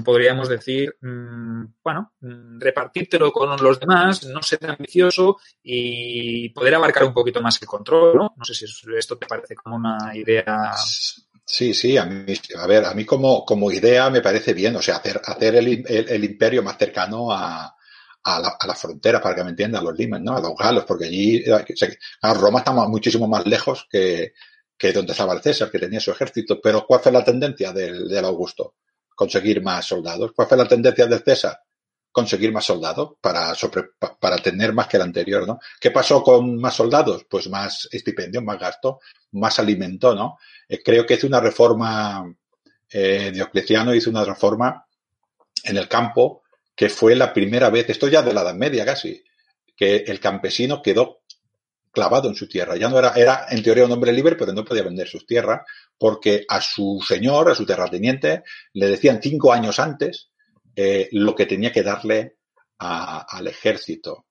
podríamos 0.03 0.47
decir, 0.47 0.95
mm, 1.01 1.65
bueno, 1.83 2.13
mm, 2.21 2.59
repartírtelo 2.59 3.31
con 3.31 3.61
los 3.61 3.79
demás, 3.79 4.25
no 4.25 4.41
ser 4.41 4.59
ambicioso 4.69 5.37
y 5.61 6.49
poder 6.49 6.75
abarcar 6.75 7.03
un 7.03 7.13
poquito 7.13 7.41
más 7.41 7.61
el 7.61 7.67
control, 7.67 8.15
¿no? 8.15 8.33
No 8.37 8.45
sé 8.45 8.53
si 8.53 8.65
esto 8.97 9.17
te 9.17 9.27
parece 9.27 9.55
como 9.55 9.75
una 9.75 10.15
idea. 10.15 10.73
Sí, 11.45 11.73
sí, 11.73 11.97
a 11.97 12.05
mí, 12.05 12.33
a 12.57 12.67
ver, 12.67 12.85
a 12.85 12.93
mí 12.93 13.05
como, 13.05 13.45
como 13.45 13.71
idea 13.71 14.09
me 14.09 14.21
parece 14.21 14.53
bien, 14.53 14.75
o 14.75 14.81
sea, 14.81 14.97
hacer, 14.97 15.21
hacer 15.23 15.55
el, 15.55 15.85
el, 15.87 16.23
imperio 16.23 16.61
más 16.63 16.77
cercano 16.77 17.31
a, 17.31 17.73
a 18.23 18.39
la, 18.39 18.57
a 18.59 18.67
la, 18.67 18.75
frontera, 18.75 19.21
para 19.21 19.35
que 19.35 19.43
me 19.43 19.51
entiendan, 19.51 19.81
a 19.81 19.85
los 19.85 19.97
limes, 19.97 20.21
¿no? 20.21 20.35
A 20.35 20.41
los 20.41 20.55
galos, 20.57 20.85
porque 20.85 21.05
allí, 21.05 21.43
a 22.21 22.33
Roma 22.33 22.59
está 22.59 22.73
muchísimo 22.73 23.27
más 23.27 23.45
lejos 23.45 23.87
que, 23.89 24.33
que 24.77 24.93
donde 24.93 25.13
estaba 25.13 25.33
el 25.33 25.41
César, 25.41 25.71
que 25.71 25.79
tenía 25.79 25.99
su 25.99 26.11
ejército. 26.11 26.59
Pero 26.61 26.85
¿cuál 26.85 27.01
fue 27.01 27.11
la 27.11 27.23
tendencia 27.23 27.71
del, 27.71 28.07
del 28.07 28.25
Augusto? 28.25 28.75
Conseguir 29.17 29.63
más 29.63 29.83
soldados. 29.83 30.31
¿Cuál 30.35 30.47
fue 30.47 30.57
la 30.57 30.67
tendencia 30.67 31.07
del 31.07 31.23
César? 31.23 31.59
Conseguir 32.11 32.51
más 32.51 32.65
soldados 32.65 33.13
para, 33.19 33.51
para 34.19 34.37
tener 34.37 34.73
más 34.73 34.87
que 34.87 34.97
el 34.97 35.03
anterior, 35.03 35.47
¿no? 35.47 35.59
¿Qué 35.81 35.89
pasó 35.89 36.21
con 36.21 36.57
más 36.57 36.75
soldados? 36.75 37.25
Pues 37.27 37.49
más 37.49 37.89
estipendio, 37.91 38.43
más 38.43 38.59
gasto, 38.59 38.99
más 39.31 39.57
alimento, 39.57 40.13
¿no? 40.13 40.37
Eh, 40.69 40.83
creo 40.83 41.03
que 41.03 41.15
hizo 41.15 41.25
una 41.25 41.39
reforma, 41.39 42.31
eh, 42.91 43.31
Diocleciano 43.33 43.95
hizo 43.95 44.11
una 44.11 44.23
reforma 44.23 44.85
en 45.63 45.77
el 45.77 45.87
campo 45.87 46.43
que 46.75 46.89
fue 46.89 47.15
la 47.15 47.33
primera 47.33 47.71
vez, 47.71 47.89
esto 47.89 48.07
ya 48.07 48.21
de 48.21 48.35
la 48.35 48.41
Edad 48.43 48.53
Media 48.53 48.85
casi, 48.85 49.23
que 49.75 49.95
el 49.95 50.19
campesino 50.19 50.83
quedó 50.83 51.21
clavado 51.91 52.29
en 52.29 52.35
su 52.35 52.47
tierra. 52.47 52.77
Ya 52.77 52.87
no 52.87 52.99
era, 52.99 53.13
era 53.15 53.47
en 53.49 53.63
teoría 53.63 53.85
un 53.85 53.91
hombre 53.93 54.13
libre, 54.13 54.35
pero 54.35 54.53
no 54.53 54.63
podía 54.63 54.83
vender 54.83 55.07
sus 55.07 55.25
tierras 55.25 55.61
porque 55.97 56.45
a 56.47 56.61
su 56.61 57.03
señor, 57.05 57.49
a 57.49 57.55
su 57.55 57.65
terrateniente, 57.65 58.43
le 58.73 58.87
decían 58.87 59.21
cinco 59.21 59.51
años 59.51 59.79
antes 59.79 60.29
eh, 60.75 61.09
lo 61.11 61.35
que 61.35 61.45
tenía 61.45 61.71
que 61.71 61.83
darle 61.83 62.37
al 62.77 63.47
ejército. 63.47 64.27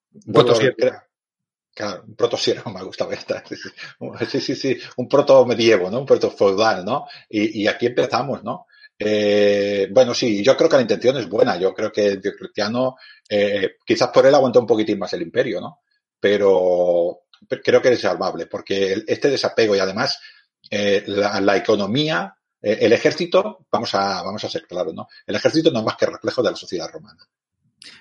Claro, 1.74 2.05
un 2.06 2.16
protosiervo 2.16 2.70
me 2.72 2.82
gustaba 2.84 3.14
esta. 3.14 3.43
Sí, 4.28 4.40
sí, 4.40 4.55
sí, 4.55 4.78
un 4.97 5.09
proto 5.09 5.44
medievo, 5.44 5.90
¿no? 5.90 6.01
Un 6.01 6.06
proto 6.06 6.30
feudal, 6.30 6.84
¿no? 6.84 7.06
Y, 7.28 7.62
y 7.62 7.66
aquí 7.68 7.86
empezamos, 7.86 8.43
¿no? 8.43 8.66
Eh, 8.98 9.88
bueno, 9.90 10.14
sí, 10.14 10.43
yo 10.43 10.56
creo 10.56 10.70
que 10.70 10.76
la 10.76 10.82
intención 10.82 11.16
es 11.18 11.28
buena. 11.28 11.59
Yo 11.59 11.74
creo 11.74 11.93
que 11.93 12.16
Diocleciano, 12.16 12.97
eh, 13.28 13.76
quizás 13.84 14.09
por 14.09 14.26
él 14.26 14.34
aguantó 14.34 14.60
un 14.60 14.66
poquitín 14.66 14.98
más 14.98 15.12
el 15.12 15.22
imperio, 15.22 15.60
¿no? 15.60 15.80
Pero 16.18 17.24
creo 17.62 17.82
que 17.82 17.90
es 17.90 18.01
salvable, 18.01 18.47
porque 18.47 19.05
este 19.06 19.28
desapego 19.28 19.76
y 19.76 19.78
además 19.78 20.18
eh, 20.70 21.05
la, 21.06 21.56
economía, 21.56 22.34
eh, 22.60 22.78
el 22.80 22.93
ejército, 22.93 23.66
vamos 23.70 23.94
a, 23.94 24.22
vamos 24.22 24.44
a 24.44 24.48
ser 24.48 24.66
claros, 24.66 24.94
¿no? 24.94 25.09
El 25.26 25.36
ejército 25.36 25.70
no 25.70 25.80
es 25.80 25.84
más 25.84 25.97
que 25.97 26.06
reflejo 26.06 26.43
de 26.43 26.51
la 26.51 26.56
sociedad 26.56 26.90
romana. 26.93 27.24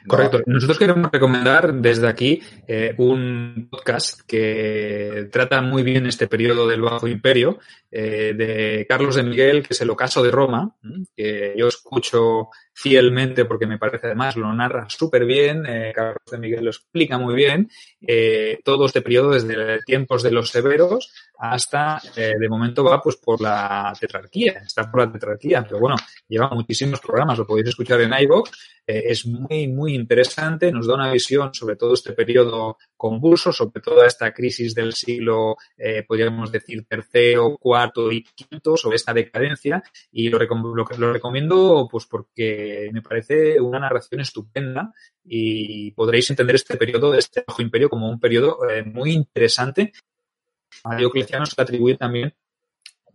Correcto. 0.07 0.41
Nosotros 0.47 0.79
queremos 0.79 1.11
recomendar 1.11 1.73
desde 1.75 2.07
aquí 2.07 2.41
eh, 2.67 2.95
un 2.97 3.67
podcast 3.69 4.21
que 4.21 5.29
trata 5.31 5.61
muy 5.61 5.83
bien 5.83 6.07
este 6.07 6.27
periodo 6.27 6.67
del 6.67 6.81
Bajo 6.81 7.07
Imperio 7.07 7.59
de 7.91 8.85
Carlos 8.89 9.15
de 9.15 9.23
Miguel, 9.23 9.61
que 9.61 9.73
es 9.73 9.81
el 9.81 9.89
ocaso 9.89 10.23
de 10.23 10.31
Roma, 10.31 10.75
que 11.15 11.53
yo 11.55 11.67
escucho 11.67 12.49
fielmente 12.77 13.45
porque 13.45 13.65
me 13.65 13.77
parece 13.77 14.07
además 14.07 14.35
lo 14.35 14.53
narra 14.53 14.85
súper 14.89 15.25
bien, 15.25 15.65
eh, 15.65 15.93
Carlos 15.95 16.17
de 16.29 16.37
Miguel 16.37 16.65
lo 16.65 16.71
explica 16.71 17.17
muy 17.17 17.33
bien, 17.33 17.69
todo 18.63 18.85
este 18.85 19.01
periodo 19.01 19.31
desde 19.31 19.79
tiempos 19.83 20.21
de 20.21 20.31
los 20.31 20.49
severos 20.49 21.11
hasta, 21.39 21.99
de 22.15 22.49
momento 22.49 22.83
va 22.83 23.01
pues 23.01 23.15
por 23.15 23.41
la 23.41 23.91
tetrarquía, 23.99 24.61
está 24.65 24.91
por 24.91 25.01
la 25.01 25.11
tetrarquía, 25.11 25.63
pero 25.63 25.79
bueno, 25.79 25.95
lleva 26.27 26.49
muchísimos 26.49 26.99
programas, 26.99 27.39
lo 27.39 27.47
podéis 27.47 27.69
escuchar 27.69 28.01
en 28.01 28.13
iVoox, 28.13 28.51
es 28.85 29.25
muy, 29.25 29.67
muy 29.67 29.95
interesante, 29.95 30.71
nos 30.71 30.85
da 30.85 30.93
una 30.93 31.11
visión 31.11 31.53
sobre 31.53 31.75
todo 31.75 31.95
este 31.95 32.13
periodo 32.13 32.77
convulso, 33.05 33.51
sobre 33.51 33.81
toda 33.81 34.07
esta 34.07 34.33
crisis 34.33 34.73
del 34.73 34.93
siglo, 34.93 35.57
eh, 35.77 36.03
podríamos 36.07 36.51
decir, 36.51 36.85
tercero, 36.87 37.55
cuarto 37.59 38.11
y 38.11 38.23
quinto, 38.23 38.75
sobre 38.75 38.95
esta 38.95 39.13
decadencia, 39.13 39.83
y 40.11 40.29
lo, 40.29 40.39
lo, 40.39 41.13
recomiendo 41.13 41.87
pues 41.91 42.07
porque 42.07 42.89
me 42.91 43.03
parece 43.03 43.61
una 43.61 43.77
narración 43.77 44.21
estupenda 44.21 44.91
y 45.23 45.91
podréis 45.91 46.31
entender 46.31 46.55
este 46.55 46.77
periodo 46.77 47.11
de 47.11 47.19
este 47.19 47.43
Bajo 47.45 47.61
Imperio 47.61 47.89
como 47.89 48.09
un 48.09 48.19
periodo 48.19 48.67
eh, 48.67 48.81
muy 48.83 49.11
interesante. 49.11 49.93
A 50.83 50.95
Diocleciano 50.95 51.45
se 51.45 51.61
atribuye 51.61 51.95
también 51.97 52.33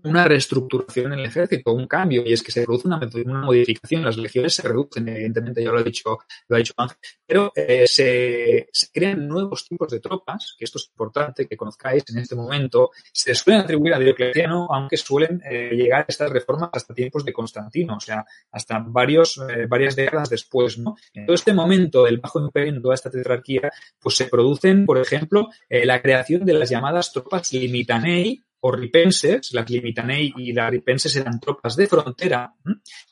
una 0.05 0.25
reestructuración 0.25 1.13
en 1.13 1.21
el 1.21 1.27
ejército, 1.27 1.73
un 1.73 1.87
cambio, 1.87 2.23
y 2.25 2.33
es 2.33 2.43
que 2.43 2.53
se 2.53 2.65
produce 2.65 2.89
una, 2.89 3.01
una 3.25 3.43
modificación, 3.43 4.05
las 4.05 4.17
legiones 4.17 4.55
se 4.55 4.63
reducen, 4.63 5.09
evidentemente, 5.09 5.63
ya 5.63 5.71
lo 5.71 5.79
ha 5.79 5.83
dicho, 5.83 6.19
lo 6.49 6.57
ha 6.57 6.59
dicho 6.59 6.75
Ángel, 6.77 6.97
pero 7.27 7.53
eh, 7.55 7.87
se, 7.87 8.69
crean 8.93 9.27
nuevos 9.27 9.67
tipos 9.67 9.91
de 9.91 10.01
tropas, 10.01 10.55
que 10.59 10.65
esto 10.65 10.79
es 10.79 10.89
importante 10.91 11.47
que 11.47 11.57
conozcáis 11.57 12.05
en 12.11 12.19
este 12.19 12.35
momento, 12.35 12.91
se 13.13 13.35
suelen 13.35 13.63
atribuir 13.63 13.95
a 13.95 13.99
Diocleciano, 13.99 14.69
aunque 14.71 14.97
suelen 14.97 15.43
eh, 15.49 15.71
llegar 15.75 16.05
estas 16.09 16.31
reformas 16.31 16.71
hasta 16.73 16.95
tiempos 16.95 17.25
de 17.25 17.33
Constantino, 17.33 17.97
o 17.97 18.01
sea, 18.01 18.25
hasta 18.51 18.79
varios, 18.87 19.39
eh, 19.39 19.67
varias 19.67 19.97
décadas 19.97 20.31
después, 20.31 20.79
¿no? 20.79 20.97
En 21.13 21.27
todo 21.27 21.35
este 21.35 21.53
momento 21.53 22.05
del 22.05 22.19
Bajo 22.19 22.41
Imperio, 22.41 22.75
en 22.75 22.83
toda 22.83 22.95
esta 22.95 23.11
tetrarquía, 23.11 23.71
pues 23.99 24.17
se 24.17 24.27
producen, 24.27 24.87
por 24.87 24.99
ejemplo, 24.99 25.49
la 25.69 26.01
creación 26.01 26.45
de 26.45 26.55
las 26.55 26.71
llamadas 26.71 27.13
tropas 27.13 27.53
limitanei, 27.53 28.43
ripenses, 28.63 29.53
las 29.53 29.69
Limitanei 29.71 30.33
y 30.37 30.53
las 30.53 30.71
ripenses 30.71 31.15
eran 31.17 31.41
tropas 31.41 31.77
de 31.77 31.87
frontera, 31.87 32.53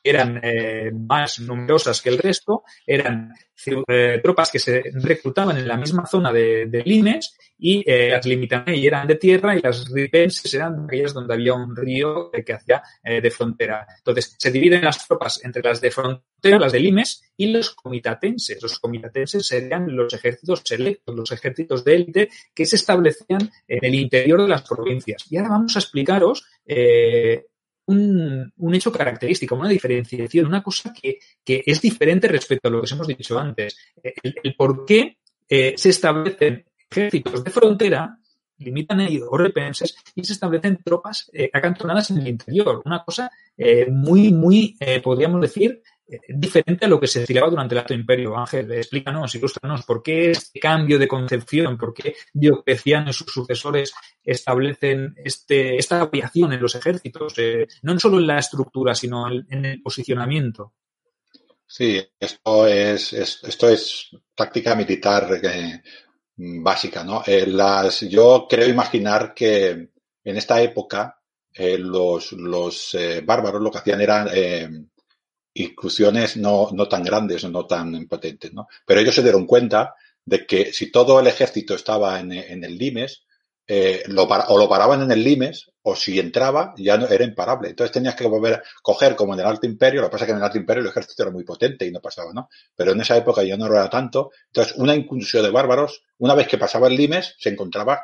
eran 0.03 0.41
eh, 0.43 0.91
más 0.93 1.41
numerosas 1.41 2.03
que 2.03 2.11
el 2.11 2.19
resto, 2.19 2.65
eran 2.87 3.33
eh, 3.89 4.21
tropas 4.23 4.51
que 4.51 4.59
se 4.59 4.83
reclutaban 4.93 5.57
en 5.57 5.67
la 5.67 5.77
misma 5.77 6.07
zona 6.07 6.33
de, 6.33 6.83
Limes 6.85 7.37
y 7.59 7.83
eh, 7.91 8.11
las 8.11 8.27
Limitanei 8.27 8.87
eran 8.87 9.07
de 9.07 9.17
tierra 9.17 9.57
y 9.57 9.61
las 9.61 9.91
ripenses 9.91 10.53
eran 10.55 10.85
aquellas 10.85 11.15
donde 11.15 11.35
había 11.35 11.55
un 11.55 11.75
río 11.75 12.31
que 12.31 12.53
hacía 12.53 12.83
de 13.03 13.31
frontera. 13.31 13.87
Entonces, 13.99 14.37
se 14.39 14.51
dividen 14.51 14.85
las 14.85 15.07
tropas 15.07 15.45
entre 15.45 15.63
las 15.63 15.81
de 15.81 15.91
frontera, 15.91 16.59
las 16.59 16.73
de 16.73 16.81
Limes, 16.81 17.29
y 17.39 17.47
los 17.47 17.71
comitatenses. 17.71 18.61
Los 18.61 18.79
comitatenses 18.79 19.47
serían 19.47 19.97
los 19.97 20.13
ejércitos 20.13 20.63
selectos, 20.65 21.15
los 21.15 21.33
ejércitos 21.33 21.85
de 21.85 21.95
élite 21.95 22.29
que 22.53 22.67
se 22.67 22.77
establecían 22.77 23.51
en 23.67 23.85
el 23.85 23.95
interior 23.95 24.43
de 24.43 24.49
las 24.49 24.63
provincias. 24.63 25.25
Ahora 25.39 25.51
vamos 25.51 25.77
a 25.77 25.81
explicaros 25.81 26.45
eh, 26.67 27.47
un, 27.87 28.53
hecho 28.75 28.93
característico, 28.93 29.55
una 29.55 29.69
diferenciación, 29.69 30.47
una 30.47 30.63
cosa 30.63 30.93
que, 30.93 31.19
es 31.45 31.81
diferente 31.81 32.29
respecto 32.29 32.69
a 32.69 32.71
lo 32.71 32.81
que 32.81 32.85
os 32.85 32.93
hemos 32.93 33.07
dicho 33.07 33.39
antes. 33.39 33.77
El, 34.03 34.55
por 34.55 34.85
qué 34.85 35.19
eh, 35.49 35.75
se 35.77 35.91
establecen 35.91 36.65
ejércitos 36.91 37.45
de 37.45 37.51
frontera 37.51 38.19
limitan 38.59 39.01
ellos 39.01 39.29
o 39.31 39.39
repenses 39.39 39.97
y 40.17 40.25
se 40.25 40.33
establecen 40.33 40.81
tropas 40.83 41.31
eh, 41.33 41.49
acantonadas 41.53 42.11
en 42.11 42.19
el 42.19 42.29
interior. 42.29 42.83
Una 42.85 43.05
cosa 43.05 43.31
muy, 43.89 44.33
muy, 44.33 44.77
podríamos 45.03 45.41
decir, 45.41 45.81
diferente 46.29 46.87
a 46.87 46.89
lo 46.89 46.99
que 46.99 47.07
se 47.07 47.21
estilaba 47.21 47.51
durante 47.51 47.75
el 47.75 47.81
Alto 47.81 47.95
Imperio. 47.95 48.37
Ángel, 48.37 48.73
explícanos, 48.73 49.35
ilústranos, 49.35 49.85
¿por 49.85 50.03
qué 50.03 50.31
este 50.31 50.59
cambio 50.59 50.99
de 50.99 51.07
concepción? 51.07 51.77
¿Por 51.77 51.93
qué 51.93 52.15
Diocleciano 52.33 53.11
y 53.11 53.13
sus 53.13 53.31
sucesores 53.31 53.93
establecen 54.25 55.15
este, 55.23 55.77
esta 55.77 56.01
aviación 56.01 56.53
en 56.53 56.63
los 56.63 56.75
ejércitos? 56.75 57.35
Eh, 57.37 57.67
no 57.83 57.99
solo 57.99 58.19
en 58.19 58.27
la 58.27 58.39
estructura, 58.39 58.95
sino 58.95 59.31
en 59.31 59.65
el 59.65 59.83
posicionamiento. 59.83 60.75
Sí, 61.67 62.03
esto 62.19 62.67
es, 62.67 63.13
esto 63.13 63.69
es 63.69 64.09
táctica 64.35 64.75
militar 64.75 65.39
eh, 65.43 65.83
básica, 66.37 67.05
¿no? 67.05 67.23
Eh, 67.27 67.47
las, 67.47 68.01
yo 68.01 68.47
creo 68.49 68.67
imaginar 68.67 69.35
que 69.35 69.91
en 70.25 70.37
esta 70.37 70.63
época 70.63 71.15
los, 71.61 72.33
los 72.33 72.97
bárbaros 73.25 73.61
lo 73.61 73.71
que 73.71 73.79
hacían 73.79 74.01
era 74.01 74.27
inclusiones 75.65 76.37
no, 76.37 76.69
no 76.73 76.89
tan 76.89 77.03
grandes 77.03 77.45
o 77.45 77.49
no 77.49 77.67
tan 77.67 78.07
potentes, 78.07 78.53
¿no? 78.53 78.69
Pero 78.87 79.01
ellos 79.01 79.15
se 79.15 79.23
dieron 79.23 79.47
cuenta 79.47 79.95
de 80.25 80.47
que 80.47 80.73
si 80.73 80.91
todo 80.91 81.21
el 81.21 81.27
ejército 81.27 81.75
estaba 81.75 82.21
en, 82.21 82.33
en 82.33 82.65
el 82.65 82.77
Limes, 82.77 83.25
eh, 83.71 84.03
lo 84.07 84.23
o 84.23 84.59
lo 84.59 84.69
paraban 84.69 85.03
en 85.03 85.13
el 85.13 85.23
Limes, 85.23 85.71
o 85.83 85.95
si 85.95 86.19
entraba, 86.19 86.75
ya 86.79 86.97
no, 86.97 87.07
era 87.07 87.25
imparable. 87.25 87.69
Entonces 87.69 87.93
tenías 87.93 88.15
que 88.15 88.27
volver 88.27 88.55
a 88.55 88.63
coger 88.83 89.15
como 89.15 89.35
en 89.35 89.41
el 89.41 89.47
Alto 89.47 89.67
Imperio, 89.67 90.01
lo 90.01 90.09
que 90.09 90.13
pasa 90.13 90.25
es 90.25 90.29
que 90.29 90.33
en 90.33 90.39
el 90.39 90.45
Alto 90.45 90.59
Imperio 90.59 90.83
el 90.83 90.89
ejército 90.89 91.23
era 91.23 91.33
muy 91.33 91.45
potente 91.45 91.87
y 91.87 91.91
no 91.91 92.01
pasaba, 92.01 92.33
¿no? 92.33 92.49
Pero 92.75 92.93
en 92.93 93.01
esa 93.03 93.17
época 93.17 93.43
ya 93.43 93.57
no 93.59 93.69
lo 93.69 93.75
era 93.75 93.91
tanto. 93.91 94.31
Entonces, 94.47 94.75
una 94.77 94.95
incursión 94.95 95.43
de 95.43 95.51
bárbaros, 95.51 96.03
una 96.19 96.35
vez 96.35 96.49
que 96.49 96.57
pasaba 96.57 96.89
el 96.89 96.97
Limes, 96.97 97.35
se 97.39 97.51
encontraba 97.51 98.01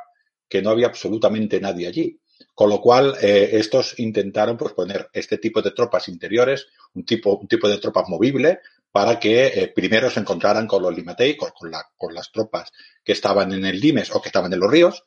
que 0.48 0.60
no 0.60 0.70
había 0.70 0.86
absolutamente 0.86 1.60
nadie 1.60 1.86
allí. 1.86 2.20
Con 2.54 2.70
lo 2.70 2.80
cual, 2.80 3.16
eh, 3.20 3.50
estos 3.52 3.98
intentaron 3.98 4.56
pues, 4.56 4.72
poner 4.72 5.08
este 5.12 5.38
tipo 5.38 5.60
de 5.60 5.72
tropas 5.72 6.08
interiores, 6.08 6.68
un 6.94 7.04
tipo, 7.04 7.36
un 7.36 7.48
tipo 7.48 7.68
de 7.68 7.78
tropas 7.78 8.08
movible, 8.08 8.60
para 8.92 9.18
que 9.18 9.46
eh, 9.46 9.72
primero 9.74 10.08
se 10.08 10.20
encontraran 10.20 10.68
con 10.68 10.82
los 10.82 10.94
limatei, 10.94 11.36
con, 11.36 11.50
con, 11.96 12.14
las 12.14 12.30
tropas 12.30 12.70
que 13.02 13.12
estaban 13.12 13.52
en 13.52 13.64
el 13.64 13.80
limes 13.80 14.14
o 14.14 14.22
que 14.22 14.28
estaban 14.28 14.52
en 14.52 14.60
los 14.60 14.70
ríos, 14.70 15.04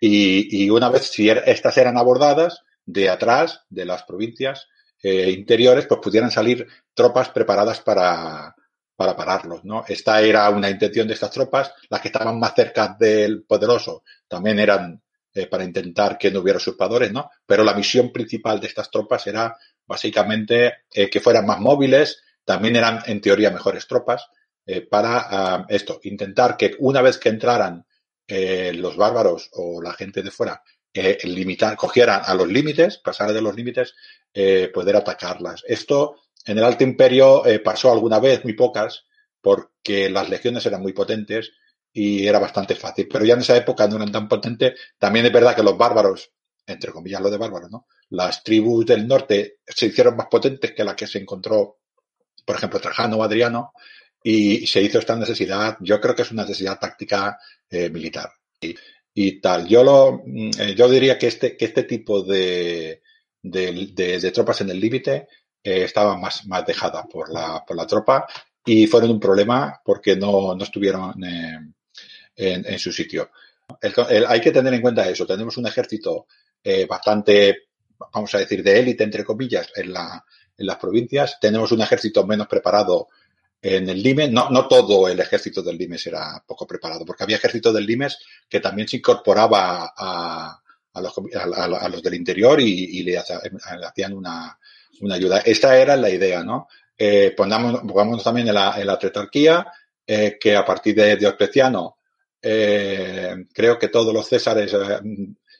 y, 0.00 0.64
y 0.64 0.70
una 0.70 0.90
vez 0.90 1.08
si 1.08 1.28
er, 1.28 1.42
estas 1.46 1.76
eran 1.78 1.98
abordadas, 1.98 2.62
de 2.86 3.10
atrás, 3.10 3.64
de 3.68 3.84
las 3.84 4.04
provincias 4.04 4.68
eh, 5.02 5.30
interiores, 5.30 5.86
pues 5.86 6.00
pudieran 6.00 6.30
salir 6.30 6.66
tropas 6.94 7.28
preparadas 7.30 7.80
para, 7.80 8.54
para 8.94 9.16
pararlos, 9.16 9.64
¿no? 9.64 9.84
Esta 9.86 10.22
era 10.22 10.48
una 10.50 10.70
intención 10.70 11.06
de 11.06 11.14
estas 11.14 11.32
tropas, 11.32 11.72
las 11.90 12.00
que 12.00 12.08
estaban 12.08 12.38
más 12.38 12.54
cerca 12.54 12.96
del 12.98 13.44
poderoso 13.44 14.04
también 14.28 14.58
eran 14.58 15.02
eh, 15.36 15.46
para 15.48 15.64
intentar 15.64 16.16
que 16.16 16.30
no 16.30 16.40
hubiera 16.40 16.56
usurpadores, 16.56 17.12
¿no? 17.12 17.30
Pero 17.44 17.62
la 17.62 17.74
misión 17.74 18.10
principal 18.10 18.58
de 18.58 18.68
estas 18.68 18.90
tropas 18.90 19.26
era 19.26 19.54
básicamente 19.86 20.84
eh, 20.90 21.10
que 21.10 21.20
fueran 21.20 21.44
más 21.44 21.60
móviles, 21.60 22.22
también 22.42 22.76
eran 22.76 23.00
en 23.04 23.20
teoría 23.20 23.50
mejores 23.50 23.86
tropas, 23.86 24.28
eh, 24.64 24.80
para 24.80 25.26
ah, 25.28 25.66
esto, 25.68 26.00
intentar 26.04 26.56
que 26.56 26.74
una 26.78 27.02
vez 27.02 27.18
que 27.18 27.28
entraran 27.28 27.84
los 28.28 28.96
bárbaros 28.96 29.50
o 29.52 29.80
la 29.80 29.92
gente 29.92 30.20
de 30.20 30.32
fuera, 30.32 30.60
limitar, 31.22 31.76
cogieran 31.76 32.22
a 32.24 32.34
los 32.34 32.48
límites, 32.48 32.98
pasar 32.98 33.32
de 33.32 33.40
los 33.40 33.54
límites, 33.54 33.94
poder 34.74 34.96
atacarlas. 34.96 35.62
Esto 35.64 36.16
en 36.44 36.58
el 36.58 36.64
Alto 36.64 36.82
Imperio 36.82 37.44
pasó 37.62 37.92
alguna 37.92 38.18
vez, 38.18 38.42
muy 38.42 38.54
pocas, 38.54 39.04
porque 39.40 40.10
las 40.10 40.28
legiones 40.28 40.66
eran 40.66 40.82
muy 40.82 40.92
potentes 40.92 41.52
y 41.98 42.26
era 42.26 42.38
bastante 42.38 42.74
fácil. 42.74 43.08
Pero 43.10 43.24
ya 43.24 43.32
en 43.34 43.40
esa 43.40 43.56
época 43.56 43.88
no 43.88 43.96
eran 43.96 44.12
tan 44.12 44.28
potentes. 44.28 44.78
También 44.98 45.24
es 45.24 45.32
verdad 45.32 45.56
que 45.56 45.62
los 45.62 45.78
bárbaros, 45.78 46.30
entre 46.66 46.92
comillas 46.92 47.22
lo 47.22 47.30
de 47.30 47.38
bárbaros, 47.38 47.70
¿no? 47.70 47.86
Las 48.10 48.44
tribus 48.44 48.84
del 48.84 49.08
norte 49.08 49.60
se 49.66 49.86
hicieron 49.86 50.14
más 50.14 50.26
potentes 50.30 50.72
que 50.72 50.84
la 50.84 50.94
que 50.94 51.06
se 51.06 51.18
encontró, 51.18 51.78
por 52.44 52.56
ejemplo, 52.56 52.80
Trajano 52.80 53.16
o 53.16 53.22
Adriano, 53.22 53.72
y 54.22 54.66
se 54.66 54.82
hizo 54.82 54.98
esta 54.98 55.16
necesidad, 55.16 55.78
yo 55.80 55.98
creo 55.98 56.14
que 56.14 56.20
es 56.20 56.30
una 56.32 56.42
necesidad 56.42 56.78
táctica 56.78 57.38
eh, 57.70 57.88
militar. 57.88 58.30
Y, 59.14 59.40
tal. 59.40 59.66
Yo 59.66 59.82
lo, 59.82 60.22
mm, 60.26 60.50
eh, 60.58 60.74
yo 60.76 60.90
diría 60.90 61.16
que 61.16 61.28
este, 61.28 61.56
que 61.56 61.64
este 61.64 61.84
tipo 61.84 62.22
de, 62.22 63.00
de, 63.42 64.30
tropas 64.34 64.60
en 64.60 64.68
el 64.68 64.78
límite 64.78 65.28
eh, 65.64 65.84
estaban 65.84 66.20
más, 66.20 66.46
más 66.46 66.66
dejadas 66.66 67.06
por 67.10 67.32
la, 67.32 67.64
por 67.66 67.74
la 67.74 67.86
tropa 67.86 68.26
y 68.66 68.86
fueron 68.86 69.12
un 69.12 69.20
problema 69.20 69.80
porque 69.82 70.14
no, 70.14 70.54
no 70.54 70.62
estuvieron 70.62 71.14
en, 72.36 72.78
su 72.78 72.92
sitio. 72.92 73.30
hay 74.28 74.40
que 74.40 74.52
tener 74.52 74.74
en 74.74 74.82
cuenta 74.82 75.08
eso. 75.08 75.26
Tenemos 75.26 75.56
un 75.56 75.66
ejército 75.66 76.26
eh, 76.62 76.86
bastante, 76.86 77.68
vamos 78.12 78.34
a 78.34 78.38
decir, 78.38 78.62
de 78.62 78.78
élite, 78.78 79.04
entre 79.04 79.24
comillas, 79.24 79.68
en, 79.74 79.92
la, 79.92 80.24
en 80.56 80.66
las 80.66 80.76
provincias. 80.76 81.38
Tenemos 81.40 81.72
un 81.72 81.80
ejército 81.80 82.26
menos 82.26 82.46
preparado 82.46 83.08
en 83.60 83.88
el 83.88 84.02
Limes. 84.02 84.30
No, 84.30 84.50
no 84.50 84.68
todo 84.68 85.08
el 85.08 85.18
ejército 85.18 85.62
del 85.62 85.78
Limes 85.78 86.06
era 86.06 86.42
poco 86.46 86.66
preparado, 86.66 87.04
porque 87.04 87.24
había 87.24 87.36
ejército 87.36 87.72
del 87.72 87.86
Limes 87.86 88.18
que 88.48 88.60
también 88.60 88.86
se 88.86 88.98
incorporaba 88.98 89.92
a, 89.96 90.60
a, 90.92 91.00
los, 91.00 91.14
a, 91.34 91.88
los, 91.88 92.02
del 92.02 92.14
interior 92.14 92.60
y, 92.60 93.02
le, 93.02 93.18
hacían 93.18 94.12
una, 94.12 94.58
una 95.00 95.14
ayuda. 95.14 95.38
Esta 95.38 95.78
era 95.78 95.96
la 95.96 96.10
idea, 96.10 96.44
¿no? 96.44 96.68
eh, 96.98 97.34
pongamos, 97.36 97.80
pongamos 97.80 98.22
también 98.22 98.48
en 98.48 98.54
la, 98.54 98.74
en 98.78 98.86
la 98.86 98.98
tetrarquía, 98.98 99.66
eh, 100.06 100.38
que 100.40 100.56
a 100.56 100.64
partir 100.64 100.94
de 100.94 101.16
Diocleciano, 101.16 101.95
eh, 102.48 103.46
creo 103.52 103.76
que 103.78 103.88
todos 103.88 104.14
los 104.14 104.28
Césares, 104.28 104.72
eh, 104.72 105.00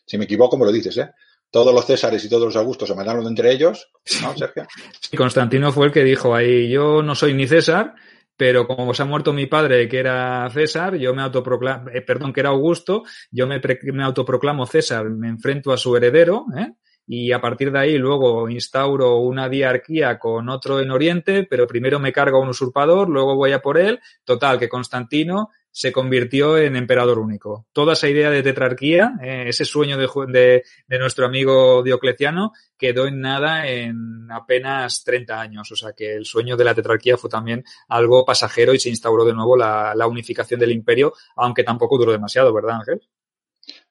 si 0.07 0.17
me 0.19 0.25
equivoco, 0.25 0.57
me 0.57 0.65
lo 0.65 0.71
dices, 0.73 0.97
¿eh? 0.99 1.11
Todos 1.51 1.75
los 1.75 1.85
Césares 1.87 2.25
y 2.25 2.29
todos 2.29 2.45
los 2.45 2.57
Augustos 2.57 2.89
se 2.89 2.95
mandaron 2.95 3.27
entre 3.27 3.51
ellos, 3.53 3.91
¿no, 4.23 4.37
Sergio? 4.37 4.67
Sí, 5.01 5.17
Constantino 5.17 5.73
fue 5.73 5.87
el 5.87 5.93
que 5.93 6.05
dijo 6.05 6.35
ahí, 6.35 6.69
yo 6.69 7.03
no 7.03 7.15
soy 7.15 7.35
ni 7.35 7.47
César, 7.47 7.95
pero 8.37 8.67
como 8.67 8.93
se 8.95 9.03
ha 9.03 9.07
muerto 9.07 9.33
mi 9.33 9.47
padre, 9.47 9.89
que 9.89 9.99
era 9.99 10.49
César, 10.53 10.97
yo 10.97 11.15
me 11.15 11.23
autoproclamo, 11.23 11.89
eh, 11.91 12.03
perdón, 12.03 12.33
que 12.33 12.41
era 12.41 12.51
Augusto, 12.51 13.05
yo 13.31 13.47
me, 13.47 13.61
pre- 13.61 13.81
me 13.93 14.05
autoproclamo 14.05 14.67
César, 14.67 15.09
me 15.09 15.29
enfrento 15.29 15.73
a 15.73 15.77
su 15.79 15.97
heredero, 15.97 16.45
¿eh? 16.57 16.73
y 17.07 17.31
a 17.33 17.41
partir 17.41 17.71
de 17.71 17.79
ahí 17.79 17.99
luego 17.99 18.51
instauro 18.51 19.19
una 19.21 19.49
diarquía 19.49 20.19
con 20.19 20.49
otro 20.49 20.81
en 20.81 20.91
Oriente, 20.91 21.47
pero 21.49 21.67
primero 21.67 22.01
me 22.01 22.13
cargo 22.13 22.39
a 22.39 22.41
un 22.43 22.49
usurpador, 22.49 23.09
luego 23.09 23.37
voy 23.37 23.53
a 23.53 23.63
por 23.63 23.79
él. 23.79 24.01
Total, 24.25 24.59
que 24.59 24.69
Constantino 24.69 25.51
se 25.79 25.93
convirtió 25.93 26.57
en 26.57 26.75
emperador 26.75 27.19
único. 27.19 27.67
Toda 27.75 27.93
esa 27.93 28.09
idea 28.09 28.31
de 28.31 28.43
tetrarquía, 28.43 29.13
eh, 29.23 29.45
ese 29.49 29.67
sueño 29.67 29.99
de, 29.99 30.09
de- 30.29 30.63
de 30.87 30.99
nuestro 30.99 31.27
amigo 31.27 31.83
Diocleciano, 31.83 32.53
quedó 32.79 33.07
en 33.07 33.21
nada 33.21 33.69
en 33.69 34.27
apenas 34.31 35.05
30 35.05 35.39
años. 35.39 35.71
O 35.71 35.77
sea 35.77 35.93
que 35.93 36.15
el 36.15 36.25
sueño 36.25 36.57
de 36.57 36.65
la 36.65 36.75
tetrarquía 36.75 37.19
fue 37.19 37.29
también 37.29 37.63
algo 37.89 38.25
pasajero 38.25 38.73
y 38.73 38.79
se 38.81 38.89
instauró 38.89 39.27
de 39.27 39.35
nuevo 39.35 39.55
la, 39.55 39.93
la 39.95 40.07
unificación 40.07 40.59
del 40.59 40.73
imperio, 40.73 41.13
aunque 41.37 41.63
tampoco 41.63 41.99
duró 41.99 42.11
demasiado, 42.13 42.55
¿verdad, 42.55 42.77
Ángel? 42.77 43.03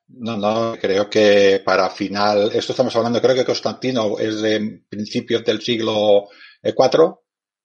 No, 0.07 0.37
no, 0.37 0.75
creo 0.81 1.07
que 1.07 1.61
para 1.63 1.91
final, 1.91 2.49
esto 2.51 2.71
estamos 2.73 2.95
hablando, 2.95 3.21
creo 3.21 3.35
que 3.35 3.45
Constantino 3.45 4.17
es 4.17 4.41
de 4.41 4.81
principios 4.89 5.45
del 5.45 5.61
siglo 5.61 6.29
IV 6.63 7.15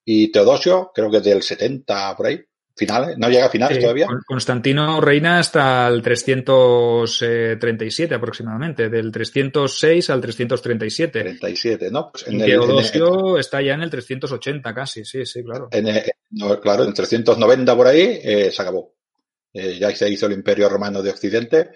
y 0.05 0.31
Teodosio, 0.31 0.91
creo 0.95 1.11
que 1.11 1.19
es 1.19 1.25
del 1.25 1.43
70 1.43 2.15
por 2.17 2.27
ahí, 2.27 2.41
finales, 2.81 3.17
no 3.19 3.29
llega 3.29 3.47
a 3.47 3.51
finales 3.51 3.79
Eh, 3.79 3.81
todavía. 3.81 4.07
Con- 4.07 4.21
Constantino 4.27 5.01
reina 5.01 5.39
hasta 5.39 5.87
el 5.89 6.03
337 6.03 8.15
aproximadamente, 8.15 8.89
del 8.89 9.11
306 9.13 10.11
al 10.11 10.21
337. 10.21 11.21
37, 11.23 11.91
¿no? 11.91 12.11
Pues 12.11 12.25
Y 12.27 12.31
el- 12.31 12.35
en 12.37 12.41
el- 12.41 12.47
Teodosio 12.51 13.39
está 13.39 13.61
ya 13.63 13.75
en 13.75 13.83
el 13.83 13.91
380 13.91 14.75
casi, 14.75 15.05
sí, 15.05 15.25
sí, 15.27 15.43
claro. 15.45 15.69
en 15.71 15.87
el- 15.89 16.03
no, 16.31 16.59
claro, 16.61 16.85
en 16.85 16.95
390 16.95 17.77
por 17.77 17.87
ahí 17.87 18.19
eh, 18.23 18.51
se 18.51 18.63
acabó. 18.63 18.95
Eh, 19.53 19.79
ya 19.81 19.95
se 19.95 20.09
hizo 20.09 20.27
el 20.27 20.33
Imperio 20.33 20.69
Romano 20.69 21.03
de 21.03 21.11
Occidente 21.11 21.71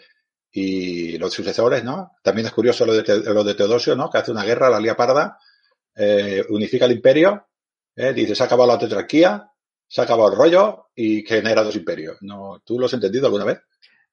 y 0.52 1.18
los 1.18 1.32
sucesores, 1.32 1.82
¿no? 1.84 2.12
También 2.22 2.46
es 2.46 2.52
curioso 2.52 2.86
lo 2.86 2.94
de, 2.94 3.02
lo 3.24 3.42
de 3.44 3.54
Teodosio, 3.54 3.96
¿no? 3.96 4.08
Que 4.08 4.18
hace 4.18 4.30
una 4.30 4.44
guerra, 4.44 4.70
la 4.70 4.80
lía 4.80 4.96
parda, 4.96 5.38
eh, 5.96 6.44
unifica 6.50 6.86
el 6.86 6.92
imperio, 6.92 7.46
eh, 7.96 8.12
dice, 8.12 8.34
se 8.34 8.42
ha 8.42 8.46
acabado 8.46 8.70
la 8.72 8.78
tetrarquía, 8.78 9.48
se 9.94 10.00
ha 10.00 10.04
acabado 10.04 10.32
el 10.32 10.36
rollo 10.36 10.86
y 10.96 11.22
genera 11.22 11.62
dos 11.62 11.76
imperios. 11.76 12.16
No, 12.20 12.60
¿Tú 12.64 12.80
lo 12.80 12.86
has 12.86 12.92
entendido 12.94 13.26
alguna 13.26 13.44
vez? 13.44 13.60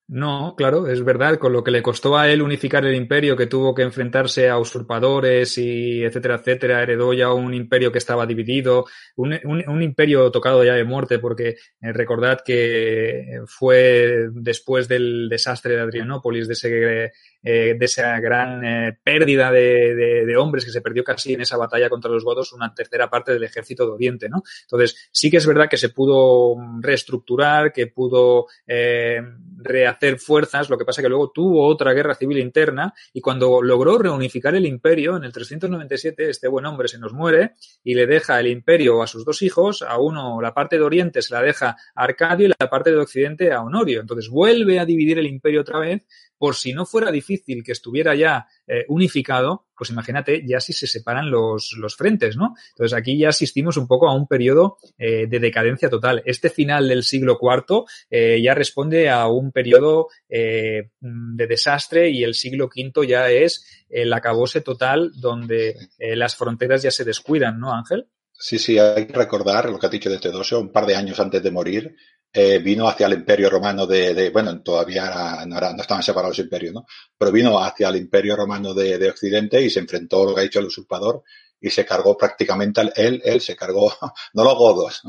No, 0.07 0.53
claro, 0.55 0.87
es 0.87 1.03
verdad, 1.03 1.39
con 1.39 1.53
lo 1.53 1.63
que 1.63 1.71
le 1.71 1.81
costó 1.81 2.17
a 2.17 2.29
él 2.29 2.43
unificar 2.43 2.85
el 2.85 2.93
imperio, 2.93 3.35
que 3.35 3.47
tuvo 3.47 3.73
que 3.73 3.81
enfrentarse 3.81 4.47
a 4.47 4.59
usurpadores 4.59 5.57
y 5.57 6.03
etcétera, 6.03 6.35
etcétera, 6.35 6.83
heredó 6.83 7.13
ya 7.13 7.33
un 7.33 7.55
imperio 7.55 7.91
que 7.91 7.97
estaba 7.97 8.27
dividido, 8.27 8.85
un, 9.15 9.81
imperio 9.81 10.29
tocado 10.29 10.63
ya 10.63 10.75
de 10.75 10.83
muerte, 10.83 11.17
porque 11.17 11.55
eh, 11.81 11.93
recordad 11.93 12.41
que 12.45 13.39
fue 13.47 14.27
después 14.33 14.87
del 14.87 15.29
desastre 15.29 15.73
de 15.73 15.81
Adrianópolis, 15.81 16.47
de, 16.47 16.53
ese, 16.53 17.11
eh, 17.43 17.75
de 17.77 17.85
esa 17.85 18.19
gran 18.19 18.63
eh, 18.63 18.97
pérdida 19.03 19.51
de, 19.51 20.35
hombres 20.37 20.63
que 20.63 20.71
se 20.71 20.81
perdió 20.81 21.03
casi 21.03 21.33
en 21.33 21.41
esa 21.41 21.57
batalla 21.57 21.89
contra 21.89 22.11
los 22.11 22.23
godos, 22.23 22.53
una 22.53 22.73
tercera 22.73 23.09
parte 23.09 23.33
del 23.33 23.43
ejército 23.43 23.85
de 23.85 23.91
Oriente, 23.91 24.29
¿no? 24.29 24.43
Entonces, 24.61 25.09
sí 25.11 25.29
que 25.29 25.37
es 25.37 25.45
verdad 25.45 25.69
que 25.69 25.77
se 25.77 25.89
pudo 25.89 26.55
reestructurar, 26.79 27.73
que 27.73 27.87
pudo 27.87 28.47
eh, 28.65 29.21
rehacer 29.57 30.19
fuerzas, 30.19 30.69
lo 30.69 30.77
que 30.77 30.85
pasa 30.85 31.01
que 31.01 31.09
luego 31.09 31.31
tuvo 31.31 31.67
otra 31.67 31.93
guerra 31.93 32.15
civil 32.15 32.39
interna 32.39 32.93
y 33.13 33.21
cuando 33.21 33.61
logró 33.61 33.97
reunificar 33.97 34.55
el 34.55 34.65
imperio 34.65 35.17
en 35.17 35.23
el 35.23 35.33
397, 35.33 36.29
este 36.29 36.47
buen 36.47 36.65
hombre 36.65 36.87
se 36.87 36.97
nos 36.97 37.13
muere 37.13 37.53
y 37.83 37.95
le 37.95 38.07
deja 38.07 38.39
el 38.39 38.47
imperio 38.47 39.01
a 39.01 39.07
sus 39.07 39.25
dos 39.25 39.41
hijos, 39.41 39.81
a 39.81 39.97
uno 39.97 40.41
la 40.41 40.53
parte 40.53 40.77
de 40.77 40.83
Oriente 40.83 41.21
se 41.21 41.33
la 41.33 41.41
deja 41.41 41.75
a 41.95 42.03
Arcadio 42.03 42.47
y 42.47 42.53
la 42.57 42.69
parte 42.69 42.91
de 42.91 42.97
Occidente 42.97 43.51
a 43.51 43.61
Honorio. 43.61 44.01
Entonces 44.01 44.29
vuelve 44.29 44.79
a 44.79 44.85
dividir 44.85 45.19
el 45.19 45.27
imperio 45.27 45.61
otra 45.61 45.79
vez 45.79 46.05
por 46.41 46.55
si 46.55 46.73
no 46.73 46.87
fuera 46.87 47.11
difícil 47.11 47.63
que 47.63 47.71
estuviera 47.71 48.15
ya 48.15 48.47
eh, 48.65 48.83
unificado, 48.87 49.67
pues 49.77 49.91
imagínate 49.91 50.43
ya 50.43 50.59
si 50.59 50.73
se 50.73 50.87
separan 50.87 51.29
los, 51.29 51.75
los 51.77 51.95
frentes, 51.95 52.35
¿no? 52.35 52.55
Entonces 52.69 52.97
aquí 52.97 53.15
ya 53.15 53.29
asistimos 53.29 53.77
un 53.77 53.87
poco 53.87 54.09
a 54.09 54.15
un 54.15 54.25
periodo 54.25 54.79
eh, 54.97 55.27
de 55.27 55.39
decadencia 55.39 55.87
total. 55.87 56.23
Este 56.25 56.49
final 56.49 56.87
del 56.87 57.03
siglo 57.03 57.37
IV 57.39 57.83
eh, 58.09 58.41
ya 58.41 58.55
responde 58.55 59.11
a 59.11 59.27
un 59.27 59.51
periodo 59.51 60.07
eh, 60.27 60.89
de 60.99 61.45
desastre 61.45 62.09
y 62.09 62.23
el 62.23 62.33
siglo 62.33 62.71
V 62.75 63.07
ya 63.07 63.29
es 63.29 63.85
el 63.87 64.11
acabose 64.11 64.61
total 64.61 65.11
donde 65.13 65.75
las 65.99 66.35
fronteras 66.35 66.81
ya 66.81 66.89
se 66.89 67.05
descuidan, 67.05 67.59
¿no, 67.59 67.71
Ángel? 67.71 68.07
Sí, 68.43 68.57
sí, 68.57 68.79
hay 68.79 69.05
que 69.05 69.13
recordar 69.13 69.69
lo 69.69 69.77
que 69.77 69.85
has 69.85 69.91
dicho 69.91 70.09
de 70.09 70.17
Teodosio, 70.17 70.59
un 70.59 70.71
par 70.71 70.87
de 70.87 70.95
años 70.95 71.19
antes 71.19 71.43
de 71.43 71.51
morir, 71.51 71.95
eh, 72.33 72.59
vino 72.59 72.87
hacia 72.87 73.07
el 73.07 73.13
imperio 73.13 73.49
romano 73.49 73.85
de, 73.85 74.13
de 74.13 74.29
bueno, 74.29 74.61
todavía 74.61 75.05
era- 75.07 75.45
no, 75.45 75.57
era- 75.57 75.73
no 75.73 75.81
estaban 75.81 76.03
separados 76.03 76.37
los 76.37 76.45
imperios, 76.45 76.73
¿no? 76.73 76.85
Pero 77.17 77.31
vino 77.31 77.59
hacia 77.63 77.89
el 77.89 77.97
imperio 77.97 78.35
romano 78.35 78.73
de, 78.73 78.97
de 78.97 79.09
Occidente 79.09 79.61
y 79.61 79.69
se 79.69 79.79
enfrentó 79.79 80.25
lo 80.25 80.33
que 80.33 80.41
ha 80.41 80.43
dicho 80.43 80.59
el 80.59 80.65
usurpador 80.67 81.23
y 81.59 81.69
se 81.69 81.85
cargó 81.85 82.17
prácticamente, 82.17 82.81
él, 82.95 83.21
él 83.23 83.41
se 83.41 83.55
cargó, 83.55 83.91
no 84.33 84.43
los 84.43 84.55
godos, 84.55 85.01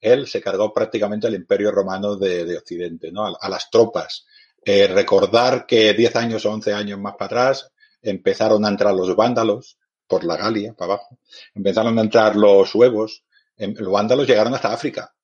él 0.00 0.26
se 0.26 0.40
cargó 0.40 0.72
prácticamente 0.72 1.26
al 1.26 1.34
imperio 1.34 1.70
romano 1.70 2.16
de, 2.16 2.44
de 2.44 2.56
Occidente, 2.58 3.12
¿no? 3.12 3.26
A, 3.40 3.48
las 3.48 3.70
tropas. 3.70 4.26
Eh, 4.64 4.86
recordar 4.86 5.66
que 5.66 5.92
10 5.94 6.14
años 6.16 6.44
o 6.46 6.52
11 6.52 6.72
años 6.72 6.98
más 6.98 7.14
para 7.14 7.26
atrás 7.26 7.70
empezaron 8.00 8.64
a 8.64 8.68
entrar 8.68 8.94
los 8.94 9.14
vándalos 9.14 9.78
por 10.06 10.24
la 10.24 10.36
Galia, 10.36 10.74
para 10.74 10.94
abajo, 10.94 11.18
empezaron 11.54 11.98
a 11.98 12.02
entrar 12.02 12.36
los 12.36 12.74
huevos, 12.74 13.24
em, 13.56 13.74
los 13.78 13.92
vándalos 13.92 14.26
llegaron 14.26 14.54
hasta 14.54 14.72
África. 14.72 15.14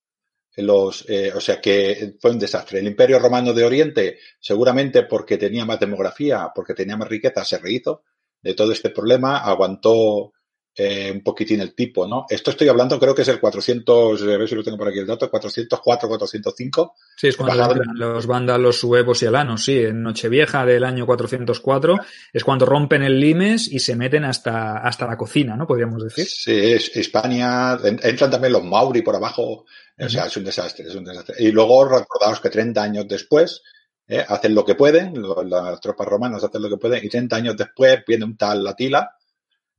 Los, 0.59 1.05
eh, 1.09 1.33
o 1.35 1.41
sea 1.41 1.61
que 1.61 2.17
fue 2.21 2.33
un 2.33 2.39
desastre. 2.39 2.81
El 2.81 2.87
Imperio 2.87 3.19
Romano 3.19 3.53
de 3.53 3.65
Oriente, 3.65 4.19
seguramente 4.41 5.05
porque 5.05 5.39
tenía 5.39 5.65
más 5.65 5.79
demografía, 5.79 6.51
porque 6.55 6.75
tenía 6.75 6.97
más 6.97 7.09
riqueza, 7.09 7.45
se 7.45 7.59
rehizo 7.59 8.03
de 8.43 8.55
todo 8.55 8.73
este 8.73 8.91
problema, 8.91 9.39
aguantó 9.39 10.33
eh, 10.81 11.11
un 11.13 11.23
poquitín 11.25 11.61
el 11.61 11.75
tipo, 11.75 12.07
¿no? 12.07 12.25
Esto 12.31 12.53
estoy 12.53 12.69
hablando, 12.69 13.01
creo 13.01 13.13
que 13.15 13.23
es 13.23 13.29
el 13.29 13.41
400, 13.41 14.23
a 14.23 14.25
ver 14.27 14.49
si 14.49 14.55
lo 14.55 14.63
tengo 14.63 14.79
por 14.79 14.87
aquí 14.89 15.01
el 15.01 15.07
dato, 15.09 15.29
404, 15.29 16.09
405. 16.09 16.95
Sí, 17.17 17.27
es 17.27 17.37
cuando 17.37 17.57
Bajaron- 17.57 17.95
los 17.97 18.27
vándalos, 18.27 18.77
suevos 18.79 19.21
y 19.23 19.27
alanos, 19.27 19.65
sí, 19.65 19.77
en 19.79 20.03
Nochevieja 20.05 20.65
del 20.65 20.85
año 20.85 21.05
404 21.05 21.97
es 22.33 22.45
cuando 22.45 22.65
rompen 22.65 23.03
el 23.03 23.19
limes 23.19 23.67
y 23.67 23.81
se 23.81 23.97
meten 23.97 24.25
hasta, 24.25 24.79
hasta 24.79 25.07
la 25.07 25.17
cocina, 25.17 25.57
¿no? 25.57 25.67
Podríamos 25.67 26.03
decir. 26.05 26.27
Sí, 26.27 26.53
es 26.55 26.97
España, 26.97 27.73
en- 27.83 27.99
entran 28.03 28.31
también 28.31 28.53
los 28.53 28.63
Mauri 28.65 29.03
por 29.03 29.17
abajo, 29.17 29.65
o 29.99 30.09
sea, 30.09 30.27
es 30.27 30.37
un 30.37 30.45
desastre, 30.45 30.87
es 30.87 30.95
un 30.95 31.05
desastre. 31.05 31.35
Y 31.41 31.51
luego 31.51 31.89
recordaos 31.89 32.41
que 32.41 32.51
30 32.51 32.83
años 32.85 33.07
después 33.09 33.63
eh, 34.07 34.25
hacen 34.27 34.55
lo 34.55 34.65
que 34.65 34.75
pueden, 34.77 35.13
las 35.51 35.81
tropas 35.81 36.07
romanas 36.07 36.43
hacen 36.45 36.63
lo 36.63 36.71
que 36.71 36.77
pueden, 36.79 37.05
y 37.05 37.09
30 37.11 37.37
años 37.37 37.57
después 37.57 37.99
viene 38.07 38.25
un 38.25 38.37
tal 38.39 38.63
Latila, 38.65 39.11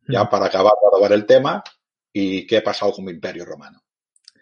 ya 0.10 0.30
para 0.30 0.48
acabar 0.48 0.74
de 0.82 0.88
acabar 0.88 1.14
el 1.14 1.26
tema, 1.26 1.64
y 2.12 2.46
qué 2.48 2.58
ha 2.58 2.64
pasado 2.64 2.92
con 2.92 3.08
el 3.08 3.16
Imperio 3.16 3.46
Romano. 3.46 3.80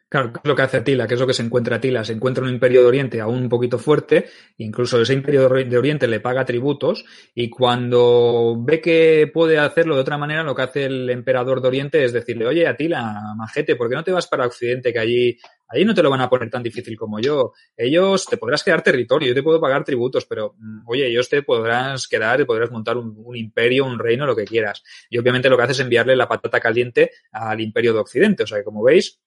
Claro, 0.10 0.32
¿qué 0.32 0.40
es 0.42 0.48
lo 0.48 0.56
que 0.56 0.62
hace 0.62 0.78
Atila? 0.78 1.06
¿Qué 1.06 1.16
es 1.16 1.20
lo 1.20 1.28
que 1.28 1.34
se 1.34 1.44
encuentra 1.44 1.76
Atila? 1.76 2.06
Se 2.06 2.14
encuentra 2.14 2.42
un 2.46 2.50
imperio 2.50 2.80
de 2.80 2.88
Oriente 2.88 3.20
aún 3.20 3.42
un 3.42 3.50
poquito 3.50 3.78
fuerte, 3.78 4.28
incluso 4.56 5.02
ese 5.02 5.14
imperio 5.14 5.42
de 5.42 5.48
Ori- 5.48 5.68
de 5.68 5.78
Oriente 5.78 6.08
le 6.08 6.22
paga 6.22 6.46
tributos 6.46 7.04
y 7.36 7.50
cuando 7.50 8.56
ve 8.58 8.80
que 8.80 9.30
puede 9.34 9.58
hacerlo 9.60 9.96
de 9.96 10.02
otra 10.02 10.18
manera, 10.18 10.44
lo 10.44 10.56
que 10.56 10.62
hace 10.62 10.86
el 10.86 11.10
emperador 11.10 11.62
de 11.62 11.68
Oriente 11.68 12.06
es 12.06 12.14
decirle, 12.14 12.48
oye 12.48 12.66
Atila, 12.66 13.22
majete, 13.36 13.76
¿por 13.76 13.90
qué 13.90 13.96
no 13.96 14.04
te 14.06 14.14
vas 14.14 14.28
para 14.28 14.46
Occidente? 14.46 14.94
Que 14.94 15.00
allí, 15.00 15.38
allí 15.68 15.86
no 15.86 15.94
te 15.94 16.04
lo 16.04 16.10
van 16.10 16.22
a 16.22 16.30
poner 16.30 16.50
tan 16.50 16.64
difícil 16.64 16.98
como 16.98 17.20
yo. 17.20 17.54
Ellos 17.76 18.26
te 18.26 18.38
podrás 18.38 18.64
quedar 18.64 18.82
territorio, 18.82 19.30
yo 19.30 19.36
te 19.36 19.44
puedo 19.44 19.60
pagar 19.60 19.84
tributos, 19.84 20.26
pero 20.26 20.56
mm, 20.58 20.88
oye, 20.88 21.08
ellos 21.08 21.30
te 21.30 21.44
podrás 21.44 22.08
quedar, 22.08 22.38
te 22.38 22.46
podrás 22.46 22.72
montar 22.72 22.98
un, 22.98 23.14
un 23.18 23.36
imperio, 23.36 23.86
un 23.86 24.00
reino, 24.00 24.26
lo 24.26 24.36
que 24.36 24.46
quieras. 24.46 24.84
Y 25.10 25.18
obviamente 25.18 25.50
lo 25.50 25.58
que 25.58 25.64
hace 25.64 25.74
es 25.74 25.80
enviarle 25.80 26.16
la 26.16 26.28
patata 26.28 26.60
caliente 26.60 27.12
al 27.32 27.60
imperio 27.62 27.94
de 27.94 28.00
Occidente. 28.00 28.44
O 28.44 28.48
sea 28.48 28.60
que 28.60 28.64
como 28.64 28.84
veis, 28.84 29.20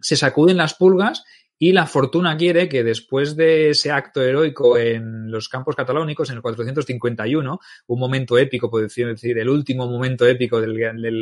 se 0.00 0.16
sacuden 0.16 0.56
las 0.56 0.74
pulgas 0.74 1.24
y 1.62 1.72
la 1.72 1.86
fortuna 1.86 2.38
quiere 2.38 2.70
que 2.70 2.82
después 2.82 3.36
de 3.36 3.68
ese 3.68 3.90
acto 3.90 4.22
heroico 4.22 4.78
en 4.78 5.30
los 5.30 5.46
campos 5.50 5.76
catalónicos, 5.76 6.30
en 6.30 6.36
el 6.36 6.42
451, 6.42 7.60
un 7.86 8.00
momento 8.00 8.38
épico, 8.38 8.70
por 8.70 8.80
decir, 8.80 9.06
decir 9.06 9.38
el 9.38 9.50
último 9.50 9.86
momento 9.86 10.26
épico 10.26 10.58
del, 10.58 10.74
del, 10.74 11.20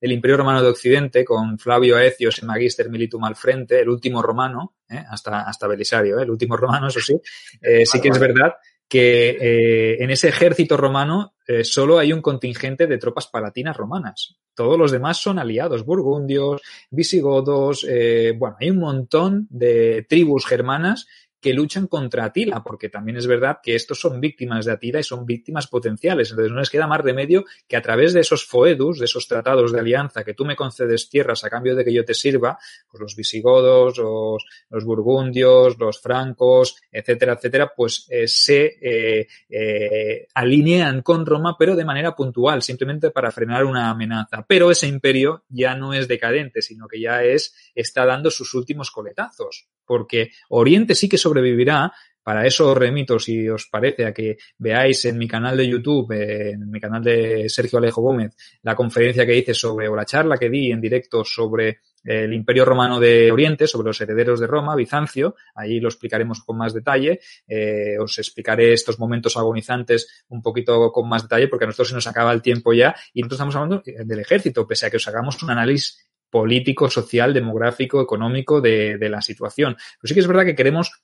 del 0.00 0.12
Imperio 0.12 0.38
Romano 0.38 0.60
de 0.60 0.70
Occidente, 0.70 1.24
con 1.24 1.56
Flavio 1.56 1.96
Aecios 1.96 2.42
y 2.42 2.46
Magister 2.46 2.90
Militum 2.90 3.22
al 3.22 3.36
frente, 3.36 3.80
el 3.80 3.88
último 3.88 4.20
romano, 4.20 4.74
¿eh? 4.88 5.04
hasta, 5.08 5.42
hasta 5.42 5.68
Belisario, 5.68 6.18
¿eh? 6.18 6.24
el 6.24 6.30
último 6.30 6.56
romano, 6.56 6.88
eso 6.88 6.98
sí, 6.98 7.14
eh, 7.62 7.86
sí 7.86 8.00
que 8.00 8.08
es 8.08 8.18
verdad 8.18 8.54
que 8.90 9.30
eh, 9.40 10.02
en 10.02 10.10
ese 10.10 10.28
ejército 10.28 10.76
romano 10.76 11.34
eh, 11.46 11.62
solo 11.62 12.00
hay 12.00 12.12
un 12.12 12.20
contingente 12.20 12.88
de 12.88 12.98
tropas 12.98 13.28
palatinas 13.28 13.76
romanas. 13.76 14.36
Todos 14.52 14.76
los 14.76 14.90
demás 14.90 15.18
son 15.18 15.38
aliados, 15.38 15.84
burgundios, 15.84 16.60
visigodos, 16.90 17.86
eh, 17.88 18.34
bueno, 18.36 18.56
hay 18.60 18.70
un 18.70 18.78
montón 18.78 19.46
de 19.48 20.04
tribus 20.08 20.44
germanas 20.44 21.06
que 21.40 21.54
luchan 21.54 21.86
contra 21.86 22.24
Atila, 22.26 22.62
porque 22.62 22.88
también 22.88 23.16
es 23.16 23.26
verdad 23.26 23.58
que 23.62 23.74
estos 23.74 23.98
son 23.98 24.20
víctimas 24.20 24.66
de 24.66 24.72
Atila 24.72 25.00
y 25.00 25.04
son 25.04 25.24
víctimas 25.24 25.66
potenciales. 25.66 26.30
Entonces 26.30 26.52
no 26.52 26.60
les 26.60 26.70
queda 26.70 26.86
más 26.86 27.00
remedio 27.00 27.44
que 27.66 27.76
a 27.76 27.82
través 27.82 28.12
de 28.12 28.20
esos 28.20 28.44
foedus, 28.44 28.98
de 28.98 29.06
esos 29.06 29.26
tratados 29.26 29.72
de 29.72 29.80
alianza, 29.80 30.24
que 30.24 30.34
tú 30.34 30.44
me 30.44 30.56
concedes 30.56 31.08
tierras 31.08 31.44
a 31.44 31.50
cambio 31.50 31.74
de 31.74 31.84
que 31.84 31.92
yo 31.92 32.04
te 32.04 32.14
sirva, 32.14 32.58
pues 32.90 33.00
los 33.00 33.16
visigodos, 33.16 33.98
los, 33.98 34.44
los 34.68 34.84
burgundios, 34.84 35.78
los 35.78 36.00
francos, 36.00 36.76
etcétera, 36.92 37.34
etcétera, 37.34 37.72
pues 37.74 38.06
eh, 38.10 38.28
se 38.28 38.78
eh, 38.80 39.26
eh, 39.48 40.26
alinean 40.34 41.02
con 41.02 41.24
Roma, 41.24 41.56
pero 41.58 41.74
de 41.74 41.84
manera 41.84 42.14
puntual, 42.14 42.62
simplemente 42.62 43.10
para 43.10 43.30
frenar 43.30 43.64
una 43.64 43.90
amenaza. 43.90 44.44
Pero 44.46 44.70
ese 44.70 44.86
imperio 44.86 45.44
ya 45.48 45.74
no 45.74 45.94
es 45.94 46.06
decadente, 46.06 46.60
sino 46.60 46.86
que 46.86 47.00
ya 47.00 47.22
es, 47.22 47.54
está 47.74 48.04
dando 48.04 48.30
sus 48.30 48.54
últimos 48.54 48.90
coletazos 48.90 49.68
porque 49.90 50.30
Oriente 50.50 50.94
sí 50.94 51.08
que 51.08 51.18
sobrevivirá. 51.30 51.92
Para 52.22 52.46
eso 52.46 52.70
os 52.70 52.76
remito, 52.76 53.18
si 53.18 53.48
os 53.48 53.66
parece, 53.72 54.04
a 54.04 54.12
que 54.12 54.36
veáis 54.58 55.04
en 55.06 55.16
mi 55.16 55.26
canal 55.26 55.56
de 55.56 55.66
YouTube, 55.66 56.12
en 56.12 56.70
mi 56.70 56.78
canal 56.78 57.02
de 57.02 57.48
Sergio 57.48 57.78
Alejo 57.78 58.02
Gómez, 58.02 58.36
la 58.62 58.76
conferencia 58.76 59.24
que 59.24 59.36
hice 59.36 59.54
sobre, 59.54 59.88
o 59.88 59.96
la 59.96 60.04
charla 60.04 60.36
que 60.36 60.50
di 60.50 60.70
en 60.70 60.80
directo 60.80 61.24
sobre 61.24 61.80
el 62.04 62.32
Imperio 62.32 62.64
Romano 62.64 63.00
de 63.00 63.32
Oriente, 63.32 63.66
sobre 63.66 63.88
los 63.88 64.00
herederos 64.00 64.38
de 64.38 64.46
Roma, 64.46 64.76
Bizancio, 64.76 65.34
ahí 65.54 65.80
lo 65.80 65.88
explicaremos 65.88 66.42
con 66.44 66.58
más 66.58 66.72
detalle, 66.74 67.20
eh, 67.48 67.98
os 67.98 68.18
explicaré 68.18 68.72
estos 68.72 68.98
momentos 68.98 69.36
agonizantes 69.36 70.24
un 70.28 70.42
poquito 70.42 70.92
con 70.92 71.08
más 71.08 71.22
detalle, 71.22 71.48
porque 71.48 71.64
a 71.64 71.68
nosotros 71.68 71.88
se 71.88 71.94
nos 71.94 72.06
acaba 72.06 72.32
el 72.32 72.42
tiempo 72.42 72.72
ya, 72.72 72.94
y 73.14 73.22
nosotros 73.22 73.36
estamos 73.36 73.56
hablando 73.56 73.82
del 73.84 74.20
ejército, 74.20 74.66
pese 74.66 74.86
a 74.86 74.90
que 74.90 74.98
os 74.98 75.08
hagamos 75.08 75.42
un 75.42 75.50
análisis 75.50 76.06
político, 76.30 76.88
social, 76.88 77.34
demográfico, 77.34 78.00
económico 78.00 78.60
de, 78.60 78.98
de 78.98 79.08
la 79.08 79.20
situación. 79.20 79.74
Pero 79.74 80.08
sí 80.08 80.14
que 80.14 80.20
es 80.20 80.28
verdad 80.28 80.44
que 80.44 80.54
queremos 80.54 81.02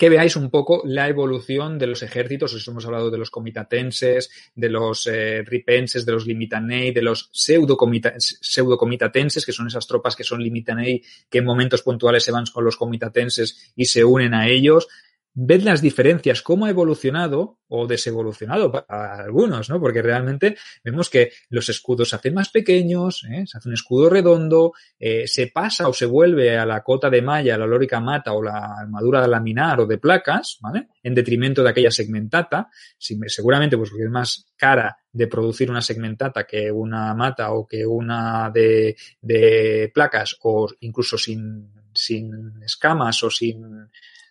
que 0.00 0.08
veáis 0.08 0.34
un 0.34 0.48
poco 0.48 0.80
la 0.86 1.10
evolución 1.10 1.78
de 1.78 1.86
los 1.86 2.02
ejércitos. 2.02 2.54
Os 2.54 2.66
hemos 2.66 2.86
hablado 2.86 3.10
de 3.10 3.18
los 3.18 3.28
comitatenses, 3.28 4.30
de 4.54 4.70
los 4.70 5.06
eh, 5.06 5.42
ripenses, 5.42 6.06
de 6.06 6.12
los 6.12 6.26
limitanei, 6.26 6.90
de 6.90 7.02
los 7.02 7.28
pseudo-comitatenses, 7.34 9.44
que 9.44 9.52
son 9.52 9.66
esas 9.66 9.86
tropas 9.86 10.16
que 10.16 10.24
son 10.24 10.42
limitanei, 10.42 11.02
que 11.28 11.40
en 11.40 11.44
momentos 11.44 11.82
puntuales 11.82 12.24
se 12.24 12.32
van 12.32 12.46
con 12.46 12.64
los 12.64 12.78
comitatenses 12.78 13.74
y 13.76 13.84
se 13.84 14.02
unen 14.02 14.32
a 14.32 14.48
ellos 14.48 14.88
ved 15.34 15.62
las 15.62 15.80
diferencias, 15.80 16.42
cómo 16.42 16.66
ha 16.66 16.70
evolucionado 16.70 17.58
o 17.68 17.86
desevolucionado 17.86 18.72
para 18.72 19.14
algunos, 19.22 19.70
¿no? 19.70 19.80
Porque 19.80 20.02
realmente 20.02 20.56
vemos 20.82 21.08
que 21.08 21.30
los 21.50 21.68
escudos 21.68 22.08
se 22.08 22.16
hacen 22.16 22.34
más 22.34 22.50
pequeños, 22.50 23.24
¿eh? 23.30 23.44
se 23.46 23.58
hace 23.58 23.68
un 23.68 23.74
escudo 23.74 24.10
redondo, 24.10 24.72
eh, 24.98 25.28
se 25.28 25.46
pasa 25.46 25.88
o 25.88 25.92
se 25.92 26.06
vuelve 26.06 26.58
a 26.58 26.66
la 26.66 26.82
cota 26.82 27.08
de 27.08 27.22
malla, 27.22 27.56
la 27.56 27.66
lórica 27.66 28.00
mata 28.00 28.32
o 28.32 28.42
la 28.42 28.74
armadura 28.80 29.22
de 29.22 29.28
laminar 29.28 29.80
o 29.80 29.86
de 29.86 29.98
placas, 29.98 30.58
¿vale? 30.60 30.88
En 31.02 31.14
detrimento 31.14 31.62
de 31.62 31.70
aquella 31.70 31.92
segmentata, 31.92 32.68
seguramente 32.98 33.76
pues 33.76 33.90
porque 33.90 34.04
es 34.04 34.10
más 34.10 34.46
cara 34.56 34.98
de 35.12 35.26
producir 35.28 35.70
una 35.70 35.82
segmentata 35.82 36.44
que 36.44 36.72
una 36.72 37.14
mata 37.14 37.52
o 37.52 37.66
que 37.66 37.86
una 37.86 38.50
de, 38.50 38.96
de 39.20 39.90
placas 39.94 40.36
o 40.42 40.68
incluso 40.80 41.16
sin, 41.16 41.72
sin 41.94 42.62
escamas 42.62 43.22
o 43.22 43.30
sin 43.30 43.90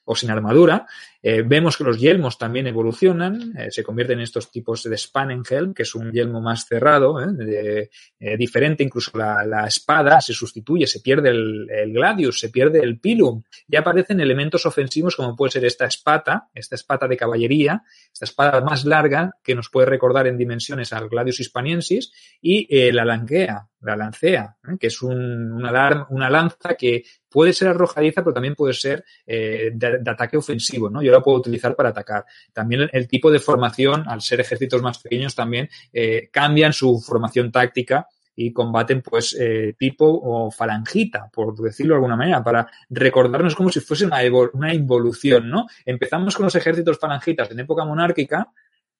o 0.09 0.15
sin 0.15 0.31
armadura. 0.31 0.87
Eh, 1.21 1.41
vemos 1.45 1.75
que 1.75 1.83
los 1.83 1.99
yelmos 1.99 2.37
también 2.37 2.67
evolucionan, 2.67 3.53
eh, 3.57 3.71
se 3.71 3.83
convierten 3.83 4.19
en 4.19 4.23
estos 4.23 4.49
tipos 4.51 4.83
de 4.83 4.97
Spannenhelm, 4.97 5.73
que 5.73 5.83
es 5.83 5.93
un 5.93 6.13
yelmo 6.13 6.39
más 6.39 6.65
cerrado, 6.65 7.19
¿eh? 7.21 7.89
diferente, 8.37 8.83
incluso 8.83 9.17
la, 9.17 9.65
espada 9.67 10.21
se 10.21 10.33
sustituye, 10.33 10.87
se 10.87 11.01
pierde 11.01 11.29
el, 11.29 11.91
gladius, 11.91 12.39
se 12.39 12.49
pierde 12.49 12.79
el 12.79 12.99
pilum, 12.99 13.43
y 13.67 13.75
aparecen 13.75 14.21
elementos 14.21 14.65
ofensivos 14.65 15.15
como 15.15 15.35
puede 15.35 15.51
ser 15.51 15.65
esta 15.65 15.85
espata, 15.85 16.49
esta 16.53 16.75
espata 16.75 17.07
de 17.07 17.17
caballería, 17.17 17.83
esta 18.13 18.25
espada 18.25 18.61
más 18.61 18.85
larga 18.85 19.31
que 19.43 19.55
nos 19.55 19.69
puede 19.69 19.87
recordar 19.87 20.27
en 20.27 20.37
dimensiones 20.37 20.93
al 20.93 21.09
gladius 21.09 21.41
hispaniensis, 21.41 22.11
y 22.41 22.91
la 22.91 23.03
lanquea, 23.03 23.67
la 23.81 23.97
lancea, 23.97 24.55
que 24.79 24.87
es 24.87 25.01
una, 25.01 26.07
una, 26.09 26.29
lanza 26.29 26.75
que 26.77 27.03
puede 27.29 27.53
ser 27.53 27.69
arrojadiza, 27.69 28.23
pero 28.23 28.33
también 28.33 28.55
puede 28.55 28.73
ser 28.73 29.03
de, 29.25 29.71
de, 29.73 30.11
ataque 30.11 30.37
ofensivo, 30.37 30.89
¿no? 30.89 31.01
Yo 31.09 31.17
la 31.17 31.21
puedo 31.21 31.37
utilizar 31.37 31.75
para 31.75 31.89
atacar. 31.89 32.25
También 32.53 32.89
el, 32.91 33.07
tipo 33.07 33.31
de 33.31 33.39
formación, 33.39 34.07
al 34.07 34.21
ser 34.21 34.39
ejércitos 34.39 34.81
más 34.81 34.99
pequeños, 34.99 35.35
también 35.35 35.69
eh, 35.91 36.29
cambian 36.31 36.73
su 36.73 36.99
formación 36.99 37.51
táctica 37.51 38.07
y 38.41 38.53
combaten 38.53 39.01
pues 39.01 39.35
eh, 39.37 39.75
tipo 39.77 40.05
o 40.07 40.49
falangita, 40.49 41.29
por 41.29 41.53
decirlo 41.55 41.93
de 41.93 41.97
alguna 41.97 42.15
manera, 42.15 42.41
para 42.41 42.69
recordarnos 42.89 43.53
como 43.53 43.69
si 43.69 43.81
fuese 43.81 44.05
una, 44.05 44.73
involución, 44.73 45.49
¿no? 45.49 45.67
Empezamos 45.85 46.35
con 46.35 46.45
los 46.45 46.55
ejércitos 46.55 46.97
falangitas 46.97 47.51
en 47.51 47.59
época 47.59 47.83
monárquica, 47.83 48.47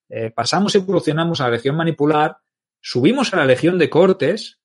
eh, 0.10 0.32
pasamos 0.32 0.76
y 0.76 0.80
evolucionamos 0.80 1.40
a 1.40 1.46
la 1.46 1.52
legión 1.52 1.78
manipular, 1.78 2.38
subimos 2.82 3.34
a 3.34 3.38
la 3.38 3.46
legión 3.46 3.78
de 3.78 3.90
cortes, 3.90 4.59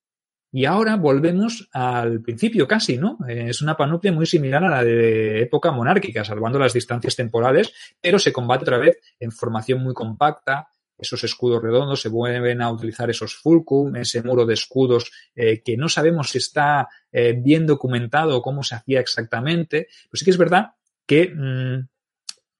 y 0.56 0.66
ahora 0.66 0.94
volvemos 0.94 1.68
al 1.72 2.20
principio 2.20 2.68
casi, 2.68 2.96
¿no? 2.96 3.18
Es 3.26 3.60
una 3.60 3.76
panoplia 3.76 4.12
muy 4.12 4.24
similar 4.24 4.62
a 4.62 4.70
la 4.70 4.84
de 4.84 5.42
época 5.42 5.72
monárquica, 5.72 6.24
salvando 6.24 6.60
las 6.60 6.72
distancias 6.72 7.16
temporales, 7.16 7.74
pero 8.00 8.20
se 8.20 8.32
combate 8.32 8.62
otra 8.62 8.78
vez 8.78 9.00
en 9.18 9.32
formación 9.32 9.82
muy 9.82 9.94
compacta, 9.94 10.68
esos 10.96 11.24
escudos 11.24 11.60
redondos, 11.60 12.00
se 12.00 12.08
vuelven 12.08 12.62
a 12.62 12.70
utilizar 12.70 13.10
esos 13.10 13.34
fulcum, 13.34 13.96
ese 13.96 14.22
muro 14.22 14.46
de 14.46 14.54
escudos 14.54 15.10
eh, 15.34 15.60
que 15.60 15.76
no 15.76 15.88
sabemos 15.88 16.30
si 16.30 16.38
está 16.38 16.88
eh, 17.10 17.34
bien 17.36 17.66
documentado 17.66 18.36
o 18.36 18.40
cómo 18.42 18.62
se 18.62 18.76
hacía 18.76 19.00
exactamente. 19.00 19.88
Pero 20.04 20.16
sí 20.16 20.24
que 20.24 20.30
es 20.30 20.38
verdad 20.38 20.74
que 21.04 21.32
mm, 21.34 21.88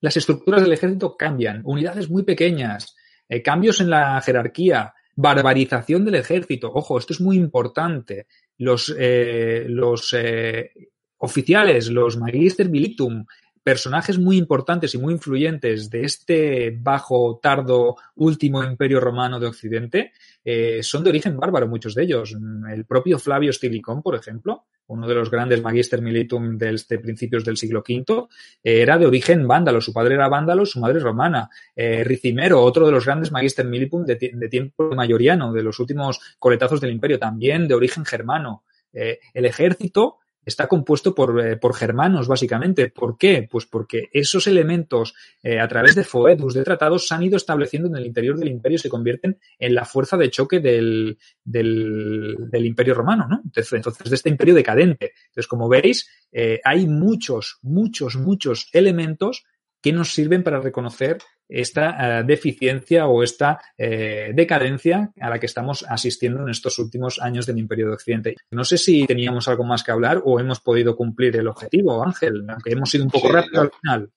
las 0.00 0.16
estructuras 0.16 0.62
del 0.62 0.72
ejército 0.72 1.16
cambian, 1.16 1.62
unidades 1.64 2.10
muy 2.10 2.24
pequeñas, 2.24 2.96
eh, 3.28 3.40
cambios 3.40 3.80
en 3.80 3.90
la 3.90 4.20
jerarquía, 4.20 4.94
Barbarización 5.16 6.04
del 6.04 6.16
ejército. 6.16 6.72
Ojo, 6.72 6.98
esto 6.98 7.12
es 7.12 7.20
muy 7.20 7.36
importante. 7.36 8.26
Los, 8.58 8.94
eh, 8.98 9.66
los 9.68 10.14
eh, 10.16 10.72
oficiales, 11.18 11.88
los 11.88 12.16
magister 12.16 12.68
militum, 12.68 13.24
personajes 13.64 14.18
muy 14.18 14.36
importantes 14.36 14.94
y 14.94 14.98
muy 14.98 15.14
influyentes 15.14 15.88
de 15.88 16.02
este 16.02 16.78
bajo, 16.78 17.40
tardo, 17.42 17.96
último 18.14 18.62
imperio 18.62 19.00
romano 19.00 19.40
de 19.40 19.46
Occidente, 19.46 20.12
eh, 20.44 20.82
son 20.82 21.02
de 21.02 21.08
origen 21.08 21.38
bárbaro, 21.38 21.66
muchos 21.66 21.94
de 21.94 22.02
ellos. 22.02 22.36
El 22.70 22.84
propio 22.84 23.18
Flavio 23.18 23.52
Stilicón, 23.54 24.02
por 24.02 24.16
ejemplo, 24.16 24.66
uno 24.86 25.08
de 25.08 25.14
los 25.14 25.30
grandes 25.30 25.62
magister 25.62 26.02
militum 26.02 26.58
de 26.58 26.74
este 26.74 26.98
principios 26.98 27.42
del 27.42 27.56
siglo 27.56 27.82
V, 27.88 28.28
eh, 28.62 28.82
era 28.82 28.98
de 28.98 29.06
origen 29.06 29.48
vándalo. 29.48 29.80
Su 29.80 29.94
padre 29.94 30.16
era 30.16 30.28
vándalo, 30.28 30.66
su 30.66 30.78
madre 30.78 31.00
romana. 31.00 31.48
Eh, 31.74 32.04
Ricimero, 32.04 32.60
otro 32.60 32.84
de 32.84 32.92
los 32.92 33.06
grandes 33.06 33.32
magister 33.32 33.64
militum 33.64 34.04
de, 34.04 34.16
de 34.16 34.48
tiempo 34.50 34.94
mayoriano, 34.94 35.54
de 35.54 35.62
los 35.62 35.80
últimos 35.80 36.20
coletazos 36.38 36.82
del 36.82 36.92
imperio, 36.92 37.18
también 37.18 37.66
de 37.66 37.74
origen 37.74 38.04
germano. 38.04 38.64
el 38.92 39.44
ejército 39.44 40.18
está 40.44 40.66
compuesto 40.66 41.14
por, 41.14 41.40
eh, 41.44 41.56
por, 41.56 41.74
germanos, 41.74 42.28
básicamente. 42.28 42.90
¿Por 42.90 43.16
qué? 43.16 43.46
Pues 43.50 43.66
porque 43.66 44.08
esos 44.12 44.46
elementos, 44.46 45.14
eh, 45.42 45.60
a 45.60 45.68
través 45.68 45.94
de 45.94 46.04
foedus, 46.04 46.54
de 46.54 46.64
tratados, 46.64 47.06
se 47.08 47.14
han 47.14 47.22
ido 47.22 47.36
estableciendo 47.36 47.88
en 47.88 47.96
el 47.96 48.06
interior 48.06 48.38
del 48.38 48.48
imperio 48.48 48.76
y 48.76 48.80
se 48.80 48.88
convierten 48.88 49.38
en 49.58 49.74
la 49.74 49.84
fuerza 49.84 50.16
de 50.16 50.30
choque 50.30 50.60
del, 50.60 51.18
del, 51.44 52.66
imperio 52.66 52.94
romano, 52.94 53.26
¿no? 53.28 53.40
Entonces, 53.44 53.72
entonces, 53.72 54.08
de 54.08 54.16
este 54.16 54.30
imperio 54.30 54.54
decadente. 54.54 55.12
Entonces, 55.26 55.46
como 55.46 55.68
veis, 55.68 56.08
eh, 56.32 56.60
hay 56.64 56.86
muchos, 56.86 57.58
muchos, 57.62 58.16
muchos 58.16 58.68
elementos 58.72 59.44
que 59.84 59.92
nos 59.92 60.14
sirven 60.14 60.42
para 60.42 60.62
reconocer 60.62 61.18
esta 61.46 62.20
eh, 62.20 62.24
deficiencia 62.24 63.06
o 63.06 63.22
esta 63.22 63.60
eh, 63.76 64.30
decadencia 64.34 65.12
a 65.20 65.28
la 65.28 65.38
que 65.38 65.44
estamos 65.44 65.84
asistiendo 65.86 66.40
en 66.40 66.48
estos 66.48 66.78
últimos 66.78 67.20
años 67.20 67.44
del 67.44 67.58
Imperio 67.58 67.88
de 67.88 67.92
Occidente. 67.92 68.36
No 68.50 68.64
sé 68.64 68.78
si 68.78 69.06
teníamos 69.06 69.46
algo 69.46 69.62
más 69.62 69.82
que 69.82 69.92
hablar 69.92 70.22
o 70.24 70.40
hemos 70.40 70.60
podido 70.60 70.96
cumplir 70.96 71.36
el 71.36 71.48
objetivo, 71.48 72.02
Ángel, 72.02 72.46
aunque 72.48 72.72
hemos 72.72 72.88
sido 72.88 73.04
un 73.04 73.10
poco 73.10 73.28
rápido 73.30 73.60
al 73.60 73.70
final 73.78 74.10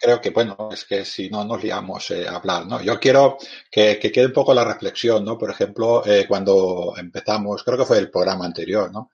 creo 0.00 0.20
que, 0.20 0.30
bueno, 0.30 0.70
es 0.72 0.84
que 0.84 1.04
si 1.04 1.30
no 1.30 1.44
nos 1.44 1.62
liamos 1.62 2.10
eh, 2.10 2.26
a 2.26 2.34
hablar, 2.34 2.66
¿no? 2.66 2.82
Yo 2.82 2.98
quiero 2.98 3.36
que, 3.70 4.00
quede 4.00 4.26
un 4.26 4.32
poco 4.32 4.52
la 4.52 4.64
reflexión, 4.64 5.24
¿no? 5.24 5.38
Por 5.38 5.50
ejemplo, 5.50 6.02
cuando 6.26 6.94
empezamos, 6.96 7.62
creo 7.62 7.78
que 7.78 7.84
fue 7.84 7.98
el 7.98 8.10
programa 8.10 8.46
anterior, 8.46 8.90
¿no? 8.90 9.10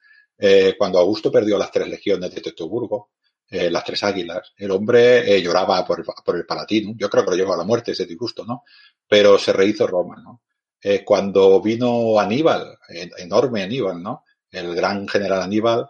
cuando 0.79 1.01
Augusto 1.01 1.33
perdió 1.33 1.59
las 1.59 1.73
tres 1.73 1.89
legiones 1.89 2.33
de 2.33 2.41
Teutoburgo, 2.41 3.11
eh, 3.51 3.71
las 3.71 3.83
tres 3.83 4.03
águilas. 4.05 4.53
El 4.59 4.71
hombre 4.73 5.35
eh, 5.35 5.41
lloraba 5.41 5.83
por, 5.87 6.05
por 6.05 6.37
el 6.37 6.45
Palatino. 6.45 6.93
Yo 6.97 7.09
creo 7.09 7.25
que 7.25 7.31
lo 7.31 7.37
llevó 7.37 7.55
a 7.55 7.57
la 7.57 7.65
muerte 7.65 7.93
ese 7.93 8.05
disgusto, 8.05 8.45
¿no? 8.45 8.65
Pero 9.09 9.39
se 9.39 9.55
rehizo 9.55 9.87
Roma, 9.87 10.21
¿no? 10.23 10.43
Eh, 10.83 11.03
cuando 11.03 11.61
vino 11.63 12.21
Aníbal, 12.21 12.79
enorme 13.17 13.63
Aníbal, 13.63 14.03
¿no? 14.03 14.25
El 14.51 14.75
gran 14.75 15.09
general 15.09 15.43
Aníbal, 15.43 15.89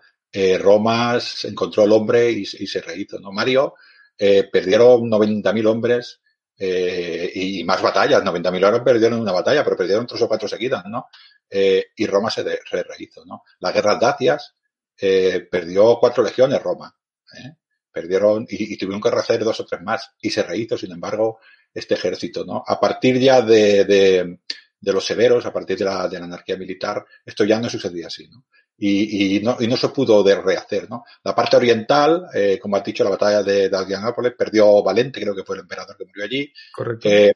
Roma 0.60 1.18
encontró 1.44 1.84
el 1.84 1.92
hombre 1.92 2.30
y, 2.30 2.44
se 2.44 2.80
rehizo, 2.80 3.18
¿no? 3.18 3.32
Mario, 3.32 3.74
perdieron 4.16 5.10
90.000 5.10 5.66
hombres 5.66 6.20
y 6.58 7.64
más 7.64 7.82
batallas, 7.82 8.22
90.000 8.22 8.64
horas 8.64 8.80
perdieron 8.82 9.20
una 9.20 9.32
batalla, 9.32 9.64
pero 9.64 9.76
perdieron 9.76 10.06
tres 10.06 10.22
o 10.22 10.28
cuatro 10.28 10.48
seguidas, 10.48 10.84
¿no? 10.86 11.06
Y 11.50 12.06
Roma 12.06 12.30
se, 12.30 12.42
rehizo, 12.42 13.24
¿no? 13.24 13.42
Las 13.60 13.74
guerras 13.74 14.00
dacias 14.00 14.54
perdió 14.96 15.98
cuatro 15.98 16.22
legiones 16.22 16.62
Roma, 16.62 16.97
¿eh? 17.34 17.56
perdieron 17.92 18.46
y, 18.48 18.76
tuvieron 18.76 19.00
que 19.00 19.10
rehacer 19.10 19.42
dos 19.42 19.60
o 19.60 19.66
tres 19.66 19.82
más 19.82 20.12
y 20.20 20.30
se 20.30 20.42
rehizo, 20.42 20.76
sin 20.78 20.92
embargo, 20.92 21.40
este 21.72 21.94
ejército, 21.94 22.44
¿no? 22.44 22.62
A 22.66 22.78
partir 22.78 23.18
ya 23.18 23.42
de, 23.42 23.84
de, 23.84 24.40
de 24.80 24.92
los 24.92 25.04
severos, 25.04 25.44
a 25.46 25.52
partir 25.52 25.78
de 25.78 25.84
la, 25.84 26.08
de 26.08 26.18
la 26.18 26.26
anarquía 26.26 26.56
militar, 26.56 27.04
esto 27.24 27.44
ya 27.44 27.60
no 27.60 27.68
sucedía 27.68 28.06
así, 28.06 28.28
¿no? 28.28 28.44
Y, 28.80 29.36
y, 29.36 29.40
no, 29.40 29.56
y 29.58 29.66
no 29.66 29.76
se 29.76 29.88
pudo 29.88 30.22
de 30.22 30.36
rehacer, 30.36 30.88
¿no? 30.88 31.04
La 31.24 31.34
parte 31.34 31.56
oriental, 31.56 32.26
eh, 32.32 32.58
como 32.62 32.76
has 32.76 32.84
dicho, 32.84 33.02
la 33.02 33.10
batalla 33.10 33.42
de, 33.42 33.68
de 33.68 33.76
Adrianápolis, 33.76 34.34
perdió 34.38 34.82
Valente, 34.84 35.20
creo 35.20 35.34
que 35.34 35.42
fue 35.42 35.56
el 35.56 35.62
emperador 35.62 35.96
que 35.96 36.04
murió 36.04 36.24
allí. 36.24 36.52
Correcto. 36.72 37.08
Eh, 37.08 37.32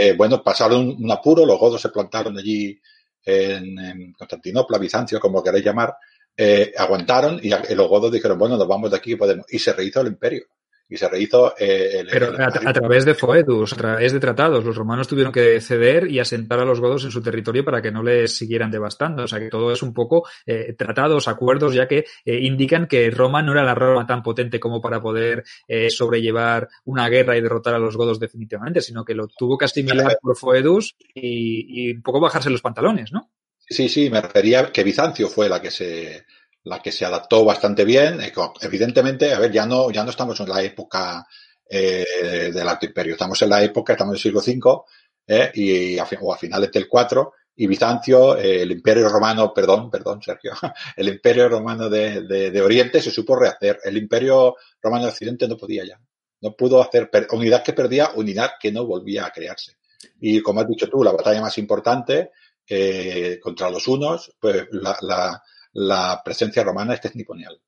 eh, 0.00 0.12
bueno, 0.12 0.42
pasaron 0.42 0.88
un, 0.88 1.10
apuro, 1.10 1.44
los 1.44 1.58
godos 1.58 1.82
se 1.82 1.88
plantaron 1.88 2.38
allí 2.38 2.80
en, 3.24 3.78
en 3.78 4.12
Constantinopla, 4.12 4.78
Bizancio, 4.78 5.18
como 5.18 5.42
queréis 5.42 5.64
llamar, 5.64 5.96
eh, 6.36 6.72
aguantaron 6.76 7.40
y, 7.42 7.48
y, 7.48 7.74
los 7.74 7.88
godos 7.88 8.12
dijeron, 8.12 8.38
bueno, 8.38 8.56
nos 8.56 8.68
vamos 8.68 8.90
de 8.90 8.96
aquí 8.96 9.12
y 9.12 9.16
podemos. 9.16 9.46
Y 9.50 9.58
se 9.58 9.72
rehizo 9.72 10.00
el 10.00 10.08
imperio 10.08 10.46
y 10.88 10.96
se 10.96 11.08
rehizo 11.08 11.54
eh, 11.58 12.00
el, 12.00 12.08
Pero 12.08 12.28
el, 12.28 12.40
a, 12.40 12.46
a, 12.46 12.72
través 12.72 13.04
de 13.04 13.14
foedus, 13.14 13.72
a 13.72 13.76
través 13.76 14.12
de 14.12 14.20
tratados. 14.20 14.64
Los 14.64 14.76
romanos 14.76 15.08
tuvieron 15.08 15.32
que 15.32 15.60
ceder 15.60 16.10
y 16.10 16.18
asentar 16.18 16.60
a 16.60 16.64
los 16.64 16.80
godos 16.80 17.04
en 17.04 17.10
su 17.10 17.22
territorio 17.22 17.64
para 17.64 17.80
que 17.80 17.90
no 17.90 18.02
les 18.02 18.36
siguieran 18.36 18.70
devastando. 18.70 19.24
O 19.24 19.28
sea 19.28 19.38
que 19.38 19.48
todo 19.48 19.72
es 19.72 19.82
un 19.82 19.94
poco 19.94 20.28
eh, 20.46 20.74
tratados, 20.74 21.26
acuerdos, 21.26 21.74
ya 21.74 21.88
que 21.88 22.04
eh, 22.24 22.38
indican 22.42 22.86
que 22.86 23.10
Roma 23.10 23.42
no 23.42 23.52
era 23.52 23.64
la 23.64 23.74
Roma 23.74 24.06
tan 24.06 24.22
potente 24.22 24.60
como 24.60 24.80
para 24.80 25.00
poder 25.00 25.44
eh, 25.66 25.88
sobrellevar 25.88 26.68
una 26.84 27.08
guerra 27.08 27.36
y 27.36 27.40
derrotar 27.40 27.74
a 27.74 27.78
los 27.78 27.96
godos 27.96 28.20
definitivamente, 28.20 28.80
sino 28.80 29.04
que 29.04 29.14
lo 29.14 29.26
tuvo 29.26 29.56
que 29.56 29.64
asimilar 29.64 30.18
por 30.20 30.36
foedus 30.36 30.94
y, 31.14 31.88
y 31.88 31.92
un 31.92 32.02
poco 32.02 32.20
bajarse 32.20 32.50
los 32.50 32.62
pantalones, 32.62 33.10
¿no? 33.12 33.30
Sí, 33.66 33.88
sí, 33.88 34.10
me 34.10 34.20
refería 34.20 34.70
que 34.70 34.84
Bizancio 34.84 35.28
fue 35.28 35.48
la 35.48 35.60
que 35.60 35.70
se 35.70 36.24
la 36.64 36.80
que 36.80 36.92
se 36.92 37.04
adaptó 37.04 37.44
bastante 37.44 37.84
bien. 37.84 38.18
Evidentemente, 38.60 39.32
a 39.32 39.38
ver, 39.38 39.52
ya 39.52 39.66
no, 39.66 39.90
ya 39.90 40.02
no 40.02 40.10
estamos 40.10 40.38
en 40.40 40.48
la 40.48 40.62
época 40.62 41.26
eh, 41.68 42.50
del 42.52 42.68
Alto 42.68 42.86
Imperio, 42.86 43.12
estamos 43.12 43.40
en 43.42 43.50
la 43.50 43.62
época, 43.62 43.92
estamos 43.92 44.12
en 44.12 44.16
el 44.16 44.22
siglo 44.22 44.40
V, 44.40 44.84
eh, 45.26 45.50
y 45.54 45.98
a, 45.98 46.06
o 46.20 46.32
a 46.32 46.38
finales 46.38 46.70
del 46.72 46.88
IV, 46.90 47.28
y 47.56 47.66
Bizancio, 47.66 48.36
eh, 48.36 48.62
el 48.62 48.72
Imperio 48.72 49.08
Romano, 49.08 49.52
perdón, 49.54 49.90
perdón, 49.90 50.20
Sergio, 50.22 50.52
el 50.96 51.08
Imperio 51.08 51.48
Romano 51.48 51.88
de, 51.88 52.22
de, 52.22 52.50
de, 52.50 52.62
Oriente 52.62 53.00
se 53.00 53.10
supo 53.10 53.36
rehacer. 53.36 53.78
El 53.84 53.96
Imperio 53.96 54.56
Romano 54.82 55.04
de 55.04 55.10
Occidente 55.10 55.46
no 55.46 55.56
podía 55.56 55.84
ya. 55.84 56.00
No 56.40 56.54
pudo 56.56 56.82
hacer 56.82 57.10
unidad 57.30 57.62
que 57.62 57.72
perdía, 57.72 58.10
unidad 58.16 58.52
que 58.60 58.72
no 58.72 58.84
volvía 58.86 59.24
a 59.24 59.30
crearse. 59.30 59.76
Y 60.20 60.40
como 60.42 60.60
has 60.60 60.68
dicho 60.68 60.88
tú, 60.88 61.02
la 61.02 61.12
batalla 61.12 61.40
más 61.40 61.56
importante 61.58 62.32
eh, 62.68 63.38
contra 63.42 63.70
los 63.70 63.86
unos, 63.88 64.32
pues 64.40 64.66
la, 64.72 64.96
la, 65.02 65.42
la 65.72 66.22
presencia 66.24 66.64
romana 66.64 66.94
es 66.94 67.00
testimonial. 67.00 67.60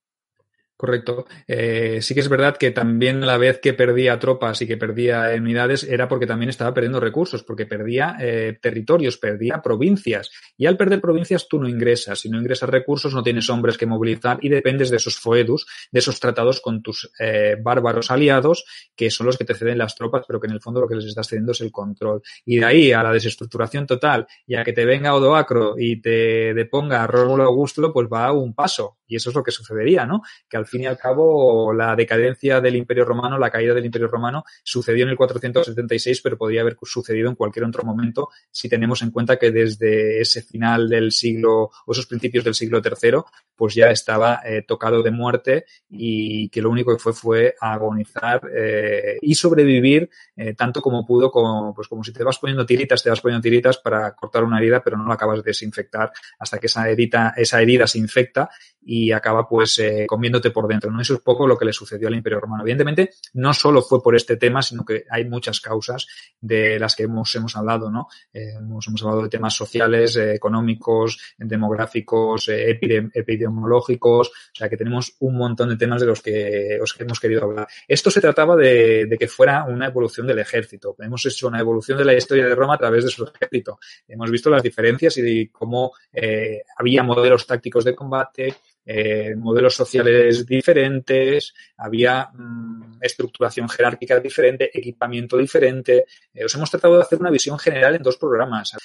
Correcto. 0.77 1.25
Eh, 1.49 2.01
sí 2.03 2.13
que 2.13 2.21
es 2.21 2.29
verdad 2.29 2.59
que 2.59 2.71
también 2.71 3.27
la 3.27 3.39
vez 3.39 3.61
que 3.61 3.73
perdía 3.73 4.19
tropas 4.19 4.61
y 4.61 4.67
que 4.67 4.77
perdía 4.77 5.31
unidades 5.35 5.85
era 5.85 6.07
porque 6.07 6.27
también 6.27 6.51
estaba 6.51 6.75
perdiendo 6.75 7.01
recursos, 7.01 7.43
porque 7.43 7.65
perdía 7.65 8.17
eh, 8.21 8.59
territorios, 8.61 9.17
perdía 9.17 9.63
provincias. 9.63 10.31
Y 10.59 10.67
al 10.67 10.77
perder 10.77 11.01
provincias 11.01 11.49
tú 11.49 11.59
no 11.59 11.67
ingresas. 11.67 12.21
Si 12.21 12.29
no 12.29 12.39
ingresas 12.39 12.69
recursos 12.69 13.15
no 13.15 13.23
tienes 13.23 13.49
hombres 13.49 13.79
que 13.79 13.87
movilizar 13.87 14.39
y 14.43 14.51
dependes 14.51 14.91
de 14.91 14.99
esos 14.99 15.19
foedus, 15.19 15.67
de 15.91 16.01
esos 16.01 16.21
tratados 16.21 16.61
con 16.61 16.83
tus 16.83 17.11
eh, 17.19 17.57
bárbaros 17.59 18.11
aliados, 18.11 18.67
que 18.95 19.11
son 19.11 19.27
los 19.27 19.39
que 19.39 19.47
te 19.47 19.55
ceden 19.55 19.79
las 19.79 19.95
tropas, 19.95 20.25
pero 20.27 20.39
que 20.41 20.47
en 20.47 20.53
el 20.53 20.61
fondo 20.61 20.83
lo 20.83 20.89
que 20.89 20.97
les 20.97 21.07
estás 21.07 21.27
cediendo 21.27 21.53
es 21.53 21.63
el 21.63 21.73
control. 21.73 22.21
Y 22.45 22.59
de 22.59 22.67
ahí 22.67 22.93
a 22.93 23.03
la 23.03 23.13
desestructuración 23.13 23.87
total 23.87 24.27
y 24.47 24.57
a 24.57 24.65
que 24.65 24.75
te 24.75 24.85
venga 24.85 25.15
Odoacro 25.15 25.77
y 25.79 26.03
te 26.03 26.53
deponga 26.53 27.03
a 27.03 27.07
Rómulo 27.07 27.45
Augusto, 27.45 27.95
pues 27.95 28.09
va 28.13 28.31
un 28.33 28.53
paso. 28.53 28.99
Y 29.07 29.17
eso 29.17 29.31
es 29.31 29.37
lo 29.37 29.43
que 29.43 29.51
sucedería, 29.51 30.07
¿no? 30.07 30.23
Que 30.49 30.57
al 30.57 30.67
fin 30.67 30.83
y 30.83 30.87
al 30.87 30.99
cabo 30.99 31.73
la 31.73 31.95
decadencia 31.97 32.61
del 32.61 32.77
Imperio 32.77 33.05
Romano, 33.05 33.39
la 33.39 33.51
caída 33.51 33.75
del 33.75 33.85
Imperio 33.85 34.09
Romano, 34.09 34.45
sucedió 34.63 35.05
en 35.05 35.11
el 35.11 35.17
476, 35.17 36.21
pero 36.23 36.37
podría 36.37 36.63
haber 36.63 36.77
sucedido 36.83 37.29
en 37.29 37.35
cualquier 37.35 37.65
otro 37.65 37.85
momento 37.85 38.29
si 38.51 38.69
tenemos 38.69 39.03
en 39.03 39.11
cuenta 39.11 39.39
que 39.39 39.51
desde 39.51 40.21
ese 40.21 40.43
final 40.43 40.89
del 40.89 41.13
siglo 41.13 41.71
o 41.87 41.93
esos 41.93 42.07
principios 42.07 42.45
del 42.45 42.55
siglo 42.55 42.81
III, 42.85 43.21
pues 43.55 43.75
ya 43.75 43.91
estaba 43.91 44.41
eh, 44.45 44.63
tocado 44.67 45.03
de 45.03 45.11
muerte 45.11 45.65
y 45.89 46.49
que 46.51 46.63
lo 46.63 46.71
único 46.71 46.93
que 46.93 47.03
fue 47.03 47.13
fue 47.13 47.55
agonizar 47.61 48.43
eh, 48.55 49.19
y 49.23 49.35
sobrevivir 49.35 50.11
eh, 50.37 50.55
tanto 50.55 50.83
como 50.83 51.07
pudo, 51.07 51.31
como, 51.31 51.75
pues 51.75 51.89
como 51.89 52.05
si 52.05 52.13
te 52.13 52.23
vas 52.23 52.39
poniendo 52.39 52.67
tiritas, 52.67 53.03
te 53.03 53.11
vas 53.11 53.21
poniendo 53.21 53.43
tiritas 53.43 53.79
para 53.79 54.15
cortar 54.15 54.45
una 54.45 54.59
herida, 54.59 54.83
pero 54.83 54.97
no 54.97 55.07
la 55.07 55.15
acabas 55.15 55.43
de 55.43 55.51
desinfectar 55.51 56.13
hasta 56.39 56.59
que 56.59 56.67
esa 56.67 56.89
herida, 56.89 57.35
esa 57.37 57.61
herida 57.63 57.87
se 57.87 57.99
infecta 57.99 58.51
y 58.89 58.96
acaba 59.13 59.49
pues 59.49 59.79
eh, 59.79 60.07
comiéndote 60.07 60.51
por 60.51 60.67
dentro. 60.69 60.91
¿no? 60.91 61.01
Eso 61.01 61.15
es 61.15 61.21
poco 61.21 61.47
lo 61.47 61.57
que 61.57 61.65
le 61.65 61.73
sucedió 61.73 62.09
al 62.09 62.15
Imperio 62.15 62.41
Romano. 62.41 62.63
Evidentemente, 62.63 63.11
no 63.35 63.53
solo 63.53 63.83
fue 63.83 64.03
por 64.03 64.17
este 64.17 64.37
tema, 64.37 64.63
sino 64.63 64.85
que 64.85 65.05
hay 65.11 65.25
muchas 65.25 65.61
causas 65.61 66.07
de 66.41 66.79
las 66.79 66.95
que 66.95 67.05
hemos, 67.05 67.35
hemos 67.35 67.57
hablado, 67.57 67.91
¿no? 67.91 68.09
Eh, 68.33 68.55
hemos, 68.59 68.87
hemos, 68.89 69.03
hablado 69.03 69.23
de 69.23 69.29
temas 69.29 69.55
sociales, 69.55 70.17
eh, 70.17 70.35
económicos, 70.35 71.35
demográficos, 71.39 72.49
epidem 72.49 73.11
epidemiológicos, 73.13 74.29
o 74.29 74.55
sea 74.55 74.69
que 74.69 74.77
tenemos 74.77 75.17
un 75.21 75.37
montón 75.37 75.69
de 75.71 75.77
temas 75.77 76.01
de 76.01 76.07
los 76.07 76.23
que 76.23 76.79
os 76.81 76.95
hemos 77.01 77.21
querido 77.21 77.45
hablar. 77.45 77.69
Esto 77.87 78.11
se 78.11 78.21
trataba 78.21 78.57
de, 78.57 79.07
de 79.07 79.19
que 79.19 79.29
fuera 79.29 79.65
una 79.65 79.87
evolución 79.87 80.27
del 80.27 80.39
ejército. 80.39 80.97
Hemos 80.99 81.25
hecho 81.27 81.49
una 81.49 81.61
evolución 81.61 81.99
de 81.99 82.05
la 82.05 82.15
historia 82.15 82.47
de 82.47 82.55
Roma 82.55 82.75
a 82.75 82.79
través 82.79 83.05
de 83.05 83.11
su 83.11 83.25
ejército. 83.25 83.79
Hemos 84.09 84.31
visto 84.31 84.51
las 84.51 84.63
diferencias 84.63 85.17
y 85.19 85.49
cómo 85.49 85.93
había 86.79 87.03
modelos 87.03 87.47
tácticos 87.47 87.85
de 87.85 87.95
combate, 87.95 88.55
eh, 88.87 89.35
modelos 89.37 89.75
sociales 89.75 90.47
diferentes, 90.47 91.53
había 91.77 92.31
mmm, 92.33 92.99
estructuración 93.01 93.69
jerárquica 93.69 94.21
diferente, 94.21 94.71
equipamiento 94.73 95.37
diferente. 95.37 96.07
Eh, 96.33 96.45
os 96.45 96.55
hemos 96.55 96.71
tratado 96.71 96.97
de 96.97 97.03
hacer 97.03 97.19
una 97.19 97.31
visión 97.31 97.59
general 97.59 97.97
en 97.97 98.03
dos 98.03 98.17
programas. 98.17 98.77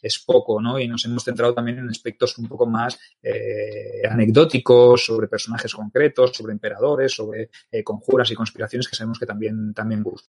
Es 0.00 0.20
poco, 0.20 0.60
¿no? 0.60 0.78
Y 0.78 0.86
nos 0.86 1.04
hemos 1.06 1.24
centrado 1.24 1.54
también 1.54 1.78
en 1.78 1.88
aspectos 1.88 2.38
un 2.38 2.46
poco 2.46 2.66
más 2.66 2.98
eh, 3.20 4.02
anecdóticos, 4.08 5.04
sobre 5.04 5.26
personajes 5.26 5.74
concretos, 5.74 6.30
sobre 6.36 6.52
emperadores, 6.52 7.12
sobre 7.12 7.50
eh, 7.72 7.82
conjuras 7.82 8.30
y 8.30 8.36
conspiraciones 8.36 8.86
que 8.86 8.94
sabemos 8.94 9.18
que 9.18 9.26
también, 9.26 9.74
también 9.74 10.04
gustan. 10.04 10.32